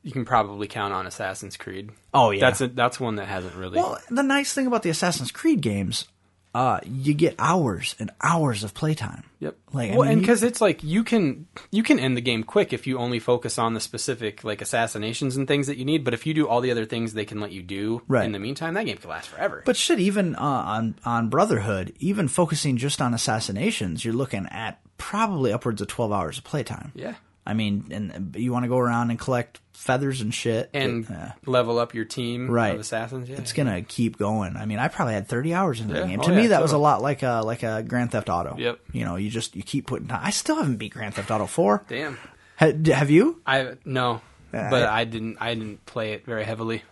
you 0.03 0.13
can 0.13 0.27
probably 0.27 0.69
count 0.69 0.93
on 0.93 1.07
Assassin's 1.07 1.57
Creed. 1.57 1.91
Oh, 2.13 2.31
yeah. 2.31 2.41
that's 2.41 2.61
a, 2.61 2.69
that's 2.69 3.01
one 3.01 3.17
that 3.17 3.27
hasn't 3.27 3.55
really. 3.55 3.79
Well, 3.79 3.99
the 4.11 4.23
nice 4.23 4.53
thing 4.53 4.67
about 4.67 4.83
the 4.83 4.91
Assassin's 4.91 5.33
Creed 5.33 5.63
games, 5.63 6.07
uh, 6.55 6.79
you 6.85 7.15
get 7.15 7.35
hours 7.39 7.97
and 7.99 8.11
hours 8.23 8.63
of 8.63 8.75
playtime. 8.75 9.25
Yep. 9.41 9.57
Like, 9.73 9.91
I 9.93 9.97
well, 9.97 10.03
mean, 10.09 10.13
and 10.13 10.21
because 10.21 10.43
it's 10.43 10.61
like 10.61 10.83
you 10.85 11.03
can 11.05 11.47
you 11.71 11.83
can 11.83 11.99
end 11.99 12.17
the 12.17 12.21
game 12.21 12.45
quick 12.45 12.73
if 12.73 12.87
you 12.87 12.99
only 12.99 13.19
focus 13.19 13.59
on 13.59 13.75
the 13.75 13.81
specific 13.81 14.45
like 14.45 14.63
assassinations 14.63 15.37
and 15.37 15.49
things 15.49 15.67
that 15.67 15.77
you 15.77 15.85
need. 15.85 16.05
But 16.05 16.15
if 16.15 16.27
you 16.27 16.33
do 16.35 16.47
all 16.49 16.61
the 16.61 16.71
other 16.71 16.85
things 16.85 17.13
they 17.13 17.25
can 17.25 17.41
let 17.41 17.51
you 17.53 17.63
do 17.63 18.03
Right. 18.07 18.25
in 18.25 18.33
the 18.33 18.39
meantime, 18.39 18.75
that 18.75 18.85
game 18.87 18.97
can 18.99 19.11
last 19.11 19.29
forever. 19.29 19.63
But 19.67 19.77
shit, 19.77 19.99
even 19.99 20.37
uh, 20.37 20.41
on 20.41 20.95
on 21.05 21.29
Brotherhood, 21.29 21.93
even 21.99 22.29
focusing 22.29 22.77
just 22.77 23.03
on 23.03 23.13
assassinations, 23.15 24.05
you're 24.05 24.15
looking 24.15 24.47
at 24.51 24.81
probably 24.97 25.53
upwards 25.53 25.83
of 25.83 25.89
twelve 25.89 26.13
hours 26.13 26.39
of 26.39 26.45
playtime. 26.45 26.93
yeah, 26.95 27.15
I 27.47 27.53
mean, 27.55 27.89
and 27.91 28.35
you 28.39 28.53
want 28.53 28.65
to 28.65 28.69
go 28.69 28.79
around 28.79 29.11
and 29.11 29.19
collect 29.19 29.61
feathers 29.73 30.21
and 30.23 30.33
shit, 30.33 30.71
and 30.73 31.11
uh, 31.11 31.33
level 31.45 31.79
up 31.79 31.93
your 31.95 32.05
team 32.07 32.51
Right. 32.51 32.75
of 32.75 32.81
assassins. 32.81 33.29
Yeah, 33.29 33.37
it's 33.37 33.53
gonna 33.53 33.83
keep 33.83 34.17
going. 34.19 34.57
I 34.57 34.65
mean, 34.65 34.79
I 34.79 34.89
probably 34.89 35.15
had 35.15 35.29
thirty 35.29 35.53
hours 35.53 35.81
into 35.81 35.95
Yeah. 35.95 36.01
the 36.03 36.07
game. 36.07 36.21
Oh, 36.21 36.25
to 36.29 36.33
yeah, 36.33 36.41
me, 36.41 36.47
that 36.49 36.63
was 36.63 36.73
a 36.73 36.79
lot 36.79 37.03
like 37.03 37.23
a 37.23 37.43
like 37.45 37.63
a 37.63 37.83
Grand 37.83 38.13
Theft 38.13 38.31
Auto. 38.31 38.57
Yep. 38.57 38.79
You 38.93 39.05
know, 39.05 39.17
you 39.17 39.29
just 39.31 39.55
you 39.57 39.63
keep 39.63 39.87
putting 39.87 40.09
time. 40.09 40.21
I 40.23 40.31
still 40.31 40.57
haven't 40.57 40.77
beat 40.77 40.95
Grand 40.95 41.15
Theft 41.15 41.31
Auto 41.31 41.47
four. 41.47 41.85
damn. 41.89 42.17
Ha, 42.61 42.71
have 42.95 43.11
you? 43.11 43.43
I 43.47 43.73
no, 43.85 44.23
Yeah, 44.53 44.71
but 44.71 44.85
I- 44.85 45.01
I, 45.01 45.05
didn't. 45.05 45.37
I 45.41 45.55
didn't 45.55 45.85
play 45.87 46.13
it 46.13 46.25
very 46.25 46.45
heavily. 46.45 46.83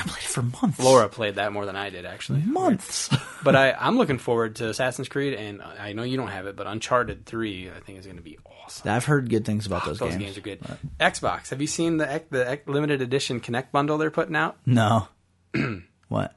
I 0.00 0.08
played 0.08 0.22
it 0.22 0.28
for 0.28 0.42
months. 0.42 0.78
Laura 0.80 1.08
played 1.08 1.34
that 1.36 1.52
more 1.52 1.66
than 1.66 1.76
I 1.76 1.90
did 1.90 2.04
actually. 2.06 2.40
months. 2.42 3.08
But 3.42 3.56
I, 3.56 3.72
I'm 3.72 3.96
looking 3.96 4.18
forward 4.18 4.56
to 4.56 4.68
Assassin's 4.68 5.08
Creed, 5.08 5.34
and 5.34 5.62
I 5.62 5.92
know 5.92 6.02
you 6.02 6.16
don't 6.16 6.28
have 6.28 6.46
it, 6.46 6.56
but 6.56 6.66
Uncharted 6.66 7.26
Three 7.26 7.70
I 7.70 7.80
think 7.80 7.98
is 7.98 8.06
going 8.06 8.16
to 8.18 8.22
be 8.22 8.38
awesome. 8.44 8.90
I've 8.90 9.04
heard 9.04 9.28
good 9.30 9.44
things 9.44 9.66
about 9.66 9.84
those, 9.84 9.98
Those 9.98 10.10
games. 10.12 10.22
games 10.24 10.38
are 10.38 10.40
good. 10.42 10.60
Xbox. 11.00 11.50
Have 11.50 11.60
you 11.60 11.66
seen 11.66 11.96
the 11.98 12.22
the 12.30 12.60
limited 12.66 13.02
edition 13.02 13.40
Kinect 13.40 13.70
bundle 13.72 13.98
they're 13.98 14.10
putting 14.10 14.36
out 14.36 14.56
No. 14.66 15.08
what? 16.08 16.34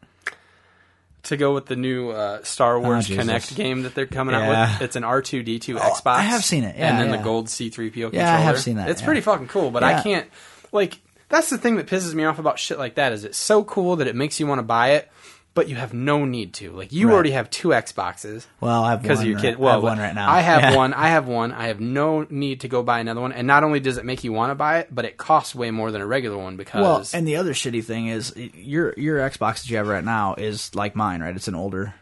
to 1.23 1.37
go 1.37 1.53
with 1.53 1.67
the 1.67 1.75
new 1.77 2.09
uh, 2.09 2.43
Star 2.43 2.77
Wars 2.79 3.09
Oh, 3.09 3.13
Kinect 3.15 3.55
game 3.55 3.83
that 3.83 3.95
they're 3.95 4.05
coming 4.05 4.35
Yeah. 4.35 4.41
out 4.63 4.71
with? 4.73 4.81
It's 4.81 4.95
an 4.97 5.03
R 5.05 5.21
two 5.21 5.41
D 5.41 5.57
two 5.59 5.75
Xbox. 5.75 6.01
I 6.07 6.21
have 6.21 6.43
seen 6.43 6.63
it. 6.65 6.75
Yeah, 6.77 6.89
and 6.89 6.99
then 6.99 7.09
yeah. 7.11 7.17
the 7.17 7.23
gold 7.23 7.49
C 7.49 7.69
three 7.69 7.89
PO 7.89 8.09
controller. 8.09 8.25
Yeah, 8.25 8.35
I 8.35 8.41
have 8.41 8.59
seen 8.59 8.75
that, 8.77 8.89
It's 8.89 9.01
pretty 9.01 9.21
fucking 9.21 9.47
cool, 9.47 9.71
but. 9.71 9.83
I 9.83 10.01
can't 10.01 10.27
like. 10.71 10.99
That's 11.33 11.49
the 11.49 11.57
thing 11.57 11.75
that 11.77 11.87
pisses 11.87 12.13
me 12.13 12.23
off 12.23 12.37
about 12.39 12.59
shit 12.59 12.77
like 12.77 12.95
that. 12.95 13.11
Is 13.11 13.23
it's 13.25 13.37
so 13.37 13.63
cool 13.63 13.95
that 13.97 14.07
it 14.07 14.15
makes 14.15 14.39
you 14.39 14.45
want 14.47 14.59
to 14.59 14.63
buy 14.63 14.91
it, 14.91 15.09
but 15.55 15.67
you 15.67 15.75
have 15.75 15.93
no 15.93 16.25
need 16.25 16.53
to. 16.55 16.71
Like 16.71 16.91
you 16.93 17.07
Right. 17.07 17.13
already 17.13 17.31
have 17.31 17.49
two 17.49 17.69
Xboxes. 17.69 18.45
Well, 18.61 18.83
I 18.83 18.91
have 18.91 19.01
because 19.01 19.17
one 19.17 19.25
of 19.25 19.29
your 19.29 19.35
right- 19.37 19.41
kid. 19.41 19.55
I 19.55 19.57
Well, 19.59 19.73
have 19.73 19.83
one 19.83 19.97
right 19.97 20.13
now. 20.15 20.29
I 20.31 20.41
have 20.41 20.61
Yeah. 20.61 20.75
one. 20.75 20.93
I 20.93 21.07
have 21.09 21.27
one. 21.27 21.51
I 21.51 21.67
have 21.67 21.79
no 21.79 22.25
need 22.29 22.59
to 22.61 22.67
go 22.67 22.83
buy 22.83 22.99
another 22.99 23.21
one. 23.21 23.31
And 23.33 23.47
not 23.47 23.63
only 23.63 23.79
does 23.79 23.97
it 23.97 24.05
make 24.05 24.23
you 24.23 24.31
want 24.31 24.51
to 24.51 24.55
buy 24.55 24.77
it, 24.79 24.89
but 24.91 25.05
it 25.05 25.17
costs 25.17 25.55
way 25.55 25.71
more 25.71 25.91
than 25.91 26.01
a 26.01 26.05
regular 26.07 26.37
one 26.37 26.55
because 26.55 26.81
Well, 26.81 27.19
and 27.19 27.27
the 27.27 27.35
other 27.35 27.53
shitty 27.53 27.83
thing 27.83 28.07
is 28.07 28.33
your 28.35 28.93
your 28.97 29.19
Xbox 29.19 29.61
that 29.63 29.69
you 29.69 29.77
have 29.77 29.87
right 29.87 30.03
now 30.05 30.35
is 30.37 30.73
like 30.75 30.95
mine, 30.95 31.21
right? 31.21 31.35
It's 31.35 31.47
an 31.47 31.55
older. 31.55 31.93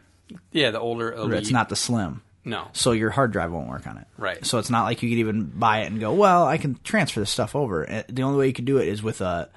yeah, 0.52 0.72
the 0.72 0.80
older 0.80 1.12
elite, 1.14 1.40
It's 1.40 1.52
not 1.52 1.68
the 1.70 1.76
slim, 1.76 2.22
no. 2.44 2.68
so 2.74 2.92
your 2.92 3.10
hard 3.12 3.32
drive 3.32 3.52
won't 3.52 3.70
work 3.70 3.88
on 3.88 3.98
it. 3.98 4.08
Right. 4.18 4.46
So 4.46 4.58
it's 4.60 4.70
not 4.70 4.84
like 4.86 5.02
you 5.04 5.10
could 5.10 5.20
even 5.20 5.46
buy 5.46 5.80
it 5.82 5.88
and 5.92 6.00
go, 6.00 6.14
well, 6.14 6.46
I 6.46 6.58
can 6.58 6.80
transfer 6.84 7.20
this 7.20 7.30
stuff 7.30 7.56
over. 7.56 7.90
Uh, 7.90 8.04
The 8.10 8.24
only 8.24 8.38
way 8.40 8.48
you 8.48 8.54
could 8.54 8.66
do 8.66 8.78
it 8.78 8.88
is 8.88 9.04
with 9.04 9.22
a 9.22 9.50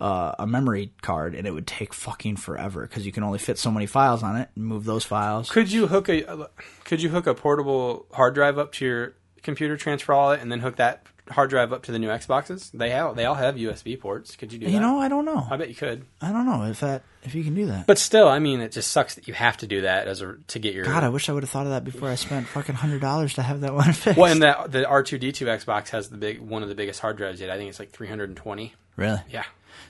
uh, 0.00 0.34
a 0.40 0.46
memory 0.48 0.90
card, 1.00 1.36
and 1.36 1.46
it 1.46 1.52
would 1.52 1.66
take 1.66 1.94
fucking 1.94 2.34
forever 2.36 2.82
because 2.82 3.06
you 3.06 3.12
can 3.12 3.22
only 3.22 3.38
fit 3.38 3.56
so 3.56 3.70
many 3.70 3.86
files 3.86 4.24
on 4.24 4.36
it 4.36 4.48
and 4.56 4.64
move 4.64 4.84
those 4.84 5.04
files. 5.04 5.48
Could 5.48 5.70
you 5.70 5.86
hook 5.86 6.08
a 6.08 6.48
could 6.84 7.00
you 7.02 7.10
hook 7.10 7.28
a 7.28 7.34
portable 7.34 8.06
hard 8.12 8.34
drive 8.34 8.58
up 8.58 8.72
to 8.72 8.84
your 8.84 9.14
computer, 9.42 9.76
transfer 9.76 10.12
all 10.12 10.32
it, 10.32 10.40
and 10.40 10.50
then 10.50 10.58
hook 10.60 10.76
that 10.76 11.06
hard 11.30 11.50
drive 11.50 11.72
up 11.72 11.82
to 11.84 11.92
the 11.92 11.98
new 11.98 12.08
Xboxes? 12.08 12.70
They 12.72 12.90
have 12.90 13.16
they 13.16 13.24
all 13.24 13.34
have 13.34 13.54
USB 13.56 13.98
ports. 13.98 14.36
Could 14.36 14.52
you 14.52 14.58
do 14.58 14.66
that? 14.66 14.72
You 14.72 14.80
know, 14.80 14.98
I 14.98 15.08
don't 15.08 15.24
know. 15.24 15.46
I 15.50 15.56
bet 15.56 15.68
you 15.68 15.74
could. 15.74 16.04
I 16.20 16.32
don't 16.32 16.46
know 16.46 16.64
if 16.64 16.80
that 16.80 17.02
if 17.22 17.34
you 17.34 17.44
can 17.44 17.54
do 17.54 17.66
that. 17.66 17.86
But 17.86 17.98
still, 17.98 18.28
I 18.28 18.38
mean, 18.38 18.60
it 18.60 18.72
just 18.72 18.90
sucks 18.90 19.14
that 19.14 19.28
you 19.28 19.34
have 19.34 19.56
to 19.58 19.66
do 19.66 19.82
that 19.82 20.08
as 20.08 20.20
a 20.22 20.36
to 20.48 20.58
get 20.58 20.74
your. 20.74 20.84
God, 20.84 21.04
I 21.04 21.08
wish 21.08 21.28
I 21.28 21.32
would 21.32 21.42
have 21.42 21.50
thought 21.50 21.66
of 21.66 21.72
that 21.72 21.84
before 21.84 22.08
I 22.08 22.14
spent 22.16 22.46
fucking 22.48 22.74
hundred 22.74 23.00
dollars 23.00 23.34
to 23.34 23.42
have 23.42 23.60
that 23.60 23.74
one 23.74 23.92
fixed. 23.92 24.18
well, 24.18 24.30
and 24.32 24.42
that 24.42 24.72
the 24.72 24.86
R 24.86 25.02
two 25.02 25.18
D 25.18 25.32
two 25.32 25.46
Xbox 25.46 25.90
has 25.90 26.08
the 26.08 26.16
big 26.16 26.40
one 26.40 26.62
of 26.62 26.68
the 26.68 26.74
biggest 26.74 27.00
hard 27.00 27.16
drives 27.16 27.40
yet. 27.40 27.50
I 27.50 27.56
think 27.56 27.68
it's 27.70 27.78
like 27.78 27.90
three 27.90 28.08
hundred 28.08 28.30
and 28.30 28.36
twenty. 28.36 28.74
really? 28.96 29.20
Yeah. 29.30 29.44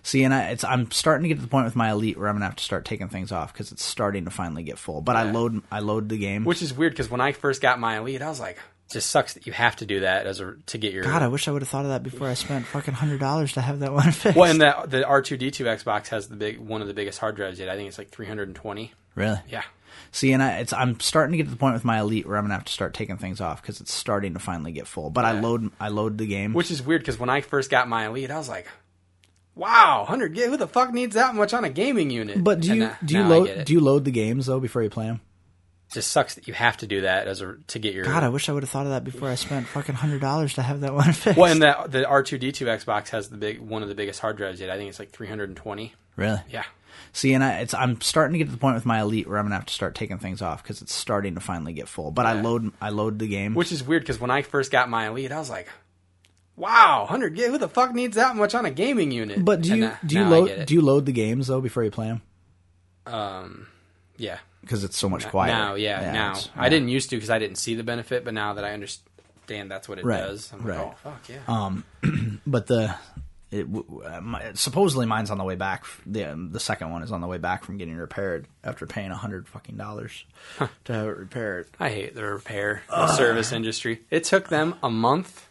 See, 0.04 0.24
and 0.24 0.34
I, 0.34 0.48
it's 0.50 0.64
I'm 0.64 0.90
starting 0.90 1.22
to 1.22 1.28
get 1.28 1.36
to 1.36 1.42
the 1.42 1.48
point 1.48 1.64
with 1.64 1.76
my 1.76 1.90
Elite 1.92 2.18
where 2.18 2.28
I'm 2.28 2.34
gonna 2.34 2.46
have 2.46 2.56
to 2.56 2.64
start 2.64 2.84
taking 2.84 3.08
things 3.08 3.30
off 3.30 3.52
because 3.52 3.70
it's 3.70 3.84
starting 3.84 4.24
to 4.24 4.30
finally 4.30 4.64
get 4.64 4.76
full. 4.78 5.00
But 5.00 5.14
I 5.16 5.30
load 5.30 5.62
I 5.70 5.78
load 5.78 6.08
the 6.08 6.18
game. 6.18 6.44
Which 6.44 6.60
is 6.60 6.72
weird 6.74 6.92
because 6.92 7.08
when 7.10 7.20
I 7.20 7.32
first 7.32 7.60
got 7.62 7.78
my 7.78 7.98
Elite, 7.98 8.20
I 8.20 8.28
was 8.28 8.40
like, 8.40 8.58
just 8.92 9.10
sucks 9.10 9.34
that 9.34 9.46
you 9.46 9.52
have 9.52 9.76
to 9.76 9.86
do 9.86 10.00
that 10.00 10.26
as 10.26 10.40
a 10.40 10.54
to 10.66 10.78
get 10.78 10.92
your. 10.92 11.04
God, 11.04 11.22
I 11.22 11.28
wish 11.28 11.48
I 11.48 11.50
would 11.50 11.62
have 11.62 11.68
thought 11.68 11.84
of 11.84 11.90
that 11.90 12.02
before 12.02 12.28
I 12.28 12.34
spent 12.34 12.66
fucking 12.66 12.94
hundred 12.94 13.20
dollars 13.20 13.52
to 13.54 13.60
have 13.60 13.80
that 13.80 13.92
one 13.92 14.10
fixed. 14.12 14.36
well, 14.38 14.50
and 14.50 14.60
the 14.60 14.74
the 14.86 15.06
R 15.06 15.22
two 15.22 15.36
D 15.36 15.50
two 15.50 15.64
Xbox 15.64 16.08
has 16.08 16.28
the 16.28 16.36
big 16.36 16.58
one 16.58 16.80
of 16.82 16.88
the 16.88 16.94
biggest 16.94 17.18
hard 17.18 17.36
drives 17.36 17.58
yet. 17.58 17.68
I 17.68 17.76
think 17.76 17.88
it's 17.88 17.98
like 17.98 18.10
three 18.10 18.26
hundred 18.26 18.48
and 18.48 18.56
twenty. 18.56 18.92
really? 19.14 19.38
Yeah. 19.48 19.62
See, 20.10 20.32
and 20.32 20.42
I, 20.42 20.58
it's 20.58 20.72
I'm 20.72 21.00
starting 21.00 21.32
to 21.32 21.36
get 21.38 21.44
to 21.44 21.50
the 21.50 21.56
point 21.56 21.74
with 21.74 21.84
my 21.84 22.00
Elite 22.00 22.26
where 22.26 22.36
I'm 22.36 22.44
gonna 22.44 22.54
have 22.54 22.64
to 22.64 22.72
start 22.72 22.92
taking 22.94 23.16
things 23.16 23.40
off 23.40 23.62
because 23.62 23.80
it's 23.80 23.92
starting 23.92 24.34
to 24.34 24.38
finally 24.40 24.72
get 24.72 24.86
full. 24.86 25.08
But 25.10 25.24
I 25.24 25.38
load 25.40 25.70
I 25.80 25.88
load 25.88 26.18
the 26.18 26.26
game. 26.26 26.52
Which 26.52 26.70
is 26.70 26.82
weird 26.82 27.00
because 27.02 27.18
when 27.18 27.30
I 27.30 27.40
first 27.40 27.70
got 27.70 27.88
my 27.88 28.06
Elite, 28.06 28.30
I 28.30 28.36
was 28.38 28.48
like, 28.48 28.68
"Wow, 29.54 30.04
hundred 30.06 30.34
gig! 30.34 30.48
Who 30.50 30.56
the 30.56 30.66
fuck 30.68 30.92
needs 30.92 31.14
that 31.14 31.34
much 31.34 31.54
on 31.54 31.64
a 31.64 31.70
gaming 31.70 32.10
unit?" 32.10 32.42
but 32.42 32.60
do 32.60 32.72
And 32.72 32.80
you 32.80 32.90
do 33.04 33.14
you 33.16 33.24
load 33.24 33.64
do 33.64 33.72
you 33.72 33.80
load 33.80 34.04
the 34.04 34.10
games 34.10 34.46
though 34.46 34.60
before 34.60 34.82
you 34.82 34.90
play 34.90 35.06
them? 35.06 35.20
Just 35.92 36.10
sucks 36.10 36.34
that 36.34 36.48
you 36.48 36.54
have 36.54 36.76
to 36.78 36.86
do 36.86 37.02
that 37.02 37.28
as 37.28 37.40
a 37.40 37.56
to 37.68 37.78
get 37.78 37.94
your. 37.94 38.04
God, 38.04 38.22
I 38.24 38.28
wish 38.28 38.48
I 38.48 38.52
would 38.52 38.62
have 38.62 38.70
thought 38.70 38.86
of 38.86 38.92
that 38.92 39.04
before 39.04 39.28
I 39.28 39.34
spent 39.36 39.66
fucking 39.66 39.94
hundred 39.94 40.20
dollars 40.20 40.54
to 40.54 40.62
have 40.62 40.80
that 40.80 40.94
one 40.94 41.12
fixed. 41.12 41.38
well, 41.38 41.50
and 41.52 41.62
the 41.62 41.76
the 41.88 42.06
R 42.06 42.22
two 42.22 42.38
D 42.38 42.52
two 42.52 42.66
Xbox 42.66 43.08
has 43.10 43.28
the 43.28 43.36
big 43.36 43.60
one 43.60 43.82
of 43.82 43.88
the 43.88 43.94
biggest 43.94 44.20
hard 44.20 44.36
drives 44.36 44.60
yet. 44.60 44.70
I 44.70 44.76
think 44.76 44.88
it's 44.88 44.98
like 44.98 45.10
three 45.10 45.28
hundred 45.28 45.50
and 45.50 45.56
twenty. 45.56 45.94
really? 46.16 46.40
Yeah. 46.50 46.64
See, 47.14 47.34
and 47.34 47.44
I, 47.44 47.58
it's 47.58 47.74
I'm 47.74 48.00
starting 48.00 48.32
to 48.32 48.38
get 48.38 48.46
to 48.46 48.52
the 48.52 48.56
point 48.58 48.74
with 48.74 48.86
my 48.86 49.00
Elite 49.00 49.28
where 49.28 49.36
I'm 49.38 49.44
gonna 49.44 49.54
have 49.56 49.66
to 49.66 49.74
start 49.74 49.94
taking 49.94 50.18
things 50.18 50.40
off 50.40 50.62
because 50.62 50.80
it's 50.80 50.94
starting 50.94 51.34
to 51.34 51.40
finally 51.40 51.72
get 51.74 51.88
full. 51.88 52.10
But 52.10 52.24
I 52.26 52.40
load 52.40 52.72
I 52.80 52.88
load 52.88 53.18
the 53.18 53.28
game. 53.28 53.54
Which 53.54 53.70
is 53.72 53.82
weird 53.84 54.02
because 54.02 54.18
when 54.20 54.30
I 54.30 54.40
first 54.42 54.70
got 54.70 54.88
my 54.88 55.08
Elite, 55.08 55.30
I 55.30 55.38
was 55.38 55.50
like, 55.50 55.68
"Wow, 56.56 57.06
hundred 57.08 57.34
gig! 57.34 57.50
Who 57.50 57.58
the 57.58 57.68
fuck 57.68 57.92
needs 57.94 58.16
that 58.16 58.34
much 58.34 58.54
on 58.54 58.64
a 58.64 58.70
gaming 58.70 59.10
unit?" 59.10 59.44
but 59.44 59.60
do 59.60 59.72
And 59.72 59.82
you 59.82 59.92
do 60.06 60.16
you 60.16 60.24
load 60.24 60.66
do 60.66 60.72
you 60.74 60.80
load 60.80 61.04
the 61.04 61.12
games 61.12 61.48
though 61.48 61.60
before 61.60 61.84
you 61.84 61.90
play 61.90 62.06
them? 62.06 62.22
Um, 63.06 63.66
yeah. 64.16 64.38
Because 64.62 64.84
it's 64.84 64.96
so 64.96 65.08
much 65.08 65.26
quieter 65.28 65.52
Now, 65.56 65.74
yeah, 65.74 66.12
now 66.12 66.30
it's- 66.32 66.48
I 66.56 66.68
didn't 66.70 66.88
used 66.88 67.10
to 67.10 67.16
because 67.16 67.30
I 67.30 67.38
didn't 67.38 67.58
see 67.58 67.74
the 67.74 67.82
benefit, 67.84 68.24
but 68.24 68.32
now 68.32 68.54
that 68.54 68.64
I 68.64 68.72
understand 68.72 69.70
that's 69.70 69.88
what 69.88 69.98
it 69.98 70.04
Right, 70.04 70.18
does, 70.20 70.52
I'm 70.52 70.60
like, 70.60 70.78
right. 70.78 70.80
oh 70.80 70.94
fuck 71.02 71.28
yeah. 71.28 71.38
Um, 71.48 71.84
but 72.46 72.66
the 72.68 72.94
it, 73.50 73.66
uh, 74.06 74.20
my, 74.22 74.52
supposedly 74.54 75.04
mine's 75.04 75.30
on 75.30 75.36
the 75.36 75.44
way 75.44 75.56
back. 75.56 75.84
The 76.06 76.24
um, 76.32 76.52
the 76.52 76.60
second 76.60 76.90
one 76.90 77.02
is 77.02 77.12
on 77.12 77.20
the 77.20 77.26
way 77.26 77.36
back 77.38 77.64
from 77.64 77.76
getting 77.76 77.96
repaired 77.96 78.46
after 78.64 78.86
paying 78.86 79.10
a 79.10 79.16
hundred 79.16 79.46
fucking 79.46 79.76
dollars 79.76 80.24
to 80.84 80.92
have 80.92 81.06
it 81.06 81.16
repaired. 81.18 81.68
I 81.78 81.90
hate 81.90 82.14
the 82.14 82.24
repair, 82.24 82.82
the 82.88 83.08
service 83.08 83.52
industry. 83.52 84.00
It 84.10 84.24
took 84.24 84.48
them 84.48 84.76
a 84.82 84.88
month 84.88 85.48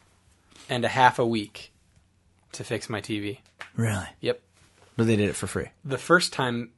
and 0.69 0.83
a 0.83 0.87
half 0.87 1.19
a 1.19 1.25
week 1.27 1.71
to 2.53 2.63
fix 2.63 2.89
my 2.89 3.01
TV. 3.01 3.37
Really? 3.75 4.07
Yep. 4.21 4.41
But 4.97 5.05
they 5.07 5.15
did 5.15 5.29
it 5.29 5.35
for 5.35 5.45
free. 5.47 5.67
The 5.85 5.97
first 5.99 6.33
time, 6.33 6.71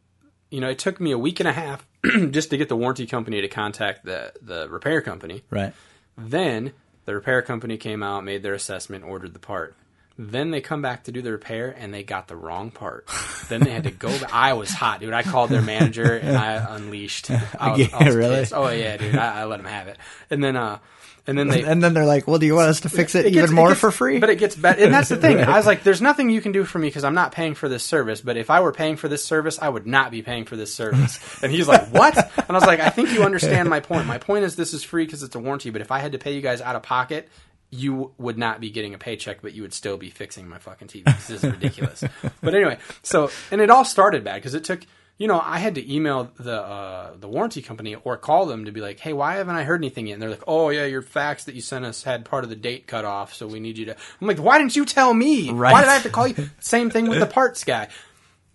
you 0.53 0.61
know, 0.61 0.69
it 0.69 0.77
took 0.77 0.99
me 0.99 1.09
a 1.09 1.17
week 1.17 1.39
and 1.39 1.49
a 1.49 1.51
half 1.51 1.83
just 2.29 2.51
to 2.51 2.57
get 2.57 2.69
the 2.69 2.75
warranty 2.75 3.07
company 3.07 3.41
to 3.41 3.47
contact 3.47 4.05
the 4.05 4.33
the 4.39 4.69
repair 4.69 5.01
company. 5.01 5.41
Right. 5.49 5.73
Then 6.15 6.73
the 7.05 7.15
repair 7.15 7.41
company 7.41 7.75
came 7.75 8.03
out, 8.03 8.23
made 8.23 8.43
their 8.43 8.53
assessment, 8.53 9.03
ordered 9.03 9.33
the 9.33 9.39
part. 9.39 9.75
Then 10.17 10.51
they 10.51 10.61
come 10.61 10.81
back 10.83 11.05
to 11.05 11.11
do 11.11 11.23
the 11.23 11.31
repair 11.31 11.75
and 11.75 11.91
they 11.93 12.03
got 12.03 12.27
the 12.27 12.35
wrong 12.35 12.69
part. 12.69 13.09
then 13.49 13.61
they 13.61 13.71
had 13.71 13.85
to 13.85 13.91
go 13.91 14.09
back. 14.09 14.31
I 14.33 14.53
was 14.53 14.69
hot, 14.69 14.99
dude. 14.99 15.11
I 15.13 15.23
called 15.23 15.49
their 15.49 15.63
manager 15.63 16.15
and 16.15 16.37
I 16.37 16.53
unleashed. 16.75 17.31
I 17.31 17.71
was, 17.71 17.79
Yeah, 17.79 17.87
I 17.97 18.03
was 18.05 18.15
really? 18.15 18.35
pissed. 18.35 18.53
Oh 18.53 18.69
yeah, 18.69 18.97
dude. 18.97 19.15
I, 19.15 19.41
I 19.41 19.45
let 19.45 19.57
them 19.57 19.65
have 19.65 19.87
it. 19.87 19.97
And 20.29 20.43
then, 20.43 20.55
uh, 20.55 20.77
and 21.25 21.37
then 21.37 21.47
they 21.47 21.63
And 21.63 21.81
then 21.81 21.93
they're 21.93 22.05
like, 22.05 22.27
"Well, 22.27 22.37
do 22.37 22.45
you 22.45 22.53
want 22.53 22.67
us 22.67 22.81
to 22.81 22.89
fix 22.89 23.15
it, 23.15 23.25
it 23.25 23.29
even 23.29 23.39
gets- 23.43 23.51
it 23.51 23.55
more 23.55 23.69
gets- 23.69 23.79
for 23.79 23.91
free?" 23.91 24.19
But 24.19 24.29
it 24.29 24.39
gets 24.39 24.57
better, 24.57 24.83
and 24.83 24.93
that's 24.93 25.07
the 25.07 25.15
thing. 25.15 25.39
I 25.39 25.55
was 25.55 25.65
like, 25.65 25.81
"There's 25.83 26.01
nothing 26.01 26.29
you 26.29 26.41
can 26.41 26.51
do 26.51 26.65
for 26.65 26.79
me 26.79 26.89
because 26.89 27.05
I'm 27.05 27.15
not 27.15 27.31
paying 27.31 27.55
for 27.55 27.69
this 27.69 27.81
service. 27.85 28.19
But 28.19 28.35
if 28.35 28.49
I 28.49 28.59
were 28.59 28.73
paying 28.73 28.97
for 28.97 29.07
this 29.07 29.23
service, 29.23 29.57
I 29.61 29.69
would 29.69 29.87
not 29.87 30.11
be 30.11 30.21
paying 30.21 30.43
for 30.43 30.57
this 30.57 30.75
service." 30.75 31.17
And 31.41 31.49
he's 31.49 31.65
like, 31.67 31.87
"What?" 31.91 32.17
And 32.17 32.49
I 32.49 32.53
was 32.53 32.65
like, 32.65 32.81
"I 32.81 32.89
think 32.89 33.13
you 33.13 33.23
understand 33.23 33.69
my 33.69 33.79
point. 33.79 34.05
My 34.05 34.17
point 34.17 34.43
is 34.43 34.57
this 34.57 34.73
is 34.73 34.83
free 34.83 35.05
because 35.05 35.23
it's 35.23 35.33
a 35.35 35.39
warranty. 35.39 35.69
But 35.69 35.79
if 35.81 35.91
I 35.91 35.99
had 35.99 36.11
to 36.11 36.17
pay 36.19 36.33
you 36.33 36.41
guys 36.41 36.59
out 36.61 36.75
of 36.75 36.83
pocket." 36.83 37.29
You 37.73 38.11
would 38.17 38.37
not 38.37 38.61
be 38.61 38.69
getting 38.69 38.93
a 38.93 38.97
paycheck, 38.97 39.41
but 39.41 39.53
you 39.53 39.63
would 39.63 39.73
still 39.73 39.97
be 39.97 40.09
fixing 40.09 40.47
my 40.47 40.59
fucking 40.59 40.87
TV. 40.87 41.05
This 41.05 41.29
is 41.29 41.43
ridiculous. 41.43 42.03
but 42.41 42.53
anyway, 42.53 42.77
so 43.01 43.31
and 43.51 43.61
it 43.61 43.69
all 43.69 43.83
started 43.83 44.23
bad 44.23 44.35
because 44.35 44.53
it 44.53 44.63
took 44.63 44.85
you 45.17 45.27
know, 45.27 45.39
I 45.39 45.59
had 45.59 45.75
to 45.75 45.93
email 45.93 46.31
the 46.37 46.59
uh, 46.59 47.11
the 47.19 47.27
warranty 47.27 47.61
company 47.61 47.95
or 47.95 48.17
call 48.17 48.45
them 48.45 48.65
to 48.65 48.71
be 48.71 48.81
like, 48.81 48.99
"Hey, 48.99 49.13
why 49.13 49.35
haven't 49.35 49.55
I 49.55 49.63
heard 49.63 49.79
anything 49.79 50.07
yet?" 50.07 50.13
And 50.13 50.21
they're 50.21 50.29
like, 50.29 50.43
"Oh 50.47 50.69
yeah, 50.69 50.85
your 50.85 51.03
fax 51.03 51.43
that 51.45 51.55
you 51.55 51.61
sent 51.61 51.85
us 51.85 52.03
had 52.03 52.25
part 52.25 52.43
of 52.43 52.49
the 52.49 52.55
date 52.55 52.87
cut 52.87 53.05
off, 53.05 53.33
so 53.33 53.45
we 53.45 53.59
need 53.59 53.77
you 53.77 53.85
to." 53.85 53.95
I'm 54.21 54.27
like, 54.27 54.39
"Why 54.39 54.57
didn't 54.57 54.75
you 54.75 54.85
tell 54.85 55.13
me? 55.13 55.51
Right. 55.51 55.71
Why 55.71 55.81
did 55.81 55.89
I 55.89 55.93
have 55.93 56.03
to 56.03 56.09
call 56.09 56.27
you?" 56.27 56.49
Same 56.59 56.89
thing 56.89 57.07
with 57.07 57.19
the 57.19 57.25
parts 57.41 57.63
guy. 57.63 57.89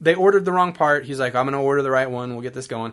They 0.01 0.14
ordered 0.14 0.45
the 0.45 0.53
wrong 0.53 0.73
part. 0.73 1.05
He's 1.05 1.21
like, 1.21 1.35
"I'm 1.37 1.47
going 1.47 1.53
to 1.53 1.64
order 1.64 1.83
the 1.83 1.91
right 1.91 2.11
one. 2.11 2.33
We'll 2.33 2.43
get 2.43 2.55
this 2.55 2.66
going." 2.66 2.93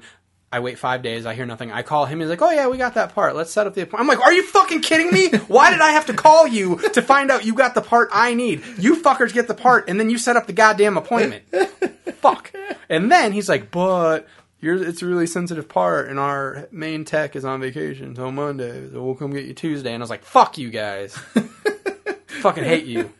I 0.52 0.60
wait 0.60 0.80
five 0.80 1.02
days. 1.02 1.26
I 1.26 1.34
hear 1.34 1.46
nothing. 1.46 1.72
I 1.72 1.82
call 1.82 2.06
him. 2.06 2.20
He's 2.20 2.30
like, 2.30 2.42
"Oh 2.42 2.52
yeah, 2.52 2.68
we 2.68 2.78
got 2.78 2.94
that 2.94 3.14
part. 3.14 3.36
Let's 3.36 3.52
set 3.52 3.68
up 3.68 3.74
the 3.74 3.82
appointment." 3.82 4.10
I'm 4.12 4.18
like, 4.18 4.26
"Are 4.26 4.34
you 4.34 4.44
fucking 4.44 4.82
kidding 4.82 5.12
me? 5.12 5.30
Why 5.48 5.72
did 5.72 5.82
I 5.82 5.92
have 5.92 6.06
to 6.06 6.14
call 6.14 6.48
you 6.48 6.78
to 6.94 7.02
find 7.02 7.30
out 7.30 7.46
you 7.46 7.54
got 7.54 7.76
the 7.76 7.82
part 7.82 8.10
I 8.14 8.34
need? 8.34 8.64
You 8.78 9.02
fuckers 9.02 9.34
get 9.34 9.48
the 9.48 9.54
part, 9.54 9.90
and 9.90 10.00
then 10.00 10.10
you 10.10 10.18
set 10.18 10.38
up 10.38 10.48
the 10.48 10.54
goddamn 10.54 10.98
appointment." 10.98 11.44
fuck. 12.26 12.52
And 12.90 13.12
then 13.12 13.32
he's 13.32 13.50
like, 13.50 13.72
but 13.72 14.28
you're, 14.60 14.82
it's 14.82 15.02
a 15.02 15.06
really 15.06 15.28
sensitive 15.28 15.70
part, 15.70 16.10
and 16.10 16.20
our 16.20 16.68
main 16.72 17.06
tech 17.06 17.36
is 17.36 17.46
on 17.46 17.62
vacation 17.62 18.08
until 18.08 18.32
Monday, 18.32 18.90
so 18.92 19.04
we'll 19.04 19.16
come 19.16 19.32
get 19.32 19.46
you 19.46 19.54
Tuesday. 19.54 19.94
And 19.94 20.02
I 20.02 20.04
was 20.04 20.10
like, 20.10 20.24
fuck 20.24 20.58
you 20.58 20.70
guys. 20.70 21.16
Fucking 22.28 22.64
hate 22.64 22.86
you. 22.86 23.12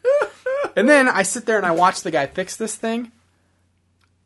And 0.76 0.90
then 0.90 1.08
I 1.08 1.24
sit 1.24 1.46
there 1.46 1.58
and 1.58 1.66
I 1.66 1.72
watch 1.72 2.02
the 2.02 2.12
guy 2.12 2.28
fix 2.28 2.58
this 2.58 2.76
thing, 2.76 3.12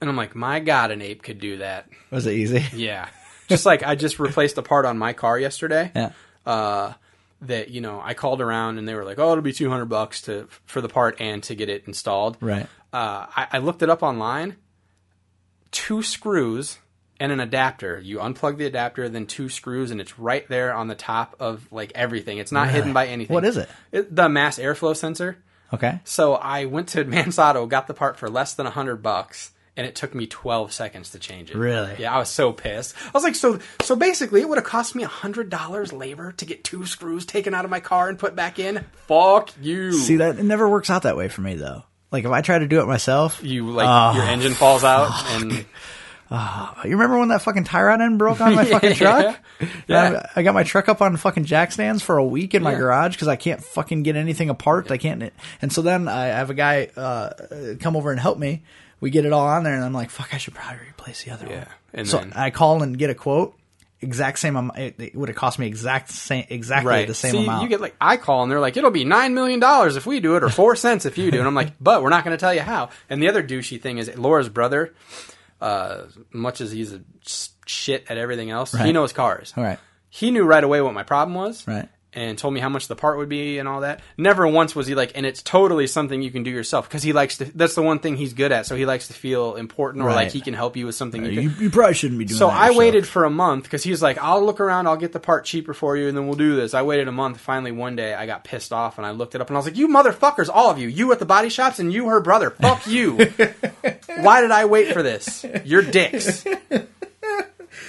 and 0.02 0.10
I'm 0.10 0.16
like, 0.16 0.36
my 0.36 0.60
god, 0.60 0.92
an 0.92 1.02
ape 1.02 1.24
could 1.24 1.40
do 1.40 1.58
that. 1.58 1.90
Was 2.12 2.26
it 2.26 2.34
easy? 2.34 2.66
Yeah. 2.74 3.10
Just 3.48 3.66
like 3.66 3.82
I 3.82 3.96
just 3.96 4.20
replaced 4.20 4.58
a 4.60 4.62
part 4.62 4.86
on 4.86 4.98
my 5.00 5.14
car 5.14 5.40
yesterday. 5.40 5.92
Yeah. 5.96 6.12
Uh, 6.46 6.94
that 7.42 7.70
you 7.70 7.82
know, 7.82 8.00
I 8.04 8.14
called 8.14 8.42
around 8.42 8.78
and 8.78 8.88
they 8.88 8.94
were 8.94 9.06
like, 9.06 9.18
"Oh, 9.18 9.32
it'll 9.32 9.42
be 9.42 9.54
two 9.54 9.70
hundred 9.70 9.86
bucks 9.86 10.22
to 10.24 10.48
for 10.66 10.82
the 10.82 10.90
part 10.90 11.20
and 11.20 11.42
to 11.44 11.56
get 11.56 11.68
it 11.70 11.86
installed." 11.88 12.38
Right. 12.42 12.68
Uh, 12.94 13.26
I, 13.36 13.48
I 13.54 13.58
looked 13.60 13.82
it 13.82 13.90
up 13.90 14.04
online. 14.04 14.56
Two 15.72 16.04
screws 16.04 16.78
and 17.20 17.32
an 17.32 17.40
adapter. 17.40 18.00
You 18.00 18.20
unplug 18.20 18.58
the 18.58 18.66
adapter, 18.66 19.10
then 19.10 19.26
two 19.26 19.50
screws, 19.50 19.92
and 19.92 20.00
it's 20.00 20.18
right 20.18 20.48
there 20.48 20.74
on 20.74 20.88
the 20.88 20.96
top 20.96 21.36
of 21.40 21.68
like 21.72 21.92
everything. 21.96 22.38
It's 22.38 22.52
not 22.52 22.70
hidden 22.70 22.94
by 22.94 23.08
anything. 23.08 23.34
What 23.34 23.46
is 23.46 23.58
it? 23.58 23.70
it 23.92 24.16
the 24.16 24.30
mass 24.30 24.58
airflow 24.58 24.96
sensor. 24.96 25.38
Okay. 25.74 26.00
So 26.04 26.36
I 26.36 26.66
went 26.66 26.90
to 26.90 27.02
Advance 27.02 27.38
Auto, 27.38 27.66
got 27.68 27.88
the 27.88 27.94
part 27.94 28.18
for 28.18 28.30
less 28.30 28.54
than 28.54 28.66
a 28.66 28.72
hundred 28.72 29.04
bucks, 29.04 29.52
and 29.78 29.86
it 29.88 29.96
took 29.96 30.14
me 30.16 30.28
twelve 30.28 30.72
seconds 30.74 31.12
to 31.12 31.20
change 31.20 31.52
it. 31.52 31.56
Really? 31.58 31.96
Yeah, 32.00 32.14
I 32.14 32.20
was 32.20 32.30
so 32.30 32.52
pissed. 32.52 32.96
I 33.06 33.12
was 33.14 33.24
like, 33.24 33.36
so 33.36 33.60
so 33.82 33.96
basically, 33.96 34.42
it 34.42 34.50
would 34.50 34.58
have 34.58 34.66
cost 34.68 34.96
me 34.96 35.04
a 35.04 35.08
hundred 35.08 35.50
dollars 35.50 35.94
labor 35.94 36.32
to 36.34 36.46
get 36.46 36.64
two 36.64 36.86
screws 36.86 37.26
taken 37.26 37.54
out 37.54 37.66
of 37.66 37.72
my 37.72 37.80
car 37.80 38.10
and 38.10 38.18
put 38.20 38.36
back 38.36 38.60
in. 38.60 38.84
Fuck 39.08 39.52
you. 39.62 39.94
See 39.94 40.18
that 40.18 40.40
it 40.40 40.44
never 40.44 40.68
works 40.70 40.90
out 40.90 41.04
that 41.04 41.16
way 41.18 41.28
for 41.30 41.42
me 41.42 41.56
though. 41.56 41.84
Like 42.12 42.26
if 42.26 42.32
I 42.32 42.42
try 42.42 42.58
to 42.60 42.68
do 42.68 42.82
it 42.82 42.88
myself, 42.88 43.44
You 43.44 43.70
like 43.70 43.88
Oh, 43.88 44.18
your 44.18 44.26
engine 44.28 44.54
falls 44.54 44.84
out 44.84 45.12
and 45.42 45.52
you 46.32 46.92
remember 46.92 47.18
when 47.18 47.30
that 47.30 47.42
fucking 47.42 47.64
tie 47.64 47.82
rod 47.82 48.02
end 48.02 48.20
broke 48.20 48.40
on 48.40 48.54
my 48.56 48.64
fucking 48.72 48.94
truck? 48.94 49.38
Yeah. 49.88 50.24
I, 50.36 50.40
I 50.40 50.44
got 50.44 50.54
my 50.54 50.64
truck 50.64 50.88
up 50.88 51.02
on 51.02 51.18
fucking 51.18 51.46
jack 51.46 51.72
stands 51.72 52.04
for 52.04 52.18
a 52.18 52.24
week 52.26 52.54
in 52.54 52.62
my 52.62 52.72
Yeah. 52.74 52.78
garage 52.80 53.14
because 53.16 53.28
I 53.28 53.36
can't 53.36 53.64
fucking 53.64 54.04
get 54.04 54.16
anything 54.16 54.50
apart. 54.50 54.92
I 54.92 54.98
can't. 54.98 55.34
And 55.62 55.74
so 55.74 55.82
then 55.82 56.08
I 56.08 56.26
have 56.28 56.50
a 56.52 56.54
guy 56.54 56.90
uh, 56.96 57.32
come 57.80 57.96
over 57.96 58.12
and 58.12 58.20
help 58.20 58.38
me. 58.38 58.62
We 59.02 59.10
get 59.10 59.26
it 59.26 59.32
all 59.34 59.48
on 59.48 59.64
there, 59.64 59.74
and 59.76 59.84
I'm 59.84 59.94
like, 59.94 60.10
"Fuck, 60.10 60.34
I 60.34 60.38
should 60.38 60.54
probably 60.56 60.80
replace 60.90 61.24
the 61.24 61.32
other 61.32 61.46
Yeah. 61.48 61.58
one." 61.60 61.68
And 61.94 62.08
so 62.08 62.18
then- 62.20 62.34
I 62.36 62.50
call 62.50 62.84
and 62.84 62.98
get 62.98 63.10
a 63.10 63.16
quote. 63.16 63.56
Exact 64.02 64.40
same 64.40 64.56
amount. 64.56 64.80
It, 64.80 64.96
it 64.98 65.16
would 65.16 65.28
have 65.28 65.36
cost 65.36 65.60
me 65.60 65.68
exact 65.68 66.10
same, 66.10 66.46
exactly 66.50 66.90
right. 66.90 67.08
the 67.08 67.14
same 67.14 67.32
See, 67.32 67.44
amount. 67.44 67.64
you 67.64 67.68
get 67.70 67.82
like 67.82 67.96
I 68.00 68.16
call 68.16 68.44
and 68.44 68.52
they're 68.52 68.62
like, 68.62 68.78
it'll 68.78 68.92
be 68.92 69.04
nine 69.04 69.34
million 69.34 69.60
dollars 69.60 69.98
if 69.98 70.06
we 70.06 70.22
do 70.22 70.38
it, 70.38 70.44
or 70.44 70.48
four 70.50 70.78
cents 70.78 71.06
if 71.06 71.18
you 71.18 71.32
do. 71.32 71.40
And 71.40 71.46
I'm 71.48 71.54
like, 71.56 71.74
but 71.82 72.02
we're 72.02 72.10
not 72.10 72.24
going 72.24 72.36
to 72.36 72.40
tell 72.40 72.54
you 72.54 72.62
how. 72.62 72.90
And 73.10 73.22
the 73.22 73.28
other 73.28 73.44
douchey 73.44 73.82
thing 73.82 73.98
is 73.98 74.10
Laura's 74.18 74.48
brother. 74.48 74.94
Uh, 75.60 76.04
much 76.32 76.62
as 76.62 76.72
he's 76.72 76.94
a 76.94 77.02
shit 77.66 78.06
at 78.10 78.18
everything 78.18 78.50
else, 78.50 78.72
he 78.72 78.94
knows 78.94 79.12
cars. 79.12 79.54
all 79.58 79.64
right. 79.66 79.80
He 80.08 80.32
knew 80.32 80.44
right 80.46 80.64
away 80.64 80.80
what 80.82 80.94
my 80.94 81.04
problem 81.04 81.36
was. 81.36 81.68
Right. 81.68 81.90
And 82.14 82.38
told 82.40 82.54
me 82.56 82.60
how 82.60 82.70
much 82.70 82.88
the 82.88 82.96
part 82.96 83.18
would 83.20 83.30
be 83.30 83.60
and 83.60 83.68
all 83.68 83.82
that. 83.82 84.02
Never 84.18 84.48
once 84.48 84.76
was 84.76 84.88
he 84.88 84.96
like, 84.96 85.12
and 85.16 85.26
it's 85.26 85.44
totally 85.44 85.86
something 85.86 86.22
you 86.24 86.32
can 86.32 86.42
do 86.44 86.50
yourself 86.50 86.90
because 86.90 87.04
he 87.04 87.14
likes 87.14 87.38
to. 87.38 87.46
That's 87.46 87.76
the 87.76 87.84
one 87.84 88.00
thing 88.00 88.18
he's 88.18 88.34
good 88.34 88.52
at. 88.52 88.66
So 88.66 88.76
he 88.76 88.86
likes 88.88 89.08
to 89.10 89.14
feel 89.14 89.56
important 89.56 90.04
or 90.04 90.08
Right. 90.08 90.16
like 90.16 90.32
he 90.32 90.42
can 90.42 90.56
help 90.56 90.76
you 90.76 90.88
with 90.88 90.96
something. 90.96 91.24
you, 91.24 91.32
You, 91.42 91.50
you 91.60 91.70
probably 91.70 91.94
shouldn't 91.94 92.18
be 92.18 92.26
doing 92.26 92.40
so. 92.40 92.48
I 92.48 92.68
yourself. 92.68 92.78
waited 92.78 93.08
for 93.08 93.26
a 93.26 93.30
month 93.30 93.64
because 93.66 93.84
he 93.84 93.92
was 93.92 94.02
like, 94.02 94.18
"I'll 94.18 94.44
look 94.44 94.60
around, 94.60 94.88
I'll 94.88 94.98
get 94.98 95.12
the 95.14 95.20
part 95.20 95.46
cheaper 95.46 95.74
for 95.76 95.96
you, 95.98 96.08
and 96.08 96.18
then 96.18 96.26
we'll 96.26 96.36
do 96.38 96.56
this." 96.56 96.74
I 96.74 96.82
waited 96.82 97.08
a 97.08 97.12
month. 97.12 97.38
Finally, 97.40 97.74
one 97.74 97.96
day, 97.96 98.14
I 98.16 98.26
got 98.26 98.44
pissed 98.44 98.74
off 98.74 98.98
and 98.98 99.06
I 99.06 99.12
looked 99.12 99.36
it 99.36 99.42
up 99.42 99.48
and 99.50 99.56
I 99.56 99.60
was 99.60 99.66
like, 99.68 99.78
"You 99.78 99.88
motherfuckers, 99.88 100.50
all 100.52 100.72
of 100.72 100.80
you, 100.80 100.88
you 100.88 101.12
at 101.12 101.20
the 101.20 101.26
body 101.26 101.50
shops 101.50 101.78
and 101.80 101.94
you, 101.94 102.10
her 102.10 102.22
brother, 102.22 102.50
fuck 102.50 102.88
you! 102.88 103.18
Why 104.18 104.42
did 104.42 104.52
I 104.52 104.66
wait 104.66 104.94
for 104.94 105.04
this? 105.04 105.46
You're 105.64 105.84
dicks." 105.84 106.44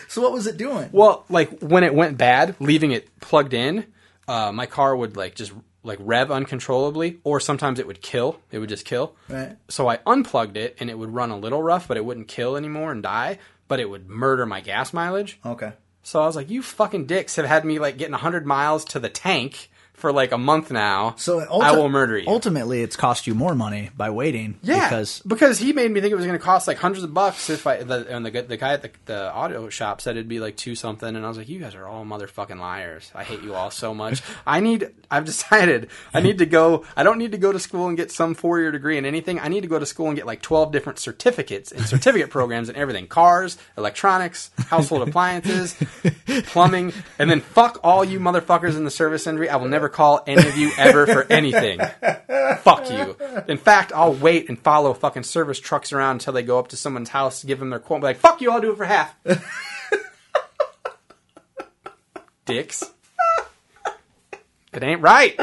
So 0.09 0.21
what 0.23 0.33
was 0.33 0.47
it 0.49 0.57
doing? 0.57 0.89
Well, 0.93 1.25
like 1.29 1.61
when 1.61 1.85
it 1.85 1.95
went 1.95 2.19
bad, 2.19 2.57
leaving 2.59 2.91
it 2.91 3.09
plugged 3.21 3.55
in, 3.55 3.87
uh, 4.29 4.53
my 4.53 4.67
car 4.67 4.95
would 4.95 5.17
like 5.17 5.35
just 5.35 5.53
like 5.83 5.99
rev 6.01 6.31
uncontrollably, 6.31 7.21
or 7.25 7.41
sometimes 7.41 7.79
it 7.79 7.87
would 7.87 8.03
kill. 8.03 8.39
It 8.51 8.59
would 8.59 8.69
just 8.69 8.85
kill. 8.85 9.15
Right. 9.29 9.57
So 9.69 9.89
I 9.89 9.99
unplugged 10.07 10.57
it, 10.57 10.77
and 10.79 10.91
it 10.91 10.99
would 10.99 11.11
run 11.15 11.31
a 11.31 11.39
little 11.39 11.63
rough, 11.63 11.89
but 11.89 11.97
it 11.97 12.05
wouldn't 12.05 12.29
kill 12.29 12.57
anymore 12.57 12.93
and 12.93 13.03
die. 13.03 13.39
But 13.69 13.81
it 13.81 13.89
would 13.89 14.09
murder 14.09 14.47
my 14.47 14.61
gas 14.61 14.93
mileage. 14.93 15.39
Okay. 15.45 15.73
So 16.03 16.21
I 16.21 16.27
was 16.27 16.37
like, 16.37 16.51
"You 16.51 16.63
fucking 16.63 17.07
dicks 17.07 17.37
have 17.37 17.47
had 17.47 17.65
me 17.65 17.79
like 17.79 17.99
getting 17.99 18.15
hundred 18.15 18.47
miles 18.47 18.85
to 18.87 18.99
the 18.99 19.09
tank 19.09 19.71
for 20.01 20.13
like 20.13 20.33
a 20.33 20.39
month 20.39 20.71
now. 20.71 21.15
So 21.17 21.41
I 21.41 21.73
will 21.77 21.89
murder 21.89 22.19
you." 22.19 22.29
Ultimately, 22.29 22.83
it's 22.83 22.97
cost 22.97 23.27
you 23.27 23.35
more 23.35 23.55
money 23.55 23.91
by 23.97 24.11
waiting. 24.11 24.59
Yeah, 24.63 24.89
because 24.89 25.21
because 25.27 25.59
he 25.59 25.73
made 25.73 25.91
me 25.91 26.01
think 26.01 26.13
it 26.13 26.17
was 26.17 26.27
going 26.27 26.39
to 26.39 26.45
cost 26.45 26.67
like 26.67 26.79
hundreds 26.79 27.05
of 27.05 27.15
bucks 27.15 27.51
if 27.51 27.67
I 27.67 27.83
the 27.83 28.07
and 28.09 28.25
the 28.25 28.31
the 28.43 28.57
guy 28.57 28.73
at 28.73 28.83
the, 28.83 28.91
the 29.07 29.35
auto 29.35 29.69
shop 29.69 30.01
said 30.01 30.17
it'd 30.17 30.29
be 30.29 30.41
like 30.41 30.57
two 30.57 30.75
something, 30.75 31.15
and 31.15 31.25
I 31.25 31.29
was 31.29 31.39
like, 31.39 31.49
you 31.49 31.61
guys 31.61 31.75
are 31.75 31.87
all 31.87 32.05
motherfucking 32.05 32.59
liars. 32.59 33.11
I 33.15 33.25
hate 33.25 33.43
you 33.43 33.55
all 33.55 33.71
so 33.71 33.95
much. 33.95 34.23
I 34.47 34.61
need. 34.61 34.91
I've 35.11 35.25
decided 35.25 35.91
I 36.15 36.21
need 36.21 36.39
to 36.39 36.47
go. 36.47 36.85
I 36.97 37.03
don't 37.03 37.19
need 37.19 37.33
to 37.33 37.39
go 37.39 37.53
to 37.53 37.59
school 37.59 37.89
and 37.89 37.97
get 37.97 38.11
some 38.11 38.35
four 38.35 38.61
year 38.61 38.71
degree 38.73 38.97
in 38.97 39.05
anything. 39.05 39.39
I 39.39 39.49
need 39.49 39.63
to 39.63 39.69
go 39.69 39.79
to 39.79 39.87
school 39.87 40.09
and 40.09 40.17
get 40.17 40.27
like 40.27 40.43
twelve 40.43 40.73
different 40.73 40.99
certificates 40.99 41.73
and 41.73 41.85
certificate 41.85 42.31
programs 42.39 42.69
and 42.69 42.79
everything: 42.79 43.07
cars, 43.07 43.59
electronics, 43.77 44.51
household 44.69 45.07
appliances, 45.07 45.77
plumbing, 46.47 46.93
and 47.19 47.31
then 47.31 47.41
fuck 47.41 47.79
all 47.83 48.05
you 48.05 48.19
motherfuckers 48.19 48.77
in 48.77 48.85
the 48.85 48.91
service 48.91 49.27
industry. 49.27 49.51
I 49.51 49.57
will 49.57 49.69
never 49.69 49.89
call 49.91 50.23
any 50.27 50.47
of 50.47 50.57
you 50.57 50.73
ever 50.79 51.07
for 51.07 51.25
anything. 51.31 51.81
Fuck 52.61 52.91
you. 52.91 53.17
In 53.49 53.59
fact, 53.59 53.93
I'll 53.93 54.15
wait 54.15 54.49
and 54.49 54.59
follow 54.59 54.95
fucking 54.95 55.25
service 55.25 55.61
trucks 55.61 55.93
around 55.93 56.17
until 56.17 56.33
they 56.33 56.43
go 56.43 56.59
up 56.59 56.69
to 56.69 56.77
someone's 56.77 57.11
house, 57.11 57.45
give 57.45 57.59
them 57.59 57.71
their 57.71 57.79
quote, 57.79 57.97
and 57.97 58.03
be 58.03 58.07
like, 58.07 58.19
"Fuck 58.19 58.41
you, 58.41 58.51
I'll 58.51 58.61
do 58.61 58.73
it 58.73 58.77
for 58.77 58.85
half." 58.85 59.15
Dicks. 62.47 62.85
It 64.73 64.83
ain't 64.83 65.03
right. 65.03 65.39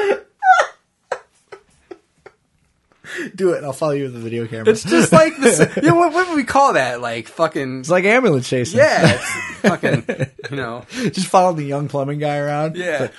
Do 3.36 3.54
it. 3.54 3.58
and 3.58 3.66
I'll 3.66 3.74
follow 3.74 3.92
you 3.94 4.04
with 4.04 4.14
the 4.14 4.20
video 4.20 4.48
camera. 4.48 4.70
It's 4.70 4.84
just 4.84 5.12
like 5.12 5.38
this. 5.38 5.60
You 5.78 5.90
know, 5.90 5.96
what, 5.96 6.14
what 6.14 6.28
would 6.30 6.36
we 6.36 6.44
call 6.44 6.74
that? 6.74 7.02
Like 7.02 7.28
fucking. 7.28 7.82
It's 7.82 7.90
like 7.90 8.06
ambulance 8.06 8.48
chasing. 8.50 8.80
Yeah, 8.80 9.16
it's 9.16 9.60
fucking. 9.62 10.06
You 10.52 10.58
know. 10.58 10.86
just 10.90 11.28
follow 11.28 11.54
the 11.54 11.64
young 11.64 11.88
plumbing 11.88 12.20
guy 12.20 12.38
around. 12.38 12.76
Yeah. 12.76 13.10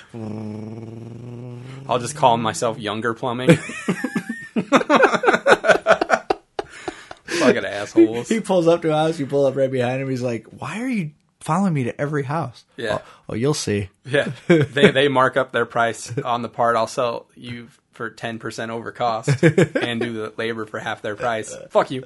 I'll 1.87 1.99
just 1.99 2.15
call 2.15 2.37
myself 2.37 2.77
Younger 2.77 3.13
Plumbing. 3.13 3.57
Fucking 7.39 7.65
assholes. 7.65 8.27
He 8.27 8.39
pulls 8.39 8.67
up 8.67 8.81
to 8.81 8.91
a 8.91 8.95
house. 8.95 9.19
You 9.19 9.25
pull 9.25 9.45
up 9.45 9.55
right 9.55 9.71
behind 9.71 10.01
him. 10.01 10.09
He's 10.09 10.21
like, 10.21 10.45
"Why 10.47 10.81
are 10.81 10.87
you 10.87 11.11
following 11.39 11.73
me 11.73 11.85
to 11.85 11.99
every 12.01 12.23
house?" 12.23 12.65
Yeah. 12.75 12.99
Oh, 13.01 13.05
oh, 13.29 13.35
you'll 13.35 13.53
see. 13.53 13.89
Yeah, 14.05 14.31
they 14.47 14.91
they 14.91 15.07
mark 15.07 15.37
up 15.37 15.51
their 15.51 15.65
price 15.65 16.15
on 16.19 16.41
the 16.41 16.49
part. 16.49 16.75
I'll 16.75 16.87
sell 16.87 17.27
you 17.35 17.69
for 17.99 18.09
ten 18.09 18.39
percent 18.39 18.71
over 18.71 18.93
cost 18.93 19.43
and 19.43 19.99
do 19.99 20.13
the 20.13 20.33
labor 20.37 20.65
for 20.65 20.79
half 20.79 21.01
their 21.01 21.17
price. 21.17 21.53
Fuck 21.69 21.91
you. 21.91 22.05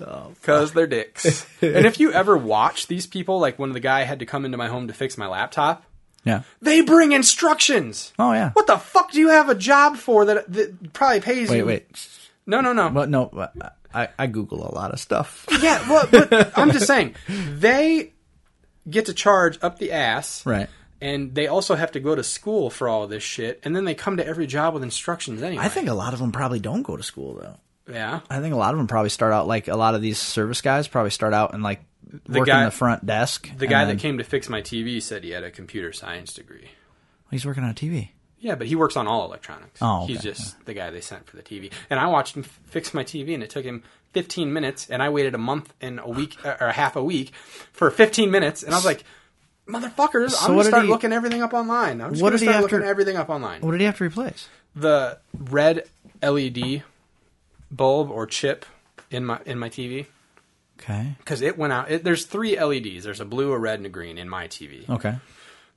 Oh, 0.00 0.32
because 0.40 0.72
they're 0.72 0.86
dicks. 0.88 1.46
And 1.62 1.86
if 1.86 2.00
you 2.00 2.12
ever 2.12 2.36
watch 2.36 2.86
these 2.88 3.06
people, 3.06 3.38
like 3.38 3.56
when 3.58 3.72
the 3.72 3.80
guy 3.80 4.02
had 4.02 4.18
to 4.18 4.26
come 4.26 4.44
into 4.44 4.56
my 4.56 4.66
home 4.66 4.88
to 4.88 4.94
fix 4.94 5.16
my 5.18 5.28
laptop, 5.28 5.84
Yeah. 6.24 6.42
they 6.62 6.80
bring 6.80 7.12
instructions. 7.12 8.12
Oh 8.18 8.32
yeah. 8.32 8.50
What 8.54 8.66
the 8.66 8.78
fuck 8.78 9.12
do 9.12 9.20
you 9.20 9.28
have 9.28 9.48
a 9.48 9.54
job 9.54 9.96
for 9.96 10.24
that, 10.24 10.50
that 10.52 10.92
probably 10.92 11.20
pays 11.20 11.50
Wait, 11.50 11.58
you? 11.58 11.66
wait. 11.66 12.08
No, 12.46 12.60
no, 12.60 12.72
no. 12.72 12.88
But 12.90 13.10
no, 13.10 13.26
but 13.26 13.52
I, 13.94 14.08
I 14.18 14.26
Google 14.26 14.66
a 14.66 14.72
lot 14.74 14.90
of 14.92 14.98
stuff. 15.00 15.46
Yeah, 15.60 15.86
well, 15.88 16.08
but 16.10 16.58
I'm 16.58 16.72
just 16.72 16.86
saying 16.86 17.14
they 17.28 18.12
get 18.88 19.06
to 19.06 19.12
charge 19.14 19.58
up 19.62 19.78
the 19.78 19.92
ass, 19.92 20.44
Right. 20.46 20.68
And 21.00 21.34
they 21.34 21.46
also 21.46 21.74
have 21.76 21.92
to 21.92 22.00
go 22.00 22.14
to 22.14 22.24
school 22.24 22.70
for 22.70 22.88
all 22.88 23.06
this 23.06 23.22
shit, 23.22 23.60
and 23.62 23.74
then 23.76 23.84
they 23.84 23.94
come 23.94 24.16
to 24.16 24.26
every 24.26 24.46
job 24.46 24.74
with 24.74 24.82
instructions 24.82 25.42
anyway. 25.42 25.62
I 25.64 25.68
think 25.68 25.88
a 25.88 25.94
lot 25.94 26.12
of 26.12 26.18
them 26.18 26.32
probably 26.32 26.58
don't 26.60 26.82
go 26.82 26.96
to 26.96 27.02
school 27.04 27.34
though. 27.34 27.92
yeah. 27.92 28.20
I 28.28 28.40
think 28.40 28.52
a 28.52 28.56
lot 28.58 28.74
of 28.74 28.78
them 28.78 28.88
probably 28.88 29.10
start 29.10 29.32
out 29.32 29.46
like 29.46 29.68
a 29.68 29.76
lot 29.76 29.94
of 29.94 30.02
these 30.02 30.18
service 30.18 30.60
guys 30.60 30.88
probably 30.88 31.10
start 31.10 31.34
out 31.34 31.54
and 31.54 31.62
like 31.62 31.82
working 32.28 32.44
guy- 32.46 32.64
the 32.64 32.70
front 32.72 33.06
desk. 33.06 33.48
The 33.56 33.66
guy 33.68 33.84
then- 33.84 33.96
that 33.96 34.02
came 34.02 34.18
to 34.18 34.24
fix 34.24 34.48
my 34.48 34.60
TV 34.60 35.00
said 35.00 35.22
he 35.22 35.30
had 35.30 35.44
a 35.44 35.50
computer 35.50 35.92
science 35.92 36.32
degree. 36.34 36.70
he's 37.30 37.46
working 37.46 37.62
on 37.64 37.70
a 37.70 37.74
TV. 37.74 38.10
Yeah, 38.40 38.54
but 38.54 38.66
he 38.68 38.76
works 38.76 38.96
on 38.96 39.06
all 39.08 39.24
electronics. 39.24 39.80
Oh, 39.82 40.04
okay, 40.04 40.12
He's 40.12 40.22
just 40.22 40.64
the 40.64 40.72
guy 40.74 40.90
they 40.90 41.00
sent 41.00 41.26
for 41.26 41.36
the 41.36 41.42
TV. 41.42 41.72
And 41.90 41.98
I 41.98 42.06
watched 42.06 42.36
him 42.36 42.44
f- 42.44 42.60
fix 42.66 42.94
my 42.94 43.02
TV, 43.02 43.34
and 43.34 43.42
it 43.42 43.50
took 43.50 43.64
him 43.64 43.82
15 44.12 44.52
minutes, 44.52 44.88
and 44.88 45.02
I 45.02 45.08
waited 45.08 45.34
a 45.34 45.38
month 45.38 45.74
and 45.80 45.98
a 45.98 46.08
week, 46.08 46.36
or 46.44 46.70
half 46.70 46.94
a 46.94 47.02
week, 47.02 47.32
for 47.72 47.90
15 47.90 48.30
minutes, 48.30 48.62
and 48.62 48.72
I 48.72 48.76
was 48.76 48.84
like, 48.84 49.02
motherfuckers, 49.68 50.30
So 50.30 50.46
I'm 50.46 50.52
going 50.54 50.58
to 50.64 50.64
start 50.64 50.84
he- 50.84 50.90
looking 50.90 51.12
everything 51.12 51.42
up 51.42 51.52
online. 51.54 52.00
I'm 52.00 52.10
just 52.12 52.22
What 52.22 52.30
going 52.30 52.38
to 52.40 52.44
start 52.44 52.54
have 52.56 52.68
to- 52.70 52.76
looking 52.76 52.88
everything 52.88 53.16
up 53.16 53.28
online. 53.28 53.60
What 53.60 53.72
did 53.72 53.80
he 53.80 53.86
have 53.86 53.96
to 53.98 54.04
replace? 54.04 54.48
The 54.74 55.18
red 55.38 55.84
LED 56.22 56.82
bulb 57.70 58.10
or 58.10 58.26
chip 58.26 58.64
in 59.10 59.24
my 59.24 59.40
in 59.46 59.58
my 59.58 59.68
TV 59.68 60.06
Okay. 60.80 61.14
because 61.18 61.42
it 61.42 61.58
went 61.58 61.72
out. 61.72 61.90
It, 61.90 62.04
there's 62.04 62.24
three 62.24 62.58
LEDs. 62.58 63.04
There's 63.04 63.20
a 63.20 63.24
blue, 63.24 63.52
a 63.52 63.58
red, 63.58 63.78
and 63.78 63.86
a 63.86 63.88
green 63.90 64.18
in 64.18 64.28
my 64.28 64.46
TV. 64.48 64.88
Okay. 64.88 65.16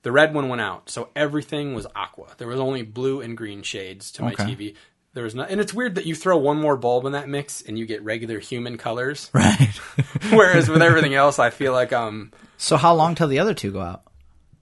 The 0.03 0.11
red 0.11 0.33
one 0.33 0.49
went 0.49 0.61
out, 0.61 0.89
so 0.89 1.09
everything 1.15 1.73
was 1.75 1.85
aqua. 1.95 2.27
There 2.37 2.47
was 2.47 2.59
only 2.59 2.81
blue 2.81 3.21
and 3.21 3.37
green 3.37 3.61
shades 3.61 4.11
to 4.13 4.23
my 4.23 4.31
Okay. 4.33 4.43
TV. 4.45 4.75
There 5.13 5.23
was 5.23 5.35
no, 5.35 5.43
and 5.43 5.59
it's 5.59 5.73
weird 5.73 5.95
that 5.95 6.05
you 6.05 6.15
throw 6.15 6.37
one 6.37 6.57
more 6.57 6.75
bulb 6.77 7.05
in 7.05 7.11
that 7.11 7.27
mix 7.29 7.61
and 7.61 7.77
you 7.77 7.85
get 7.85 8.01
regular 8.03 8.39
human 8.39 8.77
colors. 8.77 9.29
Right. 9.33 9.69
Whereas 10.31 10.69
with 10.69 10.81
everything 10.81 11.13
else, 11.13 11.37
I 11.37 11.49
feel 11.49 11.73
like 11.73 11.91
um, 11.93 12.31
so 12.61 12.77
how 12.77 12.93
long 12.93 13.15
till 13.15 13.27
the 13.27 13.39
other 13.39 13.53
two 13.53 13.71
go 13.71 13.81
out? 13.81 14.03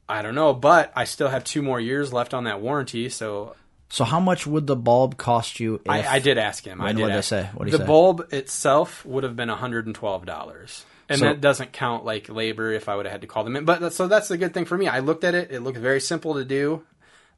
I 0.08 0.22
don't 0.22 0.36
know, 0.36 0.54
but 0.54 0.92
I 0.96 1.04
still 1.04 1.28
have 1.28 1.44
two 1.44 1.62
more 1.62 1.80
years 1.80 2.12
left 2.14 2.34
on 2.34 2.46
that 2.46 2.62
warranty. 2.62 3.10
So 3.10 3.56
So 3.90 4.06
how 4.06 4.20
much 4.20 4.48
would 4.48 4.66
the 4.68 4.76
bulb 4.76 5.18
cost 5.18 5.60
you? 5.60 5.76
If, 5.76 5.90
I, 5.90 6.04
I 6.04 6.20
did 6.20 6.38
ask 6.38 6.64
him. 6.66 6.82
I 6.82 6.94
did 6.94 7.02
what'd 7.02 7.18
they 7.18 7.22
say? 7.22 7.50
What'd 7.54 7.72
he 7.72 7.78
the 7.78 7.84
say? 7.84 7.88
bulb 7.88 8.34
itself 8.34 9.06
would 9.06 9.24
have 9.24 9.36
been 9.36 9.50
one 9.50 9.58
hundred 9.58 9.86
and 9.86 9.94
twelve 9.94 10.26
dollars. 10.26 10.86
And 11.10 11.22
that 11.22 11.42
doesn't 11.42 11.74
count 11.74 12.06
like 12.06 12.30
labor 12.30 12.72
if 12.72 12.88
I 12.88 12.96
would 12.96 13.06
have 13.08 13.12
had 13.12 13.22
to 13.22 13.28
call 13.28 13.44
them 13.44 13.56
in. 13.56 13.66
But 13.66 13.94
so 13.94 14.08
that's 14.08 14.28
the 14.28 14.38
good 14.38 14.54
thing 14.54 14.66
for 14.66 14.78
me. 14.78 14.88
I 14.88 15.00
looked 15.00 15.24
at 15.24 15.36
it; 15.36 15.52
it 15.52 15.62
looked 15.62 15.78
very 15.78 16.00
simple 16.00 16.36
to 16.36 16.46
do. 16.46 16.84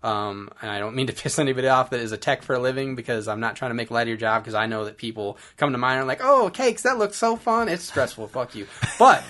Um, 0.03 0.49
and 0.61 0.69
I 0.69 0.79
don't 0.79 0.95
mean 0.95 1.07
to 1.07 1.13
piss 1.23 1.39
anybody 1.39 1.67
off 1.67 1.89
that 1.91 1.99
is 2.01 2.11
a 2.11 2.17
tech 2.17 2.43
for 2.43 2.53
a 2.55 2.59
living 2.59 2.95
because 2.95 3.27
I'm 3.27 3.39
not 3.39 3.55
trying 3.55 3.71
to 3.71 3.75
make 3.75 3.89
light 3.91 4.03
of 4.03 4.07
your 4.09 4.17
job 4.17 4.43
because 4.43 4.55
I 4.55 4.65
know 4.65 4.85
that 4.85 4.97
people 4.97 5.37
come 5.57 5.71
to 5.71 5.77
mine 5.77 5.93
and 5.97 6.03
are 6.03 6.07
like, 6.07 6.21
"Oh, 6.21 6.49
cakes, 6.49 6.83
that 6.83 6.97
looks 6.97 7.17
so 7.17 7.35
fun." 7.35 7.67
It's 7.69 7.83
stressful. 7.83 8.27
Fuck 8.27 8.55
you. 8.55 8.67
But 8.99 9.23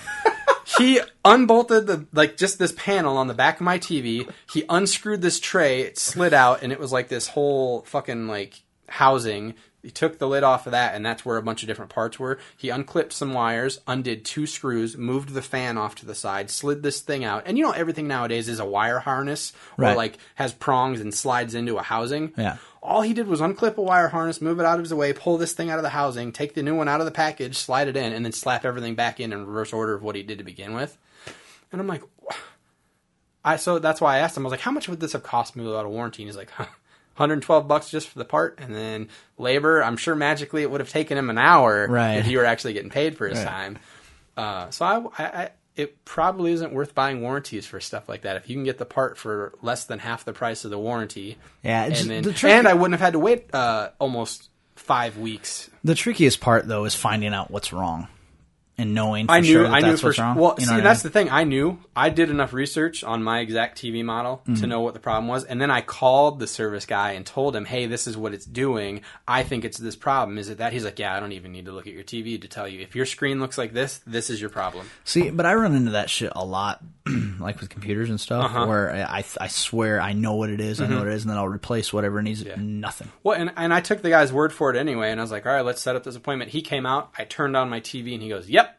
he 0.82 1.00
unbolted 1.24 1.86
the 1.86 2.06
like 2.12 2.36
just 2.36 2.58
this 2.58 2.72
panel 2.72 3.16
on 3.16 3.28
the 3.28 3.34
back 3.34 3.56
of 3.56 3.62
my 3.62 3.78
TV. 3.78 4.30
He 4.52 4.64
unscrewed 4.68 5.22
this 5.22 5.40
tray, 5.40 5.82
it 5.82 5.98
slid 5.98 6.34
out, 6.34 6.62
and 6.62 6.72
it 6.72 6.78
was 6.78 6.92
like 6.92 7.08
this 7.08 7.28
whole 7.28 7.82
fucking 7.82 8.26
like 8.26 8.62
housing. 8.88 9.54
He 9.82 9.90
took 9.90 10.18
the 10.18 10.28
lid 10.28 10.44
off 10.44 10.66
of 10.66 10.70
that, 10.72 10.94
and 10.94 11.04
that's 11.04 11.24
where 11.24 11.36
a 11.36 11.42
bunch 11.42 11.62
of 11.64 11.66
different 11.66 11.90
parts 11.90 12.18
were. 12.18 12.38
He 12.56 12.68
unclipped 12.70 13.12
some 13.12 13.32
wires, 13.34 13.80
undid 13.88 14.24
two 14.24 14.46
screws, 14.46 14.96
moved 14.96 15.30
the 15.30 15.42
fan 15.42 15.76
off 15.76 15.96
to 15.96 16.06
the 16.06 16.14
side, 16.14 16.50
slid 16.50 16.84
this 16.84 17.00
thing 17.00 17.24
out. 17.24 17.42
And 17.46 17.58
you 17.58 17.64
know 17.64 17.72
everything 17.72 18.06
nowadays 18.06 18.48
is 18.48 18.60
a 18.60 18.64
wire 18.64 19.00
harness 19.00 19.52
or 19.76 19.82
Right. 19.86 19.96
like 19.96 20.18
has 20.36 20.52
prongs 20.52 21.00
and 21.00 21.12
slides 21.12 21.54
into 21.54 21.78
a 21.78 21.82
housing. 21.82 22.32
Yeah. 22.36 22.58
All 22.80 23.02
he 23.02 23.12
did 23.12 23.26
was 23.26 23.40
unclip 23.40 23.76
a 23.76 23.82
wire 23.82 24.08
harness, 24.08 24.40
move 24.40 24.60
it 24.60 24.66
out 24.66 24.78
of 24.78 24.84
his 24.84 24.94
way, 24.94 25.12
pull 25.12 25.36
this 25.36 25.52
thing 25.52 25.68
out 25.70 25.78
of 25.78 25.82
the 25.84 25.88
housing, 25.88 26.30
take 26.32 26.54
the 26.54 26.62
new 26.62 26.76
one 26.76 26.88
out 26.88 27.00
of 27.00 27.06
the 27.06 27.12
package, 27.12 27.56
slide 27.56 27.88
it 27.88 27.96
in, 27.96 28.12
and 28.12 28.24
then 28.24 28.32
slap 28.32 28.64
everything 28.64 28.94
back 28.94 29.18
in 29.20 29.32
in 29.32 29.46
reverse 29.46 29.72
order 29.72 29.94
of 29.94 30.02
what 30.02 30.14
he 30.16 30.22
did 30.22 30.38
to 30.38 30.44
begin 30.44 30.74
with. 30.74 30.96
And 31.72 31.80
I'm 31.80 31.86
like, 31.88 32.02
I 33.44 33.56
so 33.56 33.78
that's 33.80 34.00
why 34.00 34.16
I 34.16 34.18
asked 34.18 34.36
him. 34.36 34.44
I 34.44 34.46
was 34.46 34.52
like, 34.52 34.60
how 34.60 34.70
much 34.70 34.88
would 34.88 35.00
this 35.00 35.12
have 35.12 35.22
cost 35.24 35.56
me 35.56 35.64
without 35.64 35.86
a 35.86 35.88
warranty? 35.88 36.22
And 36.22 36.28
he's 36.28 36.36
like, 36.36 36.50
112 37.16 37.68
bucks 37.68 37.90
just 37.90 38.08
for 38.08 38.18
the 38.18 38.24
part, 38.24 38.58
and 38.60 38.74
then 38.74 39.08
labor. 39.38 39.82
I'm 39.82 39.96
sure 39.96 40.14
magically 40.14 40.62
it 40.62 40.70
would 40.70 40.80
have 40.80 40.90
taken 40.90 41.16
him 41.18 41.30
an 41.30 41.38
hour 41.38 41.86
Right. 41.88 42.16
if 42.18 42.26
he 42.26 42.36
were 42.36 42.44
actually 42.44 42.72
getting 42.72 42.90
paid 42.90 43.16
for 43.16 43.28
his 43.28 43.38
Right. 43.38 43.46
time. 43.48 43.78
Uh, 44.36 44.70
so 44.70 44.84
I, 44.84 45.22
I, 45.22 45.24
I, 45.42 45.50
it 45.76 46.04
probably 46.04 46.52
isn't 46.52 46.72
worth 46.72 46.94
buying 46.94 47.20
warranties 47.22 47.66
for 47.66 47.80
stuff 47.80 48.08
like 48.08 48.22
that. 48.22 48.36
If 48.36 48.48
you 48.48 48.56
can 48.56 48.64
get 48.64 48.78
the 48.78 48.84
part 48.86 49.16
for 49.18 49.52
less 49.62 49.84
than 49.84 49.98
half 49.98 50.24
the 50.24 50.32
price 50.32 50.64
of 50.64 50.70
the 50.70 50.78
warranty, 50.78 51.38
Yeah, 51.62 51.84
and 51.84 51.94
then 52.10 52.22
the 52.22 52.46
and 52.48 52.66
I 52.68 52.74
wouldn't 52.74 52.92
have 52.92 53.00
had 53.00 53.12
to 53.14 53.18
wait 53.18 53.54
uh, 53.54 53.90
almost 53.98 54.48
five 54.76 55.16
weeks. 55.18 55.70
The 55.84 55.94
trickiest 55.94 56.40
part 56.40 56.66
though 56.66 56.84
is 56.84 56.94
finding 56.94 57.32
out 57.34 57.50
what's 57.50 57.72
wrong. 57.72 58.08
And 58.78 58.94
knowing 58.94 59.26
for 59.26 59.32
I 59.32 59.40
knew, 59.40 59.52
sure 59.52 59.62
that 59.64 59.72
I 59.72 59.80
knew 59.80 59.96
for 59.98 60.12
sure. 60.12 60.24
wrong. 60.24 60.36
Well, 60.36 60.54
You 60.58 60.66
know 60.66 60.72
see, 60.72 60.78
I 60.78 60.80
that's 60.80 61.04
mean? 61.04 61.12
the 61.12 61.18
thing. 61.18 61.30
I 61.30 61.44
knew 61.44 61.78
I 61.94 62.08
did 62.08 62.30
enough 62.30 62.52
research 62.54 63.04
on 63.04 63.22
my 63.22 63.40
exact 63.40 63.78
TV 63.80 64.02
model 64.04 64.42
Mm-hmm. 64.46 64.54
to 64.60 64.66
know 64.66 64.80
what 64.80 64.94
the 64.94 65.00
problem 65.00 65.28
was, 65.28 65.44
and 65.44 65.60
then 65.60 65.70
I 65.70 65.82
called 65.82 66.38
the 66.40 66.46
service 66.46 66.86
guy 66.86 67.12
and 67.12 67.24
told 67.26 67.54
him, 67.54 67.64
"Hey, 67.66 67.86
this 67.86 68.06
is 68.06 68.16
what 68.16 68.32
it's 68.34 68.46
doing. 68.46 69.02
I 69.28 69.42
think 69.42 69.64
it's 69.64 69.78
this 69.78 69.94
problem. 69.96 70.38
Is 70.38 70.48
it 70.48 70.58
that?" 70.58 70.72
He's 70.72 70.84
like, 70.84 70.98
"Yeah, 70.98 71.14
I 71.14 71.20
don't 71.20 71.32
even 71.32 71.52
need 71.52 71.66
to 71.66 71.72
look 71.72 71.86
at 71.86 71.92
your 71.92 72.02
TV 72.02 72.40
to 72.40 72.48
tell 72.48 72.66
you 72.66 72.80
if 72.80 72.96
your 72.96 73.06
screen 73.06 73.40
looks 73.40 73.58
like 73.58 73.72
this. 73.74 74.00
This 74.06 74.30
is 74.30 74.40
your 74.40 74.50
problem." 74.50 74.88
See, 75.04 75.30
but 75.30 75.44
I 75.46 75.54
run 75.54 75.74
into 75.74 75.90
that 75.92 76.08
shit 76.10 76.32
a 76.34 76.44
lot, 76.44 76.82
like 77.40 77.60
with 77.60 77.68
computers 77.68 78.10
and 78.10 78.20
stuff, 78.20 78.44
Uh-huh. 78.44 78.66
where 78.66 78.92
I 78.94 79.24
I 79.40 79.48
swear 79.48 80.00
I 80.00 80.12
know 80.12 80.34
what 80.34 80.50
it 80.50 80.60
is, 80.60 80.80
I 80.80 80.84
know 80.86 80.90
Mm-hmm. 80.90 80.98
what 81.00 81.08
it 81.08 81.14
is, 81.14 81.22
and 81.22 81.30
then 81.30 81.38
I'll 81.38 81.48
replace 81.48 81.92
whatever 81.92 82.22
needs 82.22 82.44
nothing. 82.56 83.08
Well, 83.22 83.36
and, 83.38 83.52
and 83.56 83.74
I 83.74 83.80
took 83.80 84.02
the 84.02 84.10
guy's 84.10 84.32
word 84.32 84.52
for 84.52 84.70
it 84.70 84.76
anyway, 84.76 85.10
and 85.10 85.20
I 85.20 85.24
was 85.24 85.30
like, 85.32 85.44
all 85.46 85.52
right, 85.52 85.64
let's 85.64 85.80
set 85.82 85.96
up 85.96 86.04
this 86.04 86.14
appointment. 86.16 86.50
He 86.52 86.62
came 86.62 86.86
out, 86.86 87.10
I 87.18 87.24
turned 87.24 87.56
on 87.56 87.68
my 87.70 87.80
TV, 87.80 88.14
and 88.14 88.22
he 88.22 88.28
goes, 88.28 88.48
yep. 88.48 88.78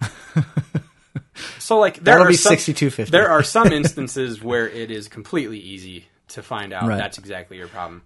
so, 1.58 1.78
like, 1.78 1.94
there 1.96 2.14
That'll 2.18 2.28
are 2.28 2.32
some, 2.34 2.54
62.50. 2.54 3.08
There 3.10 3.28
are 3.30 3.42
some 3.42 3.66
instances 3.72 4.42
where 4.42 4.68
it 4.68 4.90
is 4.90 5.08
completely 5.08 5.58
easy 5.58 6.06
to 6.28 6.42
find 6.42 6.72
out 6.72 6.86
Right. 6.86 6.98
that's 6.98 7.18
exactly 7.18 7.56
your 7.56 7.68
problem. 7.68 8.02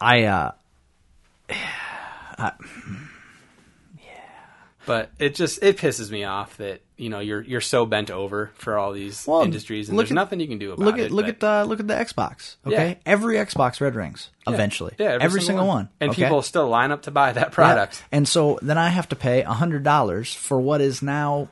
I 0.00 0.24
uh, 0.24 0.52
But 4.88 5.10
it 5.20 5.36
just 5.36 5.62
it 5.62 5.76
pisses 5.76 6.10
me 6.10 6.24
off 6.24 6.56
that 6.56 6.80
you 6.96 7.08
know 7.10 7.20
you're 7.20 7.42
you're 7.42 7.60
so 7.60 7.86
bent 7.86 8.10
over 8.10 8.50
for 8.54 8.76
all 8.76 8.92
these 8.92 9.24
Well, 9.26 9.42
industries, 9.42 9.88
and 9.88 9.96
there's 9.98 10.10
at- 10.10 10.14
nothing 10.16 10.40
you 10.40 10.48
can 10.48 10.58
do 10.58 10.72
about 10.72 10.84
look 10.84 10.98
it. 10.98 11.04
at 11.04 11.10
look 11.12 11.26
but- 11.26 11.34
at 11.34 11.40
the 11.40 11.64
look 11.68 11.78
at 11.78 11.86
the 11.86 11.94
Xbox. 11.94 12.56
Okay, 12.66 12.88
Yeah. 12.88 12.94
every 13.06 13.36
Xbox 13.36 13.80
red 13.80 13.94
rings 13.94 14.30
eventually. 14.48 14.94
yeah, 14.98 15.18
every, 15.20 15.40
single 15.42 15.66
one, 15.68 15.90
and 16.00 16.10
okay? 16.10 16.24
people 16.24 16.42
still 16.42 16.68
line 16.68 16.90
up 16.90 17.02
to 17.02 17.10
buy 17.12 17.30
that 17.32 17.48
Yeah. 17.48 17.50
product. 17.50 18.02
And 18.10 18.26
so 18.26 18.58
then 18.62 18.78
I 18.78 18.88
have 18.88 19.08
to 19.10 19.16
pay 19.16 19.42
hundred 19.42 19.84
dollars 19.84 20.34
for 20.34 20.58
what 20.60 20.80
is 20.80 21.02
now, 21.02 21.48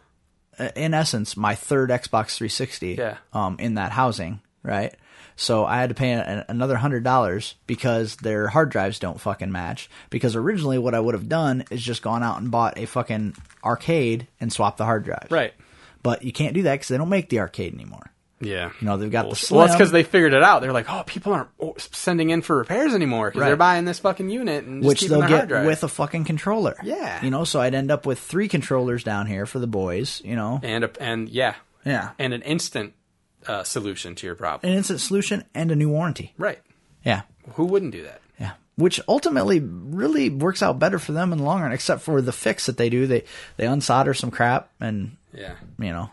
uh, 0.58 0.70
in 0.74 0.94
essence, 0.94 1.36
my 1.36 1.54
third 1.54 1.90
Xbox 1.90 2.36
360. 2.36 2.94
Yeah. 2.94 3.18
Um, 3.32 3.56
in 3.60 3.74
that 3.74 3.92
housing, 3.92 4.40
right? 4.62 4.94
So 5.36 5.64
I 5.66 5.76
had 5.78 5.90
to 5.90 5.94
pay 5.94 6.12
a, 6.12 6.44
another 6.48 6.76
hundred 6.76 7.04
dollars 7.04 7.54
because 7.66 8.16
their 8.16 8.48
hard 8.48 8.70
drives 8.70 8.98
don't 8.98 9.20
fucking 9.20 9.52
match. 9.52 9.90
Because 10.10 10.34
originally, 10.34 10.78
what 10.78 10.94
I 10.94 11.00
would 11.00 11.14
have 11.14 11.28
done 11.28 11.64
is 11.70 11.82
just 11.82 12.02
gone 12.02 12.22
out 12.22 12.40
and 12.40 12.50
bought 12.50 12.78
a 12.78 12.86
fucking 12.86 13.34
arcade 13.64 14.26
and 14.40 14.52
swapped 14.52 14.78
the 14.78 14.84
hard 14.84 15.04
drives. 15.04 15.30
Right. 15.30 15.52
But 16.02 16.22
you 16.22 16.32
can't 16.32 16.54
do 16.54 16.62
that 16.62 16.74
because 16.74 16.88
they 16.88 16.96
don't 16.96 17.08
make 17.08 17.28
the 17.28 17.40
arcade 17.40 17.74
anymore. 17.74 18.10
Yeah. 18.40 18.70
You 18.80 18.86
know, 18.86 18.96
they've 18.98 19.10
got 19.10 19.22
the 19.22 19.28
Well, 19.28 19.34
slim. 19.34 19.56
well, 19.58 19.66
it's 19.66 19.74
because 19.74 19.90
they 19.92 20.02
figured 20.02 20.34
it 20.34 20.42
out. 20.42 20.60
They're 20.60 20.72
like, 20.72 20.90
oh, 20.90 21.02
people 21.06 21.32
aren't 21.32 21.48
sending 21.80 22.28
in 22.30 22.42
for 22.42 22.56
repairs 22.58 22.94
anymore 22.94 23.28
because 23.28 23.40
Right. 23.40 23.46
they're 23.48 23.56
buying 23.56 23.86
this 23.86 23.98
fucking 23.98 24.28
unit 24.28 24.64
and 24.64 24.82
just 24.82 24.88
which 24.88 24.98
keeping 25.00 25.20
they'll 25.20 25.28
get 25.46 25.48
with 25.66 25.82
a 25.84 25.88
fucking 25.88 26.24
controller. 26.24 26.76
Yeah. 26.82 27.24
You 27.24 27.30
know, 27.30 27.44
so 27.44 27.60
I'd 27.62 27.74
end 27.74 27.90
up 27.90 28.04
with 28.06 28.18
three 28.20 28.46
controllers 28.48 29.04
down 29.04 29.26
here 29.26 29.46
for 29.46 29.58
the 29.58 29.66
boys, 29.66 30.20
you 30.24 30.36
know. 30.36 30.60
and 30.62 30.84
a, 30.84 30.90
and 31.00 31.28
yeah, 31.30 31.54
Yeah. 31.84 32.10
and 32.18 32.34
an 32.34 32.42
instant 32.42 32.92
uh, 33.48 33.62
solution 33.64 34.14
to 34.16 34.26
your 34.26 34.34
problem. 34.34 34.70
An 34.70 34.76
instant 34.78 35.00
solution 35.00 35.44
and 35.54 35.70
a 35.70 35.76
new 35.76 35.88
warranty. 35.88 36.32
right. 36.38 36.58
Yeah. 37.04 37.22
Who 37.54 37.64
wouldn't 37.66 37.92
do 37.92 38.02
that? 38.02 38.20
Yeah. 38.40 38.52
Which 38.76 39.00
ultimately 39.06 39.60
really 39.60 40.28
works 40.30 40.62
out 40.62 40.78
better 40.80 40.98
for 40.98 41.12
them 41.12 41.32
in 41.32 41.38
the 41.38 41.44
long 41.44 41.62
run, 41.62 41.70
except 41.72 42.02
for 42.02 42.20
the 42.20 42.32
fix 42.32 42.66
that 42.66 42.76
they 42.76 42.88
do. 42.90 43.06
They 43.06 43.22
they 43.56 43.64
unsolder 43.66 44.16
some 44.16 44.30
crap 44.32 44.70
and 44.80 45.16
Yeah. 45.32 45.54
you 45.78 45.92
know 45.92 46.10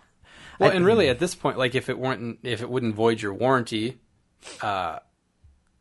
Well, 0.59 0.71
I- 0.71 0.75
and 0.75 0.85
really, 0.85 1.09
at 1.09 1.17
this 1.19 1.33
point, 1.33 1.57
like 1.57 1.73
if 1.73 1.89
it 1.89 1.97
weren't, 1.97 2.39
if 2.43 2.61
it 2.61 2.69
wouldn't 2.69 2.93
void 2.93 3.21
your 3.21 3.33
warranty, 3.33 3.97
uh, 4.61 4.99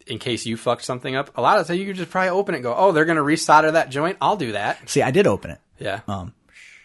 in 0.07 0.19
case 0.19 0.47
you 0.47 0.57
fucked 0.57 0.85
something 0.85 1.15
up, 1.15 1.37
a 1.37 1.43
lot 1.43 1.59
of 1.61 1.67
times 1.67 1.79
you 1.79 1.87
could 1.87 1.97
just 1.97 2.11
probably 2.11 2.31
open 2.31 2.55
it, 2.55 2.59
and 2.59 2.65
go, 2.65 2.75
oh, 2.75 2.91
they're 2.93 3.05
going 3.05 3.19
to 3.19 3.23
resolder 3.23 3.73
that 3.73 3.91
joint. 3.91 4.17
I'll 4.21 4.37
do 4.37 4.53
that. 4.53 4.89
see 4.89 5.03
I 5.03 5.11
did 5.11 5.27
open 5.27 5.51
it. 5.53 5.61
Yeah. 5.79 6.01
Um, 6.09 6.33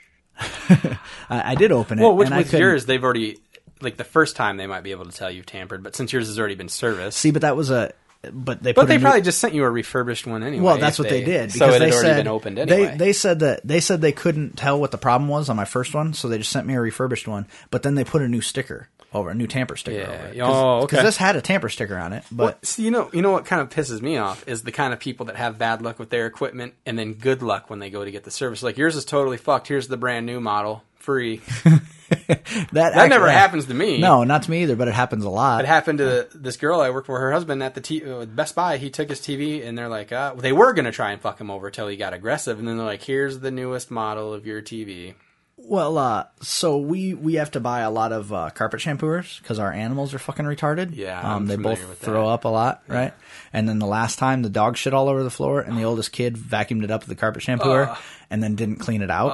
I, 0.39 0.97
I 1.29 1.55
did 1.55 1.71
open 1.71 1.97
it. 1.99 2.01
well, 2.03 2.15
with, 2.15 2.29
with 2.29 2.53
yours, 2.53 2.85
they've 2.85 3.03
already 3.03 3.39
like 3.81 3.97
the 3.97 4.03
first 4.03 4.35
time 4.35 4.57
they 4.57 4.67
might 4.67 4.81
be 4.83 4.91
able 4.91 5.05
to 5.05 5.11
tell 5.11 5.29
you've 5.31 5.45
tampered, 5.45 5.83
but 5.83 5.95
since 5.95 6.11
yours 6.13 6.27
has 6.27 6.39
already 6.39 6.55
been 6.55 6.69
serviced, 6.69 7.17
See, 7.17 7.31
but 7.31 7.41
that 7.43 7.55
was 7.55 7.69
a 7.71 7.93
but 8.33 8.61
they 8.63 8.73
but 8.73 8.81
put 8.81 8.87
they 8.87 8.97
new- 8.97 9.03
probably 9.03 9.21
just 9.21 9.39
sent 9.39 9.53
you 9.53 9.63
a 9.63 9.69
refurbished 9.69 10.25
one 10.25 10.43
anyway. 10.43 10.63
Well, 10.63 10.77
that's 10.77 10.99
if 10.99 11.05
what 11.05 11.09
they, 11.09 11.23
did. 11.23 11.51
So 11.51 11.67
because 11.67 11.75
it 11.75 11.79
they 11.79 11.85
had 11.85 11.93
already 11.93 12.07
said 12.07 12.17
been 12.17 12.27
opened 12.27 12.59
anyway. 12.59 12.85
They 12.91 12.97
they 12.97 13.13
said 13.13 13.39
that 13.39 13.65
they 13.65 13.79
said 13.79 14.01
they 14.01 14.11
couldn't 14.11 14.57
tell 14.57 14.79
what 14.79 14.91
the 14.91 14.97
problem 14.97 15.29
was 15.29 15.49
on 15.49 15.55
my 15.55 15.65
first 15.65 15.93
one, 15.93 16.13
so 16.13 16.27
they 16.27 16.37
just 16.39 16.51
sent 16.51 16.65
me 16.67 16.73
a 16.73 16.81
refurbished 16.81 17.27
one. 17.27 17.45
But 17.69 17.83
then 17.83 17.95
they 17.95 18.03
put 18.03 18.21
a 18.23 18.27
new 18.27 18.41
sticker 18.41 18.89
over, 19.13 19.29
a 19.29 19.35
new 19.35 19.47
tamper 19.47 19.75
sticker 19.77 19.99
Yeah. 19.99 20.09
over 20.13 20.27
it. 20.27 20.39
Oh, 20.41 20.77
okay. 20.79 20.85
Because 20.97 21.05
this 21.05 21.17
had 21.17 21.35
a 21.37 21.41
tamper 21.41 21.69
sticker 21.69 21.95
on 21.97 22.11
it, 22.11 22.23
but 22.31 22.65
see, 22.65 22.83
you 22.83 22.91
know, 22.91 23.09
you 23.13 23.21
know 23.21 23.31
what 23.31 23.45
kind 23.45 23.61
of 23.61 23.69
pisses 23.69 24.01
me 24.01 24.17
off 24.17 24.45
is 24.47 24.63
the 24.63 24.71
kind 24.71 24.93
of 24.93 24.99
people 24.99 25.27
that 25.27 25.35
have 25.37 25.57
bad 25.57 25.81
luck 25.81 25.97
with 25.99 26.09
their 26.09 26.25
equipment 26.25 26.73
and 26.85 26.99
then 26.99 27.13
good 27.13 27.41
luck 27.41 27.69
when 27.69 27.79
they 27.79 27.89
go 27.89 28.03
to 28.03 28.11
get 28.11 28.23
the 28.25 28.31
service. 28.31 28.63
Like 28.63 28.77
yours 28.77 28.95
is 28.97 29.05
totally 29.05 29.37
fucked. 29.37 29.67
Here's 29.69 29.87
the 29.87 29.95
brand 29.95 30.25
new 30.25 30.41
model, 30.41 30.83
free. 31.07 31.37
that 31.63 32.67
That 32.73 32.93
actually- 32.93 33.09
never 33.09 33.29
happens 33.31 33.65
to 33.67 33.73
me. 33.73 33.99
No, 33.99 34.25
not 34.25 34.43
to 34.43 34.51
me 34.51 34.63
either, 34.63 34.75
but 34.75 34.87
it 34.89 34.93
happens 34.93 35.23
a 35.23 35.29
lot. 35.29 35.61
It 35.63 35.67
happened 35.67 35.99
to 35.99 36.27
this 36.35 36.57
girl 36.57 36.81
I 36.81 36.89
work 36.89 37.05
for. 37.05 37.17
Her 37.19 37.31
husband 37.31 37.63
at 37.63 37.73
the 37.75 37.81
T- 37.81 38.03
uh, 38.03 38.25
Best 38.25 38.55
Buy, 38.55 38.75
he 38.77 38.89
took 38.89 39.07
his 39.09 39.21
TV, 39.21 39.65
and 39.65 39.77
they're 39.77 39.87
like, 39.87 40.11
uh, 40.11 40.33
they 40.35 40.51
were 40.51 40.73
gonna 40.73 40.91
try 40.91 41.11
and 41.11 41.21
fuck 41.21 41.39
him 41.39 41.49
over 41.49 41.71
till 41.71 41.87
he 41.87 41.95
got 41.95 42.13
aggressive, 42.13 42.59
and 42.59 42.67
then 42.67 42.75
they're 42.77 42.85
like, 42.85 43.03
"Here's 43.03 43.39
the 43.39 43.51
newest 43.51 43.89
model 43.89 44.33
of 44.33 44.45
your 44.45 44.61
TV." 44.61 45.13
Well, 45.59 45.97
uh, 45.97 46.25
so 46.41 46.77
we 46.77 47.15
we 47.15 47.33
have 47.35 47.51
to 47.51 47.59
buy 47.59 47.81
a 47.81 47.89
lot 47.89 48.11
of 48.11 48.31
uh, 48.31 48.51
carpet 48.51 48.79
shampooers 48.79 49.39
because 49.41 49.57
our 49.57 49.71
animals 49.71 50.13
are 50.13 50.19
fucking 50.19 50.45
retarded. 50.45 50.95
Yeah, 50.95 51.19
um, 51.19 51.47
they 51.47 51.55
both 51.55 51.97
throw 51.97 52.27
that. 52.27 52.33
up 52.33 52.45
a 52.45 52.49
lot, 52.49 52.83
right? 52.87 53.13
And 53.51 53.67
then 53.67 53.79
the 53.79 53.87
last 53.87 54.19
time, 54.19 54.43
the 54.43 54.49
dog 54.49 54.77
shit 54.77 54.93
all 54.93 55.09
over 55.09 55.23
the 55.23 55.31
floor, 55.31 55.59
and 55.61 55.75
the 55.77 55.83
oldest 55.83 56.11
kid 56.11 56.37
vacuumed 56.37 56.83
it 56.83 56.91
up 56.91 57.01
with 57.01 57.09
the 57.09 57.15
carpet 57.15 57.41
shampooer, 57.41 57.97
and 58.29 58.41
then 58.43 58.55
didn't 58.55 58.77
clean 58.77 59.01
it 59.01 59.09
out. 59.09 59.31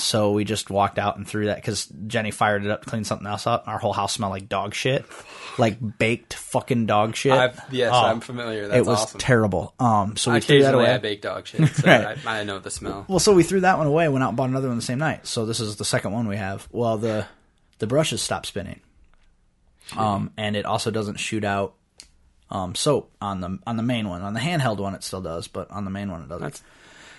So 0.00 0.32
we 0.32 0.44
just 0.44 0.70
walked 0.70 0.98
out 0.98 1.16
and 1.16 1.26
threw 1.26 1.46
that 1.46 1.56
because 1.56 1.86
Jenny 2.06 2.32
fired 2.32 2.64
it 2.64 2.70
up 2.70 2.82
to 2.84 2.90
clean 2.90 3.04
something 3.04 3.26
else 3.26 3.46
out. 3.46 3.68
Our 3.68 3.78
whole 3.78 3.92
house 3.92 4.12
smelled 4.14 4.32
like 4.32 4.48
dog 4.48 4.74
shit, 4.74 5.06
like 5.58 5.98
baked 5.98 6.34
fucking 6.34 6.86
dog 6.86 7.16
shit. 7.16 7.32
I've, 7.32 7.60
yes, 7.72 7.90
Oh, 7.92 8.04
I'm 8.06 8.20
familiar. 8.20 8.68
That's 8.68 8.78
it 8.78 8.86
was 8.88 9.00
awesome. 9.00 9.20
terrible. 9.20 9.74
Um, 9.78 10.16
so 10.16 10.32
we 10.32 10.40
threw 10.40 10.62
that 10.62 10.74
away. 10.74 10.90
I 10.92 10.98
bake 10.98 11.22
dog 11.22 11.46
shit, 11.46 11.68
so 11.68 11.82
Right. 11.86 12.18
I, 12.26 12.40
I 12.40 12.44
know 12.44 12.58
the 12.58 12.70
smell. 12.70 13.04
Well, 13.08 13.18
so 13.18 13.34
we 13.34 13.42
threw 13.42 13.60
that 13.60 13.78
one 13.78 13.86
away. 13.86 14.08
Went 14.08 14.22
out 14.22 14.28
and 14.28 14.36
bought 14.36 14.48
another 14.50 14.68
one 14.68 14.76
the 14.76 14.82
same 14.82 14.98
night. 14.98 15.26
So 15.26 15.46
this 15.46 15.60
is 15.60 15.76
the 15.76 15.84
second 15.84 16.12
one 16.12 16.28
we 16.28 16.36
have. 16.36 16.68
Well, 16.72 16.98
the 16.98 17.26
the 17.78 17.86
brushes 17.86 18.20
stopped 18.22 18.46
spinning, 18.46 18.80
um, 19.96 20.30
and 20.36 20.56
it 20.56 20.64
also 20.66 20.90
doesn't 20.90 21.16
shoot 21.18 21.44
out 21.44 21.74
um, 22.50 22.74
soap 22.74 23.10
on 23.20 23.40
the 23.40 23.58
on 23.66 23.76
the 23.76 23.82
main 23.82 24.08
one. 24.08 24.22
On 24.22 24.34
the 24.34 24.40
handheld 24.40 24.78
one, 24.78 24.94
it 24.94 25.02
still 25.02 25.20
does, 25.22 25.48
but 25.48 25.70
on 25.70 25.84
the 25.84 25.90
main 25.90 26.10
one, 26.10 26.22
it 26.22 26.28
doesn't. 26.28 26.42
That's- 26.42 26.62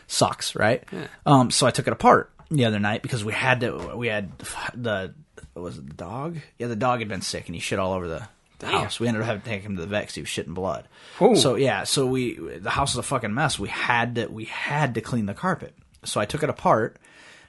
Sucks, 0.07 0.55
right? 0.57 0.83
Um, 1.25 1.51
so 1.51 1.65
I 1.65 1.71
took 1.71 1.87
it 1.87 1.93
apart 1.93 2.33
the 2.49 2.65
other 2.65 2.79
night 2.79 3.01
because 3.01 3.23
we 3.23 3.31
had 3.31 3.61
to. 3.61 3.95
We 3.95 4.07
had 4.07 4.29
the 4.75 5.13
was 5.55 5.77
it 5.77 5.87
the 5.87 5.93
dog? 5.93 6.37
Yeah, 6.57 6.67
the 6.67 6.75
dog 6.75 6.99
had 6.99 7.07
been 7.09 7.21
sick 7.21 7.47
and 7.47 7.55
he 7.55 7.61
shit 7.61 7.79
all 7.79 7.93
over 7.93 8.07
the. 8.07 8.27
The 8.59 8.67
house. 8.67 8.99
We 8.99 9.07
ended 9.07 9.23
up 9.23 9.25
having 9.25 9.41
to 9.41 9.47
take 9.49 9.63
him 9.63 9.75
to 9.75 9.81
the 9.81 9.87
vet 9.87 10.05
'cause 10.05 10.13
he 10.13 10.21
was 10.21 10.29
shitting 10.29 10.53
blood. 10.53 10.87
Ooh. 11.19 11.35
So 11.35 11.55
yeah, 11.55 11.83
so 11.83 12.05
we 12.05 12.35
the 12.35 12.69
house 12.69 12.93
was 12.95 12.99
a 13.03 13.07
fucking 13.07 13.33
mess. 13.33 13.57
We 13.57 13.69
had 13.69 14.13
to 14.13 14.27
we 14.27 14.45
had 14.45 14.93
to 14.93 15.01
clean 15.01 15.25
the 15.25 15.33
carpet. 15.33 15.73
So 16.03 16.21
I 16.21 16.25
took 16.25 16.43
it 16.43 16.49
apart, 16.51 16.97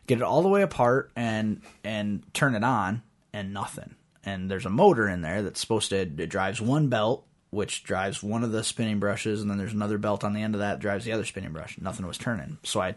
get 0.06 0.16
it 0.16 0.22
all 0.24 0.40
the 0.40 0.48
way 0.48 0.62
apart, 0.62 1.10
and 1.14 1.60
and 1.84 2.22
turn 2.32 2.54
it 2.54 2.64
on, 2.64 3.02
and 3.34 3.52
nothing. 3.52 3.94
And 4.24 4.50
there's 4.50 4.64
a 4.64 4.70
motor 4.70 5.06
in 5.06 5.20
there 5.20 5.42
that's 5.42 5.60
supposed 5.60 5.90
to 5.90 5.96
it 5.98 6.28
drives 6.30 6.62
one 6.62 6.88
belt, 6.88 7.26
which 7.50 7.84
drives 7.84 8.22
one 8.22 8.42
of 8.42 8.50
the 8.50 8.64
spinning 8.64 8.98
brushes, 8.98 9.42
and 9.42 9.50
then 9.50 9.58
there's 9.58 9.74
another 9.74 9.98
belt 9.98 10.24
on 10.24 10.32
the 10.32 10.40
end 10.40 10.54
of 10.54 10.60
that 10.60 10.70
that 10.70 10.80
drives 10.80 11.04
the 11.04 11.12
other 11.12 11.26
spinning 11.26 11.52
brush. 11.52 11.76
Nothing 11.78 12.06
was 12.06 12.16
turning. 12.16 12.56
So 12.62 12.80
I 12.80 12.94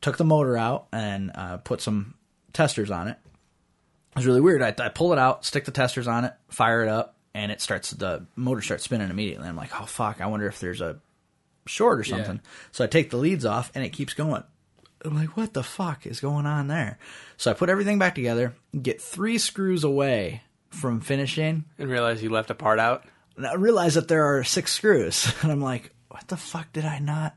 took 0.00 0.18
the 0.18 0.24
motor 0.24 0.56
out 0.56 0.86
and 0.92 1.32
uh, 1.34 1.56
put 1.56 1.80
some 1.80 2.14
testers 2.52 2.92
on 2.92 3.08
it. 3.08 3.18
Was 4.16 4.26
really 4.26 4.40
weird. 4.40 4.62
I, 4.62 4.74
I 4.78 4.88
pull 4.88 5.12
it 5.12 5.18
out, 5.18 5.44
stick 5.44 5.64
the 5.64 5.70
testers 5.72 6.06
on 6.06 6.24
it, 6.24 6.32
fire 6.48 6.82
it 6.82 6.88
up, 6.88 7.16
and 7.34 7.50
it 7.50 7.60
starts. 7.60 7.90
The 7.90 8.26
motor 8.36 8.60
starts 8.62 8.84
spinning 8.84 9.10
immediately. 9.10 9.48
I'm 9.48 9.56
like, 9.56 9.70
oh 9.80 9.86
fuck! 9.86 10.20
I 10.20 10.26
wonder 10.26 10.46
if 10.46 10.60
there's 10.60 10.80
a 10.80 11.00
short 11.66 11.98
or 11.98 12.04
something. 12.04 12.40
So 12.72 12.84
I 12.84 12.86
take 12.86 13.10
the 13.10 13.16
leads 13.16 13.44
off, 13.44 13.72
and 13.74 13.84
it 13.84 13.90
keeps 13.90 14.14
going. 14.14 14.44
I'm 15.04 15.14
like, 15.14 15.36
what 15.36 15.52
the 15.52 15.62
fuck 15.62 16.06
is 16.06 16.20
going 16.20 16.46
on 16.46 16.68
there? 16.68 16.98
So 17.36 17.50
I 17.50 17.54
put 17.54 17.68
everything 17.68 17.98
back 17.98 18.14
together, 18.14 18.54
get 18.80 19.02
three 19.02 19.36
screws 19.38 19.84
away 19.84 20.42
from 20.70 21.00
finishing, 21.00 21.64
And 21.78 21.90
realize 21.90 22.22
you 22.22 22.30
left 22.30 22.50
a 22.50 22.54
part 22.54 22.78
out. 22.78 23.04
and 23.36 23.46
I 23.46 23.54
realize 23.54 23.94
that 23.94 24.08
there 24.08 24.24
are 24.24 24.44
six 24.44 24.72
screws, 24.72 25.30
and 25.42 25.50
I'm 25.52 25.60
like, 25.60 25.90
what 26.08 26.28
the 26.28 26.36
fuck 26.36 26.72
did 26.72 26.84
I 26.84 27.00
not? 27.00 27.34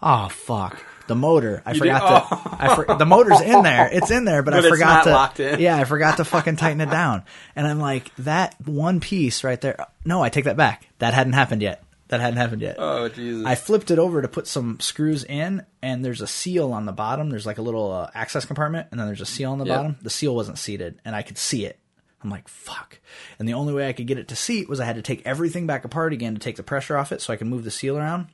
Oh 0.00 0.28
fuck! 0.28 0.82
The 1.06 1.14
motor. 1.14 1.62
I 1.66 1.74
forgot 1.76 2.30
did- 2.30 2.38
to. 2.38 2.62
I 2.64 2.74
for, 2.74 2.94
the 2.96 3.04
motor's 3.04 3.40
in 3.42 3.62
there. 3.62 3.88
It's 3.92 4.10
in 4.10 4.24
there, 4.24 4.42
but, 4.42 4.52
But 4.52 4.54
I 4.54 4.58
it's 4.60 4.68
forgot 4.68 4.94
not 4.94 5.04
to. 5.04 5.10
locked 5.10 5.40
in. 5.40 5.60
Yeah, 5.60 5.76
I 5.76 5.84
forgot 5.84 6.16
to 6.16 6.24
fucking 6.24 6.56
tighten 6.56 6.80
it 6.80 6.90
down. 6.90 7.24
And 7.54 7.66
I'm 7.66 7.78
like, 7.78 8.14
that 8.16 8.56
one 8.66 9.00
piece 9.00 9.44
right 9.44 9.60
there. 9.60 9.76
No, 10.04 10.22
I 10.22 10.30
take 10.30 10.44
that 10.46 10.56
back. 10.56 10.86
That 11.00 11.12
hadn't 11.12 11.34
happened 11.34 11.60
yet. 11.62 11.82
That 12.08 12.20
hadn't 12.20 12.36
happened 12.38 12.62
yet. 12.62 12.76
Oh 12.78 13.08
Jesus! 13.08 13.44
I 13.46 13.54
flipped 13.54 13.90
it 13.90 13.98
over 13.98 14.20
to 14.22 14.28
put 14.28 14.46
some 14.46 14.78
screws 14.78 15.24
in, 15.24 15.64
and 15.82 16.04
there's 16.04 16.20
a 16.20 16.26
seal 16.26 16.72
on 16.72 16.84
the 16.84 16.92
bottom. 16.92 17.30
There's 17.30 17.46
like 17.46 17.56
a 17.58 17.62
little 17.62 17.90
uh, 17.92 18.10
access 18.14 18.44
compartment, 18.44 18.88
and 18.90 19.00
then 19.00 19.06
there's 19.06 19.22
a 19.22 19.26
seal 19.26 19.50
on 19.52 19.58
the 19.58 19.64
Yep. 19.64 19.76
bottom. 19.76 19.96
The 20.02 20.10
seal 20.10 20.34
wasn't 20.34 20.58
seated, 20.58 21.00
and 21.04 21.16
I 21.16 21.22
could 21.22 21.38
see 21.38 21.64
it. 21.64 21.78
I'm 22.22 22.28
like, 22.30 22.46
fuck. 22.48 22.98
And 23.38 23.48
the 23.48 23.54
only 23.54 23.72
way 23.74 23.88
I 23.88 23.92
could 23.94 24.06
get 24.06 24.18
it 24.18 24.28
to 24.28 24.36
seat 24.36 24.68
was 24.68 24.80
I 24.80 24.84
had 24.84 24.96
to 24.96 25.02
take 25.02 25.26
everything 25.26 25.66
back 25.66 25.84
apart 25.84 26.12
again 26.12 26.34
to 26.34 26.40
take 26.40 26.56
the 26.56 26.62
pressure 26.62 26.96
off 26.96 27.10
it 27.10 27.20
so 27.22 27.32
I 27.32 27.36
can 27.36 27.48
move 27.48 27.64
the 27.64 27.70
seal 27.70 27.96
around. 27.98 28.28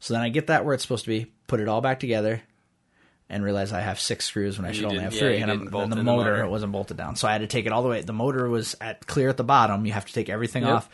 So 0.00 0.14
then 0.14 0.22
I 0.22 0.28
get 0.28 0.48
that 0.48 0.64
where 0.64 0.74
it's 0.74 0.82
supposed 0.82 1.04
to 1.04 1.10
be, 1.10 1.26
put 1.46 1.60
it 1.60 1.68
all 1.68 1.80
back 1.80 2.00
together, 2.00 2.42
and 3.28 3.42
realize 3.42 3.72
I 3.72 3.80
have 3.80 3.98
six 3.98 4.24
screws 4.26 4.56
when 4.58 4.66
I 4.66 4.72
should 4.72 4.84
only 4.84 4.98
have 5.00 5.12
didn't- 5.12 5.26
three. 5.26 5.36
yeah, 5.38 5.42
and, 5.44 5.50
and 5.74 5.92
the 5.92 6.02
motor, 6.02 6.32
motor. 6.36 6.48
wasn't 6.48 6.72
bolted 6.72 6.96
down, 6.96 7.16
so 7.16 7.26
I 7.26 7.32
had 7.32 7.40
to 7.40 7.46
take 7.46 7.66
it 7.66 7.72
all 7.72 7.82
the 7.82 7.88
way. 7.88 8.02
The 8.02 8.12
motor 8.12 8.48
was 8.48 8.76
at 8.80 9.06
clear 9.06 9.28
at 9.28 9.36
the 9.36 9.44
bottom. 9.44 9.84
You 9.86 9.92
have 9.92 10.06
to 10.06 10.12
take 10.12 10.28
everything 10.28 10.62
Yep. 10.64 10.72
off. 10.72 10.88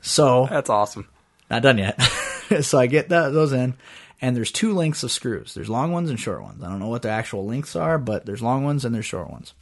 So 0.00 0.46
That's 0.50 0.70
awesome. 0.70 1.08
not 1.50 1.62
done 1.62 1.78
yet. 1.78 2.00
so 2.62 2.78
I 2.78 2.86
get 2.86 3.10
that, 3.10 3.30
those 3.30 3.52
in, 3.52 3.74
and 4.20 4.36
there's 4.36 4.50
two 4.52 4.74
lengths 4.74 5.02
of 5.02 5.10
screws. 5.12 5.54
There's 5.54 5.68
long 5.68 5.92
ones 5.92 6.10
and 6.10 6.18
short 6.18 6.42
ones. 6.42 6.62
I 6.62 6.68
don't 6.68 6.78
know 6.80 6.88
what 6.88 7.02
the 7.02 7.10
actual 7.10 7.46
lengths 7.46 7.76
are, 7.76 7.98
but 7.98 8.26
there's 8.26 8.42
long 8.42 8.64
ones 8.64 8.84
and 8.84 8.94
there's 8.94 9.06
short 9.06 9.30
ones. 9.30 9.54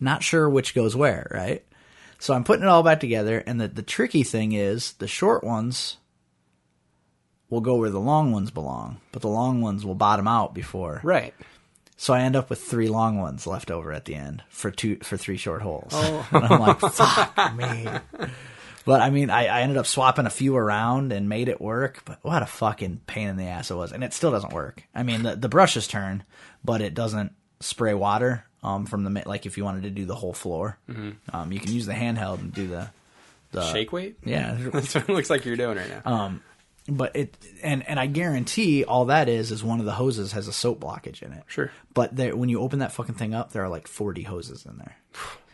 Not 0.00 0.22
sure 0.22 0.48
which 0.48 0.74
goes 0.74 0.94
where, 0.96 1.28
right? 1.30 1.64
So 2.18 2.34
I'm 2.34 2.44
putting 2.44 2.64
it 2.64 2.68
all 2.68 2.82
back 2.82 3.00
together, 3.00 3.38
and 3.46 3.60
the, 3.60 3.68
the 3.68 3.82
tricky 3.82 4.22
thing 4.24 4.52
is 4.52 4.92
the 4.94 5.06
short 5.08 5.44
ones 5.44 5.98
will 7.50 7.60
go 7.60 7.76
where 7.76 7.90
the 7.90 8.00
long 8.00 8.32
ones 8.32 8.50
belong, 8.50 9.00
but 9.12 9.22
the 9.22 9.28
long 9.28 9.60
ones 9.60 9.84
will 9.84 9.94
bottom 9.94 10.28
out 10.28 10.54
before. 10.54 11.00
Right. 11.02 11.34
So 11.96 12.14
I 12.14 12.20
end 12.20 12.36
up 12.36 12.48
with 12.48 12.60
three 12.60 12.88
long 12.88 13.18
ones 13.18 13.46
left 13.46 13.70
over 13.70 13.92
at 13.92 14.04
the 14.04 14.14
end 14.14 14.44
for 14.48 14.70
two 14.70 14.96
for 15.02 15.16
three 15.16 15.36
short 15.36 15.62
holes. 15.62 15.92
and 15.94 16.44
I'm 16.44 16.60
like, 16.60 16.78
fuck 16.78 17.54
me. 17.56 17.88
But 18.84 19.00
I 19.00 19.10
mean, 19.10 19.30
I, 19.30 19.46
I 19.46 19.60
ended 19.62 19.76
up 19.76 19.86
swapping 19.86 20.24
a 20.24 20.30
few 20.30 20.56
around 20.56 21.12
and 21.12 21.28
made 21.28 21.48
it 21.48 21.60
work. 21.60 22.02
But 22.04 22.20
what 22.22 22.42
a 22.42 22.46
fucking 22.46 23.00
pain 23.06 23.28
in 23.28 23.36
the 23.36 23.44
ass 23.44 23.70
it 23.70 23.74
was, 23.74 23.92
and 23.92 24.04
it 24.04 24.14
still 24.14 24.30
doesn't 24.30 24.52
work. 24.52 24.84
I 24.94 25.02
mean, 25.02 25.24
the 25.24 25.34
the 25.36 25.48
brushes 25.48 25.88
turn, 25.88 26.22
but 26.64 26.80
it 26.80 26.94
doesn't 26.94 27.32
spray 27.60 27.94
water. 27.94 28.44
Um, 28.62 28.86
from 28.86 29.04
the 29.04 29.22
like 29.26 29.46
if 29.46 29.56
you 29.56 29.64
wanted 29.64 29.82
to 29.84 29.90
do 29.90 30.04
the 30.04 30.14
whole 30.14 30.32
floor, 30.32 30.78
um, 31.32 31.52
you 31.52 31.60
can 31.60 31.72
use 31.72 31.86
the 31.86 31.92
handheld 31.92 32.38
and 32.40 32.52
do 32.52 32.66
the 32.66 32.90
the 33.52 33.72
Shake 33.72 33.92
weight? 33.92 34.16
Yeah, 34.24 34.56
That's 34.72 34.94
what 34.94 35.08
it 35.08 35.12
looks 35.12 35.30
like 35.30 35.44
you're 35.44 35.56
doing 35.56 35.76
right 35.78 35.88
now. 35.88 36.02
But 36.88 37.14
it 37.14 37.36
and 37.62 37.86
and 37.88 38.00
I 38.00 38.06
guarantee 38.06 38.84
all 38.84 39.04
that 39.06 39.28
is 39.28 39.52
is 39.52 39.62
one 39.62 39.78
of 39.80 39.86
the 39.86 39.92
hoses 39.92 40.32
has 40.32 40.48
a 40.48 40.52
soap 40.52 40.80
blockage 40.80 41.22
in 41.22 41.32
it. 41.32 41.44
Sure. 41.46 41.70
But 41.94 42.16
there, 42.16 42.34
when 42.36 42.48
you 42.48 42.60
open 42.60 42.78
that 42.80 42.92
fucking 42.92 43.14
thing 43.16 43.34
up, 43.34 43.52
there 43.52 43.62
are 43.62 43.68
like 43.68 43.86
forty 43.86 44.22
hoses 44.22 44.64
in 44.66 44.78
there, 44.78 44.96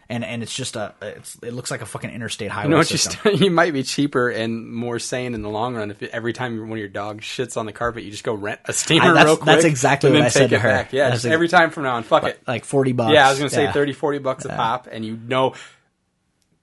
and 0.09 0.25
and 0.25 0.43
it's 0.43 0.55
just 0.55 0.77
a 0.77 0.95
it's 1.03 1.37
it 1.43 1.53
looks 1.53 1.71
like 1.71 1.81
a 1.83 1.87
fucking 1.87 2.11
interstate 2.11 2.51
highway 2.51 2.65
you 2.67 2.71
know 2.71 2.77
what 2.79 2.91
you, 2.91 2.99
st- 2.99 3.41
you 3.41 3.51
might 3.51 3.73
be 3.73 3.83
cheaper 3.83 4.29
and 4.29 4.71
more 4.73 4.99
sane 4.99 5.35
in 5.35 5.43
the 5.43 5.49
long 5.49 5.75
run 5.75 5.91
if 5.91 6.03
every 6.05 6.33
time 6.33 6.59
one 6.61 6.73
of 6.73 6.79
your 6.79 6.89
dogs 6.89 7.25
shits 7.25 7.57
on 7.57 7.67
the 7.67 7.73
carpet, 7.73 8.05
you 8.05 8.11
just 8.11 8.25
go 8.25 8.35
rent 8.35 8.61
a 8.67 8.73
steamer 8.73 9.07
I- 9.07 9.09
that's- 9.09 9.27
real 9.27 9.37
quick. 9.37 9.47
that's 9.47 9.65
exactly 9.65 10.13
what 10.13 10.23
I 10.23 10.29
said 10.29 10.51
to 10.51 10.59
her. 10.59 10.69
Back. 10.69 10.93
Yeah, 10.93 11.11
That's 11.11 11.23
just 11.23 11.33
every 11.33 11.49
time 11.49 11.71
from 11.71 11.83
now 11.85 11.97
on, 11.97 12.03
fuck 12.05 12.25
it. 12.25 12.41
like 12.47 12.65
forty 12.65 12.93
bucks. 12.93 13.13
Yeah, 13.13 13.27
I 13.27 13.31
was 13.31 13.39
gonna 13.39 13.51
say 13.51 13.65
Yeah. 13.65 13.73
30, 13.73 13.93
40 13.93 14.19
bucks 14.19 14.45
a 14.45 14.51
pop, 14.51 14.89
and 14.91 15.05
you 15.05 15.17
know 15.17 15.55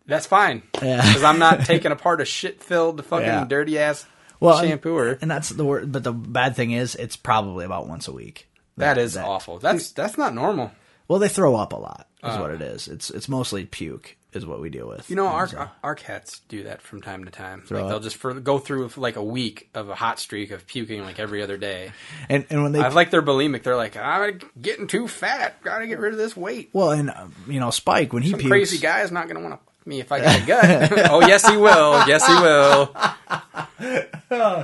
that's 0.08 0.26
fine 0.26 0.62
Yeah. 0.82 0.98
because 1.06 1.24
I'm 1.24 1.40
not 1.40 1.62
taking 1.66 1.92
apart 1.92 2.22
a 2.22 2.26
shit 2.26 2.62
filled 2.64 3.04
fucking 3.06 3.26
Yeah. 3.26 3.46
dirty 3.46 3.78
ass 3.80 4.06
Well, 4.42 4.62
shampooer. 4.62 5.18
and 5.22 5.32
that's 5.32 5.50
the 5.50 5.64
word. 5.64 5.92
But 5.92 6.04
the 6.04 6.12
bad 6.12 6.56
thing 6.56 6.72
is, 6.72 6.96
it's 6.96 7.16
probably 7.16 7.64
about 7.64 7.88
once 7.88 8.08
a 8.10 8.12
week. 8.12 8.48
that 8.78 8.98
is 8.98 9.14
that- 9.14 9.26
awful. 9.26 9.60
That's 9.60 9.92
that's 9.92 10.18
not 10.18 10.34
normal. 10.36 10.72
Well, 11.08 11.20
they 11.20 11.28
throw 11.30 11.56
up 11.56 11.74
a 11.74 11.78
lot. 11.78 12.08
Is 12.24 12.38
what 12.38 12.52
it 12.52 12.62
is. 12.62 12.88
It's 12.88 13.10
it's 13.10 13.28
mostly 13.28 13.66
puke. 13.66 14.16
Is 14.34 14.46
what 14.46 14.62
we 14.62 14.70
deal 14.70 14.88
with. 14.88 15.02
Uh. 15.02 15.04
You 15.10 15.16
know, 15.18 15.26
our, 15.28 15.48
so- 15.48 15.58
our 15.58 15.72
our 15.84 15.96
cats 15.96 16.40
do 16.48 16.64
that 16.64 16.82
from 16.82 17.02
time 17.02 17.26
to 17.26 17.32
time. 17.32 17.64
Throw 17.64 17.82
like 17.82 17.90
they'll 17.90 18.00
just 18.00 18.16
for, 18.16 18.34
go 18.36 18.60
through 18.60 18.90
like 18.96 19.16
a 19.18 19.24
week 19.24 19.70
of 19.74 19.90
a 19.90 19.96
hot 19.96 20.20
streak 20.20 20.52
of 20.52 20.66
puking 20.68 21.02
like 21.02 21.20
every 21.20 21.42
other 21.42 21.58
day. 21.58 21.92
and 22.30 22.46
and 22.50 22.64
when 22.64 22.72
they 22.72 22.80
I 22.80 22.88
like 22.90 23.10
they're 23.12 23.22
bulimic. 23.24 23.64
They're 23.64 23.76
like, 23.76 23.98
I'm 23.98 24.40
getting 24.62 24.88
too 24.88 25.08
fat. 25.08 25.62
Gotta 25.64 25.86
get 25.88 26.00
rid 26.00 26.14
of 26.14 26.20
this 26.20 26.38
weight. 26.38 26.70
well, 26.74 26.92
and 26.92 27.10
um, 27.10 27.36
you 27.48 27.60
know, 27.60 27.72
Spike 27.72 28.14
when 28.14 28.24
he 28.24 28.30
Some 28.30 28.40
pukes, 28.40 28.50
crazy 28.50 28.78
guy 28.78 29.02
is 29.02 29.12
not 29.12 29.28
gonna 29.28 29.42
want 29.42 29.54
to 29.54 29.58
fuck 29.66 29.71
me 29.86 30.00
if 30.00 30.12
I 30.12 30.20
got 30.22 30.42
a 30.42 30.46
gut. 30.46 30.66
oh 31.12 31.22
yes, 31.22 31.48
he 31.48 31.58
will. 31.58 32.06
Yes, 32.08 32.26
he 32.28 32.34
will. 32.34 32.96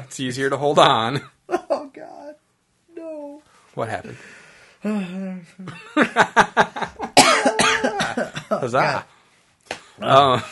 it's 0.03 0.19
easier 0.19 0.49
to 0.49 0.57
hold 0.57 0.79
on. 0.79 1.21
Oh 1.69 1.89
God, 1.93 2.35
no. 2.93 3.41
What 3.73 3.87
happened? 3.87 4.17
Huzzah! 8.49 9.05
Oh, 10.01 10.45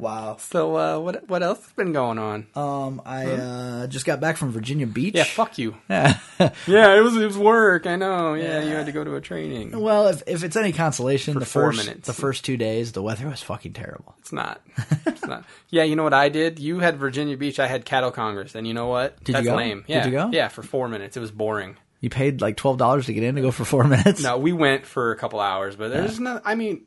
Wow. 0.00 0.36
so 0.38 0.76
uh, 0.76 0.98
what 0.98 1.28
what 1.28 1.42
else 1.42 1.62
has 1.62 1.72
been 1.72 1.92
going 1.92 2.18
on? 2.18 2.46
Um, 2.54 3.02
I 3.04 3.26
uh, 3.26 3.86
just 3.86 4.06
got 4.06 4.20
back 4.20 4.36
from 4.36 4.50
Virginia 4.52 4.86
Beach. 4.86 5.14
yeah, 5.14 5.24
fuck 5.24 5.58
you. 5.58 5.76
Yeah. 5.90 6.18
Yeah, 6.66 6.96
it 6.96 7.00
was 7.02 7.16
it 7.16 7.24
was 7.26 7.36
work. 7.36 7.86
I 7.86 7.96
know. 7.96 8.32
Yeah, 8.34 8.62
you 8.62 8.70
had 8.70 8.86
to 8.86 8.92
go 8.92 9.04
to 9.04 9.14
a 9.16 9.20
training. 9.20 9.78
well, 9.78 10.08
if, 10.08 10.22
if 10.26 10.42
it's 10.42 10.56
any 10.56 10.72
consolation, 10.72 11.38
the 11.38 11.44
four 11.44 11.72
first 11.72 11.86
minutes. 11.86 12.06
the 12.06 12.14
first 12.14 12.44
two 12.46 12.56
days 12.56 12.92
the 12.92 13.02
weather 13.02 13.28
was 13.28 13.42
fucking 13.42 13.74
terrible. 13.74 14.14
It's 14.20 14.32
not. 14.32 14.62
It's 15.06 15.26
not. 15.26 15.44
Yeah, 15.68 15.82
you 15.82 15.96
know 15.96 16.04
what 16.04 16.14
I 16.14 16.30
did? 16.30 16.58
You 16.58 16.78
had 16.78 16.96
Virginia 16.96 17.36
Beach. 17.36 17.60
I 17.60 17.66
had 17.66 17.84
Cattle 17.84 18.10
Congress, 18.10 18.54
and 18.54 18.66
you 18.66 18.72
know 18.74 18.86
what? 18.86 19.22
Did 19.22 19.36
you 19.36 19.42
go? 19.44 19.56
lame. 19.56 19.80
Did 19.86 19.88
Yeah. 19.88 20.04
you 20.06 20.10
go? 20.12 20.30
Yeah, 20.32 20.48
for 20.48 20.62
four 20.62 20.88
minutes. 20.88 21.16
It 21.16 21.20
was 21.20 21.30
boring. 21.30 21.76
You 22.00 22.08
paid 22.08 22.40
like 22.40 22.56
twelve 22.56 22.78
dollars 22.78 23.04
to 23.06 23.12
get 23.12 23.22
in 23.22 23.34
to 23.34 23.42
go 23.42 23.50
for 23.50 23.66
four 23.66 23.84
minutes. 23.96 24.22
No, 24.22 24.38
we 24.38 24.52
went 24.52 24.86
for 24.86 25.12
a 25.12 25.16
couple 25.16 25.40
hours, 25.40 25.76
but 25.76 25.90
there's 25.90 26.18
no. 26.18 26.40
I 26.42 26.54
mean, 26.54 26.86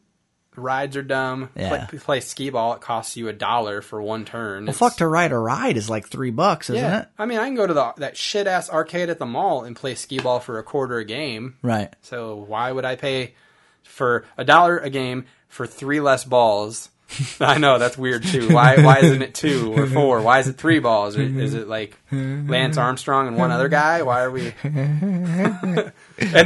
rides 0.55 0.95
are 0.95 1.03
dumb. 1.03 1.49
Yeah. 1.55 1.85
Play, 1.85 1.99
play 1.99 2.19
skee 2.19 2.49
ball. 2.49 2.73
It 2.73 2.81
costs 2.81 3.17
you 3.17 3.27
a 3.27 3.34
dollar 3.34 3.81
for 3.81 4.01
one 4.01 4.25
turn. 4.25 4.65
Well, 4.65 4.73
fuck 4.73 4.97
to 4.97 5.07
ride 5.07 5.31
a 5.31 5.38
ride 5.38 5.77
is 5.77 5.89
like 5.89 6.07
three 6.07 6.31
bucks, 6.31 6.69
isn't 6.69 6.81
yeah. 6.81 7.01
it? 7.01 7.07
I 7.17 7.25
mean, 7.25 7.39
I 7.39 7.45
can 7.45 7.55
go 7.55 7.67
to 7.67 7.73
the 7.73 7.93
that 7.97 8.17
shit 8.17 8.47
ass 8.47 8.69
arcade 8.69 9.09
at 9.09 9.19
the 9.19 9.25
mall 9.25 9.63
and 9.63 9.75
play 9.75 9.95
skee 9.95 10.19
ball 10.19 10.39
for 10.39 10.59
a 10.59 10.63
quarter 10.63 10.97
a 10.97 11.05
game. 11.05 11.57
Right. 11.61 11.93
So 12.01 12.35
why 12.35 12.71
would 12.71 12.85
I 12.85 12.95
pay 12.95 13.35
for 13.84 14.25
a 14.38 14.43
dollar 14.43 14.77
a 14.77 14.89
game 14.89 15.25
for 15.47 15.67
three 15.67 15.99
less 15.99 16.23
balls? 16.23 16.89
I 17.39 17.57
know 17.57 17.80
that's 17.80 17.97
weird 17.97 18.23
too. 18.23 18.53
Why 18.53 18.77
why 18.84 18.99
isn't 18.99 19.21
it 19.21 19.35
two 19.35 19.73
or 19.73 19.88
four? 19.88 20.21
Why 20.21 20.39
is 20.39 20.47
it 20.47 20.57
three 20.57 20.80
balls? 20.80 21.17
Or 21.17 21.21
Is 21.21 21.53
it 21.53 21.67
like 21.67 21.97
Lance 22.11 22.77
Armstrong 22.77 23.27
and 23.27 23.38
one 23.38 23.51
other 23.51 23.69
guy? 23.69 24.01
Why 24.01 24.21
are 24.21 24.31
we? 24.31 24.53
and 24.63 25.91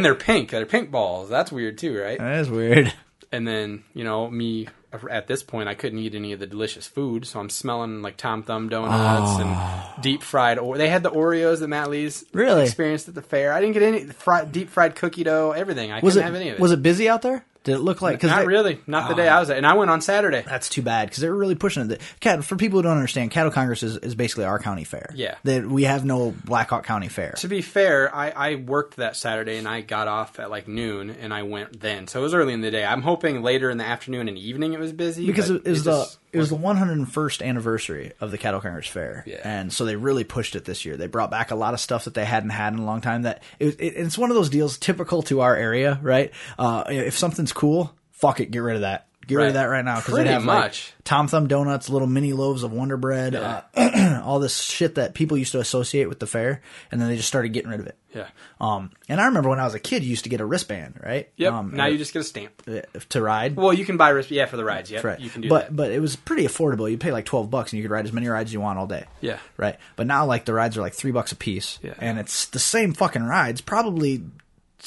they're 0.06 0.16
pink. 0.16 0.52
They're 0.52 0.66
pink 0.66 0.92
balls. 0.92 1.30
That's 1.30 1.52
weird 1.52 1.78
too, 1.78 2.00
right? 2.00 2.18
That 2.18 2.40
is 2.40 2.50
weird. 2.50 2.94
And 3.32 3.48
then 3.48 3.84
you 3.94 4.04
know 4.04 4.30
me 4.30 4.68
at 5.10 5.28
this 5.28 5.44
point, 5.44 5.68
I 5.68 5.74
couldn't 5.74 6.00
eat 6.00 6.16
any 6.16 6.32
of 6.34 6.40
the 6.40 6.48
delicious 6.48 6.88
food, 6.88 7.26
so 7.28 7.40
I'm 7.40 7.50
smelling 7.50 8.02
like 8.02 8.18
Tom 8.18 8.44
Thumb 8.44 8.70
donuts 8.70 9.40
and 9.40 9.50
ah. 9.50 9.98
deep 10.02 10.24
fried. 10.24 10.58
Or 10.60 10.78
they 10.78 10.90
had 10.90 11.04
the 11.04 11.12
Oreos 11.12 11.60
that 11.60 11.68
Matt 11.68 11.90
Lee's 11.90 12.26
Really? 12.34 12.64
experienced 12.64 13.08
at 13.08 13.16
the 13.16 13.22
fair. 13.22 13.54
I 13.54 13.60
didn't 13.60 13.74
get 13.74 13.84
any 13.84 14.06
fried, 14.06 14.52
deep 14.52 14.70
fried 14.70 14.96
cookie 14.96 15.24
dough, 15.24 15.52
everything. 15.52 15.92
I 15.92 16.00
Was 16.00 16.14
couldn't 16.14 16.20
it 16.30 16.32
have 16.32 16.36
any 16.42 16.50
of 16.50 16.56
it. 16.56 16.62
was 16.62 16.72
it 16.72 16.82
busy 16.82 17.10
out 17.10 17.22
there? 17.22 17.46
Did 17.68 17.76
it 17.76 17.80
look 17.82 18.02
like? 18.02 18.20
Cause 18.22 18.30
Not 18.30 18.40
they- 18.40 18.48
really. 18.48 18.80
Not 18.88 19.10
the 19.10 19.16
day 19.16 19.28
I 19.28 19.40
was 19.40 19.50
there. 19.50 19.58
And 19.58 19.68
I 19.68 19.74
went 19.74 19.92
on 19.92 20.00
Saturday. 20.02 20.42
That's 20.48 20.70
too 20.70 20.82
bad 20.82 21.10
because 21.10 21.22
they're 21.22 21.36
really 21.36 21.56
pushing 21.56 21.84
it. 21.84 21.88
The- 21.90 22.00
Cat, 22.22 22.44
for 22.46 22.56
people 22.56 22.80
who 22.80 22.84
don't 22.84 22.96
understand, 22.96 23.32
Cattle 23.32 23.52
Congress 23.52 23.84
is, 23.84 23.98
is 23.98 24.16
basically 24.16 24.46
our 24.46 24.58
county 24.58 24.86
fair. 24.86 25.12
Yeah. 25.14 25.36
that 25.44 25.68
we 25.68 25.84
have 25.84 26.06
no 26.06 26.34
Black 26.46 26.70
Hawk 26.70 26.86
County 26.86 27.10
Fair. 27.10 27.34
To 27.40 27.48
be 27.50 27.62
fair, 27.62 28.14
I, 28.16 28.30
I 28.30 28.56
worked 28.56 28.96
that 28.96 29.16
Saturday 29.18 29.58
and 29.58 29.68
I 29.68 29.82
got 29.82 30.08
off 30.08 30.40
at 30.40 30.50
like 30.50 30.68
noon 30.70 31.10
and 31.10 31.34
I 31.34 31.44
went 31.44 31.80
then. 31.82 32.08
So 32.08 32.22
it 32.22 32.24
was 32.24 32.34
early 32.34 32.54
in 32.54 32.62
the 32.62 32.72
day. 32.72 32.86
I'm 32.86 33.02
hoping 33.02 33.42
later 33.44 33.70
in 33.70 33.78
the 33.78 33.86
afternoon 33.86 34.30
and 34.30 34.38
evening 34.38 34.72
it 34.74 34.80
was 34.80 34.94
busy. 34.94 35.26
because 35.28 35.50
it 35.50 35.66
was 35.66 35.84
the 35.84 36.08
it 36.34 36.40
was 36.40 36.50
the 36.50 36.58
101st 36.58 37.42
anniversary 37.46 38.12
of 38.20 38.32
the 38.32 38.38
Cattle 38.38 38.60
Congress 38.62 38.86
Fair, 38.88 39.24
Yeah. 39.26 39.38
and 39.44 39.72
so 39.72 39.86
they 39.86 39.96
really 39.96 40.24
pushed 40.24 40.56
it 40.56 40.66
this 40.66 40.86
year. 40.86 40.98
They 40.98 41.08
brought 41.08 41.32
back 41.32 41.52
a 41.52 41.56
lot 41.56 41.74
of 41.74 41.80
stuff 41.80 42.04
that 42.06 42.14
they 42.14 42.26
hadn't 42.26 42.50
had 42.52 42.74
in 42.74 42.80
a 42.80 42.86
long 42.86 43.02
time. 43.02 43.24
That 43.24 43.42
it, 43.60 43.80
it, 43.80 43.94
it's 43.96 44.18
one 44.18 44.30
of 44.30 44.36
those 44.36 44.50
deals 44.50 44.78
typical 44.78 45.24
to 45.24 45.42
our 45.42 45.56
area, 45.56 45.98
right? 46.02 46.32
Uh, 46.60 46.84
if 46.90 47.18
something's 47.18 47.54
cool, 47.58 47.92
fuck 48.12 48.40
it, 48.40 48.52
get 48.52 48.60
rid 48.60 48.76
of 48.76 48.82
that. 48.82 49.08
Get 49.26 49.36
rid 49.36 49.48
of 49.48 49.54
that 49.56 49.66
right 49.66 49.84
now 49.84 49.98
because 49.98 50.14
they 50.14 50.28
have 50.28 50.46
like, 50.46 50.60
much. 50.60 50.94
Tom 51.04 51.28
Thumb 51.28 51.48
donuts, 51.48 51.90
little 51.90 52.08
mini 52.08 52.32
loaves 52.32 52.64
of 52.64 52.72
Wonder 52.72 52.96
Bread, 52.96 53.36
uh, 53.36 53.62
all 54.24 54.40
this 54.40 54.58
shit 54.58 54.96
that 54.96 55.16
people 55.16 55.38
used 55.38 55.52
to 55.52 55.60
associate 55.60 56.08
with 56.08 56.20
the 56.20 56.28
fair, 56.28 56.62
and 56.92 57.02
then 57.02 57.10
they 57.10 57.18
just 57.18 57.28
started 57.28 57.50
getting 57.50 57.70
rid 57.70 57.82
of 57.82 57.88
it. 57.88 57.98
Yeah. 58.14 58.28
Um, 58.62 58.92
and 59.10 59.20
I 59.20 59.26
remember 59.26 59.50
when 59.50 59.60
I 59.60 59.66
was 59.66 59.74
a 59.74 59.82
kid, 59.82 60.04
you 60.04 60.12
used 60.12 60.24
to 60.24 60.30
get 60.30 60.40
a 60.40 60.46
wristband, 60.46 61.02
right? 61.04 61.30
Yep. 61.36 61.52
Um, 61.52 61.76
now 61.76 61.88
you 61.88 61.98
just 61.98 62.14
get 62.14 62.22
a 62.22 62.24
stamp. 62.24 62.64
to 63.10 63.22
ride. 63.22 63.58
Well, 63.58 63.74
you 63.74 63.84
can 63.84 63.98
buy 63.98 64.10
wrist. 64.10 64.32
Yeah, 64.32 64.46
for 64.46 64.56
the 64.56 64.64
rides. 64.64 64.90
Yep. 64.90 65.04
Right. 65.04 65.20
You 65.20 65.30
can 65.30 65.42
do 65.42 65.50
but 65.50 65.66
that. 65.66 65.76
but 65.76 65.92
it 65.92 66.00
was 66.00 66.16
pretty 66.16 66.46
affordable. 66.46 66.90
You 66.90 66.98
pay 66.98 67.12
like 67.12 67.26
twelve 67.26 67.52
bucks 67.52 67.74
and 67.74 67.78
you 67.80 67.84
could 67.84 67.92
ride 67.92 68.06
as 68.06 68.14
many 68.14 68.30
rides 68.30 68.50
as 68.50 68.54
you 68.54 68.62
want 68.62 68.80
all 68.80 68.88
day. 68.88 69.08
Yeah. 69.20 69.40
Right. 69.58 69.76
But 69.98 70.08
now 70.08 70.26
like 70.26 70.46
the 70.46 70.54
rides 70.54 70.78
are 70.78 70.82
like 70.82 70.94
three 70.94 71.12
bucks 71.12 71.34
a 71.34 71.36
piece. 71.36 71.80
Yeah. 71.84 71.96
And 72.00 72.18
it's 72.18 72.46
the 72.46 72.60
same 72.60 72.94
fucking 72.94 73.24
rides, 73.24 73.60
probably 73.60 74.24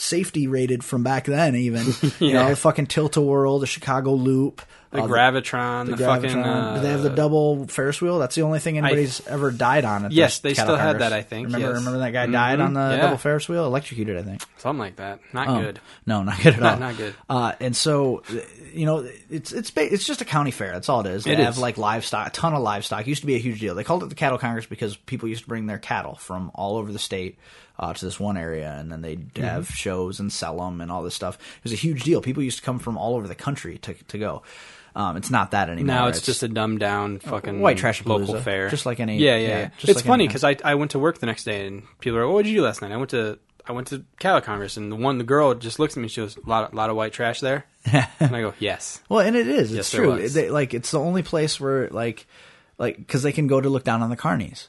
safety 0.01 0.47
rated 0.47 0.82
from 0.85 1.02
back 1.02 1.24
then 1.27 1.55
even. 1.56 1.86
You 2.20 2.35
know, 2.35 2.48
the 2.51 2.56
fucking 2.56 2.86
Tilt 2.86 3.16
a 3.16 3.20
Whirl, 3.20 3.59
the 3.59 3.66
Chicago 3.66 4.12
Loop. 4.14 4.62
The 4.90 5.02
uh, 5.02 5.06
Gravitron, 5.06 5.86
the, 5.86 5.97
the 5.97 6.05
fucking. 6.05 6.31
Gravitron. 6.31 6.44
Uh, 6.44 6.74
Do 6.77 6.81
they 6.82 6.90
have 6.90 7.02
the 7.02 7.10
double 7.10 7.66
Ferris 7.68 8.01
wheel? 8.02 8.18
That's 8.18 8.35
the 8.35 8.43
only 8.43 8.59
thing 8.59 8.77
anybody's 8.77 9.24
ever 9.28 9.51
died 9.52 9.85
on. 9.85 10.05
At 10.06 10.12
Yes, 10.12 10.40
the 10.40 10.48
they 10.48 10.55
still 10.55 10.77
had 10.77 10.98
that, 10.98 11.12
I 11.12 11.22
think, 11.22 11.47
Remember, 11.47 11.68
yes. 11.68 11.77
remember 11.78 11.98
that 12.01 12.10
guy 12.10 12.27
died 12.27 12.60
on 12.60 12.74
the 12.74 12.81
yeah. 12.81 12.97
double 12.97 13.16
Ferris 13.16 13.48
wheel, 13.48 13.64
electrocuted. 13.66 14.18
I 14.18 14.22
think. 14.22 14.43
something 14.59 14.81
like 14.81 14.97
that. 14.97 15.20
Not 15.32 15.48
Oh, 15.48 15.60
good. 15.60 15.81
No, 16.06 16.22
not 16.24 16.40
good 16.43 16.55
at 16.55 16.62
all. 16.62 16.77
not 16.78 16.97
good. 16.97 17.14
Uh, 17.28 17.52
and 17.60 17.77
so, 17.77 18.22
you 18.72 18.86
know, 18.86 19.09
it's 19.30 19.52
it's 19.52 19.72
it's 19.76 20.06
just 20.06 20.20
a 20.20 20.24
county 20.24 20.51
fair. 20.51 20.72
That's 20.72 20.88
all 20.88 21.01
it 21.01 21.06
is. 21.06 21.24
They 21.24 21.32
It 21.32 21.38
have 21.38 21.55
is. 21.55 21.59
like 21.59 21.78
livestock, 21.78 22.28
a 22.28 22.30
ton 22.30 22.55
of 22.55 22.62
livestock. 22.62 23.02
It 23.02 23.06
used 23.09 23.20
to 23.22 23.26
be 23.26 23.34
a 23.34 23.38
huge 23.40 23.60
deal. 23.60 23.74
They 23.74 23.84
called 23.84 24.02
it 24.02 24.09
the 24.09 24.14
Cattle 24.14 24.38
Congress 24.38 24.66
because 24.66 24.97
people 24.97 25.28
used 25.28 25.42
to 25.42 25.48
bring 25.48 25.66
their 25.66 25.78
cattle 25.78 26.14
from 26.16 26.51
all 26.55 26.76
over 26.76 26.92
the 26.92 26.98
state 26.98 27.38
uh, 27.78 27.92
to 27.94 28.05
this 28.05 28.18
one 28.20 28.36
area, 28.36 28.74
and 28.78 28.90
then 28.92 29.01
they'd 29.02 29.34
Mm-hmm. 29.34 29.42
have 29.44 29.68
shows 29.68 30.20
and 30.20 30.32
sell 30.32 30.56
them 30.59 30.80
and 30.80 30.90
all 30.92 31.02
this 31.02 31.14
stuff. 31.14 31.36
It 31.59 31.64
was 31.64 31.72
a 31.72 31.76
huge 31.76 32.02
deal. 32.05 32.20
People 32.20 32.42
used 32.42 32.59
to 32.59 32.64
come 32.64 32.78
from 32.78 32.97
all 32.98 33.14
over 33.16 33.26
the 33.28 33.34
country 33.34 33.78
to 33.78 33.94
to 33.94 34.18
go. 34.18 34.42
Um, 34.97 35.16
it's 35.16 35.30
not 35.30 35.52
that 35.52 35.70
anymore. 35.70 35.86
Now 35.94 36.06
it's, 36.09 36.20
just 36.20 36.42
a 36.42 36.48
dumbed 36.48 36.80
down 36.80 37.20
fucking 37.20 37.60
white 37.60 37.76
trash 37.76 38.05
local 38.05 38.40
fair, 38.40 38.68
just 38.70 38.86
like 38.86 38.98
any- 38.98 39.18
Yeah, 39.18 39.36
yeah. 39.36 39.48
yeah, 39.48 39.59
yeah. 39.59 39.68
It's 39.82 39.94
like 39.97 40.05
funny 40.05 40.26
because 40.26 40.42
I 40.42 40.56
I 40.64 40.74
went 40.74 40.90
to 40.92 40.98
work 40.98 41.18
the 41.18 41.26
next 41.26 41.44
day 41.44 41.66
and 41.66 41.84
people 42.01 42.18
are, 42.18 42.26
like, 42.26 42.34
"What 42.34 42.42
did 42.44 42.51
you 42.51 42.56
do 42.59 42.64
last 42.64 42.82
night?" 42.82 42.90
I 42.90 42.97
went 42.97 43.10
to 43.10 43.38
I 43.66 43.72
went 43.72 43.88
to 43.88 44.04
Cattle 44.18 44.40
Congress, 44.40 44.76
and 44.76 44.90
the 44.90 44.96
one 44.96 45.18
the 45.18 45.24
girl 45.24 45.54
just 45.54 45.78
looks 45.78 45.96
at 45.96 46.00
me. 46.00 46.08
She 46.08 46.20
goes, 46.20 46.36
"A 46.36 46.48
lot, 46.48 46.68
of, 46.68 46.74
lot 46.74 46.90
of 46.90 46.96
white 46.96 47.12
trash 47.12 47.40
there," 47.40 47.66
and 47.84 48.34
I 48.34 48.40
go, 48.40 48.54
"Yes." 48.58 49.00
Well, 49.08 49.20
and 49.20 49.36
it 49.36 49.48
is. 49.48 49.70
It's 49.72 49.76
Yes, 49.76 49.92
there 49.92 50.02
true. 50.02 50.28
They, 50.28 50.50
like 50.50 50.74
it's 50.74 50.90
the 50.90 51.00
only 51.00 51.22
place 51.22 51.60
where 51.60 51.88
like 51.88 52.26
like 52.78 52.96
because 52.96 53.22
they 53.22 53.32
can 53.32 53.46
go 53.46 53.60
to 53.60 53.68
look 53.68 53.84
down 53.84 54.02
on 54.02 54.10
the 54.10 54.16
carnies. 54.16 54.68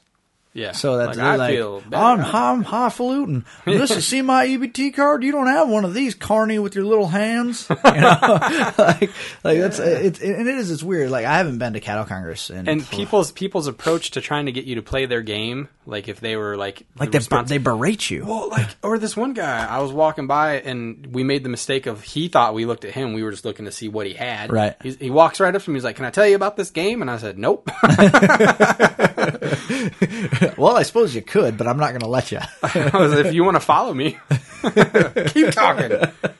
Yeah. 0.54 0.72
So 0.72 0.98
that's 0.98 1.16
like, 1.16 1.38
like. 1.38 1.82
I'm, 1.92 2.20
I'm 2.20 2.62
highfalutin. 2.62 3.44
Listen, 3.66 4.00
see 4.00 4.22
my 4.22 4.46
EBT 4.46 4.94
card? 4.94 5.24
You 5.24 5.32
don't 5.32 5.46
have 5.46 5.68
one 5.68 5.84
of 5.84 5.94
these, 5.94 6.14
Carney, 6.14 6.58
with 6.58 6.74
your 6.74 6.84
little 6.84 7.08
hands. 7.08 7.66
You 7.70 7.76
know? 7.84 8.18
like, 8.78 9.10
like 9.42 9.58
that's 9.58 9.78
it's 9.78 10.20
and 10.20 10.48
it 10.48 10.54
is. 10.54 10.70
It's 10.70 10.82
weird. 10.82 11.10
Like 11.10 11.24
I 11.24 11.38
haven't 11.38 11.58
been 11.58 11.72
to 11.72 11.80
Cattle 11.80 12.04
Congress 12.04 12.50
and 12.50 12.68
and 12.68 12.88
people's 12.88 13.32
people's 13.32 13.66
approach 13.66 14.12
to 14.12 14.20
trying 14.20 14.46
to 14.46 14.52
get 14.52 14.64
you 14.64 14.74
to 14.74 14.82
play 14.82 15.06
their 15.06 15.22
game, 15.22 15.68
like 15.86 16.08
if 16.08 16.20
they 16.20 16.36
were 16.36 16.56
like 16.56 16.86
like 16.98 17.12
the 17.12 17.18
they 17.18 17.42
they 17.44 17.58
berate 17.58 18.10
you. 18.10 18.26
Well, 18.26 18.50
like, 18.50 18.68
or 18.82 18.98
this 18.98 19.16
one 19.16 19.32
guy, 19.32 19.66
I 19.66 19.80
was 19.80 19.92
walking 19.92 20.26
by 20.26 20.60
and 20.60 21.06
we 21.06 21.24
made 21.24 21.44
the 21.44 21.48
mistake 21.48 21.86
of 21.86 22.02
he 22.02 22.28
thought 22.28 22.54
we 22.54 22.66
looked 22.66 22.84
at 22.84 22.92
him. 22.92 23.14
We 23.14 23.22
were 23.22 23.30
just 23.30 23.44
looking 23.44 23.64
to 23.64 23.72
see 23.72 23.88
what 23.88 24.06
he 24.06 24.12
had. 24.12 24.52
Right. 24.52 24.76
He's, 24.82 24.96
he 24.96 25.10
walks 25.10 25.40
right 25.40 25.54
up 25.54 25.62
to 25.62 25.70
me. 25.70 25.72
And 25.72 25.76
he's 25.78 25.84
like, 25.84 25.96
"Can 25.96 26.04
I 26.04 26.10
tell 26.10 26.26
you 26.26 26.36
about 26.36 26.56
this 26.56 26.70
game?" 26.70 27.00
And 27.00 27.10
I 27.10 27.16
said, 27.16 27.38
"Nope." 27.38 27.70
Well, 30.58 30.76
I 30.76 30.82
suppose 30.82 31.14
you 31.14 31.22
could, 31.22 31.56
but 31.56 31.66
I'm 31.66 31.76
not 31.78 31.90
going 31.90 32.00
to 32.00 32.06
let 32.08 32.32
you. 32.32 32.38
I 32.62 32.90
was, 32.94 33.12
if 33.14 33.32
you 33.34 33.44
want 33.44 33.56
to 33.56 33.60
follow 33.60 33.92
me, 33.94 34.18
keep 35.28 35.50
talking. 35.52 35.90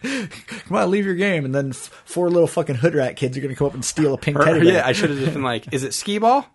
Come 0.01 0.77
on, 0.77 0.91
leave 0.91 1.05
your 1.07 1.15
game, 1.15 1.45
and 1.45 1.55
then 1.55 1.71
f- 1.71 2.03
four 2.05 2.31
little 2.31 2.47
fucking 2.47 2.77
hood 2.77 2.95
rat 2.95 3.17
kids 3.17 3.37
are 3.37 3.41
going 3.41 3.51
to 3.55 3.57
come 3.57 3.67
up 3.67 3.75
and 3.75 3.85
steal 3.85 4.15
a 4.15 4.19
pink 4.19 4.39
Or- 4.39 4.45
teddy 4.45 4.61
bear. 4.61 4.73
yeah, 4.75 4.87
I 4.87 4.93
should 4.93 5.11
have 5.11 5.19
just 5.19 5.33
been 5.33 5.43
like, 5.43 5.73
"Is 5.73 5.85
it 5.85 5.95
skee 5.95 6.19
ball?" 6.19 6.47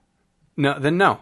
No, 0.55 0.77
then 0.79 0.97
no. 0.97 1.19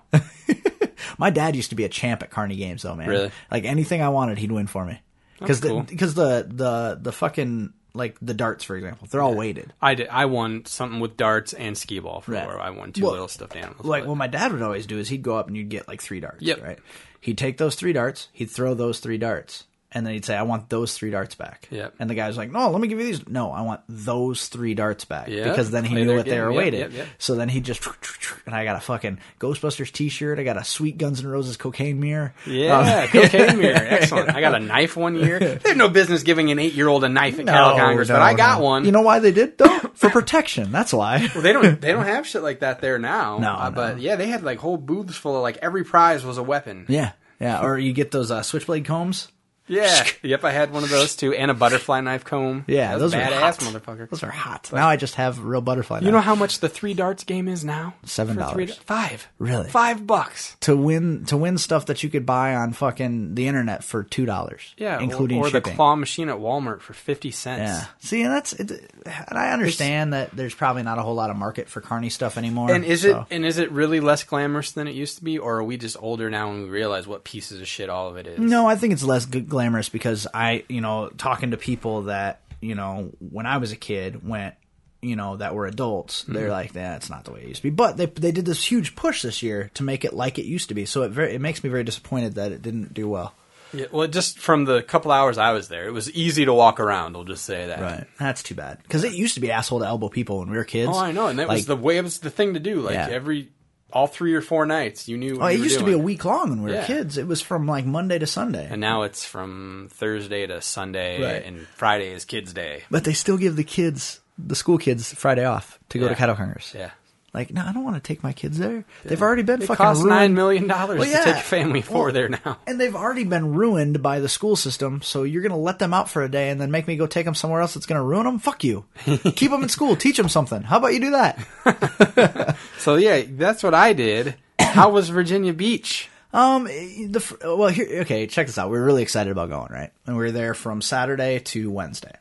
My 1.18 1.30
dad 1.30 1.56
used 1.56 1.69
to 1.69 1.76
be 1.76 1.84
a 1.84 1.89
champ 1.89 2.23
at 2.23 2.30
Carney 2.31 2.56
games, 2.56 2.81
though, 2.84 2.95
man. 2.95 3.07
Really? 3.10 3.31
Like 3.52 3.65
anything 3.65 4.02
I 4.02 4.10
wanted, 4.10 4.38
he'd 4.38 4.52
win 4.52 4.68
for 4.68 4.85
me. 4.85 5.02
Because 5.39 5.60
the, 5.61 5.81
because 5.88 6.14
the 6.14 6.47
the 6.49 6.97
the 7.02 7.11
fucking 7.11 7.73
like 7.96 8.18
the 8.22 8.34
darts, 8.34 8.64
for 8.64 8.76
example, 8.76 9.08
they're 9.10 9.22
all 9.22 9.34
weighted. 9.36 9.74
I 9.82 9.96
did. 9.96 10.08
I 10.10 10.26
won 10.26 10.66
something 10.66 11.00
with 11.00 11.18
darts 11.18 11.54
and 11.54 11.78
skee 11.78 12.00
ball 12.00 12.22
for 12.22 12.34
Right. 12.34 12.46
where 12.46 12.60
I 12.60 12.70
won 12.72 12.92
two 12.92 13.04
Well, 13.04 13.12
little 13.14 13.28
stuffed 13.28 13.56
animals. 13.56 13.86
Like 13.86 14.04
but- 14.04 14.10
what 14.10 14.18
my 14.18 14.28
dad 14.28 14.52
would 14.52 14.62
always 14.62 14.86
do 14.86 15.00
is 15.00 15.10
he'd 15.10 15.24
go 15.24 15.38
up 15.38 15.48
and 15.48 15.56
you'd 15.58 15.70
get 15.70 15.88
like 15.88 16.02
three 16.02 16.20
darts. 16.20 16.42
Yep. 16.42 16.62
Right. 16.64 16.80
He'd 17.22 17.38
take 17.38 17.58
those 17.58 17.76
three 17.76 17.94
darts. 17.94 18.28
He'd 18.34 18.52
throw 18.52 18.74
those 18.74 19.00
three 19.00 19.18
darts. 19.18 19.64
And 19.91 20.06
then 20.06 20.14
he'd 20.14 20.26
say, 20.26 20.36
"I 20.36 20.41
want 20.44 20.70
those 20.70 20.94
three 20.94 21.10
darts 21.12 21.36
back." 21.36 21.70
Yep. 21.72 21.95
And 21.99 22.10
the 22.10 22.16
guy's 22.16 22.36
like, 22.36 22.52
"No, 22.52 22.70
let 22.70 22.82
me 22.82 22.90
give 22.90 22.99
you 22.99 23.06
these." 23.06 23.28
No, 23.30 23.52
I 23.52 23.62
want 23.62 23.80
those 23.88 24.49
three 24.49 24.74
darts 24.74 25.06
back 25.06 25.30
Yep. 25.30 25.45
because 25.48 25.72
then 25.72 25.86
he 25.86 25.94
Play 25.95 26.03
knew 26.03 26.16
what 26.18 26.26
they 26.26 26.32
game. 26.32 26.41
were 26.44 26.52
Yep, 26.52 26.57
weighted. 26.57 26.94
yep. 26.94 27.07
So 27.18 27.36
then 27.36 27.48
he 27.48 27.62
just 27.62 27.88
and 28.45 28.53
I 28.53 28.66
got 28.66 28.76
a 28.76 28.82
fucking 28.82 29.20
Ghostbusters 29.40 29.94
T-shirt. 29.94 30.38
I 30.38 30.44
got 30.44 30.57
a 30.57 30.66
sweet 30.66 30.98
Guns 30.98 31.22
N' 31.22 31.28
Roses 31.28 31.56
cocaine 31.56 32.02
mirror. 32.02 32.34
Yeah, 32.45 33.07
cocaine 33.12 33.57
mirror. 33.60 33.76
Excellent. 33.78 34.36
I 34.36 34.41
got 34.41 34.56
a 34.56 34.60
knife 34.60 34.98
one 34.98 35.16
year. 35.16 35.40
They 35.40 35.70
have 35.70 35.78
no 35.78 35.88
business 35.88 36.24
giving 36.24 36.52
an 36.52 36.60
eight 36.60 36.74
year 36.74 36.90
old 36.90 37.06
a 37.06 37.10
knife 37.10 37.40
at 37.40 37.45
Cattle 37.45 37.78
Congress, 37.78 38.10
but 38.10 38.22
I 38.22 38.34
got 38.34 38.60
no. 38.60 38.66
one. 38.66 38.84
You 38.86 38.91
know 38.91 39.02
why 39.02 39.20
they 39.20 39.32
did 39.32 39.57
though? 39.57 39.80
For 39.94 40.10
protection. 40.10 40.74
That's 40.74 40.91
why. 40.91 41.30
Well, 41.34 41.41
they 41.41 41.53
don't 41.53 41.80
they 41.80 41.94
don't 41.94 42.03
have 42.06 42.28
shit 42.28 42.44
like 42.44 42.60
that 42.60 42.82
there 42.82 42.99
now. 42.99 43.38
No, 43.38 43.53
Uh, 43.53 43.70
no. 43.70 43.76
but 43.76 44.02
yeah, 44.02 44.18
they 44.18 44.28
had 44.28 44.44
like 44.44 44.60
whole 44.60 44.76
booths 44.78 45.16
full 45.16 45.38
of 45.38 45.41
like 45.41 45.57
every 45.62 45.86
prize 45.86 46.26
was 46.26 46.38
a 46.38 46.44
weapon. 46.44 46.86
Yeah. 46.90 47.14
Yeah. 47.40 47.62
Or 47.66 47.78
you 47.78 47.94
get 47.94 48.12
those 48.12 48.30
uh, 48.32 48.41
switchblade 48.41 48.84
combs. 48.86 49.30
Yeah. 49.68 50.06
yep, 50.22 50.44
I 50.44 50.52
had 50.52 50.72
one 50.72 50.84
of 50.84 50.90
those 50.90 51.16
too, 51.16 51.34
and 51.34 51.50
a 51.50 51.54
butterfly 51.54 52.02
knife 52.02 52.24
comb. 52.24 52.66
Yeah, 52.68 52.90
That 52.96 53.02
was 53.04 53.12
those 53.12 53.22
are 53.22 53.24
badass, 53.26 53.40
hot. 53.40 53.58
motherfucker. 53.60 54.10
Those 54.10 54.24
are 54.24 54.30
hot. 54.30 54.70
Now 54.72 54.88
I 54.88 54.96
just 54.96 55.16
have 55.16 55.40
real 55.44 55.62
butterfly. 55.62 55.98
Knives. 55.98 56.06
You 56.06 56.12
know 56.12 56.22
how 56.22 56.36
much 56.36 56.60
the 56.60 56.70
three 56.70 56.94
darts 56.94 57.24
game 57.24 57.48
is 57.48 57.64
now? 57.66 57.96
Seven 58.06 58.36
For 58.38 58.46
three- 58.54 58.66
dollars. 58.68 58.80
Five. 58.86 59.28
Really? 59.40 59.70
Five 59.70 60.06
bucks. 60.06 60.56
to 60.62 60.76
win 60.76 61.26
to 61.26 61.38
win 61.38 61.58
stuff 61.58 61.88
that 61.88 62.04
you 62.04 62.10
could 62.10 62.26
buy 62.26 62.56
on 62.56 62.74
fucking 62.74 63.36
the 63.36 63.48
internet 63.48 63.84
for 63.84 64.04
two 64.04 64.26
dollars. 64.26 64.74
Yeah, 64.78 65.00
including 65.00 65.40
or, 65.40 65.48
or 65.48 65.50
the 65.50 65.62
claw 65.62 65.96
machine 65.96 66.30
at 66.30 66.38
Walmart 66.38 66.82
for 66.82 66.94
fifty 66.94 67.32
cents. 67.32 67.60
yeah, 67.62 67.86
see, 68.00 68.22
and 68.22 68.32
that's 68.32 68.54
it, 68.54 68.72
and 69.06 69.38
I 69.38 69.52
understand 69.52 70.14
that 70.14 70.32
there's 70.36 70.54
probably 70.56 70.84
not 70.84 70.98
a 71.00 71.02
whole 71.02 71.16
lot 71.16 71.30
of 71.30 71.38
market 71.38 71.70
for 71.70 71.82
carny 71.82 72.10
stuff 72.10 72.38
anymore. 72.38 72.72
And 72.72 72.86
is 72.86 73.02
so- 73.02 73.22
it 73.30 73.34
and 73.36 73.46
is 73.46 73.58
it 73.58 73.72
really 73.72 74.00
less 74.00 74.24
glamorous 74.24 74.72
than 74.72 74.88
it 74.88 74.94
used 74.96 75.18
to 75.18 75.24
be, 75.24 75.38
or 75.40 75.58
are 75.58 75.64
we 75.64 75.78
just 75.78 75.98
older 76.00 76.30
now 76.30 76.52
and 76.52 76.64
we 76.66 76.70
realize 76.70 77.08
what 77.08 77.24
pieces 77.24 77.62
of 77.62 77.68
shit 77.68 77.90
all 77.90 78.10
of 78.10 78.18
it 78.18 78.28
is? 78.28 78.40
No, 78.40 78.68
I 78.68 78.76
think 78.76 78.94
it's 78.94 79.04
less 79.04 79.26
g- 79.26 79.42
glamorous 79.56 79.90
because 79.90 80.27
I, 80.34 80.64
you 80.68 80.82
know, 80.82 81.10
talking 81.18 81.52
to 81.52 81.57
people 81.57 82.03
that 82.03 82.41
you 82.61 82.76
know 82.76 83.11
when 83.19 83.45
I 83.45 83.57
was 83.57 83.72
a 83.72 83.76
kid 83.77 84.27
went, 84.27 84.56
you 85.02 85.15
know, 85.15 85.38
that 85.38 85.53
were 85.56 85.65
adults, 85.68 86.23
Mm-hmm. 86.23 86.34
they're 86.34 86.49
like, 86.49 86.73
that's 86.73 87.10
not 87.10 87.23
the 87.26 87.32
way 87.32 87.41
it 87.41 87.48
used 87.48 87.61
to 87.61 87.69
be. 87.69 87.69
But 87.69 87.95
they 87.98 88.07
they 88.07 88.32
did 88.32 88.45
this 88.45 88.64
huge 88.69 88.95
push 88.95 89.22
this 89.22 89.41
year 89.44 89.69
to 89.76 89.84
make 89.84 90.03
it 90.03 90.14
like 90.14 90.38
it 90.40 90.45
used 90.45 90.68
to 90.69 90.76
be. 90.76 90.86
So 90.86 91.03
it 91.03 91.11
very 91.11 91.34
it 91.36 91.41
makes 91.41 91.64
me 91.64 91.69
very 91.69 91.84
disappointed 91.84 92.36
that 92.36 92.52
it 92.52 92.61
didn't 92.61 92.94
do 92.94 93.07
well. 93.07 93.34
Yeah, 93.73 93.88
well, 93.91 94.07
just 94.07 94.40
from 94.40 94.64
the 94.65 94.84
couple 94.84 95.11
hours 95.11 95.38
I 95.38 95.52
was 95.52 95.68
there, 95.68 95.86
it 95.88 95.91
was 95.91 96.10
easy 96.11 96.45
to 96.45 96.53
walk 96.53 96.80
around. 96.80 97.15
I'll 97.18 97.23
just 97.26 97.44
say 97.45 97.65
that. 97.68 97.82
Right, 97.82 98.07
that's 98.19 98.41
too 98.44 98.56
bad 98.56 98.80
because 98.84 99.03
it 99.03 99.14
used 99.14 99.34
to 99.36 99.41
be 99.41 99.52
asshole 99.52 99.80
to 99.80 99.86
elbow 99.86 100.07
people 100.10 100.40
when 100.40 100.49
we 100.49 100.57
were 100.57 100.64
kids. 100.64 100.91
Oh, 100.94 100.99
I 100.99 101.11
know, 101.11 101.27
and 101.27 101.40
that 101.40 101.48
was 101.49 101.65
the 101.65 101.76
way 101.76 101.98
it 101.98 102.03
was 102.03 102.19
the 102.19 102.30
thing 102.30 102.53
to 102.53 102.60
do. 102.60 102.82
Like 102.82 102.94
Yeah. 102.95 103.10
every 103.10 103.49
all 103.94 104.07
three 104.07 104.34
or 104.34 104.41
four 104.41 104.66
nights, 104.66 105.07
you 105.07 105.18
knew. 105.18 105.40
Oh, 105.41 105.45
it 105.45 105.60
used 105.60 105.80
to 105.80 105.86
be 105.86 105.94
a 105.94 105.98
week 105.98 106.26
long 106.26 106.49
when 106.49 106.62
we 106.64 106.72
were 106.72 106.78
Yeah. 106.78 106.86
kids. 106.86 107.18
It 107.18 107.28
was 107.28 107.41
from 107.41 107.66
like 107.68 107.86
Monday 107.86 108.20
to 108.20 108.28
Sunday. 108.28 108.68
and 108.70 108.82
now 108.82 109.03
it's 109.03 109.24
from 109.26 109.90
Thursday 109.94 110.45
to 110.48 110.62
Sunday, 110.62 111.22
Right. 111.22 111.45
and 111.45 111.68
Friday 111.76 112.12
is 112.12 112.26
Kids 112.26 112.52
Day. 112.53 112.84
but 112.91 113.03
they 113.03 113.14
still 113.14 113.38
give 113.38 113.56
the 113.56 113.64
kids, 113.64 114.20
the 114.38 114.56
school 114.56 114.78
kids, 114.78 115.14
Friday 115.14 115.45
off 115.45 115.80
to 115.90 115.99
go 115.99 116.06
to 116.07 116.12
Yeah. 116.14 116.18
Cattle 116.18 116.36
Congress. 116.36 116.74
Yeah, 116.76 116.90
Like, 117.36 117.52
no, 117.53 117.66
I 117.66 117.74
don't 117.74 117.84
want 117.84 117.98
to 117.98 118.02
take 118.02 118.24
my 118.24 118.32
kids 118.32 118.57
there. 118.57 118.86
They've 119.03 119.22
already 119.22 119.44
been 119.44 119.62
it 119.62 119.66
fucking 119.66 119.76
costs 119.76 120.02
ruined. 120.03 120.18
nine 120.18 120.34
million 120.34 120.68
dollars 120.68 120.99
Well, 120.99 121.07
to 121.07 121.12
yeah. 121.12 121.24
take 121.26 121.36
your 121.36 121.44
family 121.44 121.82
four 121.82 122.14
there 122.14 122.30
now. 122.30 122.57
And 122.66 122.80
they've 122.80 122.95
already 122.95 123.26
been 123.26 123.53
ruined 123.53 124.02
by 124.02 124.22
the 124.22 124.30
school 124.30 124.56
system. 124.56 125.02
So 125.02 125.24
you're 125.24 125.41
going 125.41 125.52
to 125.52 125.57
let 125.57 125.78
them 125.80 125.94
out 125.94 126.10
for 126.10 126.24
a 126.24 126.30
day 126.30 126.49
and 126.49 126.62
then 126.62 126.72
make 126.72 126.88
me 126.88 126.95
go 126.95 127.07
take 127.07 127.26
them 127.26 127.36
somewhere 127.36 127.60
else 127.60 127.74
that's 127.74 127.86
going 127.86 127.99
to 127.99 128.03
ruin 128.03 128.24
them? 128.24 128.40
Fuck 128.40 128.64
you. 128.64 128.86
Keep 129.06 129.52
them 129.52 129.64
in 129.64 129.70
school. 129.70 129.98
Teach 129.98 130.16
them 130.16 130.30
something. 130.30 130.62
How 130.64 130.78
about 130.78 130.94
you 130.94 131.02
do 131.02 131.12
that? 131.12 132.57
So 132.78 132.95
yeah, 132.95 133.24
that's 133.28 133.64
what 133.64 133.74
I 133.74 133.94
did. 133.94 134.36
How 134.60 134.90
was 134.91 135.10
Virginia 135.10 135.53
Beach? 135.53 136.10
Um, 136.34 136.66
the 136.66 137.38
well, 137.57 137.70
here, 137.70 138.02
okay, 138.02 138.28
check 138.28 138.48
this 138.48 138.57
out. 138.57 138.70
We 138.70 138.78
were 138.78 138.86
really 138.86 139.02
excited 139.03 139.32
about 139.32 139.49
going, 139.49 139.72
right? 139.72 139.91
And 140.06 140.16
we 140.16 140.24
were 140.24 140.32
there 140.32 140.53
from 140.53 140.82
Saturday 140.82 141.40
to 141.40 141.72
Wednesday, 141.72 142.16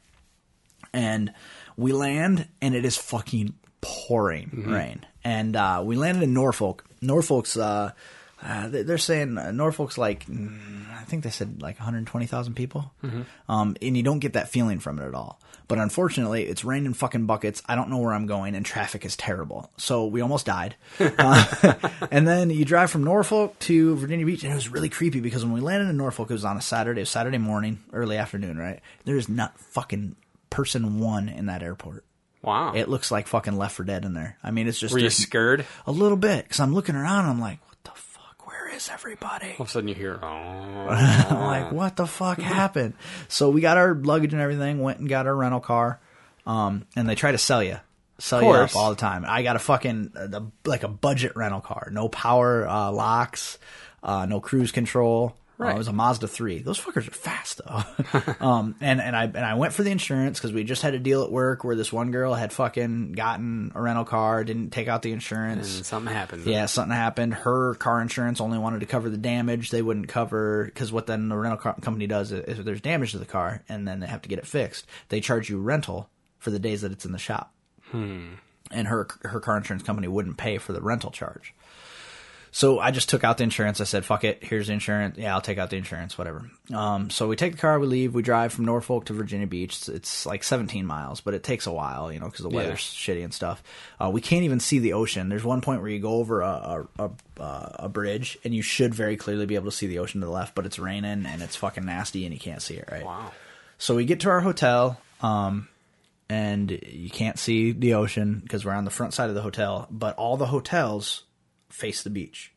and 0.93 1.33
we 1.77 1.93
land, 1.93 2.47
and 2.63 2.75
it 2.75 2.85
is 2.85 2.97
fucking 2.97 3.55
pouring 3.85 4.65
rain. 4.67 5.05
And 5.25 5.57
uh, 5.57 5.83
we 5.85 5.97
landed 5.97 6.23
in 6.25 6.35
Norfolk. 6.35 6.85
Norfolk's, 7.01 7.57
uh, 7.57 7.93
uh, 8.43 8.69
they- 8.69 8.83
they're 8.83 8.99
saying 8.99 9.39
uh, 9.39 9.51
Norfolk's 9.53 9.97
like, 9.97 10.27
mm, 10.27 10.59
I 10.93 11.05
think 11.05 11.23
they 11.25 11.31
said 11.31 11.63
like 11.63 11.79
120,000 11.79 12.55
people. 12.55 12.93
Um, 13.49 13.77
and 13.81 13.97
you 13.97 14.03
don't 14.03 14.19
get 14.19 14.35
that 14.35 14.49
feeling 14.49 14.81
from 14.81 14.99
it 14.99 15.07
at 15.07 15.15
all. 15.15 15.41
But 15.67 15.79
unfortunately, 15.79 16.45
it's 16.45 16.63
raining 16.63 16.93
fucking 16.93 17.25
buckets. 17.25 17.63
I 17.67 17.75
don't 17.75 17.89
know 17.89 17.97
where 17.97 18.13
I'm 18.13 18.27
going, 18.27 18.55
and 18.55 18.67
traffic 18.67 19.07
is 19.07 19.17
terrible. 19.17 19.71
So 19.79 20.05
we 20.07 20.21
almost 20.21 20.45
died. 20.47 20.77
Uh, 21.01 21.75
and 22.11 22.29
then 22.29 22.51
you 22.51 22.67
drive 22.67 22.91
from 22.91 23.03
Norfolk 23.03 23.59
to 23.61 23.97
Virginia 23.97 24.27
Beach, 24.27 24.43
and 24.45 24.53
it 24.53 24.57
was 24.57 24.69
really 24.69 24.91
creepy 24.91 25.21
because 25.21 25.43
when 25.43 25.55
we 25.55 25.61
landed 25.61 25.89
in 25.89 25.97
Norfolk, 25.97 26.29
it 26.31 26.35
was 26.35 26.45
on 26.45 26.59
a 26.59 26.61
Saturday, 26.61 27.01
it 27.01 27.03
was 27.03 27.09
Saturday 27.11 27.39
morning, 27.39 27.83
early 27.95 28.19
afternoon, 28.19 28.59
right? 28.59 28.81
There's 29.07 29.27
not 29.29 29.59
fucking 29.59 30.17
person 30.51 30.99
one 30.99 31.31
in 31.31 31.47
that 31.47 31.63
airport. 31.63 32.05
Wow, 32.45 32.73
It 32.75 32.89
looks 32.89 33.11
like 33.11 33.27
fucking 33.27 33.57
Left 33.57 33.75
4 33.77 33.87
Dead 33.87 34.05
in 34.05 34.13
there. 34.15 34.37
I 34.45 34.51
mean, 34.51 34.69
it's 34.69 34.79
just 34.79 34.93
were 34.93 35.01
you 35.01 35.11
scared? 35.11 35.65
a 35.87 35.93
little 35.93 36.17
bit 36.19 36.45
because 36.45 36.61
I'm 36.61 36.75
looking 36.75 36.95
around. 36.95 37.21
And 37.21 37.29
I'm 37.31 37.41
like, 37.41 37.59
what 37.67 37.77
the 37.85 37.91
fuck? 37.95 38.47
Where 38.47 38.69
is 38.75 38.89
everybody? 38.93 39.49
All 39.59 39.63
of 39.63 39.69
a 39.69 39.71
sudden 39.71 39.89
you 39.89 39.95
hear, 39.95 40.19
oh, 40.23 40.27
I'm 40.27 41.41
like, 41.41 41.73
what 41.73 41.97
the 41.97 42.07
fuck 42.07 42.39
happened? 42.39 42.95
So 43.29 43.49
we 43.49 43.61
got 43.61 43.79
our 43.79 43.95
luggage 43.95 44.33
and 44.33 44.43
everything, 44.43 44.81
went 44.81 44.99
and 44.99 45.09
got 45.09 45.27
our 45.27 45.35
rental 45.35 45.61
car, 45.61 46.01
um, 46.47 46.87
and 46.95 47.09
they 47.09 47.15
try 47.15 47.33
to 47.33 47.39
sell 47.39 47.63
you, 47.63 47.79
sell 48.19 48.43
you 48.43 48.51
up 48.51 48.77
all 48.77 48.91
the 48.91 48.97
time. 48.97 49.25
I 49.27 49.43
got 49.43 49.57
a 49.57 49.61
fucking 49.61 50.13
uh, 50.15 50.41
like 50.67 50.83
a 50.83 50.89
budget 50.89 51.33
rental 51.37 51.61
car, 51.63 51.89
no 51.91 52.09
power 52.09 52.69
uh, 52.69 52.93
locks, 52.93 53.59
uh, 54.03 54.27
no 54.27 54.41
cruise 54.41 54.71
control. 54.73 55.35
Uh, 55.61 55.75
it 55.75 55.79
was 55.79 55.89
a 55.89 55.93
Mazda 55.93 56.27
three. 56.29 56.59
Those 56.63 56.81
fuckers 56.81 57.07
are 57.07 57.13
fast 57.13 57.61
though. 57.65 58.35
um, 58.47 58.75
and 58.81 59.01
and 59.01 59.15
I 59.15 59.25
and 59.25 59.39
I 59.39 59.55
went 59.55 59.73
for 59.73 59.83
the 59.85 59.91
insurance 59.91 60.39
because 60.39 60.53
we 60.53 60.65
just 60.65 60.83
had 60.83 60.95
a 60.95 60.99
deal 60.99 61.23
at 61.23 61.31
work 61.31 61.63
where 61.65 61.77
this 61.77 61.93
one 61.93 62.11
girl 62.11 62.35
had 62.35 62.53
fucking 62.53 63.13
gotten 63.13 63.71
a 63.75 63.81
rental 63.81 64.05
car, 64.05 64.43
didn't 64.45 64.71
take 64.71 64.89
out 64.89 65.03
the 65.03 65.13
insurance. 65.13 65.77
and 65.77 65.87
something 65.87 66.13
happened. 66.13 66.45
Yeah, 66.45 66.67
something 66.67 66.95
happened. 66.97 67.35
Her 67.35 67.75
car 67.77 68.01
insurance 68.01 68.41
only 68.41 68.59
wanted 68.59 68.81
to 68.81 68.87
cover 68.87 69.09
the 69.09 69.17
damage. 69.17 69.71
They 69.71 69.83
wouldn't 69.83 70.09
cover 70.09 70.65
because 70.65 70.91
what 70.91 71.07
then 71.07 71.29
the 71.29 71.37
rental 71.37 71.59
car 71.59 71.77
company 71.81 72.07
does 72.07 72.33
is 72.33 72.59
if 72.59 72.65
there's 72.65 72.81
damage 72.81 73.13
to 73.13 73.19
the 73.19 73.25
car 73.27 73.63
and 73.69 73.87
then 73.87 74.01
they 74.01 74.07
have 74.07 74.23
to 74.23 74.29
get 74.29 74.39
it 74.39 74.47
fixed, 74.47 74.87
they 75.09 75.21
charge 75.21 75.49
you 75.49 75.59
rental 75.59 76.11
for 76.39 76.51
the 76.51 76.59
days 76.59 76.83
that 76.83 76.91
it's 76.93 77.05
in 77.05 77.13
the 77.13 77.19
shop. 77.19 77.55
And 77.93 78.89
her 78.89 79.07
her 79.23 79.41
car 79.41 79.57
insurance 79.57 79.85
company 79.85 80.09
wouldn't 80.09 80.37
pay 80.37 80.59
for 80.59 80.73
the 80.73 80.81
rental 80.81 81.11
charge. 81.11 81.55
So 82.55 82.79
I 82.79 82.93
just 82.93 83.09
took 83.09 83.25
out 83.25 83.39
the 83.39 83.43
insurance. 83.43 83.81
I 83.81 83.85
said, 83.85 84.05
"Fuck 84.05 84.23
it, 84.23 84.45
here's 84.45 84.69
the 84.69 84.75
insurance. 84.75 85.19
Yeah, 85.19 85.35
I'll 85.35 85.41
take 85.41 85.59
out 85.59 85.71
the 85.71 85.77
insurance, 85.77 86.17
whatever." 86.17 86.49
Um, 86.73 87.11
so 87.11 87.27
we 87.27 87.35
take 87.35 87.51
the 87.51 87.59
car, 87.59 87.81
we 87.81 87.89
leave, 87.89 88.15
we 88.15 88.23
drive 88.23 88.53
from 88.53 88.65
Norfolk 88.65 89.07
to 89.07 89.13
Virginia 89.13 89.49
Beach. 89.49 89.75
It's, 89.75 89.89
it's 89.89 90.25
like 90.25 90.45
17 90.45 90.87
miles, 90.87 91.21
but 91.21 91.35
it 91.35 91.43
takes 91.43 91.67
a 91.67 91.73
while, 91.73 92.13
you 92.13 92.21
know, 92.21 92.27
because 92.27 92.45
the 92.45 92.49
weather's 92.49 92.79
shitty 92.79 93.25
and 93.25 93.35
stuff. 93.35 93.61
Uh, 94.01 94.09
we 94.09 94.21
can't 94.21 94.45
even 94.45 94.61
see 94.61 94.79
the 94.79 94.93
ocean. 94.93 95.29
There's 95.29 95.43
one 95.43 95.63
point 95.63 95.81
where 95.81 95.91
you 95.91 95.99
go 95.99 96.13
over 96.13 96.43
a 96.43 96.87
a, 96.97 97.11
a, 97.41 97.77
a 97.81 97.89
bridge, 97.89 98.39
and 98.45 98.55
you 98.55 98.63
should 98.63 98.95
very 98.95 99.17
clearly 99.17 99.47
be 99.47 99.57
able 99.57 99.73
to 99.73 99.77
see 99.77 99.89
the 99.89 99.99
ocean 99.99 100.21
to 100.21 100.27
the 100.29 100.33
left, 100.33 100.55
but 100.55 100.65
it's 100.65 100.79
raining 100.79 101.27
and 101.27 101.43
it's 101.43 101.57
fucking 101.57 101.85
nasty, 101.85 102.25
and 102.25 102.33
you 102.33 102.39
can't 102.39 102.63
see 102.63 102.75
it. 102.75 102.89
Right? 102.89 103.05
Wow. 103.05 103.33
So 103.79 103.97
we 103.97 104.05
get 104.05 104.21
to 104.21 104.31
our 104.31 104.41
hotel, 104.41 105.01
um, 105.23 105.67
and 106.29 106.71
you 106.71 107.11
can't 107.11 107.37
see 107.37 107.73
the 107.73 107.95
ocean 107.95 108.39
because 108.45 108.65
we're 108.65 108.75
on 108.75 108.85
the 108.85 108.93
front 108.93 109.13
side 109.13 109.29
of 109.29 109.35
the 109.35 109.43
hotel. 109.43 109.89
But 109.91 110.15
all 110.15 110.37
the 110.37 110.47
hotels 110.47 111.25
face 111.75 112.03
the 112.03 112.11
beach, 112.11 112.53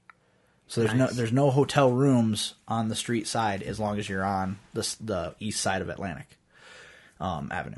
so 0.68 0.82
there's 0.82 0.94
no 0.94 1.08
there's 1.08 1.34
no 1.34 1.50
hotel 1.50 1.92
rooms 1.92 2.54
on 2.68 2.90
the 2.90 2.96
street 2.96 3.26
side 3.28 3.64
as 3.64 3.80
long 3.80 3.98
as 3.98 4.08
you're 4.08 4.26
on 4.26 4.60
the 4.74 4.96
the 5.02 5.36
east 5.40 5.62
side 5.62 5.82
of 5.82 5.90
Atlantic 5.90 6.38
um, 7.20 7.50
Avenue. 7.52 7.78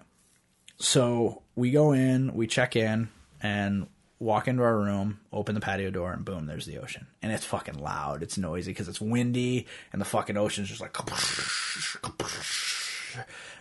So 0.77 1.43
we 1.55 1.71
go 1.71 1.91
in, 1.91 2.33
we 2.33 2.47
check 2.47 2.75
in, 2.75 3.09
and 3.41 3.87
walk 4.17 4.47
into 4.47 4.63
our 4.63 4.77
room, 4.77 5.19
open 5.31 5.55
the 5.55 5.61
patio 5.61 5.91
door, 5.91 6.11
and 6.11 6.25
boom, 6.25 6.45
there's 6.47 6.65
the 6.65 6.79
ocean. 6.79 7.07
And 7.21 7.31
it's 7.31 7.45
fucking 7.45 7.77
loud. 7.77 8.23
It's 8.23 8.37
noisy 8.37 8.71
because 8.71 8.87
it's 8.87 9.01
windy, 9.01 9.67
and 9.93 10.01
the 10.01 10.05
fucking 10.05 10.37
ocean's 10.37 10.69
just 10.69 10.81
like. 10.81 10.93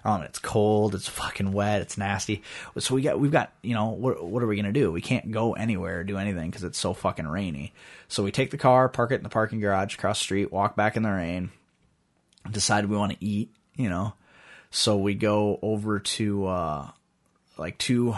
Um, 0.05 0.23
it's 0.23 0.39
cold. 0.39 0.95
It's 0.95 1.09
fucking 1.09 1.53
wet. 1.53 1.83
It's 1.83 1.99
nasty. 1.99 2.43
So 2.79 2.95
we 2.95 3.03
got 3.03 3.19
we've 3.19 3.33
got 3.33 3.53
you 3.63 3.75
know 3.75 3.87
what 3.87 4.25
what 4.25 4.43
are 4.43 4.47
we 4.47 4.57
gonna 4.57 4.73
do? 4.73 4.93
We 4.93 5.01
can't 5.01 5.31
go 5.31 5.55
anywhere 5.55 6.01
or 6.01 6.05
do 6.05 6.19
anything 6.19 6.51
because 6.51 6.65
it's 6.65 6.79
so 6.79 6.95
fucking 6.95 7.27
rainy. 7.27 7.73
So 8.09 8.23
we 8.23 8.33
take 8.33 8.51
the 8.51 8.59
car, 8.59 8.89
park 8.89 9.13
it 9.13 9.17
in 9.17 9.23
the 9.23 9.29
parking 9.29 9.61
garage 9.61 9.95
across 9.95 10.19
the 10.19 10.25
street, 10.25 10.53
walk 10.53 10.77
back 10.77 10.97
in 10.97 11.03
the 11.03 11.11
rain, 11.11 11.51
decide 12.51 12.87
we 12.87 12.97
want 12.97 13.13
to 13.13 13.25
eat. 13.25 13.51
You 13.77 13.89
know, 13.89 14.15
so 14.71 14.97
we 14.97 15.15
go 15.15 15.59
over 15.63 16.01
to 16.01 16.47
uh, 16.47 16.91
like 17.57 17.79
two 17.79 18.15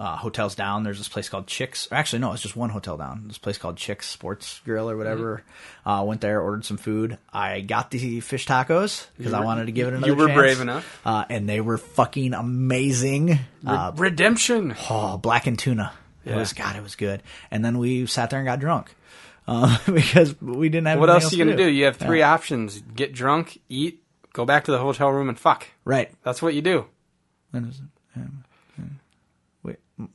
uh, 0.00 0.16
hotels 0.16 0.54
down. 0.54 0.82
There's 0.82 0.98
this 0.98 1.08
place 1.08 1.28
called 1.28 1.46
Chicks. 1.46 1.86
Actually, 1.92 2.18
no, 2.18 2.32
it's 2.32 2.42
just 2.42 2.56
one 2.56 2.70
hotel 2.70 2.96
down. 2.96 3.24
This 3.28 3.38
place 3.38 3.58
called 3.58 3.76
Chicks 3.76 4.08
Sports 4.08 4.60
Grill 4.64 4.90
or 4.90 4.96
whatever. 4.96 5.42
Uh, 5.86 6.04
went 6.06 6.20
there, 6.20 6.40
ordered 6.40 6.64
some 6.64 6.76
food. 6.76 7.16
I 7.32 7.60
got 7.60 7.90
the 7.90 8.20
fish 8.20 8.46
tacos 8.46 9.06
because 9.16 9.32
I 9.32 9.40
wanted 9.44 9.66
to 9.66 9.72
give 9.72 9.86
it 9.88 9.94
another. 9.94 10.06
you 10.08 10.14
were 10.16 10.26
chance. 10.26 10.36
brave 10.38 10.60
enough. 10.60 11.00
uh, 11.04 11.24
and 11.30 11.48
they 11.48 11.60
were 11.60 11.78
fucking 11.78 12.34
amazing. 12.34 13.38
Uh, 13.66 13.92
Redemption. 13.94 14.74
oh, 14.90 15.16
blackened 15.16 15.58
tuna. 15.60 15.92
It 16.24 16.30
Yeah. 16.30 16.36
was 16.38 16.52
God. 16.54 16.74
It 16.76 16.82
was 16.82 16.96
good. 16.96 17.22
And 17.50 17.64
then 17.64 17.78
we 17.78 18.06
sat 18.06 18.30
there 18.30 18.40
and 18.40 18.46
got 18.46 18.58
drunk 18.58 18.94
uh, 19.46 19.78
because 19.86 20.40
we 20.40 20.68
didn't 20.70 20.86
have. 20.88 20.98
What 20.98 21.08
anything 21.10 21.22
else 21.24 21.32
are 21.32 21.36
you 21.36 21.44
to 21.44 21.50
gonna 21.52 21.64
do? 21.64 21.70
You 21.70 21.84
have 21.84 21.96
three 21.98 22.22
options: 22.22 22.80
get 22.80 23.12
drunk, 23.12 23.60
eat, 23.68 24.02
go 24.32 24.44
back 24.44 24.64
to 24.64 24.70
the 24.72 24.78
hotel 24.78 25.10
room, 25.10 25.28
and 25.28 25.38
fuck. 25.38 25.66
Right. 25.84 26.10
That's 26.24 26.40
what 26.42 26.54
you 26.54 26.62
do. 26.62 26.86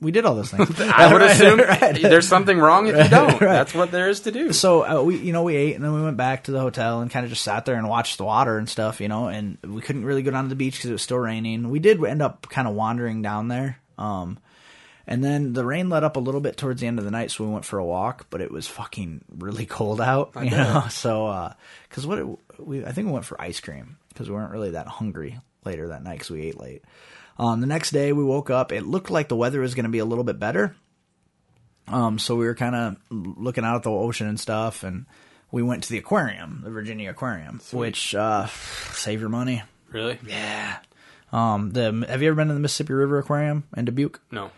We, 0.02 0.12
did 0.12 0.26
all 0.26 0.36
those 0.36 0.52
things. 0.52 0.70
I 0.82 1.12
would 1.12 1.22
Right, 1.22 1.32
assume 1.32 1.60
right. 1.60 2.02
there's 2.02 2.28
something 2.28 2.58
wrong 2.58 2.88
if 2.88 2.98
you 2.98 3.10
don't. 3.10 3.40
That's 3.40 3.74
what 3.74 3.92
there 3.92 4.10
is 4.10 4.20
to 4.22 4.32
do. 4.32 4.52
so 4.52 4.86
uh, 4.86 5.02
we 5.02 5.18
you 5.18 5.32
know 5.32 5.44
we 5.44 5.56
ate 5.56 5.76
and 5.76 5.84
then 5.86 5.94
we 5.94 6.02
went 6.02 6.18
back 6.18 6.44
to 6.46 6.52
the 6.52 6.60
hotel 6.60 7.00
and 7.00 7.10
kind 7.10 7.24
of 7.24 7.30
just 7.30 7.44
sat 7.44 7.64
there 7.66 7.76
and 7.76 7.88
watched 7.88 8.18
the 8.18 8.26
water 8.26 8.58
and 8.58 8.68
stuff 8.68 9.00
you 9.00 9.08
know 9.08 9.28
and 9.30 9.58
we 9.64 9.82
couldn't 9.82 10.04
really 10.04 10.22
go 10.22 10.32
down 10.32 10.44
to 10.44 10.50
the 10.50 10.56
beach 10.56 10.76
because 10.76 10.90
it 10.90 10.94
was 10.94 11.02
still 11.02 11.18
raining 11.18 11.70
we 11.70 11.80
did 11.80 12.04
end 12.04 12.22
up 12.22 12.50
kind 12.50 12.68
of 12.68 12.74
wandering 12.76 13.22
down 13.22 13.48
there 13.48 13.80
um 13.98 14.38
and 15.08 15.24
then 15.24 15.54
the 15.54 15.64
rain 15.66 15.88
let 15.90 16.04
up 16.04 16.18
a 16.18 16.20
little 16.20 16.42
bit 16.42 16.58
towards 16.58 16.82
the 16.82 16.88
end 16.88 17.00
of 17.00 17.06
the 17.06 17.12
night 17.12 17.32
so 17.32 17.46
we 17.46 17.52
went 17.52 17.64
for 17.66 17.80
a 17.80 17.86
walk 17.86 18.28
but 18.30 18.42
it 18.42 18.52
was 18.52 18.68
fucking 18.68 19.24
really 19.38 19.66
cold 19.66 20.02
out 20.02 20.32
you 20.44 20.50
know 20.52 20.84
so 20.90 21.26
uh 21.28 21.54
because 21.88 22.06
what 22.06 22.20
it, 22.20 22.28
we 22.60 22.84
i 22.86 22.92
think 22.92 23.08
we 23.08 23.14
went 23.14 23.26
for 23.26 23.40
ice 23.42 23.60
cream 23.62 23.98
because 24.10 24.30
we 24.30 24.36
weren't 24.36 24.52
really 24.52 24.72
that 24.72 24.88
hungry 24.88 25.40
later 25.64 25.88
that 25.90 26.04
night 26.04 26.14
because 26.16 26.30
we 26.32 26.42
ate 26.42 26.60
late 26.60 26.84
um 27.40 27.62
the 27.62 27.68
next 27.68 27.92
day 27.92 28.14
we 28.14 28.24
woke 28.24 28.50
up 28.52 28.72
it 28.72 28.86
looked 28.86 29.10
like 29.10 29.30
the 29.30 29.36
weather 29.36 29.62
was 29.62 29.74
going 29.74 29.86
to 29.86 29.90
be 29.90 30.00
a 30.00 30.06
little 30.06 30.24
bit 30.24 30.40
better 30.40 30.76
um, 31.92 32.20
so 32.20 32.36
we 32.36 32.46
were 32.46 32.56
kind 32.56 32.76
of 32.76 32.98
looking 33.10 33.66
out 33.66 33.78
at 33.78 33.84
the 33.84 33.92
ocean 33.92 34.28
and 34.28 34.40
stuff, 34.40 34.84
and 34.84 35.06
we 35.52 35.64
went 35.64 35.84
to 35.84 35.90
the 35.90 35.98
aquarium, 35.98 36.62
the 36.64 36.70
Virginia 36.70 37.10
Aquarium, 37.10 37.60
which 37.72 38.14
uh, 38.14 38.46
save 38.94 39.20
your 39.20 39.30
money. 39.30 39.64
Really? 39.92 40.20
Yeah. 40.26 40.78
Um, 41.32 41.72
the 41.72 42.06
have 42.08 42.22
you 42.22 42.30
ever 42.30 42.36
been 42.36 42.48
to 42.48 42.54
the 42.54 42.60
Mississippi 42.60 42.94
River 42.94 43.20
Aquarium 43.20 43.64
in 43.76 43.86
Dubuque? 43.86 44.20
No. 44.32 44.52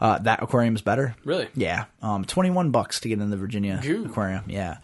Uh, 0.00 0.18
that 0.20 0.42
aquarium 0.42 0.76
is 0.76 0.82
better. 0.82 1.14
Really? 1.24 1.48
Yeah. 1.54 1.86
Um, 2.02 2.24
twenty 2.24 2.50
one 2.50 2.70
bucks 2.70 3.00
to 3.00 3.08
get 3.08 3.20
in 3.20 3.30
the 3.30 3.36
Virginia 3.36 3.80
Goo. 3.82 4.06
Aquarium. 4.06 4.44
Yeah. 4.46 4.78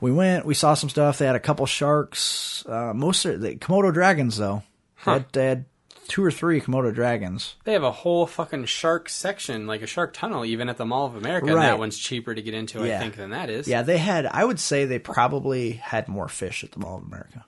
We 0.00 0.12
went. 0.12 0.44
We 0.44 0.54
saw 0.54 0.74
some 0.74 0.90
stuff. 0.90 1.18
They 1.18 1.26
had 1.26 1.36
a 1.36 1.40
couple 1.40 1.64
sharks. 1.66 2.64
Uh, 2.66 2.92
most 2.94 3.24
of 3.24 3.40
the 3.40 3.56
Komodo 3.56 3.92
dragons, 3.92 4.36
though. 4.36 4.62
They, 5.06 5.12
had, 5.12 5.32
they 5.32 5.46
had 5.46 5.64
two 6.08 6.24
or 6.24 6.30
three 6.30 6.60
Komodo 6.60 6.94
dragons. 6.94 7.56
They 7.64 7.72
have 7.72 7.82
a 7.82 7.92
whole 7.92 8.26
fucking 8.26 8.64
shark 8.66 9.08
section, 9.08 9.66
like 9.66 9.82
a 9.82 9.86
shark 9.86 10.12
tunnel, 10.12 10.44
even 10.44 10.68
at 10.68 10.76
the 10.76 10.86
Mall 10.86 11.06
of 11.06 11.16
America. 11.16 11.48
And 11.48 11.58
that 11.58 11.78
one's 11.78 11.98
cheaper 11.98 12.34
to 12.34 12.42
get 12.42 12.54
into, 12.54 12.82
I 12.82 12.98
think, 12.98 13.16
than 13.16 13.30
that 13.30 13.50
is. 13.50 13.68
Yeah, 13.68 13.82
they 13.82 13.98
had. 13.98 14.26
I 14.26 14.44
would 14.44 14.60
say 14.60 14.84
they 14.84 14.98
probably 14.98 15.72
had 15.72 16.08
more 16.08 16.28
fish 16.28 16.64
at 16.64 16.72
the 16.72 16.78
Mall 16.78 16.98
of 16.98 17.04
America. 17.04 17.44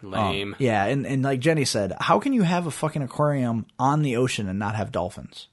Lame. 0.00 0.54
Um, 0.54 0.56
yeah, 0.60 0.84
and, 0.84 1.06
and 1.06 1.22
like 1.22 1.40
Jenny 1.40 1.64
said, 1.64 1.92
how 2.00 2.20
can 2.20 2.32
you 2.32 2.42
have 2.42 2.66
a 2.66 2.70
fucking 2.70 3.02
aquarium 3.02 3.66
on 3.78 4.02
the 4.02 4.16
ocean 4.16 4.48
and 4.48 4.58
not 4.58 4.76
have 4.76 4.92
dolphins? 4.92 5.48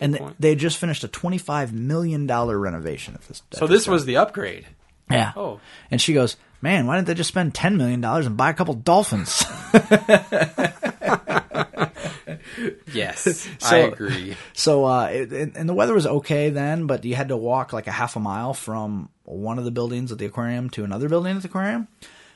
and 0.00 0.14
they, 0.14 0.18
point. 0.18 0.36
they 0.40 0.54
just 0.54 0.78
finished 0.78 1.04
a 1.04 1.08
twenty-five 1.08 1.72
million 1.72 2.26
dollar 2.26 2.58
renovation 2.58 3.14
of 3.14 3.26
this. 3.28 3.42
So 3.52 3.66
this 3.66 3.86
was 3.86 4.04
the 4.04 4.16
upgrade. 4.16 4.66
yeah. 5.10 5.32
Oh. 5.36 5.60
and 5.90 6.00
she 6.00 6.14
goes, 6.14 6.36
"Man, 6.64 6.86
why 6.86 6.96
didn't 6.96 7.08
they 7.08 7.14
just 7.14 7.28
spend 7.28 7.54
ten 7.54 7.76
million 7.76 8.00
dollars 8.00 8.26
and 8.26 8.38
buy 8.38 8.48
a 8.48 8.54
couple 8.54 8.72
dolphins?" 8.72 9.44
Yes, 12.92 13.48
I 13.62 13.78
agree. 13.78 14.36
so, 14.52 14.84
uh, 14.84 15.06
it, 15.06 15.32
and 15.32 15.56
and 15.56 15.68
the 15.68 15.74
weather 15.74 15.94
was 15.94 16.06
okay 16.06 16.50
then, 16.50 16.86
but 16.86 17.04
you 17.04 17.14
had 17.14 17.28
to 17.28 17.36
walk 17.36 17.72
like 17.72 17.86
a 17.86 17.92
half 17.92 18.16
a 18.16 18.20
mile 18.20 18.54
from 18.54 19.08
one 19.24 19.58
of 19.58 19.64
the 19.64 19.70
buildings 19.70 20.12
at 20.12 20.18
the 20.18 20.26
aquarium 20.26 20.70
to 20.70 20.84
another 20.84 21.08
building 21.08 21.36
at 21.36 21.42
the 21.42 21.48
aquarium. 21.48 21.88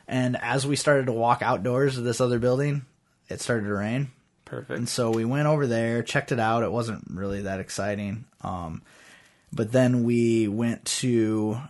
And 0.07 0.37
as 0.41 0.67
we 0.67 0.77
started 0.77 1.07
to 1.07 1.13
walk 1.13 1.43
outdoors 1.43 1.97
of 1.97 2.05
this 2.05 2.21
other 2.21 2.39
building, 2.39 2.85
it 3.29 3.41
started 3.41 3.67
to 3.67 3.75
rain. 3.75 4.11
Perfect. 4.45 4.71
And 4.79 4.89
so 4.89 5.11
we 5.11 5.25
went 5.25 5.47
over 5.47 5.67
there, 5.67 6.03
checked 6.03 6.33
it 6.33 6.41
out. 6.41 6.63
It 6.63 6.73
wasn't 6.73 7.05
really 7.11 7.43
that 7.43 7.61
exciting. 7.61 8.25
Um, 8.41 8.83
but 9.53 9.71
then 9.71 10.05
we 10.05 10.49
went 10.49 10.85
to, 10.87 11.61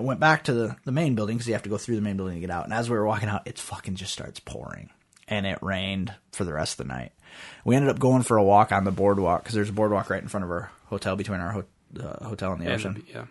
I 0.00 0.02
went 0.02 0.18
back 0.18 0.44
to 0.44 0.52
the, 0.54 0.76
the 0.84 0.92
main 0.92 1.14
building 1.14 1.36
because 1.36 1.46
you 1.46 1.52
have 1.52 1.62
to 1.64 1.68
go 1.68 1.76
through 1.76 1.96
the 1.96 2.02
main 2.02 2.16
building 2.16 2.36
to 2.36 2.40
get 2.40 2.50
out. 2.50 2.64
And 2.64 2.72
as 2.72 2.88
we 2.88 2.96
were 2.96 3.06
walking 3.06 3.28
out, 3.28 3.46
it 3.46 3.58
fucking 3.58 3.96
just 3.96 4.12
starts 4.12 4.40
pouring. 4.40 4.90
And 5.28 5.46
it 5.46 5.58
rained 5.62 6.14
for 6.32 6.44
the 6.44 6.54
rest 6.54 6.80
of 6.80 6.88
the 6.88 6.92
night. 6.92 7.12
We 7.64 7.76
ended 7.76 7.90
up 7.90 7.98
going 7.98 8.22
for 8.22 8.36
a 8.36 8.42
walk 8.42 8.72
on 8.72 8.84
the 8.84 8.90
boardwalk 8.90 9.42
because 9.42 9.54
there's 9.54 9.68
a 9.68 9.74
boardwalk 9.74 10.08
right 10.08 10.22
in 10.22 10.28
front 10.28 10.44
of 10.44 10.50
our 10.50 10.70
hotel 10.86 11.16
between 11.16 11.40
our 11.40 11.52
ho- 11.52 11.64
uh, 12.00 12.24
hotel 12.24 12.52
and 12.52 12.60
the 12.62 12.72
ocean 12.72 12.96
And, 12.96 13.04
yeah. 13.08 13.24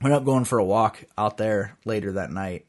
we 0.00 0.06
ended 0.06 0.18
up 0.18 0.24
going 0.24 0.44
for 0.46 0.58
a 0.58 0.64
walk 0.64 1.04
out 1.16 1.36
there 1.36 1.76
later 1.84 2.12
that 2.12 2.32
night. 2.32 2.64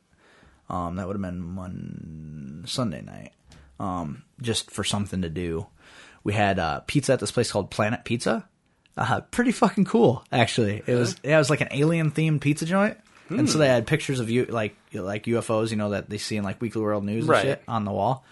Um, 0.69 0.97
that 0.97 1.07
would 1.07 1.15
have 1.15 1.21
been 1.21 1.41
Mon- 1.41 2.63
Sunday 2.67 3.01
night. 3.01 3.31
Um, 3.79 4.23
just 4.41 4.69
for 4.69 4.83
something 4.83 5.21
to 5.21 5.29
do. 5.29 5.65
We 6.25 6.33
had 6.33 6.59
uh, 6.59 6.81
pizza 6.81 7.13
at 7.13 7.21
this 7.21 7.31
place 7.31 7.51
called 7.51 7.71
Planet 7.71 8.03
Pizza. 8.03 8.47
Uh, 8.97 9.21
pretty 9.21 9.53
fucking 9.53 9.85
cool, 9.85 10.25
actually. 10.31 10.83
It 10.85 10.93
was 10.95 11.15
yeah, 11.23 11.35
it 11.35 11.39
was 11.39 11.49
like 11.49 11.61
an 11.61 11.69
alien 11.71 12.11
themed 12.11 12.41
pizza 12.41 12.65
joint, 12.65 12.97
and 13.29 13.49
so 13.49 13.57
they 13.59 13.67
had 13.67 13.85
pictures 13.87 14.19
of 14.19 14.29
you 14.29 14.45
like 14.45 14.75
like 14.93 15.23
UFOs, 15.25 15.69
you 15.71 15.77
know, 15.77 15.91
that 15.91 16.09
they 16.09 16.17
see 16.17 16.37
in 16.37 16.43
like 16.43 16.59
Weekly 16.61 16.81
World 16.81 17.03
News 17.05 17.23
and 17.23 17.29
Right. 17.29 17.41
shit 17.43 17.63
on 17.67 17.85
the 17.85 17.91
wall. 17.91 18.23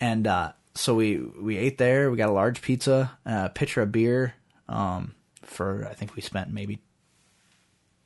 And 0.00 0.26
uh, 0.26 0.52
so 0.74 0.94
we 0.94 1.16
we 1.18 1.56
ate 1.58 1.78
there. 1.78 2.10
We 2.10 2.16
got 2.16 2.28
a 2.28 2.32
large 2.32 2.62
pizza, 2.62 3.12
a 3.24 3.48
pitcher 3.50 3.82
of 3.82 3.92
beer. 3.92 4.34
Um, 4.68 5.14
for 5.42 5.86
I 5.90 5.94
think 5.94 6.16
we 6.16 6.22
spent 6.22 6.52
maybe 6.52 6.80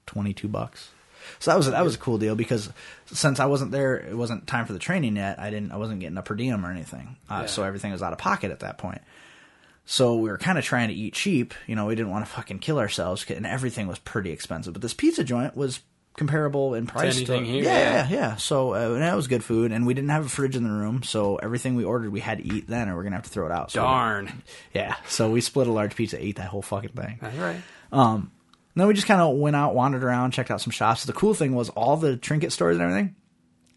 22 0.07 0.49
bucks. 0.49 0.91
So 1.39 1.51
that 1.51 1.57
was 1.57 1.71
that 1.71 1.85
was 1.85 1.95
a 1.95 1.99
cool 1.99 2.19
deal 2.19 2.35
because 2.35 2.71
since 3.07 3.41
I 3.41 3.47
wasn't 3.47 3.71
there, 3.73 3.97
it 3.97 4.17
wasn't 4.17 4.47
time 4.47 4.67
for 4.67 4.73
the 4.73 4.79
training 4.79 5.17
yet. 5.17 5.39
I 5.39 5.51
didn't 5.51 5.71
I 5.73 5.77
wasn't 5.77 6.01
getting 6.01 6.17
a 6.19 6.23
per 6.23 6.35
diem 6.35 6.65
or 6.67 6.71
anything, 6.71 7.17
uh, 7.31 7.41
Yeah. 7.43 7.47
so 7.47 7.63
everything 7.63 7.93
was 7.93 8.03
out 8.03 8.13
of 8.13 8.19
pocket 8.19 8.51
at 8.51 8.61
that 8.61 8.79
point. 8.79 9.01
So 9.87 10.17
we 10.17 10.31
were 10.31 10.39
kind 10.39 10.59
of 10.59 10.65
trying 10.65 10.89
to 10.89 10.95
eat 10.95 11.15
cheap. 11.15 11.53
You 11.67 11.75
know, 11.77 11.87
we 11.87 11.95
didn't 11.95 12.11
want 12.11 12.25
to 12.25 12.31
fucking 12.31 12.61
kill 12.61 12.79
ourselves, 12.79 13.25
and 13.29 13.47
everything 13.47 13.87
was 13.87 13.99
pretty 13.99 14.31
expensive. 14.31 14.73
But 14.73 14.83
this 14.83 14.95
pizza 14.95 15.25
joint 15.25 15.57
was 15.57 15.81
comparable 16.17 16.75
in 16.75 16.87
price. 16.87 17.17
anything 17.17 17.45
here, 17.45 17.65
yeah, 17.65 17.79
yeah. 17.79 18.09
yeah. 18.09 18.37
So 18.37 18.75
uh, 18.75 18.95
and 18.95 19.03
that 19.03 19.17
was 19.17 19.27
good 19.29 19.43
food, 19.45 19.73
and 19.73 19.87
we 19.87 19.95
didn't 19.95 20.11
have 20.11 20.27
a 20.27 20.29
fridge 20.29 20.57
in 20.57 20.65
the 20.65 20.71
room, 20.71 21.03
so 21.03 21.37
everything 21.37 21.75
we 21.77 21.85
ordered 21.85 22.11
we 22.13 22.21
had 22.21 22.39
to 22.39 22.45
eat 22.45 22.67
then, 22.67 22.89
or 22.89 22.97
we're 22.97 23.03
gonna 23.05 23.17
have 23.17 23.25
to 23.25 23.31
throw 23.31 23.47
it 23.47 23.53
out. 23.53 23.71
So 23.71 23.81
Darn. 23.83 24.43
yeah. 24.75 24.97
So 25.09 25.31
we 25.31 25.41
split 25.41 25.67
a 25.67 25.73
large 25.73 25.95
pizza, 25.97 26.23
ate 26.23 26.37
that 26.37 26.49
whole 26.49 26.63
fucking 26.63 26.91
thing. 26.91 27.19
That's 27.21 27.37
right. 27.37 27.61
And 27.93 28.31
then 28.77 28.87
we 28.87 28.95
just 28.95 29.09
kind 29.09 29.21
of 29.21 29.37
went 29.37 29.57
out, 29.57 29.75
wandered 29.75 30.05
around, 30.05 30.31
checked 30.31 30.51
out 30.51 30.61
some 30.61 30.71
shops. 30.71 31.05
The 31.05 31.13
cool 31.13 31.35
thing 31.35 31.55
was 31.55 31.71
all 31.71 31.97
the 31.97 32.17
trinket 32.17 32.53
stores 32.53 32.77
and 32.77 32.83
everything, 32.83 33.17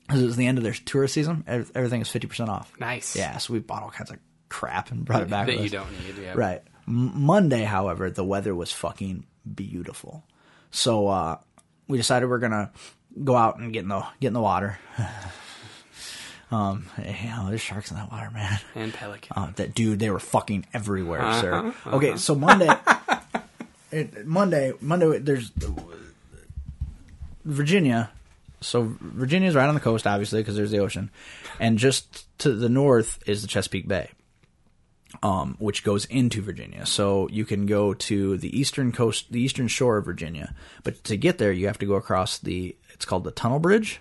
because 0.07 0.21
it 0.21 0.25
was 0.25 0.35
the 0.35 0.45
end 0.45 0.59
of 0.59 0.63
their 0.63 0.73
tourist 0.73 1.15
season, 1.15 1.43
everything 1.47 2.01
is 2.01 2.09
50% 2.09 2.47
off. 2.47 2.71
Nice. 2.79 3.15
Yeah, 3.15 3.37
so 3.37 3.53
we 3.53 3.59
bought 3.59 3.81
all 3.83 3.89
kinds 3.89 4.11
of 4.11 4.19
crap 4.49 4.91
and 4.91 5.03
brought 5.03 5.23
it 5.23 5.29
back. 5.31 5.47
that 5.47 5.57
with 5.59 5.71
you 5.73 5.79
us. 5.79 5.85
don't 5.87 6.15
need. 6.17 6.23
Yeah. 6.23 6.33
Right. 6.35 6.61
M- 6.87 7.11
Monday, 7.21 7.63
however, 7.63 8.11
the 8.11 8.23
weather 8.23 8.53
was 8.53 8.71
fucking 8.71 9.25
beautiful. 9.51 10.23
So 10.69 11.07
uh, 11.07 11.37
we 11.87 11.97
decided 11.97 12.29
we're 12.29 12.39
gonna 12.39 12.71
go 13.23 13.35
out 13.35 13.57
and 13.59 13.71
get 13.73 13.83
in 13.83 13.89
the 13.89 14.03
get 14.19 14.27
in 14.27 14.33
the 14.33 14.41
water. 14.41 14.79
um, 16.51 16.85
you 16.97 17.29
know, 17.29 17.47
there's 17.49 17.61
sharks 17.61 17.91
in 17.91 17.97
that 17.97 18.11
water, 18.11 18.29
man. 18.31 18.59
And 18.75 18.93
pelican. 18.93 19.31
Uh, 19.35 19.51
that 19.55 19.73
dude, 19.73 19.99
they 19.99 20.09
were 20.09 20.19
fucking 20.19 20.65
everywhere, 20.73 21.21
Uh-huh, 21.21 21.41
sir. 21.41 21.73
Okay, 21.87 22.15
so 22.17 22.35
Monday, 22.35 22.69
it, 23.91 24.25
Monday, 24.27 24.73
Monday, 24.81 25.17
there's 25.19 25.51
Virginia. 27.45 28.11
So 28.61 28.95
Virginia's 29.01 29.55
right 29.55 29.67
on 29.67 29.73
the 29.73 29.81
coast, 29.81 30.07
obviously, 30.07 30.39
because 30.41 30.55
there's 30.55 30.71
the 30.71 30.79
ocean, 30.79 31.09
and 31.59 31.77
just 31.77 32.25
to 32.39 32.53
the 32.53 32.69
north 32.69 33.21
is 33.27 33.41
the 33.41 33.47
Chesapeake 33.47 33.87
Bay, 33.87 34.09
um, 35.21 35.55
which 35.59 35.83
goes 35.83 36.05
into 36.05 36.41
Virginia. 36.41 36.85
So 36.85 37.27
you 37.29 37.45
can 37.45 37.65
go 37.65 37.93
to 37.93 38.37
the 38.37 38.57
eastern 38.57 38.91
coast, 38.91 39.31
the 39.31 39.41
eastern 39.41 39.67
shore 39.67 39.97
of 39.97 40.05
Virginia, 40.05 40.55
but 40.83 41.03
to 41.05 41.17
get 41.17 41.37
there, 41.37 41.51
you 41.51 41.67
have 41.67 41.77
to 41.79 41.85
go 41.85 41.95
across 41.95 42.39
the. 42.39 42.75
It's 42.93 43.05
called 43.05 43.23
the 43.23 43.31
Tunnel 43.31 43.59
Bridge, 43.59 43.99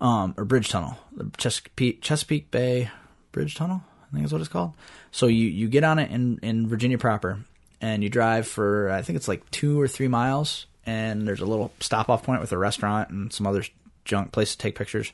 um, 0.00 0.34
or 0.36 0.44
Bridge 0.44 0.68
Tunnel, 0.68 0.98
the 1.12 1.30
Chesapeake, 1.36 2.02
Chesapeake 2.02 2.50
Bay 2.50 2.90
Bridge 3.32 3.54
Tunnel. 3.54 3.82
I 4.08 4.14
think 4.14 4.24
is 4.26 4.32
what 4.32 4.40
it's 4.40 4.48
called. 4.48 4.72
So 5.10 5.26
you 5.26 5.46
you 5.46 5.68
get 5.68 5.84
on 5.84 5.98
it 5.98 6.10
in 6.10 6.38
in 6.42 6.68
Virginia 6.68 6.98
proper, 6.98 7.40
and 7.80 8.02
you 8.02 8.08
drive 8.08 8.46
for 8.46 8.90
I 8.90 9.02
think 9.02 9.16
it's 9.16 9.28
like 9.28 9.50
two 9.50 9.80
or 9.80 9.88
three 9.88 10.08
miles, 10.08 10.66
and 10.84 11.26
there's 11.26 11.40
a 11.40 11.46
little 11.46 11.72
stop 11.80 12.08
off 12.08 12.22
point 12.22 12.40
with 12.40 12.52
a 12.52 12.58
restaurant 12.58 13.10
and 13.10 13.32
some 13.32 13.46
other 13.46 13.64
junk 14.04 14.32
place 14.32 14.52
to 14.52 14.58
take 14.58 14.76
pictures. 14.76 15.12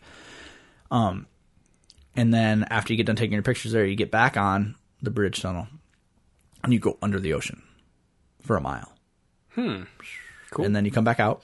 Um, 0.90 1.26
and 2.14 2.32
then 2.32 2.66
after 2.68 2.92
you 2.92 2.96
get 2.98 3.06
done 3.06 3.16
taking 3.16 3.32
your 3.32 3.42
pictures 3.42 3.72
there, 3.72 3.86
you 3.86 3.96
get 3.96 4.10
back 4.10 4.36
on 4.36 4.74
the 5.02 5.10
bridge 5.10 5.40
tunnel, 5.42 5.66
and 6.62 6.72
you 6.72 6.78
go 6.78 6.96
under 7.02 7.18
the 7.20 7.32
ocean 7.34 7.62
for 8.40 8.56
a 8.56 8.60
mile. 8.60 8.92
Hmm. 9.54 9.82
Cool. 10.50 10.64
And 10.64 10.74
then 10.76 10.84
you 10.84 10.90
come 10.90 11.04
back 11.04 11.20
out, 11.20 11.42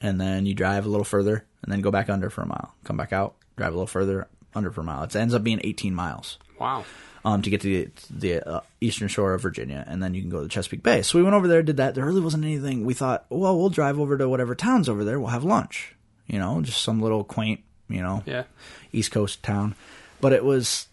and 0.00 0.20
then 0.20 0.44
you 0.46 0.54
drive 0.54 0.84
a 0.84 0.88
little 0.88 1.04
further, 1.04 1.44
and 1.62 1.70
then 1.72 1.80
go 1.80 1.90
back 1.90 2.08
under 2.10 2.28
for 2.30 2.42
a 2.42 2.46
mile. 2.46 2.74
Come 2.84 2.96
back 2.96 3.12
out, 3.12 3.34
drive 3.56 3.72
a 3.72 3.76
little 3.76 3.86
further, 3.86 4.26
under 4.54 4.70
for 4.70 4.80
a 4.80 4.84
mile. 4.84 5.02
It 5.04 5.14
ends 5.16 5.34
up 5.34 5.44
being 5.44 5.60
18 5.62 5.94
miles 5.94 6.38
Wow. 6.58 6.84
um, 7.24 7.42
to 7.42 7.50
get 7.50 7.60
to 7.62 7.68
the, 7.68 7.90
the 8.10 8.48
uh, 8.48 8.60
eastern 8.80 9.08
shore 9.08 9.34
of 9.34 9.42
Virginia, 9.42 9.84
and 9.86 10.02
then 10.02 10.14
you 10.14 10.20
can 10.22 10.30
go 10.30 10.38
to 10.38 10.42
the 10.44 10.48
Chesapeake 10.48 10.82
Bay. 10.82 11.02
So 11.02 11.18
we 11.18 11.22
went 11.22 11.34
over 11.36 11.46
there, 11.48 11.62
did 11.62 11.76
that. 11.76 11.94
There 11.94 12.04
really 12.06 12.20
wasn't 12.20 12.44
anything. 12.44 12.84
We 12.84 12.94
thought, 12.94 13.26
well, 13.28 13.58
we'll 13.58 13.70
drive 13.70 14.00
over 14.00 14.16
to 14.18 14.28
whatever 14.28 14.54
town's 14.54 14.88
over 14.88 15.04
there. 15.04 15.20
We'll 15.20 15.28
have 15.30 15.44
lunch. 15.44 15.94
You 16.26 16.38
know, 16.38 16.60
just 16.62 16.82
some 16.82 17.00
little 17.00 17.24
quaint, 17.24 17.60
you 17.88 18.02
know, 18.02 18.22
Yeah. 18.26 18.44
East 18.92 19.10
Coast 19.12 19.42
town. 19.42 19.74
But 20.20 20.32
it 20.32 20.44
was 20.44 20.88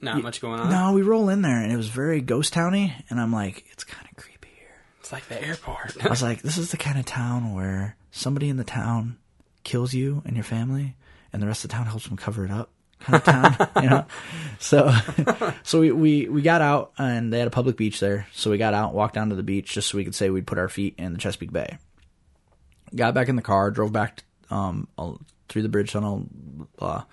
Not 0.00 0.22
much 0.22 0.40
going 0.40 0.60
on. 0.60 0.70
no. 0.70 0.92
We 0.92 1.02
roll 1.02 1.28
in 1.28 1.42
there, 1.42 1.60
and 1.62 1.70
it 1.72 1.76
was 1.76 1.88
very 1.88 2.20
ghost 2.20 2.52
towny, 2.52 2.94
and 3.10 3.20
I'm 3.20 3.32
like, 3.32 3.64
it's 3.72 3.84
kind 3.84 4.06
of 4.10 4.16
creepy 4.16 4.48
here. 4.56 4.80
It's 5.00 5.12
like 5.12 5.26
the 5.28 5.42
airport. 5.42 5.96
I 6.04 6.08
was 6.08 6.22
like, 6.22 6.42
this 6.42 6.56
is 6.58 6.70
the 6.70 6.76
kind 6.76 6.98
of 6.98 7.04
town 7.04 7.54
where 7.54 7.96
somebody 8.10 8.48
in 8.48 8.56
the 8.56 8.64
town 8.64 9.18
kills 9.62 9.92
you 9.92 10.22
and 10.24 10.34
your 10.36 10.44
family, 10.44 10.96
and 11.32 11.42
the 11.42 11.46
rest 11.46 11.64
of 11.64 11.70
the 11.70 11.76
town 11.76 11.86
helps 11.86 12.08
them 12.08 12.16
cover 12.16 12.44
it 12.44 12.50
up. 12.50 12.70
Kind 13.00 13.16
of 13.16 13.24
town, 13.24 13.68
you 13.82 13.90
know. 13.90 14.06
So, 14.58 14.92
so 15.62 15.80
we, 15.80 15.90
we 15.92 16.28
we 16.28 16.42
got 16.42 16.60
out, 16.62 16.92
and 16.98 17.32
they 17.32 17.38
had 17.38 17.48
a 17.48 17.50
public 17.50 17.76
beach 17.76 18.00
there. 18.00 18.26
So 18.32 18.50
we 18.50 18.58
got 18.58 18.74
out, 18.74 18.94
walked 18.94 19.14
down 19.14 19.28
to 19.30 19.34
the 19.34 19.42
beach, 19.42 19.72
just 19.72 19.88
so 19.88 19.98
we 19.98 20.04
could 20.04 20.14
say 20.14 20.28
we'd 20.30 20.46
put 20.46 20.58
our 20.58 20.68
feet 20.68 20.94
in 20.98 21.12
the 21.12 21.18
Chesapeake 21.18 21.52
Bay. 21.52 21.78
Got 22.94 23.14
back 23.14 23.28
in 23.28 23.36
the 23.36 23.42
car, 23.42 23.70
drove 23.70 23.92
back 23.92 24.24
um 24.50 24.88
through 25.50 25.62
the 25.62 25.68
bridge 25.68 25.92
tunnel, 25.92 26.26
blah. 26.78 27.04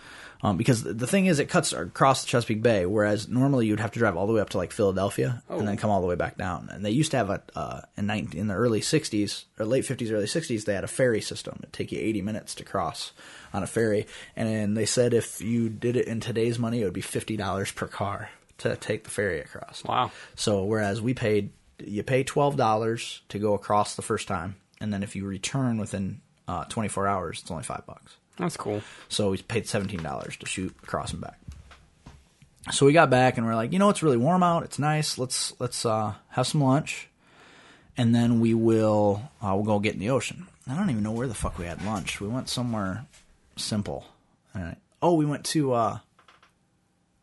Um, 0.43 0.55
because 0.55 0.83
the 0.83 1.07
thing 1.07 1.25
is, 1.25 1.39
it 1.39 1.49
cuts 1.49 1.73
across 1.73 2.21
the 2.21 2.27
Chesapeake 2.27 2.61
Bay, 2.61 2.85
whereas 2.85 3.27
normally 3.27 3.65
you'd 3.65 3.79
have 3.79 3.91
to 3.91 3.99
drive 3.99 4.15
all 4.15 4.27
the 4.27 4.33
way 4.33 4.41
up 4.41 4.49
to 4.49 4.57
like 4.57 4.71
Philadelphia 4.71 5.41
and 5.49 5.67
then 5.67 5.77
come 5.77 5.89
all 5.89 5.99
the 5.99 6.07
way 6.07 6.15
back 6.15 6.37
down. 6.37 6.69
And 6.71 6.85
they 6.85 6.91
used 6.91 7.11
to 7.11 7.17
have 7.17 7.31
a 7.31 7.41
uh, 7.55 7.81
in, 7.97 8.05
19, 8.05 8.39
in 8.39 8.47
the 8.47 8.53
early 8.53 8.81
'60s 8.81 9.45
or 9.59 9.65
late 9.65 9.83
'50s, 9.83 10.11
early 10.11 10.25
'60s, 10.25 10.65
they 10.65 10.75
had 10.75 10.83
a 10.83 10.87
ferry 10.87 11.21
system. 11.21 11.55
It'd 11.63 11.73
take 11.73 11.91
you 11.91 11.99
80 11.99 12.21
minutes 12.21 12.55
to 12.55 12.63
cross 12.63 13.13
on 13.51 13.63
a 13.63 13.67
ferry, 13.67 14.05
and 14.35 14.77
they 14.77 14.85
said 14.85 15.15
if 15.15 15.41
you 15.41 15.69
did 15.69 15.95
it 15.95 16.07
in 16.07 16.19
today's 16.19 16.59
money, 16.59 16.81
it 16.81 16.85
would 16.85 16.93
be 16.93 17.01
fifty 17.01 17.35
dollars 17.35 17.71
per 17.71 17.87
car 17.87 18.29
to 18.59 18.75
take 18.75 19.05
the 19.05 19.09
ferry 19.09 19.39
across. 19.39 19.83
Wow. 19.83 20.11
So 20.35 20.63
whereas 20.65 21.01
we 21.01 21.15
paid, 21.15 21.49
you 21.83 22.03
pay 22.03 22.23
twelve 22.23 22.57
dollars 22.57 23.21
to 23.29 23.39
go 23.39 23.55
across 23.55 23.95
the 23.95 24.03
first 24.03 24.27
time, 24.27 24.57
and 24.79 24.93
then 24.93 25.01
if 25.01 25.15
you 25.15 25.25
return 25.25 25.79
within 25.79 26.21
uh, 26.47 26.63
24 26.65 27.07
hours, 27.07 27.39
it's 27.41 27.51
only 27.51 27.63
five 27.63 27.85
bucks. 27.85 28.17
That's 28.37 28.57
cool. 28.57 28.81
So 29.09 29.31
we 29.31 29.37
paid 29.37 29.67
seventeen 29.67 30.03
dollars 30.03 30.37
to 30.37 30.45
shoot 30.45 30.75
across 30.83 31.11
and 31.11 31.21
back. 31.21 31.39
So 32.71 32.85
we 32.85 32.93
got 32.93 33.09
back 33.09 33.37
and 33.37 33.47
we're 33.47 33.55
like, 33.55 33.71
you 33.71 33.79
know, 33.79 33.89
it's 33.89 34.03
really 34.03 34.17
warm 34.17 34.43
out. 34.43 34.63
It's 34.63 34.77
nice. 34.77 35.17
Let's 35.17 35.53
let's 35.59 35.85
uh, 35.85 36.13
have 36.29 36.47
some 36.47 36.61
lunch, 36.61 37.07
and 37.95 38.13
then 38.13 38.39
we 38.39 38.53
will 38.53 39.29
uh, 39.41 39.53
we'll 39.55 39.63
go 39.63 39.79
get 39.79 39.93
in 39.93 39.99
the 39.99 40.09
ocean. 40.09 40.47
I 40.69 40.75
don't 40.75 40.89
even 40.89 41.03
know 41.03 41.11
where 41.11 41.27
the 41.27 41.33
fuck 41.33 41.57
we 41.57 41.65
had 41.65 41.83
lunch. 41.85 42.19
We 42.19 42.27
went 42.27 42.49
somewhere 42.49 43.05
simple. 43.55 44.05
All 44.53 44.61
right. 44.61 44.77
Oh, 45.01 45.13
we 45.13 45.25
went 45.25 45.45
to 45.45 45.73
uh, 45.73 45.99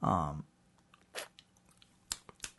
um, 0.02 0.44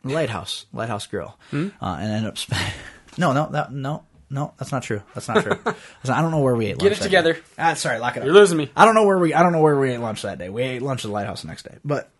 Lighthouse 0.04 0.66
Lighthouse 0.72 1.06
Grill, 1.06 1.36
uh, 1.80 1.96
and 2.00 2.12
ended 2.12 2.28
up 2.28 2.38
spending. 2.38 2.72
no, 3.18 3.32
no, 3.32 3.48
that, 3.50 3.72
no. 3.72 4.04
No, 4.28 4.52
that's 4.58 4.72
not 4.72 4.82
true. 4.82 5.02
That's 5.14 5.28
not 5.28 5.42
true. 5.42 5.56
I 6.08 6.20
don't 6.20 6.32
know 6.32 6.40
where 6.40 6.56
we 6.56 6.66
ate. 6.66 6.78
Lunch. 6.78 6.80
Get 6.80 6.84
lunch 6.84 6.96
it 6.96 6.98
that 6.98 7.04
together. 7.04 7.32
day. 7.34 7.40
Ah, 7.58 7.74
sorry, 7.74 7.98
lock 7.98 8.16
it 8.16 8.20
up. 8.20 8.24
You're 8.24 8.34
losing 8.34 8.58
me. 8.58 8.70
I 8.76 8.84
don't 8.84 8.94
know 8.94 9.04
where 9.06 9.18
we 9.18 9.32
I 9.34 9.42
don't 9.42 9.52
know 9.52 9.60
where 9.60 9.78
we 9.78 9.92
ate 9.92 10.00
lunch 10.00 10.22
that 10.22 10.38
day. 10.38 10.48
We 10.48 10.62
ate 10.62 10.82
lunch 10.82 11.04
at 11.04 11.08
the 11.08 11.12
lighthouse 11.12 11.42
the 11.42 11.48
next 11.48 11.62
day. 11.62 11.76
But 11.84 12.10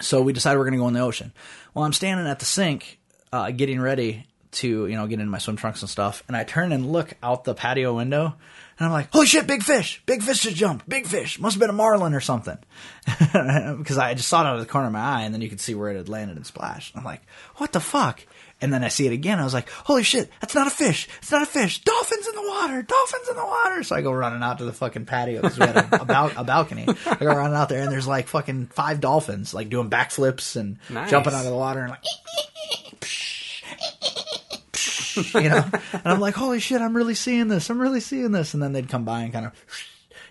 so 0.00 0.22
we 0.22 0.32
decided 0.32 0.58
we're 0.58 0.64
going 0.64 0.72
to 0.74 0.78
go 0.78 0.88
in 0.88 0.94
the 0.94 1.00
ocean. 1.00 1.32
Well, 1.74 1.84
I'm 1.84 1.92
standing 1.92 2.26
at 2.26 2.38
the 2.38 2.44
sink, 2.44 2.98
uh, 3.32 3.50
getting 3.50 3.80
ready 3.80 4.26
to 4.52 4.86
you 4.86 4.96
know 4.96 5.06
get 5.06 5.18
into 5.18 5.30
my 5.30 5.38
swim 5.38 5.56
trunks 5.56 5.82
and 5.82 5.90
stuff, 5.90 6.22
and 6.28 6.36
I 6.36 6.44
turn 6.44 6.72
and 6.72 6.92
look 6.92 7.12
out 7.22 7.44
the 7.44 7.54
patio 7.54 7.94
window, 7.96 8.34
and 8.78 8.86
I'm 8.86 8.92
like, 8.92 9.10
"Holy 9.12 9.26
shit! 9.26 9.46
Big 9.46 9.62
fish! 9.62 10.02
Big 10.06 10.22
fish 10.22 10.40
just 10.40 10.56
jumped! 10.56 10.88
Big 10.88 11.06
fish! 11.06 11.38
Must 11.38 11.54
have 11.54 11.60
been 11.60 11.70
a 11.70 11.74
marlin 11.74 12.14
or 12.14 12.20
something." 12.20 12.58
Because 13.32 13.96
I 13.98 14.14
just 14.14 14.28
saw 14.28 14.42
it 14.42 14.46
out 14.46 14.54
of 14.54 14.60
the 14.60 14.70
corner 14.70 14.88
of 14.88 14.92
my 14.92 15.00
eye, 15.00 15.22
and 15.22 15.32
then 15.34 15.40
you 15.40 15.48
could 15.48 15.60
see 15.60 15.74
where 15.74 15.90
it 15.90 15.96
had 15.96 16.08
landed 16.08 16.36
and 16.36 16.46
splashed. 16.46 16.94
I'm 16.96 17.04
like, 17.04 17.22
"What 17.56 17.72
the 17.72 17.80
fuck?" 17.80 18.24
And 18.62 18.72
then 18.72 18.82
I 18.84 18.88
see 18.88 19.06
it 19.06 19.12
again. 19.12 19.38
I 19.40 19.44
was 19.44 19.52
like, 19.52 19.68
"Holy 19.68 20.02
shit! 20.04 20.30
That's 20.40 20.54
not 20.54 20.66
a 20.66 20.70
fish! 20.70 21.08
It's 21.18 21.30
not 21.32 21.42
a 21.42 21.46
fish! 21.46 21.82
Dolphins 21.82 22.26
in 22.28 22.34
the 22.36 22.48
water! 22.48 22.82
Dolphins 22.82 23.28
in 23.28 23.36
the 23.36 23.44
water!" 23.44 23.82
So 23.82 23.96
I 23.96 24.00
go 24.02 24.12
running 24.12 24.42
out 24.42 24.58
to 24.58 24.64
the 24.64 24.72
fucking 24.72 25.04
patio 25.06 25.42
because 25.42 25.58
we 25.58 25.66
had 25.66 25.76
a, 25.76 26.02
a, 26.02 26.04
bal- 26.04 26.32
a 26.36 26.44
balcony. 26.44 26.86
I 27.06 27.16
go 27.16 27.26
running 27.26 27.56
out 27.56 27.68
there, 27.68 27.82
and 27.82 27.90
there's 27.92 28.06
like 28.06 28.28
fucking 28.28 28.68
five 28.68 29.00
dolphins, 29.00 29.52
like 29.52 29.68
doing 29.68 29.90
backflips 29.90 30.54
and 30.56 30.78
Nice. 30.88 31.10
jumping 31.10 31.32
out 31.34 31.40
of 31.44 31.50
the 31.50 31.56
water, 31.56 31.80
and 31.80 31.90
like, 31.90 32.04
you 35.34 35.48
know. 35.48 35.64
And 35.92 36.02
I'm 36.06 36.20
like, 36.20 36.34
"Holy 36.34 36.60
shit! 36.60 36.80
I'm 36.80 36.96
really 36.96 37.14
seeing 37.14 37.48
this! 37.48 37.68
I'm 37.68 37.80
really 37.80 38.00
seeing 38.00 38.32
this!" 38.32 38.54
And 38.54 38.62
then 38.62 38.72
they'd 38.72 38.88
come 38.88 39.04
by 39.04 39.22
and 39.22 39.32
kind 39.32 39.46
of. 39.46 39.52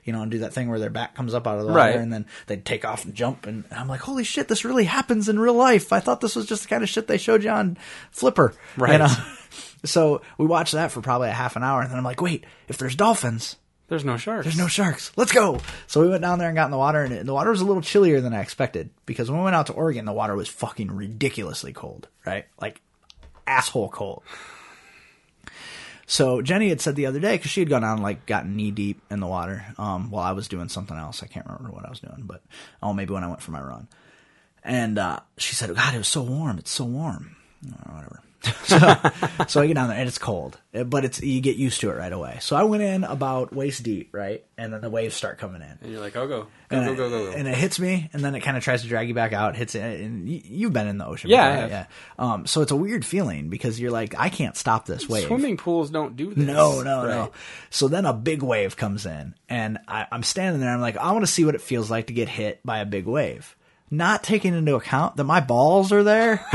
You 0.03 0.13
know, 0.13 0.21
and 0.23 0.31
do 0.31 0.39
that 0.39 0.53
thing 0.53 0.69
where 0.69 0.79
their 0.79 0.89
back 0.89 1.13
comes 1.15 1.33
up 1.33 1.45
out 1.47 1.59
of 1.59 1.61
the 1.65 1.67
water, 1.67 1.77
Right. 1.77 1.95
and 1.95 2.11
then 2.11 2.25
they'd 2.47 2.65
take 2.65 2.85
off 2.85 3.05
and 3.05 3.13
jump. 3.13 3.45
And 3.45 3.65
I'm 3.71 3.87
like, 3.87 4.01
"Holy 4.01 4.23
shit! 4.23 4.47
This 4.47 4.65
really 4.65 4.85
happens 4.85 5.29
in 5.29 5.39
real 5.39 5.53
life." 5.53 5.93
I 5.93 5.99
thought 5.99 6.21
this 6.21 6.35
was 6.35 6.45
just 6.47 6.63
the 6.63 6.69
kind 6.69 6.81
of 6.83 6.89
shit 6.89 7.07
they 7.07 7.17
showed 7.17 7.43
you 7.43 7.51
on 7.51 7.77
Flipper, 8.11 8.53
You 8.77 8.83
Right. 8.83 8.97
know? 8.99 9.07
So 9.83 10.21
we 10.37 10.45
watched 10.45 10.73
that 10.73 10.91
for 10.91 11.01
probably 11.01 11.29
a 11.29 11.33
half 11.33 11.55
an 11.55 11.63
hour, 11.63 11.81
and 11.81 11.89
then 11.89 11.97
I'm 11.97 12.03
like, 12.03 12.21
"Wait, 12.21 12.45
if 12.67 12.77
there's 12.77 12.95
dolphins, 12.95 13.55
There's 13.89 14.05
no 14.05 14.15
sharks. 14.15 14.45
there's 14.45 14.57
no 14.57 14.67
sharks. 14.67 15.11
Let's 15.17 15.31
go. 15.31 15.59
So 15.87 16.01
we 16.01 16.07
went 16.07 16.21
down 16.21 16.37
there 16.39 16.47
and 16.49 16.55
got 16.55 16.65
in 16.65 16.71
the 16.71 16.77
water, 16.77 17.01
and 17.03 17.27
the 17.27 17.33
water 17.33 17.49
was 17.49 17.61
a 17.61 17.65
little 17.65 17.81
chillier 17.81 18.21
than 18.21 18.31
I 18.33 18.41
expected 18.41 18.91
because 19.07 19.29
when 19.31 19.39
we 19.39 19.43
went 19.43 19.55
out 19.55 19.65
to 19.67 19.73
Oregon, 19.73 20.05
the 20.05 20.13
water 20.13 20.35
was 20.35 20.47
fucking 20.47 20.91
ridiculously 20.91 21.73
cold, 21.73 22.07
right? 22.25 22.45
Like 22.61 22.79
asshole 23.47 23.89
cold. 23.89 24.21
So 26.11 26.41
Jenny 26.41 26.67
had 26.67 26.81
said 26.81 26.97
the 26.97 27.05
other 27.05 27.21
day 27.21 27.37
because 27.37 27.51
she 27.51 27.61
had 27.61 27.69
gone 27.69 27.85
out 27.85 27.93
and 27.93 28.03
like 28.03 28.25
gotten 28.25 28.57
knee 28.57 28.71
deep 28.71 29.01
in 29.09 29.21
the 29.21 29.27
water 29.27 29.65
um, 29.77 30.11
while 30.11 30.25
I 30.25 30.33
was 30.33 30.49
doing 30.49 30.67
something 30.67 30.97
else. 30.97 31.23
I 31.23 31.27
can't 31.27 31.45
remember 31.45 31.71
what 31.71 31.85
I 31.85 31.89
was 31.89 32.01
doing, 32.01 32.23
but 32.25 32.43
oh, 32.83 32.91
maybe 32.91 33.13
when 33.13 33.23
I 33.23 33.29
went 33.29 33.41
for 33.41 33.51
my 33.51 33.61
run. 33.61 33.87
And 34.61 34.99
uh, 34.99 35.21
she 35.37 35.55
said, 35.55 35.73
"God, 35.73 35.95
it 35.95 35.99
was 35.99 36.09
so 36.09 36.21
warm. 36.21 36.57
It's 36.57 36.69
so 36.69 36.83
warm." 36.83 37.37
Or 37.85 37.95
whatever. 37.95 38.21
So, 38.63 38.77
so 39.47 39.61
I 39.61 39.67
get 39.67 39.75
down 39.75 39.89
there 39.89 39.97
and 39.97 40.07
it's 40.07 40.17
cold, 40.17 40.57
Uh, 40.73 40.83
but 40.83 41.05
it's 41.05 41.21
you 41.21 41.41
get 41.41 41.57
used 41.57 41.81
to 41.81 41.89
it 41.89 41.93
right 41.95 42.11
away. 42.11 42.37
So 42.41 42.55
I 42.55 42.63
went 42.63 42.83
in 42.83 43.03
about 43.03 43.53
waist 43.53 43.83
deep, 43.83 44.09
right, 44.13 44.43
and 44.57 44.73
then 44.73 44.81
the 44.81 44.89
waves 44.89 45.15
start 45.15 45.37
coming 45.37 45.61
in, 45.61 45.77
And 45.81 45.91
you're 45.91 46.01
like, 46.01 46.15
oh, 46.15 46.27
go. 46.27 46.47
Go, 46.69 46.77
and, 46.77 46.85
go, 46.85 46.91
it, 46.93 46.95
go, 46.95 47.09
go, 47.09 47.31
go. 47.31 47.37
and 47.37 47.47
it 47.47 47.55
hits 47.55 47.79
me, 47.79 48.09
and 48.13 48.23
then 48.23 48.33
it 48.35 48.39
kind 48.41 48.55
of 48.57 48.63
tries 48.63 48.81
to 48.83 48.87
drag 48.87 49.07
you 49.09 49.13
back 49.13 49.33
out. 49.33 49.55
Hits 49.55 49.75
it, 49.75 50.01
and 50.01 50.27
you've 50.29 50.73
been 50.73 50.87
in 50.87 50.97
the 50.97 51.05
ocean, 51.05 51.29
Yeah, 51.29 51.55
before, 51.55 51.69
yeah. 51.69 51.85
Um, 52.17 52.45
so 52.45 52.61
it's 52.61 52.71
a 52.71 52.75
weird 52.75 53.03
feeling 53.05 53.49
because 53.49 53.79
you're 53.79 53.91
like, 53.91 54.15
I 54.17 54.29
can't 54.29 54.55
stop 54.55 54.85
this 54.85 55.07
wave. 55.09 55.27
Swimming 55.27 55.57
pools 55.57 55.89
don't 55.89 56.15
do 56.15 56.33
this. 56.33 56.47
No, 56.47 56.81
no, 56.81 57.05
no. 57.05 57.31
So 57.69 57.87
then 57.89 58.05
a 58.05 58.13
big 58.13 58.41
wave 58.41 58.77
comes 58.77 59.05
in, 59.05 59.35
and 59.49 59.79
I, 59.87 60.07
I'm 60.11 60.23
standing 60.23 60.61
there. 60.61 60.71
I'm 60.71 60.81
like, 60.81 60.97
I 60.97 61.11
want 61.11 61.25
to 61.25 61.31
see 61.31 61.43
what 61.45 61.55
it 61.55 61.61
feels 61.61 61.91
like 61.91 62.07
to 62.07 62.13
get 62.13 62.29
hit 62.29 62.59
by 62.65 62.79
a 62.79 62.85
big 62.85 63.05
wave. 63.05 63.55
Not 63.93 64.23
taking 64.23 64.53
into 64.53 64.75
account 64.75 65.17
that 65.17 65.25
my 65.25 65.41
balls 65.41 65.91
are 65.91 66.01
there. 66.01 66.45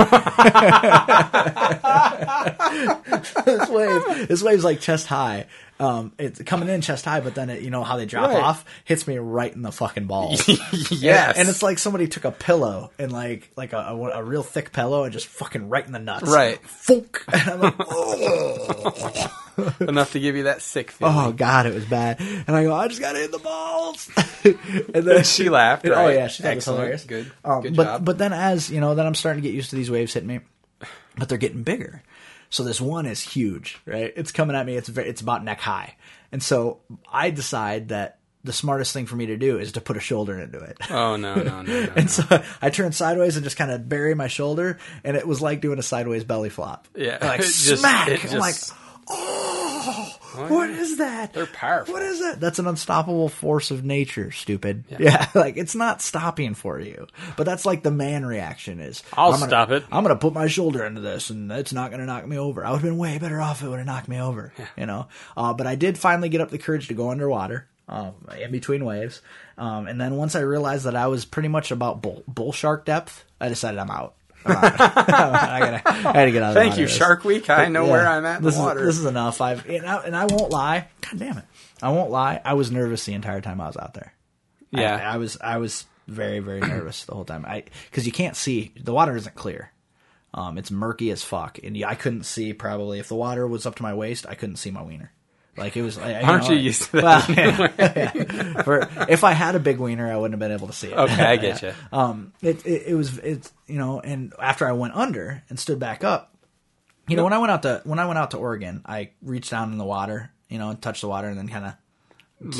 this 3.45 3.69
wave, 3.69 4.29
this 4.29 4.43
wave's 4.43 4.65
like 4.65 4.81
chest 4.81 5.07
high, 5.07 5.45
Um, 5.79 6.13
it's 6.19 6.41
coming 6.43 6.71
in 6.71 6.81
chest 6.81 7.05
high, 7.05 7.21
but 7.21 7.35
then 7.35 7.51
it, 7.51 7.61
you 7.61 7.69
know 7.69 7.85
how 7.85 7.99
they 7.99 8.07
drop 8.07 8.31
Right. 8.31 8.43
off, 8.43 8.65
hits 8.87 9.07
me 9.07 9.19
right 9.19 9.53
in 9.55 9.61
the 9.61 9.71
fucking 9.71 10.07
balls. 10.07 10.43
yes. 10.91 11.37
and 11.37 11.49
it's 11.51 11.63
like 11.63 11.79
somebody 11.79 12.09
took 12.09 12.25
a 12.25 12.31
pillow 12.31 12.93
and 12.99 13.13
like 13.13 13.51
like 13.57 13.75
a, 13.75 13.79
a, 13.79 13.95
a 13.95 14.23
real 14.25 14.43
thick 14.43 14.73
pillow 14.73 15.05
and 15.05 15.13
just 15.13 15.27
fucking 15.27 15.69
right 15.69 15.85
in 15.87 15.93
the 15.93 15.99
nuts. 15.99 16.31
Right. 16.31 16.59
Funk. 16.67 17.23
And 17.33 17.51
I'm 17.51 17.61
like, 17.61 17.75
oh. 17.81 19.73
enough 19.81 20.13
to 20.13 20.21
give 20.21 20.37
you 20.37 20.45
that 20.45 20.63
sick 20.63 20.91
feeling. 20.91 21.15
Oh 21.17 21.33
god, 21.33 21.67
it 21.67 21.75
was 21.75 21.85
bad. 21.85 22.21
And 22.21 22.51
I 22.57 22.63
go, 22.65 22.75
I 22.75 22.89
just 22.89 23.01
got 23.01 23.15
hit 23.17 23.27
in 23.27 23.31
the 23.31 23.39
balls. 23.39 24.11
and 24.45 25.05
then 25.05 25.25
She 25.25 25.49
laughed, 25.51 25.85
and- 25.85 25.95
Oh 25.95 26.09
yeah, 26.09 26.29
she 26.29 26.43
thought 26.43 26.53
it 26.53 26.57
was 26.57 26.65
hilarious. 26.65 27.05
Good. 27.05 27.31
Um, 27.45 27.63
Good 27.63 27.77
but 27.77 27.85
job. 27.85 28.05
but 28.05 28.19
then 28.19 28.33
as 28.33 28.71
you 28.71 28.81
know, 28.81 28.95
then 28.95 29.07
I'm 29.07 29.15
starting 29.15 29.43
to 29.43 29.49
get 29.49 29.55
used 29.55 29.71
to 29.71 29.77
these 29.77 29.91
waves 29.91 30.15
hitting 30.15 30.29
me, 30.29 30.41
but 31.19 31.29
they're 31.29 31.39
getting 31.39 31.63
bigger. 31.63 32.03
So 32.51 32.63
this 32.65 32.81
one 32.81 33.07
is 33.07 33.21
huge, 33.21 33.79
right? 33.87 34.13
It's 34.17 34.33
coming 34.33 34.57
at 34.57 34.65
me. 34.67 34.77
It's 34.77 34.89
very, 34.89 35.09
it's 35.09 35.21
about 35.21 35.45
neck 35.45 35.61
high, 35.61 35.97
and 36.33 36.43
so 36.43 36.81
I 37.13 37.31
decide 37.31 37.89
that 37.89 38.19
the 38.45 38.53
smartest 38.53 38.93
thing 38.93 39.07
for 39.07 39.17
me 39.17 39.27
to 39.27 39.37
do 39.37 39.59
is 39.59 39.73
to 39.73 39.81
put 39.81 39.97
a 39.97 40.01
shoulder 40.01 40.39
into 40.39 40.59
it. 40.61 40.79
Oh 40.89 41.17
no 41.17 41.35
no 41.35 41.63
no 41.63 41.63
no. 41.87 41.93
And 41.97 42.09
so 42.09 42.23
I 42.63 42.71
turned 42.71 42.95
sideways 42.95 43.37
and 43.37 43.43
just 43.43 43.57
kind 43.57 43.73
of 43.73 43.89
bury 43.89 44.15
my 44.15 44.29
shoulder, 44.29 44.79
and 45.03 45.17
it 45.17 45.27
was 45.27 45.41
like 45.43 45.61
doing 45.61 45.79
a 45.81 45.83
sideways 45.83 46.23
belly 46.23 46.49
flop. 46.51 46.87
Yeah. 46.95 47.19
like 47.21 47.41
It 47.41 47.45
just- 47.45 47.81
smack. 47.81 48.09
it 48.09 48.33
I'm 48.33 48.39
like, 48.39 48.55
just- 49.09 50.19
oh, 50.39 50.47
what 50.49 50.69
is 50.71 50.99
that? 50.99 51.33
They're 51.33 51.47
powerful. 51.47 51.95
What 51.95 52.03
is 52.03 52.21
that? 52.21 52.41
That's 52.41 52.59
an 52.59 52.67
unstoppable 52.67 53.29
force 53.29 53.71
of 53.71 53.85
nature. 53.85 54.31
Stupid. 54.31 54.85
Yeah. 54.99 55.29
like 55.35 55.57
it's 55.57 55.75
not 55.75 56.03
stopping 56.03 56.55
for 56.55 56.79
you, 56.81 57.07
but 57.37 57.45
that's 57.45 57.65
like 57.65 57.83
the 57.83 57.91
man 57.91 58.25
reaction 58.27 58.81
is. 58.81 59.03
I'll 59.15 59.33
I'm 59.33 59.41
gonna- 59.41 59.51
stop 59.51 59.71
it. 59.71 59.85
I'm 59.91 60.03
gonna 60.03 60.17
put 60.17 60.33
my 60.35 60.47
shoulder 60.49 60.85
into 60.85 61.01
this, 61.01 61.31
and 61.31 61.51
it's 61.53 61.73
not 61.73 61.91
gonna 61.91 62.07
knock 62.07 62.27
me 62.27 62.39
over. 62.39 62.65
I 62.65 62.71
would 62.71 62.77
have 62.81 62.85
been 62.85 62.99
way 62.99 63.19
better 63.19 63.41
off 63.41 63.61
if 63.61 63.67
it 63.67 63.71
would 63.71 63.79
have 63.79 63.87
knocked 63.87 64.09
me 64.09 64.21
over. 64.21 64.53
You 64.77 64.87
know. 64.87 65.09
Uh, 65.37 65.55
but 65.55 65.67
I 65.67 65.75
did 65.75 65.97
finally 65.99 66.29
get 66.29 66.41
up 66.41 66.51
the 66.51 66.59
courage 66.59 66.89
to 66.89 66.95
go 66.95 67.11
underwater. 67.11 67.67
Um, 67.89 68.15
in 68.37 68.51
between 68.51 68.85
waves, 68.85 69.23
um, 69.59 69.87
and 69.87 70.01
then 70.01 70.17
once 70.17 70.35
I 70.35 70.41
realized 70.41 70.87
that 70.87 70.97
I 70.97 71.07
was 71.07 71.25
pretty 71.25 71.47
much 71.47 71.71
about 71.71 72.03
bull, 72.03 72.25
bull 72.27 72.51
shark 72.51 72.85
depth, 72.85 73.25
I 73.41 73.49
decided 73.49 73.79
I'm 73.79 73.93
out. 73.93 74.17
I, 74.49 75.81
gotta, 75.83 76.09
I 76.19 76.25
to 76.25 76.33
get 76.33 76.43
out 76.43 76.57
of 76.57 76.63
Thank 76.63 76.79
you, 76.79 76.87
Shark 76.87 77.25
Week. 77.25 77.49
I 77.51 77.69
know 77.69 77.87
yeah. 77.87 77.93
where 77.93 78.07
I'm 78.09 78.25
at 78.25 78.39
in 78.39 78.43
the 78.45 78.51
this 78.51 78.59
water. 78.59 78.81
Is, 78.81 78.87
this 78.87 78.99
is 78.99 79.05
enough. 79.07 79.41
I've 79.41 79.69
and 79.69 79.87
I, 79.87 80.05
and 80.05 80.17
I 80.17 80.27
won't 80.27 80.51
lie. 80.51 80.89
God 81.01 81.19
damn 81.19 81.39
it, 81.39 81.45
I 81.83 81.91
won't 81.91 82.11
lie. 82.11 82.41
I 82.45 82.55
was 82.55 82.71
nervous 82.71 83.05
the 83.05 83.15
entire 83.15 83.41
time 83.41 83.61
I 83.61 83.67
was 83.67 83.77
out 83.77 83.95
there. 83.95 84.13
I- 84.75 84.81
Yeah. 84.81 85.13
I, 85.13 85.17
was. 85.17 85.39
I 85.41 85.57
was 85.59 85.87
very 86.09 86.39
very 86.39 86.61
nervous 86.61 87.05
the 87.05 87.15
whole 87.15 87.25
time. 87.25 87.45
I 87.47 87.65
because 87.91 88.07
you 88.07 88.13
can't 88.13 88.37
see 88.37 88.73
the 88.81 88.93
water 88.93 89.17
isn't 89.17 89.35
clear. 89.35 89.73
Um, 90.35 90.59
it's 90.59 90.71
murky 90.71 91.11
as 91.11 91.25
fuck, 91.25 91.59
and 91.65 91.83
I 91.85 91.95
couldn't 91.95 92.25
see 92.25 92.53
probably 92.53 92.99
if 92.99 93.09
the 93.09 93.15
water 93.17 93.47
was 93.47 93.65
up 93.65 93.75
to 93.77 93.83
my 93.83 93.95
waist, 93.95 94.27
I 94.29 94.35
couldn't 94.35 94.57
see 94.57 94.71
my 94.71 94.83
wiener. 94.83 95.13
Like 95.57 95.77
it 95.77 95.83
was. 95.83 95.99
I, 95.99 96.21
Aren't 96.23 96.45
know, 96.45 96.55
you 96.55 96.61
used 96.61 96.83
to 96.83 96.93
that? 97.01 97.29
Well, 97.29 97.37
yeah, 97.37 97.73
yeah. 98.57 98.63
For, 98.63 98.89
if 99.09 99.25
I 99.25 99.33
had 99.33 99.55
a 99.55 99.59
big 99.61 99.79
wiener, 99.79 100.11
I 100.13 100.17
wouldn't 100.17 100.35
have 100.35 100.41
been 100.49 100.57
able 100.57 100.67
to 100.67 100.73
see 100.73 100.89
it. 100.89 100.97
okay, 100.97 101.25
I 101.25 101.37
get 101.39 101.63
you. 101.63 101.73
Um, 101.93 102.33
it, 102.43 102.65
it, 102.67 102.89
it 102.89 102.95
was, 102.95 103.19
it's, 103.19 103.53
you 103.67 103.79
know, 103.79 104.01
and 104.01 104.35
after 104.41 104.67
I 104.69 104.73
went 104.73 104.95
under 104.95 105.43
and 105.49 105.59
stood 105.59 105.79
back 105.79 106.05
up, 106.05 106.35
you 107.09 107.17
know, 107.17 107.25
when 107.25 107.33
I 107.33 107.39
went 107.39 107.53
out 107.53 107.63
to, 107.63 107.81
when 107.85 107.99
I 107.99 108.07
went 108.07 108.19
out 108.19 108.33
to 108.33 108.37
Oregon, 108.39 108.83
I 108.85 109.11
reached 109.23 109.51
down 109.51 109.73
in 109.73 109.79
the 109.79 109.85
water, 109.85 110.31
you 110.49 110.59
know, 110.59 110.71
and 110.71 110.83
touched 110.83 111.01
the 111.01 111.09
water 111.09 111.29
and 111.29 111.39
then 111.39 111.49
kind 111.49 111.65
of 111.65 111.75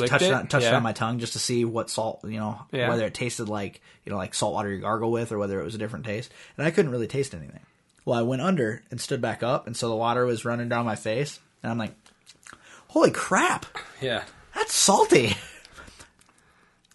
touched 0.07 0.23
it? 0.23 0.31
on, 0.31 0.47
touched 0.47 0.65
it 0.65 0.73
on 0.73 0.81
my 0.83 0.93
tongue 0.93 1.19
just 1.19 1.33
to 1.33 1.39
see 1.39 1.65
what 1.65 1.89
salt, 1.89 2.21
you 2.23 2.39
know, 2.39 2.61
Yeah. 2.71 2.89
whether 2.89 3.05
it 3.05 3.13
tasted 3.13 3.49
like, 3.49 3.81
you 4.05 4.11
know, 4.11 4.17
like 4.17 4.33
salt 4.33 4.53
water 4.53 4.71
you 4.71 4.79
gargle 4.81 5.11
with 5.11 5.31
or 5.31 5.37
whether 5.37 5.59
it 5.59 5.63
was 5.63 5.75
a 5.75 5.77
different 5.77 6.05
taste. 6.05 6.31
And 6.57 6.65
I 6.65 6.71
couldn't 6.71 6.91
really 6.91 7.07
taste 7.07 7.35
anything. 7.35 7.59
Well, 8.05 8.17
I 8.17 8.21
went 8.23 8.41
under 8.41 8.83
and 8.89 8.99
stood 9.01 9.21
back 9.21 9.43
up. 9.43 9.67
And 9.67 9.75
so 9.75 9.89
the 9.89 9.95
water 9.95 10.25
was 10.25 10.45
running 10.45 10.69
down 10.69 10.85
my 10.85 10.95
face. 10.95 11.39
And 11.61 11.71
I'm 11.71 11.77
like, 11.77 11.93
holy 12.89 13.11
crap, 13.11 13.65
Yeah. 14.01 14.23
that's 14.55 14.73
salty. 14.75 15.35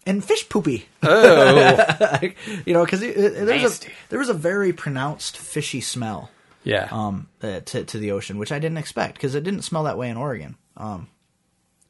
And 0.05 0.23
fish 0.23 0.49
poopy. 0.49 0.85
Oh. 1.01 2.19
you 2.65 2.73
know, 2.73 2.83
because 2.83 2.99
there's 2.99 3.81
a, 3.85 3.87
there 4.09 4.19
was 4.19 4.27
a 4.27 4.33
very 4.33 4.73
pronounced 4.73 5.37
fishy 5.37 5.79
smell 5.79 6.29
yeah. 6.65 6.89
um, 6.91 7.29
uh, 7.41 7.61
to 7.61 7.85
to 7.85 7.97
the 7.97 8.11
ocean, 8.11 8.37
which 8.37 8.51
I 8.51 8.59
didn't 8.59 8.79
expect 8.79 9.13
because 9.15 9.33
it 9.33 9.45
didn't 9.45 9.61
smell 9.61 9.83
that 9.83 9.97
way 9.97 10.09
in 10.09 10.17
Oregon. 10.17 10.57
Um, 10.75 11.07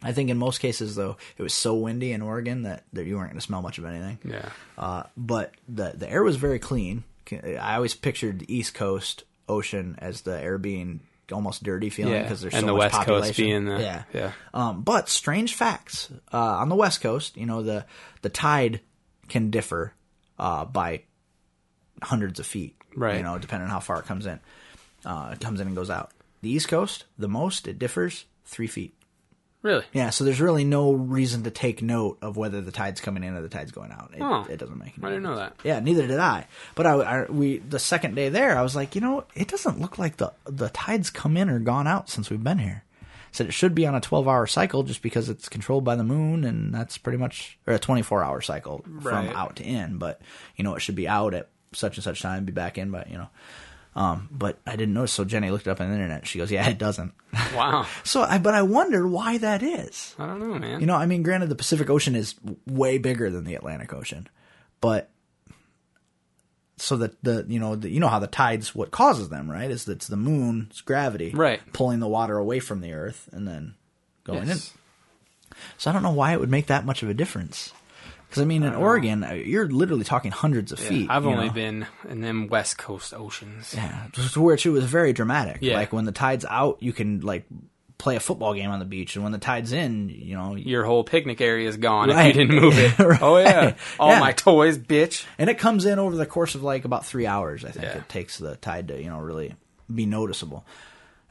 I 0.04 0.12
think 0.12 0.30
in 0.30 0.38
most 0.38 0.60
cases, 0.60 0.96
though, 0.96 1.18
it 1.38 1.42
was 1.42 1.56
so 1.56 1.74
windy 1.74 2.12
in 2.12 2.22
Oregon 2.22 2.64
that, 2.64 2.84
that 2.94 3.06
you 3.08 3.16
weren't 3.16 3.30
going 3.30 3.40
to 3.40 3.46
smell 3.46 3.62
much 3.64 3.80
of 3.80 3.86
anything. 3.86 4.20
yeah. 4.26 4.50
Uh, 4.78 5.04
but 5.18 5.54
the 5.68 5.94
the 5.96 6.08
air 6.08 6.22
was 6.24 6.36
very 6.36 6.60
clean. 6.60 7.06
I 7.32 7.76
always 7.78 7.96
pictured 7.96 8.40
the 8.40 8.54
East 8.56 8.76
Coast 8.76 9.24
ocean 9.50 9.96
as 9.98 10.22
the 10.22 10.40
air 10.40 10.60
being 10.60 11.00
almost 11.32 11.64
dirty 11.64 11.90
feeling 11.90 12.14
Yeah, 12.14 12.24
because 12.24 12.42
there's 12.42 12.54
and 12.54 12.62
so 12.62 12.68
the 12.68 12.74
much 12.74 12.80
West 12.94 12.96
Coast 12.96 13.06
population. 13.08 13.44
being 13.46 13.66
the- 13.66 13.80
yeah, 13.82 14.04
yeah. 14.14 14.32
Um, 14.54 14.82
but 14.82 15.08
strange 15.10 15.54
facts 15.56 16.12
uh, 16.34 16.38
on 16.38 16.70
the 16.70 16.76
West 16.76 17.02
Coast, 17.02 17.38
you 17.38 17.46
know 17.46 17.62
the 17.64 17.86
the 18.22 18.30
tide 18.30 18.82
can 19.30 19.50
differ 19.50 19.94
uh, 20.40 20.66
by 20.66 21.04
hundreds 22.02 22.40
of 22.40 22.46
feet, 22.46 22.76
Right. 22.96 23.18
You 23.18 23.24
know, 23.24 23.38
depending 23.40 23.66
on 23.66 23.72
how 23.72 23.80
far 23.80 24.00
it 24.00 24.06
comes 24.06 24.26
in. 24.26 24.40
Uh, 25.06 25.32
it 25.34 25.40
comes 25.40 25.60
in 25.60 25.68
and 25.68 25.76
goes 25.76 25.90
out. 25.90 26.12
The 26.42 26.50
East 26.50 26.68
Coast, 26.68 27.06
the 27.18 27.28
most 27.30 27.68
it 27.68 27.80
differs 27.80 28.26
three 28.46 28.68
feet. 28.68 28.94
Really? 29.64 29.86
Yeah, 29.94 30.10
so 30.12 30.24
there's 30.26 30.40
really 30.42 30.66
no 30.66 30.92
reason 30.92 31.44
to 31.44 31.50
take 31.50 31.82
note 31.82 32.18
of 32.22 32.38
whether 32.38 32.62
the 32.62 32.72
tide's 32.72 33.02
coming 33.02 33.24
in 33.24 33.34
or 33.36 33.42
the 33.42 33.50
tide's 33.50 33.72
going 33.72 33.92
out. 33.92 34.12
It, 34.14 34.22
Huh. 34.22 34.44
it 34.50 34.58
doesn't 34.58 34.78
make. 34.78 34.94
Any 34.98 35.08
I 35.08 35.10
didn't 35.10 35.24
know 35.24 35.38
that. 35.38 35.56
Yeah, 35.64 35.80
neither 35.80 36.06
did 36.06 36.20
I. 36.20 36.46
But 36.76 36.86
I, 36.86 36.92
I- 36.94 37.26
we 37.32 37.58
the 37.60 37.80
second 37.80 38.14
day 38.16 38.30
there, 38.30 38.58
I 38.58 38.62
was 38.62 38.76
like, 38.76 38.94
you 38.94 39.02
know, 39.02 39.24
it 39.34 39.48
doesn't 39.48 39.80
look 39.82 39.98
like 39.98 40.18
the 40.18 40.34
the 40.46 40.70
tide's 40.70 41.10
come 41.10 41.38
in 41.38 41.50
or 41.50 41.58
gone 41.60 41.88
out 41.88 42.10
since 42.10 42.30
we've 42.30 42.44
been 42.44 42.60
here. 42.60 42.84
Said 43.32 43.48
it 43.48 43.54
should 43.54 43.74
be 43.74 43.88
on 43.88 43.96
a 43.96 44.02
12 44.02 44.28
hour 44.28 44.46
cycle 44.46 44.84
just 44.84 45.02
because 45.02 45.28
it's 45.30 45.50
controlled 45.50 45.84
by 45.84 45.96
the 45.96 46.04
moon, 46.04 46.44
and 46.44 46.72
that's 46.74 46.98
pretty 47.00 47.18
much 47.18 47.58
or 47.66 47.74
a 47.74 47.80
24 47.80 48.22
hour 48.24 48.42
cycle 48.42 48.84
Right. 48.86 49.26
from 49.28 49.30
out 49.36 49.56
to 49.56 49.64
in. 49.64 49.98
But 49.98 50.22
you 50.58 50.64
know, 50.64 50.76
it 50.76 50.82
should 50.82 50.96
be 50.96 51.08
out 51.08 51.34
at 51.34 51.48
such 51.72 51.98
and 51.98 52.04
such 52.04 52.22
time, 52.22 52.46
be 52.46 52.52
back 52.52 52.78
in, 52.78 52.92
but 52.92 53.10
you 53.10 53.18
know. 53.18 53.30
Um, 53.96 54.28
but 54.32 54.58
I 54.66 54.76
didn't 54.76 54.96
notice, 54.96 55.12
so 55.12 55.24
Jenny 55.24 55.52
looked 55.52 55.68
it 55.68 55.70
up 55.70 55.80
on 55.80 55.88
the 55.88 55.94
internet. 55.94 56.26
She 56.28 56.40
goes, 56.40 56.52
"Yeah, 56.52 56.68
it 56.68 56.78
doesn't." 56.80 57.14
Wow. 57.56 57.86
so, 58.04 58.22
I 58.24 58.38
but 58.40 58.56
I 58.56 58.62
wonder 58.64 59.08
why 59.08 59.38
that 59.40 59.62
is. 59.62 60.16
I 60.18 60.26
don't 60.26 60.40
know, 60.40 60.58
man. 60.58 60.80
You 60.82 60.86
know, 60.88 60.96
I 60.96 61.06
mean, 61.06 61.22
granted, 61.24 61.50
the 61.50 61.56
Pacific 61.56 61.90
Ocean 61.90 62.16
is 62.16 62.34
way 62.66 62.98
bigger 62.98 63.30
than 63.30 63.44
the 63.44 63.54
Atlantic 63.56 63.94
Ocean, 63.94 64.28
but 64.82 65.10
so 66.78 66.98
that 66.98 67.24
the 67.24 67.46
you 67.48 67.60
know 67.60 67.76
the, 67.76 67.90
you 67.90 68.00
know 68.00 68.08
how 68.08 68.20
the 68.20 68.28
tides 68.28 68.74
what 68.74 68.90
causes 68.92 69.30
them 69.30 69.50
right 69.50 69.70
is 69.70 69.86
that 69.86 69.94
it's 69.94 70.08
the 70.08 70.18
moon's 70.18 70.82
gravity 70.82 71.30
Right. 71.32 71.62
pulling 71.72 72.00
the 72.00 72.08
water 72.08 72.38
away 72.38 72.60
from 72.60 72.82
the 72.82 72.94
Earth 72.94 73.30
and 73.32 73.48
then 73.48 73.76
going 74.24 74.48
Yes. 74.48 74.74
in. 75.52 75.58
So 75.78 75.90
I 75.92 75.94
don't 75.94 76.02
know 76.04 76.12
why 76.12 76.34
it 76.34 76.40
would 76.40 76.50
make 76.50 76.66
that 76.68 76.84
much 76.86 77.04
of 77.04 77.10
a 77.10 77.14
difference. 77.14 77.72
Because 78.34 78.42
I 78.42 78.46
mean, 78.46 78.64
in 78.64 78.74
Oregon, 78.74 79.24
uh, 79.24 79.34
you're 79.34 79.68
literally 79.70 80.04
talking 80.04 80.32
hundreds 80.32 80.72
of 80.72 80.80
Yeah, 80.80 80.90
feet. 80.90 81.08
I've 81.12 81.28
only 81.28 81.48
know? 81.50 81.54
been 81.54 81.86
in 82.10 82.22
them 82.22 82.48
West 82.48 82.80
Coast 82.80 83.14
oceans. 83.14 83.76
Yeah, 83.78 84.08
to 84.34 84.42
which 84.42 84.66
it 84.66 84.72
was 84.72 84.86
very 84.86 85.14
dramatic. 85.14 85.60
Yeah. 85.62 85.76
Like 85.76 85.94
when 85.94 86.06
the 86.06 86.12
tide's 86.12 86.44
out, 86.44 86.78
you 86.82 86.94
can 86.94 87.22
like 87.22 87.46
play 88.00 88.16
a 88.16 88.20
football 88.20 88.56
game 88.56 88.72
on 88.72 88.80
the 88.80 88.86
beach, 88.86 89.16
and 89.16 89.22
when 89.24 89.34
the 89.34 89.38
tide's 89.38 89.72
in, 89.72 90.10
you 90.10 90.36
know, 90.36 90.56
Your 90.56 90.84
whole 90.84 91.04
picnic 91.04 91.42
area 91.42 91.70
is 91.70 91.78
gone 91.78 92.10
if 92.10 92.18
you 92.26 92.34
didn't 92.34 92.60
move 92.60 92.78
it. 92.78 92.98
Right. 93.00 93.22
Oh 93.22 93.38
yeah, 93.38 93.76
all 94.00 94.10
Yeah. 94.14 94.20
my 94.20 94.32
toys, 94.32 94.80
bitch. 94.80 95.26
and 95.38 95.48
it 95.50 95.60
comes 95.60 95.86
in 95.86 96.00
over 96.00 96.16
the 96.16 96.26
course 96.26 96.56
of 96.56 96.64
like 96.64 96.86
about 96.86 97.06
three 97.06 97.28
hours. 97.28 97.64
I 97.64 97.70
think 97.70 97.86
Yeah. 97.86 97.98
it 98.00 98.10
takes 98.10 98.40
the 98.40 98.56
tide 98.56 98.88
to 98.88 99.00
you 99.00 99.10
know 99.10 99.20
really 99.20 99.54
be 99.94 100.06
noticeable. 100.08 100.66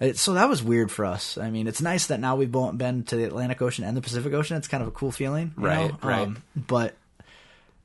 It, 0.02 0.18
so 0.18 0.34
that 0.34 0.48
was 0.48 0.64
weird 0.64 0.90
for 0.90 1.04
us. 1.04 1.38
I 1.38 1.50
mean, 1.50 1.68
it's 1.68 1.80
nice 1.80 2.08
that 2.08 2.18
now 2.18 2.34
we've 2.34 2.50
both 2.50 2.76
been 2.76 3.04
to 3.04 3.16
the 3.16 3.22
Atlantic 3.24 3.62
Ocean 3.62 3.84
and 3.84 3.96
the 3.96 4.00
Pacific 4.00 4.32
Ocean. 4.32 4.56
It's 4.56 4.66
kind 4.66 4.82
of 4.82 4.88
a 4.88 4.92
cool 4.92 5.12
feeling, 5.12 5.54
you 5.56 5.64
Right, 5.64 5.90
know? 5.90 5.98
right. 6.02 6.22
Um, 6.22 6.42
but 6.56 6.96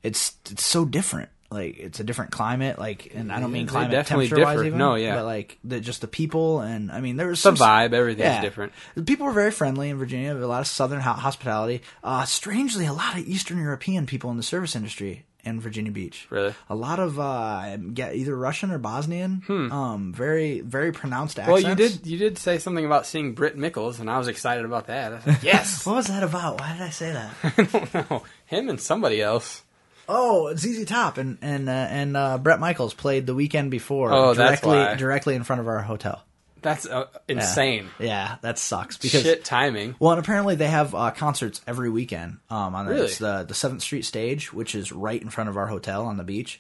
it's 0.01 0.35
it's 0.49 0.63
so 0.65 0.83
different. 0.83 1.29
Like 1.51 1.77
it's 1.77 1.99
a 1.99 2.03
different 2.03 2.31
climate. 2.31 2.79
Like, 2.79 3.11
and 3.13 3.31
I 3.31 3.39
don't 3.39 3.51
mean 3.51 3.67
climate 3.67 3.91
definitely 3.91 4.29
temperature 4.29 4.57
wise, 4.57 4.65
even. 4.65 4.79
No, 4.79 4.95
yeah. 4.95 5.15
but 5.15 5.25
like 5.25 5.59
the, 5.63 5.79
just 5.79 6.01
the 6.01 6.07
people 6.07 6.61
and 6.61 6.91
I 6.91 7.01
mean, 7.01 7.17
there 7.17 7.27
was 7.27 7.37
The 7.41 7.55
some 7.55 7.67
vibe, 7.67 7.93
everything's 7.93 8.41
different. 8.41 8.73
The 8.95 9.03
people 9.03 9.27
were 9.27 9.31
very 9.31 9.51
friendly 9.51 9.89
in 9.89 9.97
Virginia. 9.99 10.35
A 10.35 10.39
lot 10.39 10.61
of 10.61 10.67
Southern 10.67 11.01
hospitality. 11.01 11.83
Uh, 12.03 12.25
strangely, 12.25 12.87
a 12.87 12.93
lot 12.93 13.15
of 13.15 13.27
Eastern 13.27 13.59
European 13.59 14.07
people 14.07 14.31
in 14.31 14.37
the 14.37 14.43
service 14.43 14.75
industry 14.75 15.23
in 15.47 15.59
Virginia 15.59 15.91
Beach. 15.91 16.27
Really? 16.29 16.53
A 16.69 16.75
lot 16.75 16.99
of 16.99 17.19
uh, 17.19 17.77
get 17.77 18.15
either 18.15 18.35
Russian 18.35 18.69
or 18.71 18.77
Bosnian. 18.77 19.41
Um, 19.71 20.13
very 20.13 20.61
very 20.61 20.91
pronounced 20.91 21.37
Hmm. 21.37 21.51
Well, 21.51 21.59
you 21.59 21.75
did 21.75 22.05
you 22.05 22.17
did 22.17 22.37
say 22.37 22.57
something 22.59 22.85
about 22.85 23.05
seeing 23.05 23.33
Bret 23.33 23.57
Michaels, 23.57 23.99
and 23.99 24.09
I 24.09 24.17
was 24.17 24.27
excited 24.27 24.65
about 24.65 24.87
that. 24.87 25.13
I 25.13 25.31
like, 25.31 25.43
yes, 25.43 25.85
What 25.85 25.95
was 25.95 26.07
that 26.07 26.23
about? 26.23 26.59
Why 26.59 26.73
did 26.73 26.81
I 26.81 26.89
say 26.89 27.11
that? 27.13 28.07
no, 28.09 28.23
him 28.45 28.69
and 28.69 28.79
somebody 28.79 29.21
else. 29.21 29.63
oh, 30.09 30.53
ZZ 30.55 30.85
Top 30.85 31.17
and 31.17 31.37
and 31.41 31.69
uh, 31.69 31.71
and 31.71 32.15
uh, 32.17 32.37
Bret 32.37 32.59
Michaels 32.59 32.93
played 32.93 33.25
the 33.25 33.35
weekend 33.35 33.71
before. 33.71 34.11
Oh, 34.13 34.33
that's 34.33 34.61
directly 34.61 34.77
why. 34.77 34.95
directly 34.95 35.35
in 35.35 35.43
front 35.43 35.61
of 35.61 35.67
our 35.67 35.81
hotel. 35.81 36.23
That's 36.67 36.85
uh, 36.85 37.05
Yeah. 37.27 37.35
insane. 37.35 37.89
Yeah, 37.99 38.35
that 38.41 38.59
sucks 38.59 38.97
because 38.97 39.23
Shit 39.23 39.45
timing. 39.45 39.95
Well, 39.99 40.11
and 40.11 40.19
apparently 40.19 40.55
they 40.55 40.67
have 40.67 40.93
uh, 40.93 41.11
concerts 41.11 41.61
every 41.65 41.89
weekend. 41.89 42.37
Um, 42.49 42.75
on 42.75 42.85
the, 42.85 42.91
Really? 42.93 43.07
the 43.13 43.45
the 43.47 43.53
Seventh 43.53 43.81
Street 43.81 44.03
stage, 44.05 44.51
which 44.53 44.75
is 44.75 44.91
right 44.91 45.21
in 45.21 45.29
front 45.29 45.49
of 45.49 45.57
our 45.57 45.67
hotel 45.67 46.05
on 46.05 46.17
the 46.17 46.23
beach. 46.23 46.59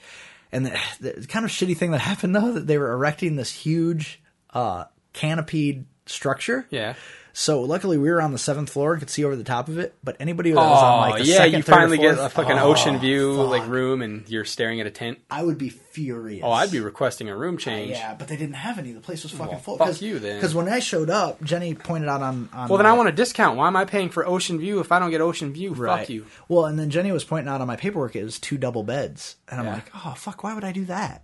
And 0.51 0.65
the, 0.65 0.79
the 1.01 1.27
kind 1.27 1.43
of 1.45 1.51
shitty 1.51 1.75
thing 1.75 1.91
that 1.91 1.99
happened 2.11 2.35
though 2.35 2.53
that 2.53 2.67
they 2.67 2.77
were 2.77 2.91
erecting 2.93 3.35
this 3.35 3.51
huge 3.51 4.21
uh, 4.53 4.85
canopied 5.13 5.85
structure. 6.05 6.65
Yeah. 6.69 6.93
So 7.39 7.61
luckily 7.61 7.99
we 7.99 8.09
were 8.09 8.19
on 8.19 8.31
the 8.31 8.39
seventh 8.39 8.71
floor 8.71 8.93
and 8.93 8.99
could 8.99 9.11
see 9.11 9.23
over 9.23 9.35
the 9.35 9.43
top 9.43 9.67
of 9.69 9.77
it. 9.77 9.93
But 10.03 10.17
anybody 10.19 10.49
that 10.49 10.55
was 10.55 10.81
on 10.81 11.09
like 11.11 11.21
the 11.21 11.27
yeah, 11.29 11.37
second, 11.37 11.53
you 11.57 11.61
third, 11.61 11.71
or 11.71 11.75
finally 11.75 11.97
get 11.99 12.17
a 12.17 12.29
fucking 12.29 12.57
oh, 12.57 12.71
ocean 12.71 12.97
view 12.97 13.37
fuck. 13.37 13.49
like 13.49 13.67
room, 13.67 14.01
and 14.01 14.27
you're 14.27 14.43
staring 14.43 14.81
at 14.81 14.87
a 14.87 14.89
tent. 14.89 15.19
I 15.29 15.43
would 15.43 15.59
be 15.59 15.69
furious. 15.69 16.41
Oh, 16.43 16.51
I'd 16.51 16.71
be 16.71 16.79
requesting 16.79 17.29
a 17.29 17.37
room 17.37 17.59
change. 17.59 17.91
Yeah, 17.91 18.15
but 18.15 18.27
they 18.27 18.37
didn't 18.37 18.55
have 18.55 18.79
any. 18.79 18.91
The 18.91 19.01
place 19.01 19.21
was 19.21 19.33
fucking 19.33 19.51
Well, 19.51 19.59
full. 19.59 19.77
fuck 19.77 20.01
you 20.01 20.17
then. 20.17 20.37
Because 20.37 20.55
when 20.55 20.67
I 20.67 20.79
showed 20.79 21.11
up, 21.11 21.39
Jenny 21.43 21.75
pointed 21.75 22.09
out 22.09 22.23
on. 22.23 22.49
on 22.53 22.69
Well, 22.69 22.77
then 22.77 22.87
I 22.87 22.91
my- 22.93 22.97
want 22.97 23.09
a 23.09 23.11
discount. 23.11 23.55
Why 23.55 23.67
am 23.67 23.75
I 23.75 23.85
paying 23.85 24.09
for 24.09 24.25
ocean 24.25 24.57
view 24.57 24.79
if 24.79 24.91
I 24.91 24.97
don't 24.97 25.11
get 25.11 25.21
ocean 25.21 25.53
view? 25.53 25.75
Right. 25.75 25.99
Fuck 25.99 26.09
you. 26.09 26.25
Well, 26.47 26.65
and 26.65 26.79
then 26.79 26.89
Jenny 26.89 27.11
was 27.11 27.23
pointing 27.23 27.53
out 27.53 27.61
on 27.61 27.67
my 27.67 27.75
paperwork 27.75 28.15
it 28.15 28.23
was 28.23 28.39
two 28.39 28.57
double 28.57 28.81
beds, 28.81 29.35
and 29.47 29.59
I'm 29.59 29.67
Yeah. 29.67 29.73
like, 29.75 29.91
oh 29.93 30.15
fuck, 30.17 30.43
why 30.43 30.55
would 30.55 30.63
I 30.63 30.71
do 30.71 30.85
that? 30.85 31.21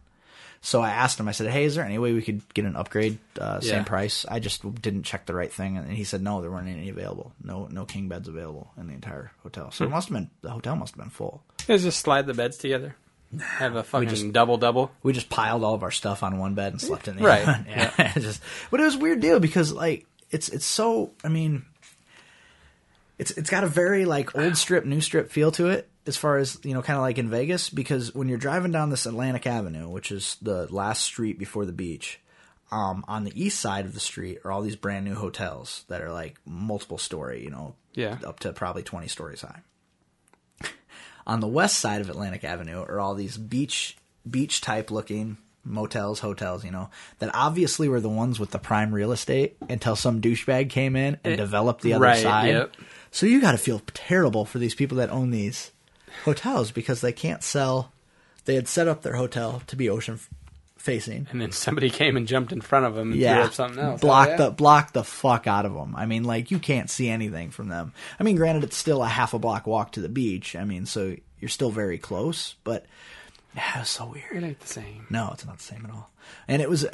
So 0.65 0.81
I 0.81 0.91
asked 0.91 1.19
him. 1.19 1.27
I 1.27 1.33
said, 1.33 1.47
"Hey, 1.51 1.65
is 1.65 1.75
there 1.75 1.83
any 1.83 1.97
way 1.97 2.13
we 2.13 2.21
could 2.21 2.41
get 2.53 2.63
an 2.63 2.77
upgrade, 2.77 3.17
uh, 3.37 3.59
same 3.59 3.79
Yeah. 3.79 3.83
price?" 3.83 4.25
I 4.29 4.39
just 4.39 4.63
didn't 4.81 5.03
check 5.03 5.25
the 5.25 5.35
right 5.35 5.51
thing, 5.51 5.75
and 5.77 5.91
he 5.91 6.05
said, 6.05 6.21
"No, 6.21 6.39
there 6.41 6.49
weren't 6.49 6.69
any 6.69 6.87
available. 6.89 7.33
No, 7.43 7.67
no 7.69 7.83
king 7.85 8.07
beds 8.07 8.29
available 8.29 8.71
in 8.77 8.87
the 8.87 8.93
entire 8.93 9.31
hotel. 9.43 9.71
So 9.71 9.83
it 9.83 9.87
Hmm. 9.87 9.93
must 9.93 10.07
have 10.07 10.13
been 10.17 10.29
the 10.41 10.51
hotel 10.51 10.77
must 10.77 10.95
have 10.95 11.03
been 11.03 11.09
full. 11.11 11.43
Let's 11.67 11.83
just 11.83 11.99
slide 11.99 12.27
the 12.27 12.33
beds 12.33 12.55
together. 12.57 12.95
Have 13.41 13.75
a 13.75 13.83
fucking 13.83 14.07
just- 14.09 14.31
double 14.31 14.57
double. 14.57 14.91
We 15.03 15.11
just 15.11 15.29
piled 15.29 15.63
all 15.65 15.73
of 15.73 15.83
our 15.83 15.91
stuff 15.91 16.23
on 16.23 16.37
one 16.37 16.53
bed 16.53 16.71
and 16.71 16.79
slept 16.81 17.07
in 17.09 17.17
the 17.17 17.23
Right. 17.23 17.41
other. 17.41 17.51
one. 17.51 17.65
Yeah, 17.67 18.13
just, 18.17 18.41
but 18.71 18.79
it 18.79 18.83
was 18.83 18.95
a 18.95 18.99
weird 18.99 19.19
deal 19.19 19.39
because 19.41 19.73
like 19.73 20.05
it's 20.31 20.47
it's 20.47 20.65
so. 20.65 21.11
I 21.25 21.27
mean, 21.27 21.65
it's 23.19 23.31
it's 23.31 23.49
got 23.49 23.63
a 23.63 23.67
very 23.67 24.05
like 24.05 24.35
old 24.37 24.55
strip, 24.57 24.85
new 24.85 25.01
strip 25.01 25.29
feel 25.31 25.51
to 25.53 25.67
it. 25.67 25.89
As 26.05 26.17
far 26.17 26.37
as 26.37 26.57
you 26.63 26.73
know, 26.73 26.81
kind 26.81 26.97
of 26.97 27.01
like 27.03 27.17
in 27.17 27.29
Vegas, 27.29 27.69
because 27.69 28.13
when 28.13 28.27
you're 28.27 28.37
driving 28.37 28.71
down 28.73 28.89
this 28.89 29.05
Atlantic 29.05 29.47
Avenue, 29.47 29.87
which 29.87 30.11
is 30.11 30.35
the 30.41 30.67
last 30.73 31.01
street 31.03 31.39
before 31.39 31.65
the 31.65 31.71
beach, 31.71 32.19
um, 32.71 33.05
on 33.07 33.23
the 33.23 33.41
east 33.41 33.59
side 33.59 33.85
of 33.85 33.93
the 33.93 33.99
street 34.01 34.39
are 34.43 34.51
all 34.51 34.61
these 34.61 34.75
brand 34.75 35.05
new 35.05 35.15
hotels 35.15 35.85
that 35.87 36.01
are 36.01 36.11
like 36.11 36.37
multiple 36.45 36.97
story, 36.97 37.43
you 37.43 37.49
know, 37.49 37.75
Yeah. 37.93 38.17
up 38.25 38.39
to 38.41 38.51
probably 38.51 38.83
twenty 38.83 39.07
stories 39.07 39.41
high. 39.41 39.61
on 41.25 41.39
the 41.39 41.47
west 41.47 41.77
side 41.79 42.01
of 42.01 42.09
Atlantic 42.09 42.43
Avenue 42.43 42.81
are 42.81 42.99
all 42.99 43.15
these 43.15 43.37
beach 43.37 43.95
beach 44.29 44.59
type 44.61 44.91
looking 44.91 45.37
motels, 45.65 46.19
hotels, 46.19 46.65
you 46.65 46.71
know, 46.71 46.89
that 47.19 47.31
obviously 47.33 47.87
were 47.87 48.01
the 48.01 48.09
ones 48.09 48.37
with 48.39 48.51
the 48.51 48.59
prime 48.59 48.93
real 48.93 49.13
estate 49.13 49.55
until 49.69 49.95
some 49.95 50.19
douchebag 50.21 50.69
came 50.69 50.97
in 50.97 51.17
and 51.23 51.37
developed 51.37 51.81
the 51.81 51.93
other 51.93 52.03
right, 52.03 52.21
side. 52.21 52.47
yep. 52.49 52.75
So 53.11 53.25
you 53.25 53.39
got 53.39 53.53
to 53.53 53.57
feel 53.57 53.81
terrible 53.93 54.43
for 54.43 54.59
these 54.59 54.75
people 54.75 54.97
that 54.97 55.09
own 55.09 55.31
these 55.31 55.71
hotels 56.25 56.71
because 56.71 57.01
they 57.01 57.11
can't 57.13 57.43
sell. 57.43 57.91
They 58.45 58.55
had 58.55 58.67
set 58.67 58.87
up 58.87 59.01
their 59.01 59.15
hotel 59.15 59.61
to 59.67 59.75
be 59.75 59.89
ocean 59.89 60.15
f- 60.15 60.29
facing. 60.77 61.27
And 61.31 61.39
then 61.41 61.51
somebody 61.51 61.89
came 61.89 62.17
and 62.17 62.27
jumped 62.27 62.51
in 62.51 62.59
front 62.61 62.85
of 62.85 62.93
them 62.95 63.11
and 63.11 63.13
threw 63.13 63.21
Yeah, 63.23 63.43
up 63.45 63.53
something 63.53 63.81
else. 63.83 64.01
block 64.01 64.27
Oh, 64.27 64.31
yeah? 64.31 64.37
the 64.37 64.51
block 64.51 64.93
the 64.93 65.03
fuck 65.03 65.47
out 65.47 65.65
of 65.65 65.73
them. 65.73 65.95
I 65.95 66.05
mean, 66.05 66.23
like 66.25 66.51
you 66.51 66.59
can't 66.59 66.89
see 66.89 67.09
anything 67.09 67.51
from 67.51 67.69
them. 67.69 67.93
I 68.19 68.23
mean, 68.23 68.35
granted, 68.35 68.63
it's 68.65 68.77
still 68.77 69.01
a 69.03 69.07
half 69.07 69.33
a 69.33 69.39
block 69.39 69.65
walk 69.65 69.93
to 69.93 70.01
the 70.01 70.09
beach. 70.09 70.55
I 70.55 70.65
mean, 70.65 70.85
so 70.85 71.15
you're 71.39 71.49
still 71.49 71.71
very 71.71 71.97
close, 71.97 72.55
but 72.65 72.85
yeah, 73.55 73.77
it 73.77 73.79
was 73.81 73.89
so 73.89 74.07
weird. 74.07 74.43
It 74.43 74.45
ain't 74.45 74.59
the 74.59 74.67
same. 74.67 75.07
No, 75.09 75.29
it's 75.33 75.45
not 75.45 75.57
the 75.57 75.63
same 75.63 75.85
at 75.85 75.91
all. 75.91 76.09
And 76.47 76.61
it 76.61 76.69
was. 76.69 76.85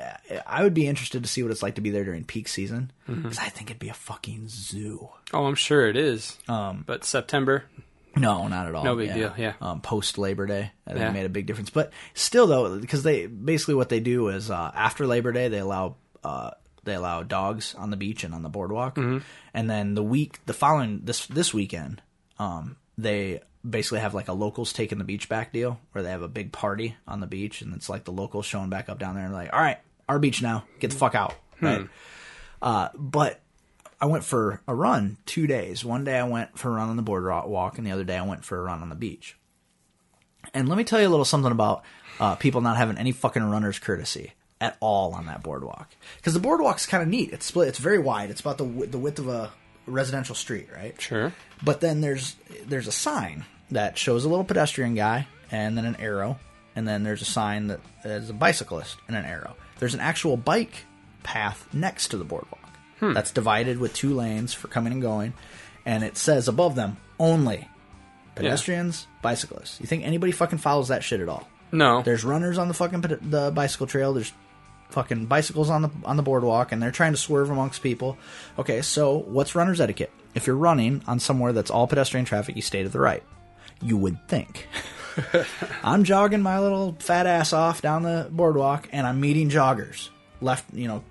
I 0.45 0.63
would 0.63 0.73
be 0.73 0.87
interested 0.87 1.21
to 1.23 1.29
see 1.29 1.41
what 1.43 1.51
it's 1.51 1.61
like 1.63 1.75
to 1.75 1.81
be 1.81 1.89
there 1.91 2.03
during 2.03 2.23
peak 2.25 2.47
season 2.47 2.91
Mm-hmm. 3.07 3.23
because 3.23 3.39
I 3.39 3.49
think 3.49 3.69
it'd 3.71 3.79
be 3.79 3.89
a 3.89 3.93
fucking 3.93 4.49
zoo. 4.49 5.09
Oh, 5.33 5.45
I'm 5.45 5.55
sure 5.55 5.87
it 5.87 5.95
is. 5.97 6.37
Um, 6.47 6.83
but 6.85 7.03
September, 7.03 7.63
No, 8.15 8.47
not 8.47 8.67
at 8.67 8.75
all. 8.75 8.83
No 8.83 8.95
big 8.95 9.13
deal, 9.13 9.33
yeah. 9.37 9.53
Um, 9.61 9.81
Post 9.81 10.17
Labor 10.17 10.45
Day, 10.47 10.71
I 10.85 10.89
think 10.91 11.01
Yeah. 11.01 11.09
it 11.09 11.13
made 11.13 11.25
a 11.25 11.29
big 11.29 11.45
difference. 11.45 11.69
But 11.69 11.91
still, 12.13 12.47
though, 12.47 12.79
because 12.79 13.03
they 13.03 13.27
basically 13.27 13.75
what 13.75 13.89
they 13.89 13.99
do 13.99 14.29
is 14.29 14.49
uh, 14.51 14.71
after 14.73 15.05
Labor 15.07 15.31
Day 15.31 15.47
they 15.47 15.59
allow 15.59 15.95
uh, 16.23 16.51
they 16.83 16.95
allow 16.95 17.23
dogs 17.23 17.75
on 17.75 17.91
the 17.91 17.97
beach 17.97 18.23
and 18.23 18.33
on 18.33 18.41
the 18.41 18.49
boardwalk, 18.49 18.95
Mm-hmm. 18.95 19.19
and 19.53 19.69
then 19.69 19.93
the 19.93 20.03
week 20.03 20.39
the 20.47 20.53
following 20.53 21.01
this 21.03 21.27
this 21.27 21.53
weekend, 21.53 22.01
um, 22.39 22.77
they 22.97 23.41
basically 23.69 23.99
have 23.99 24.13
like 24.13 24.27
a 24.29 24.33
locals 24.33 24.71
taking 24.73 24.97
the 24.97 25.03
beach 25.03 25.27
back 25.29 25.51
deal 25.53 25.79
where 25.91 26.03
they 26.03 26.09
have 26.09 26.21
a 26.21 26.27
big 26.29 26.51
party 26.51 26.95
on 27.07 27.19
the 27.19 27.27
beach 27.27 27.61
and 27.61 27.73
it's 27.75 27.89
like 27.89 28.05
the 28.05 28.11
locals 28.11 28.45
showing 28.45 28.69
back 28.69 28.87
up 28.89 28.97
down 28.99 29.15
there 29.15 29.25
and 29.25 29.33
like, 29.33 29.51
all 29.53 29.59
right, 29.59 29.77
our 30.07 30.17
beach 30.17 30.41
now, 30.41 30.63
get 30.79 30.91
the 30.91 30.97
fuck 30.97 31.13
out, 31.13 31.33
Hmm. 31.59 31.65
right? 31.65 31.87
Uh, 32.61 32.89
but 32.95 33.39
I 34.01 34.05
went 34.05 34.23
for 34.23 34.61
a 34.67 34.73
run 34.73 35.17
two 35.25 35.45
days. 35.45 35.83
One 35.83 36.03
day 36.03 36.17
I 36.17 36.23
went 36.23 36.57
for 36.57 36.69
a 36.69 36.71
run 36.71 36.89
on 36.89 36.95
the 36.95 37.01
boardwalk, 37.01 37.77
and 37.77 37.85
the 37.85 37.91
other 37.91 38.05
day 38.05 38.17
I 38.17 38.25
went 38.25 38.45
for 38.45 38.57
a 38.57 38.63
run 38.63 38.81
on 38.81 38.89
the 38.89 38.95
beach. 38.95 39.37
And 40.53 40.69
let 40.69 40.77
me 40.77 40.83
tell 40.83 41.01
you 41.01 41.07
a 41.07 41.09
little 41.09 41.25
something 41.25 41.51
about 41.51 41.83
uh, 42.19 42.35
people 42.35 42.61
not 42.61 42.77
having 42.77 42.97
any 42.97 43.11
fucking 43.11 43.43
runner's 43.43 43.77
courtesy 43.77 44.33
at 44.61 44.77
all 44.79 45.13
on 45.13 45.25
that 45.25 45.43
boardwalk. 45.43 45.89
Because 46.17 46.33
the 46.33 46.39
boardwalk's 46.39 46.85
kind 46.85 47.03
of 47.03 47.09
neat. 47.09 47.31
It's 47.31 47.45
split. 47.45 47.67
It's 47.67 47.77
very 47.77 47.99
wide. 47.99 48.29
It's 48.29 48.41
about 48.41 48.57
the 48.57 48.63
the 48.63 48.97
width 48.97 49.19
of 49.19 49.27
a 49.27 49.51
residential 49.85 50.35
street, 50.35 50.69
right? 50.73 50.99
sure. 51.01 51.33
But 51.63 51.81
then 51.81 51.99
there's 52.01 52.35
there's 52.65 52.87
a 52.87 52.91
sign 52.93 53.45
that 53.71 53.97
shows 53.97 54.23
a 54.23 54.29
little 54.29 54.45
pedestrian 54.45 54.95
guy 54.95 55.27
and 55.51 55.77
then 55.77 55.85
an 55.85 55.97
arrow, 55.97 56.39
and 56.75 56.87
then 56.87 57.03
there's 57.03 57.21
a 57.21 57.25
sign 57.25 57.67
that 57.67 57.81
is 58.05 58.29
a 58.29 58.33
bicyclist 58.33 58.97
and 59.07 59.17
an 59.17 59.25
arrow. 59.25 59.55
There's 59.79 59.93
an 59.93 59.99
actual 59.99 60.37
bike 60.37 60.85
path 61.23 61.67
next 61.73 62.09
to 62.09 62.17
the 62.17 62.23
boardwalk 62.23 62.68
Hmm. 62.99 63.13
that's 63.13 63.31
divided 63.31 63.79
with 63.79 63.93
two 63.93 64.13
lanes 64.13 64.53
for 64.53 64.67
coming 64.67 64.93
and 64.93 65.01
going, 65.01 65.33
and 65.85 66.03
it 66.03 66.17
says 66.17 66.47
above 66.47 66.75
them 66.75 66.97
only 67.19 67.67
pedestrians, 68.35 69.07
bicyclists. 69.21 69.79
You 69.79 69.87
think 69.87 70.05
anybody 70.05 70.31
fucking 70.31 70.59
follows 70.59 70.89
that 70.89 71.03
shit 71.03 71.19
at 71.19 71.29
all? 71.29 71.47
No. 71.71 72.01
There's 72.01 72.23
runners 72.23 72.57
on 72.57 72.67
the 72.67 72.73
fucking 72.73 73.01
the 73.01 73.51
bicycle 73.53 73.87
trail. 73.87 74.13
There's 74.13 74.33
fucking 74.89 75.27
bicycles 75.27 75.69
on 75.69 75.83
the 75.83 75.91
on 76.05 76.17
the 76.17 76.23
boardwalk, 76.23 76.71
and 76.71 76.81
they're 76.81 76.91
trying 76.91 77.13
to 77.13 77.17
swerve 77.17 77.49
amongst 77.49 77.83
people. 77.83 78.17
Okay, 78.57 78.81
so 78.81 79.17
what's 79.17 79.55
runner's 79.55 79.81
etiquette? 79.81 80.11
If 80.35 80.47
you're 80.47 80.55
running 80.55 81.03
on 81.07 81.19
somewhere 81.19 81.53
that's 81.53 81.71
all 81.71 81.87
pedestrian 81.87 82.25
traffic, 82.25 82.55
you 82.55 82.61
stay 82.61 82.83
to 82.83 82.89
the 82.89 82.99
right. 82.99 83.23
You 83.81 83.97
would 83.97 84.27
think. 84.27 84.67
I'm 85.83 86.03
jogging 86.03 86.41
my 86.41 86.59
little 86.59 86.95
fat 86.99 87.25
ass 87.25 87.53
off 87.53 87.81
down 87.81 88.03
the 88.03 88.27
boardwalk, 88.29 88.87
and 88.91 89.05
I'm 89.07 89.19
meeting 89.19 89.49
joggers 89.49 90.09
left, 90.41 90.73
you 90.73 90.87
know, 90.87 91.03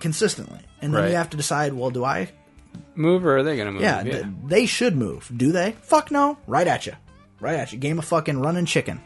consistently. 0.00 0.60
And 0.82 0.92
then 0.94 1.02
Right. 1.02 1.10
you 1.10 1.16
have 1.16 1.30
to 1.30 1.36
decide, 1.36 1.72
well, 1.74 1.90
do 1.90 2.04
I 2.04 2.30
move 2.94 3.24
or 3.24 3.38
are 3.38 3.42
they 3.42 3.56
going 3.56 3.66
to 3.66 3.72
move? 3.72 3.82
yeah, 3.82 4.02
th- 4.02 4.24
they 4.46 4.66
should 4.66 4.96
move. 4.96 5.30
Do 5.34 5.52
they? 5.52 5.72
Fuck 5.82 6.10
no. 6.10 6.38
Right 6.46 6.66
at 6.66 6.86
you. 6.86 6.92
Right 7.40 7.56
at 7.56 7.72
you. 7.72 7.78
Game 7.78 7.98
of 7.98 8.04
fucking 8.04 8.38
running 8.40 8.66
chicken. 8.66 9.00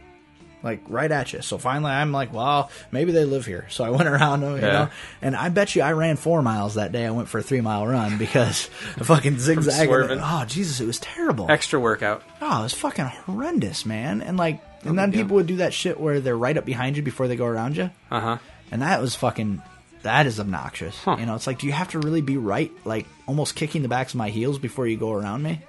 Like 0.63 0.81
right 0.89 1.13
at 1.13 1.35
you. 1.35 1.43
So 1.43 1.59
finally, 1.59 1.93
I'm 1.93 2.11
like, 2.11 2.33
well, 2.33 2.71
maybe 2.91 3.13
they 3.13 3.27
live 3.27 3.45
here. 3.45 3.67
So 3.69 3.85
I 3.85 3.91
went 3.91 4.09
around 4.09 4.41
them, 4.41 4.57
you 4.57 4.63
Yeah. 4.63 4.73
know. 4.73 4.89
And 5.21 5.37
I 5.37 5.51
bet 5.51 5.77
you 5.77 5.83
I 5.83 5.93
ran 5.93 6.17
four 6.17 6.41
miles 6.41 6.77
that 6.77 6.91
day. 6.91 7.05
I 7.05 7.11
went 7.11 7.29
for 7.29 7.37
a 7.39 7.43
three 7.43 7.61
mile 7.61 7.87
run 7.87 8.17
because 8.17 8.71
I 8.99 9.05
fucking 9.05 9.39
zigzagging. 9.39 9.87
swerving. 9.89 10.21
Oh 10.23 10.45
Jesus, 10.47 10.81
it 10.81 10.87
was 10.87 10.99
terrible. 11.01 11.51
Extra 11.51 11.79
workout. 11.79 12.23
Oh, 12.41 12.61
it 12.61 12.63
was 12.63 12.73
fucking 12.75 13.05
horrendous, 13.05 13.85
man. 13.85 14.23
And 14.23 14.39
like, 14.39 14.63
and 14.85 14.99
then 14.99 15.13
people 15.13 15.37
would 15.37 15.47
do 15.47 15.57
that 15.57 15.75
shit 15.75 16.01
where 16.01 16.21
they're 16.21 16.37
right 16.37 16.57
up 16.57 16.65
behind 16.65 16.97
you 16.97 17.03
before 17.03 17.29
they 17.29 17.37
go 17.37 17.45
around 17.47 17.77
you. 17.77 17.91
Uh 18.11 18.21
huh. 18.21 18.39
And 18.73 18.81
that 18.81 19.03
was 19.03 19.15
fucking. 19.15 19.61
That 20.05 20.27
is 20.27 20.39
obnoxious. 20.41 20.97
Huh. 21.05 21.17
You 21.19 21.27
know, 21.27 21.35
it's 21.35 21.47
like, 21.47 21.59
do 21.59 21.67
you 21.67 21.73
have 21.73 21.89
to 21.91 21.99
really 21.99 22.21
be 22.23 22.37
right, 22.37 22.73
like 22.85 23.07
almost 23.27 23.57
kicking 23.57 23.83
the 23.83 23.89
backs 23.89 24.13
of 24.15 24.19
my 24.19 24.31
heels 24.31 24.59
before 24.59 24.87
you 24.87 24.97
go 24.97 25.13
around 25.13 25.43
me? 25.43 25.61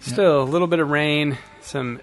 Still 0.00 0.42
a 0.42 0.44
little 0.44 0.66
bit 0.68 0.78
of 0.78 0.88
rain, 0.90 1.36
some 1.60 2.00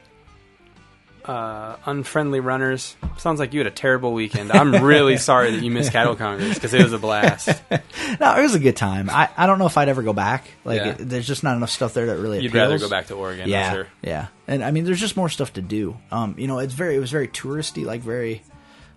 uh, 1.23 1.77
unfriendly 1.85 2.39
runners. 2.39 2.95
Sounds 3.17 3.39
like 3.39 3.53
you 3.53 3.59
had 3.61 3.67
a 3.67 3.71
terrible 3.71 4.13
weekend. 4.13 4.51
I'm 4.51 4.71
really 4.83 5.17
sorry 5.31 5.51
that 5.51 5.63
you 5.63 5.71
missed 5.71 5.91
Cattle 5.91 6.15
Congress 6.15 6.53
because 6.53 6.73
it 6.73 6.83
was 6.83 6.93
a 6.93 6.99
blast. 6.99 7.49
No, 8.19 8.37
it 8.37 8.43
was 8.43 8.53
a 8.53 8.59
good 8.59 8.75
time. 8.77 9.09
I, 9.09 9.29
I 9.35 9.47
don't 9.47 9.57
know 9.57 9.65
if 9.65 9.77
I'd 9.77 9.89
ever 9.89 10.03
go 10.03 10.13
back. 10.13 10.45
Like, 10.63 10.77
Yeah. 10.79 10.89
it, 10.91 10.97
there's 10.99 11.25
just 11.25 11.43
not 11.43 11.57
enough 11.57 11.71
stuff 11.71 11.93
there 11.95 12.05
that 12.05 12.17
really 12.19 12.39
You'd 12.41 12.51
appeals. 12.51 12.61
rather 12.73 12.77
go 12.79 12.89
back 12.89 13.07
to 13.07 13.15
Oregon, 13.15 13.49
yeah, 13.49 13.73
sure. 13.73 13.87
yeah. 14.03 14.27
And 14.47 14.63
I 14.63 14.69
mean, 14.71 14.85
there's 14.85 14.99
just 14.99 15.17
more 15.17 15.27
stuff 15.27 15.53
to 15.53 15.61
do. 15.61 15.97
Um, 16.11 16.35
you 16.37 16.47
know, 16.47 16.59
it's 16.59 16.73
very, 16.73 16.95
it 16.95 16.99
was 16.99 17.09
very 17.09 17.27
touristy, 17.27 17.83
like 17.83 18.01
very, 18.01 18.43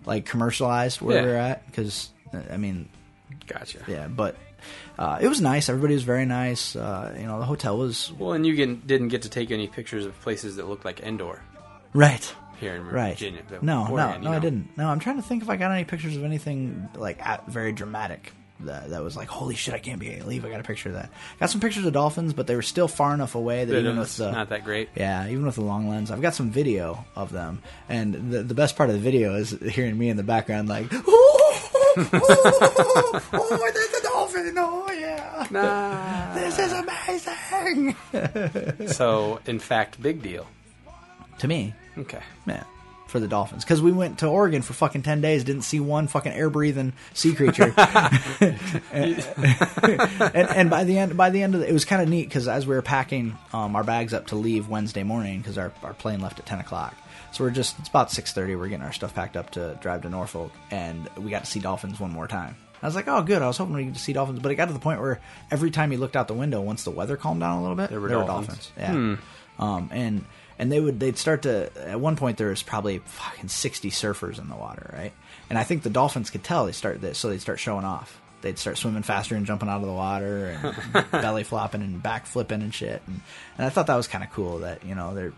like 0.05 0.25
commercialized 0.27 1.01
where 1.01 1.17
Yeah. 1.17 1.23
we're 1.23 1.35
at. 1.35 1.65
Because 1.65 2.09
I 2.33 2.57
mean, 2.57 2.89
Gotcha. 3.47 3.79
yeah, 3.87 4.07
but 4.07 4.35
uh, 4.97 5.19
it 5.21 5.27
was 5.27 5.39
nice. 5.41 5.69
Everybody 5.69 5.93
was 5.93 6.03
very 6.03 6.25
nice. 6.25 6.75
Uh, 6.75 7.15
you 7.19 7.25
know, 7.25 7.39
the 7.39 7.45
hotel 7.45 7.77
was 7.77 8.11
Well, 8.17 8.33
and 8.33 8.45
you 8.45 8.55
get, 8.55 8.85
didn't 8.87 9.07
get 9.09 9.21
to 9.23 9.29
take 9.29 9.51
any 9.51 9.67
pictures 9.67 10.05
of 10.05 10.19
places 10.21 10.57
that 10.57 10.67
looked 10.67 10.85
like 10.85 10.99
Endor 11.01 11.41
right. 11.93 12.35
here 12.59 12.75
in 12.75 12.85
Right. 12.85 13.13
Virginia. 13.17 13.41
No, 13.61 13.87
no, 13.87 14.17
no, 14.17 14.31
I 14.31 14.39
didn't. 14.39 14.77
No, 14.77 14.87
I'm 14.89 14.99
trying 14.99 15.15
to 15.17 15.21
think 15.21 15.43
if 15.43 15.49
I 15.49 15.55
got 15.55 15.71
any 15.71 15.85
pictures 15.85 16.15
of 16.17 16.23
anything 16.23 16.89
like 16.95 17.25
at, 17.25 17.47
very 17.47 17.71
dramatic. 17.71 18.33
That, 18.63 18.89
that 18.89 19.01
was 19.01 19.15
like, 19.15 19.29
holy 19.29 19.55
shit! 19.55 19.73
I 19.73 19.79
can't 19.79 20.01
be 20.01 20.19
leave. 20.21 20.43
I 20.43 20.49
got 20.49 20.59
a 20.59 20.63
picture 20.63 20.89
of 20.89 20.95
that. 20.95 21.09
Got 21.39 21.49
some 21.49 21.61
pictures 21.61 21.85
of 21.85 21.93
dolphins, 21.93 22.33
but 22.33 22.45
they 22.45 22.55
were 22.57 22.61
still 22.61 22.89
far 22.89 23.13
enough 23.13 23.35
away 23.35 23.63
that 23.63 23.71
but 23.71 23.79
even 23.79 23.97
with 23.97 24.17
the 24.17 24.31
not 24.33 24.49
that 24.49 24.65
great. 24.65 24.89
yeah, 24.97 25.29
even 25.29 25.45
with 25.45 25.55
the 25.55 25.61
long 25.61 25.87
lens, 25.87 26.11
I've 26.11 26.21
got 26.21 26.35
some 26.35 26.51
video 26.51 27.05
of 27.15 27.31
them, 27.31 27.61
and 27.87 28.33
the 28.33 28.43
the 28.43 28.53
best 28.53 28.75
part 28.75 28.89
of 28.89 28.95
the 28.95 29.01
video 29.01 29.35
is 29.35 29.51
hearing 29.51 29.97
me 29.97 30.09
in 30.09 30.17
the 30.17 30.23
background 30.23 30.67
like, 30.67 30.87
oh, 30.91 31.38
oh, 31.97 33.21
oh, 33.33 33.71
there's 33.73 33.93
a 33.93 34.03
dolphin! 34.03 34.53
Oh 34.57 34.91
yeah, 34.91 35.47
Nah. 35.51 36.33
this 36.35 36.59
is 36.59 36.71
amazing. 36.73 37.95
So, 38.87 39.39
in 39.45 39.59
fact, 39.59 40.01
big 40.01 40.21
deal. 40.21 40.47
to 41.39 41.47
me, 41.47 41.73
Okay. 41.97 42.21
man, 42.45 42.65
for 43.07 43.19
the 43.19 43.27
dolphins 43.27 43.63
because 43.63 43.81
we 43.81 43.91
went 43.91 44.19
to 44.19 44.27
Oregon 44.27 44.61
for 44.61 44.73
fucking 44.73 45.01
ten 45.03 45.21
days, 45.21 45.43
didn't 45.43 45.63
see 45.63 45.79
one 45.79 46.07
fucking 46.07 46.31
air 46.31 46.49
breathing 46.49 46.93
sea 47.13 47.33
creature. 47.35 47.73
and, 48.91 49.17
and 50.33 50.69
by 50.69 50.83
the 50.83 50.97
end, 50.97 51.17
by 51.17 51.29
the 51.29 51.41
end 51.43 51.55
of 51.55 51.61
the, 51.61 51.69
it 51.69 51.73
was 51.73 51.85
kind 51.85 52.01
of 52.01 52.09
neat 52.09 52.27
because 52.27 52.47
as 52.47 52.65
we 52.67 52.75
were 52.75 52.81
packing 52.81 53.37
um, 53.53 53.75
our 53.75 53.83
bags 53.83 54.13
up 54.13 54.27
to 54.27 54.35
leave 54.35 54.67
Wednesday 54.69 55.03
morning 55.03 55.39
because 55.39 55.57
our, 55.57 55.71
our 55.83 55.93
plane 55.93 56.19
left 56.21 56.39
at 56.39 56.45
ten 56.45 56.59
o'clock. 56.59 56.95
So 57.31 57.43
we're 57.43 57.51
just 57.51 57.77
it's 57.79 57.89
about 57.89 58.11
six 58.11 58.33
thirty. 58.33 58.55
We're 58.55 58.67
getting 58.69 58.85
our 58.85 58.93
stuff 58.93 59.13
packed 59.13 59.37
up 59.37 59.51
to 59.51 59.77
drive 59.81 60.01
to 60.03 60.09
Norfolk, 60.09 60.51
and 60.71 61.09
we 61.17 61.29
got 61.29 61.45
to 61.45 61.49
see 61.49 61.59
dolphins 61.59 61.99
one 61.99 62.11
more 62.11 62.27
time. 62.27 62.55
I 62.81 62.85
was 62.85 62.95
like, 62.95 63.07
oh, 63.07 63.21
good. 63.23 63.41
I 63.41 63.47
was 63.47 63.57
hoping 63.57 63.75
we 63.75 63.85
could 63.85 63.97
see 63.97 64.13
dolphins, 64.13 64.39
but 64.39 64.51
it 64.51 64.55
got 64.55 64.67
to 64.67 64.73
the 64.73 64.79
point 64.79 65.01
where 65.01 65.19
every 65.51 65.69
time 65.69 65.91
you 65.91 65.97
looked 65.97 66.15
out 66.15 66.27
the 66.29 66.33
window, 66.33 66.61
once 66.61 66.85
the 66.85 66.91
weather 66.91 67.17
calmed 67.17 67.41
down 67.41 67.57
a 67.57 67.61
little 67.61 67.75
bit, 67.75 67.89
there 67.89 67.99
were 67.99 68.07
there 68.07 68.17
dolphins. 68.19 68.71
were 68.75 68.81
dolphins. 68.83 69.19
Yeah, 69.59 69.65
um, 69.65 69.89
and 69.91 70.25
and 70.57 70.71
they 70.71 70.79
would 70.79 70.99
they'd 70.99 71.17
start 71.17 71.43
to 71.43 71.71
at 71.77 71.99
one 71.99 72.15
point 72.15 72.37
there 72.37 72.49
was 72.49 72.63
probably 72.63 72.99
fucking 72.99 73.49
sixty 73.49 73.91
surfers 73.91 74.39
in 74.39 74.49
the 74.49 74.55
water, 74.55 74.93
right? 74.97 75.13
And 75.49 75.57
I 75.57 75.63
think 75.63 75.83
the 75.83 75.89
dolphins 75.89 76.29
could 76.29 76.43
tell 76.43 76.65
they 76.65 76.71
start 76.71 77.01
this, 77.01 77.17
so 77.17 77.29
they'd 77.29 77.41
start 77.41 77.59
showing 77.59 77.85
off. 77.85 78.19
They'd 78.41 78.57
start 78.57 78.77
swimming 78.77 79.03
faster 79.03 79.35
and 79.35 79.45
jumping 79.45 79.67
out 79.67 79.81
of 79.81 79.87
the 79.87 79.93
water 79.93 80.57
and 80.93 81.11
belly 81.11 81.43
flopping 81.43 81.81
and 81.81 82.01
back 82.01 82.25
flipping 82.25 82.61
and 82.61 82.73
shit. 82.73 83.01
And, 83.05 83.19
and 83.57 83.65
I 83.65 83.69
thought 83.69 83.87
that 83.87 83.97
was 83.97 84.07
kind 84.07 84.23
of 84.23 84.31
cool 84.31 84.59
that 84.59 84.85
you 84.85 84.95
know 84.95 85.13
they're 85.13 85.33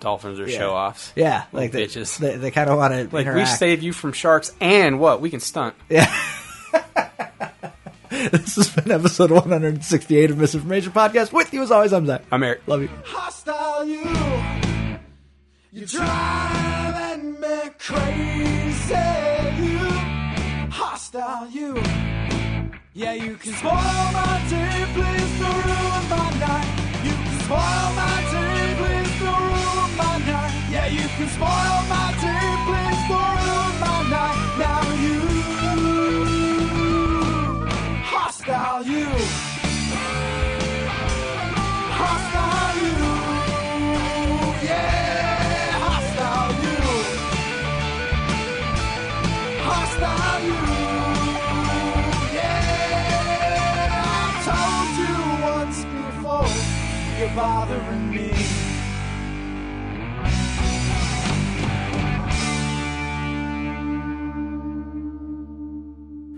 Dolphins 0.00 0.40
are 0.40 0.48
yeah. 0.48 0.58
show 0.58 0.74
offs. 0.74 1.12
Yeah, 1.16 1.44
like 1.52 1.72
they, 1.72 1.86
bitches. 1.86 2.18
They, 2.18 2.36
they 2.36 2.50
kind 2.50 2.70
of 2.70 2.78
want 2.78 2.94
to 2.94 3.14
Like 3.14 3.26
we 3.34 3.44
save 3.46 3.82
you 3.82 3.92
from 3.92 4.12
sharks 4.12 4.54
and 4.60 5.00
what? 5.00 5.20
We 5.20 5.30
can 5.30 5.40
stunt. 5.40 5.74
Yeah. 5.88 6.06
this 8.10 8.56
has 8.56 8.70
been 8.70 8.90
episode 8.90 9.30
168 9.30 10.30
of 10.30 10.38
Misinformation 10.38 10.92
Podcast. 10.92 11.32
With 11.32 11.52
you 11.52 11.62
as 11.62 11.70
always, 11.70 11.92
I'm 11.92 12.06
Zach. 12.06 12.22
I'm 12.30 12.42
Eric. 12.42 12.62
Love 12.66 12.82
you. 12.82 12.90
hostile 13.04 13.84
you. 13.84 14.04
You're 15.72 15.86
driving 15.86 17.40
me 17.40 17.70
crazy. 17.78 18.94
You 19.62 19.78
hostile 20.70 21.48
you. 21.50 21.74
Yeah, 22.94 23.12
you 23.12 23.36
can 23.36 23.52
spoil 23.52 23.70
my 23.72 24.46
day, 24.50 24.86
please 24.92 25.38
don't 25.38 25.64
ruin 25.66 26.04
my 26.10 26.30
night. 26.40 26.70
You 27.04 27.12
can 27.12 27.40
spoil 27.44 27.88
my 27.94 28.16
day, 28.32 28.37
you 31.18 31.24
can 31.24 31.34
spoil 31.34 31.78
my 31.88 32.14
day, 32.22 32.48
my 33.80 33.98
night. 34.08 34.38
Now 34.58 34.82
you 35.04 35.18
hostile 38.04 38.82
you. 38.86 39.08
Hostile 41.98 42.76
you, 42.84 43.08
yeah, 44.68 45.72
hostile 45.82 46.52
you, 46.64 46.80
hostile 49.66 50.42
you, 50.48 50.62
yeah. 52.34 54.04
I 54.04 54.30
told 54.46 54.90
you 55.02 55.16
once 55.50 55.78
before, 55.84 56.52
you're 57.18 57.34
bothering 57.34 58.07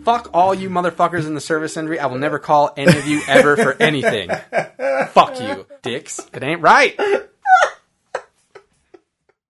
Fuck 0.04 0.30
all 0.32 0.54
you 0.54 0.70
motherfuckers 0.70 1.26
in 1.26 1.34
the 1.34 1.40
service 1.40 1.76
industry. 1.76 1.98
I 1.98 2.06
will 2.06 2.18
never 2.18 2.38
call 2.38 2.72
any 2.76 2.96
of 2.96 3.06
you 3.06 3.22
ever 3.28 3.56
for 3.56 3.74
anything. 3.74 4.30
Fuck 5.10 5.40
you, 5.40 5.66
dicks. 5.82 6.20
It 6.32 6.42
ain't 6.42 6.62
right. 6.62 6.98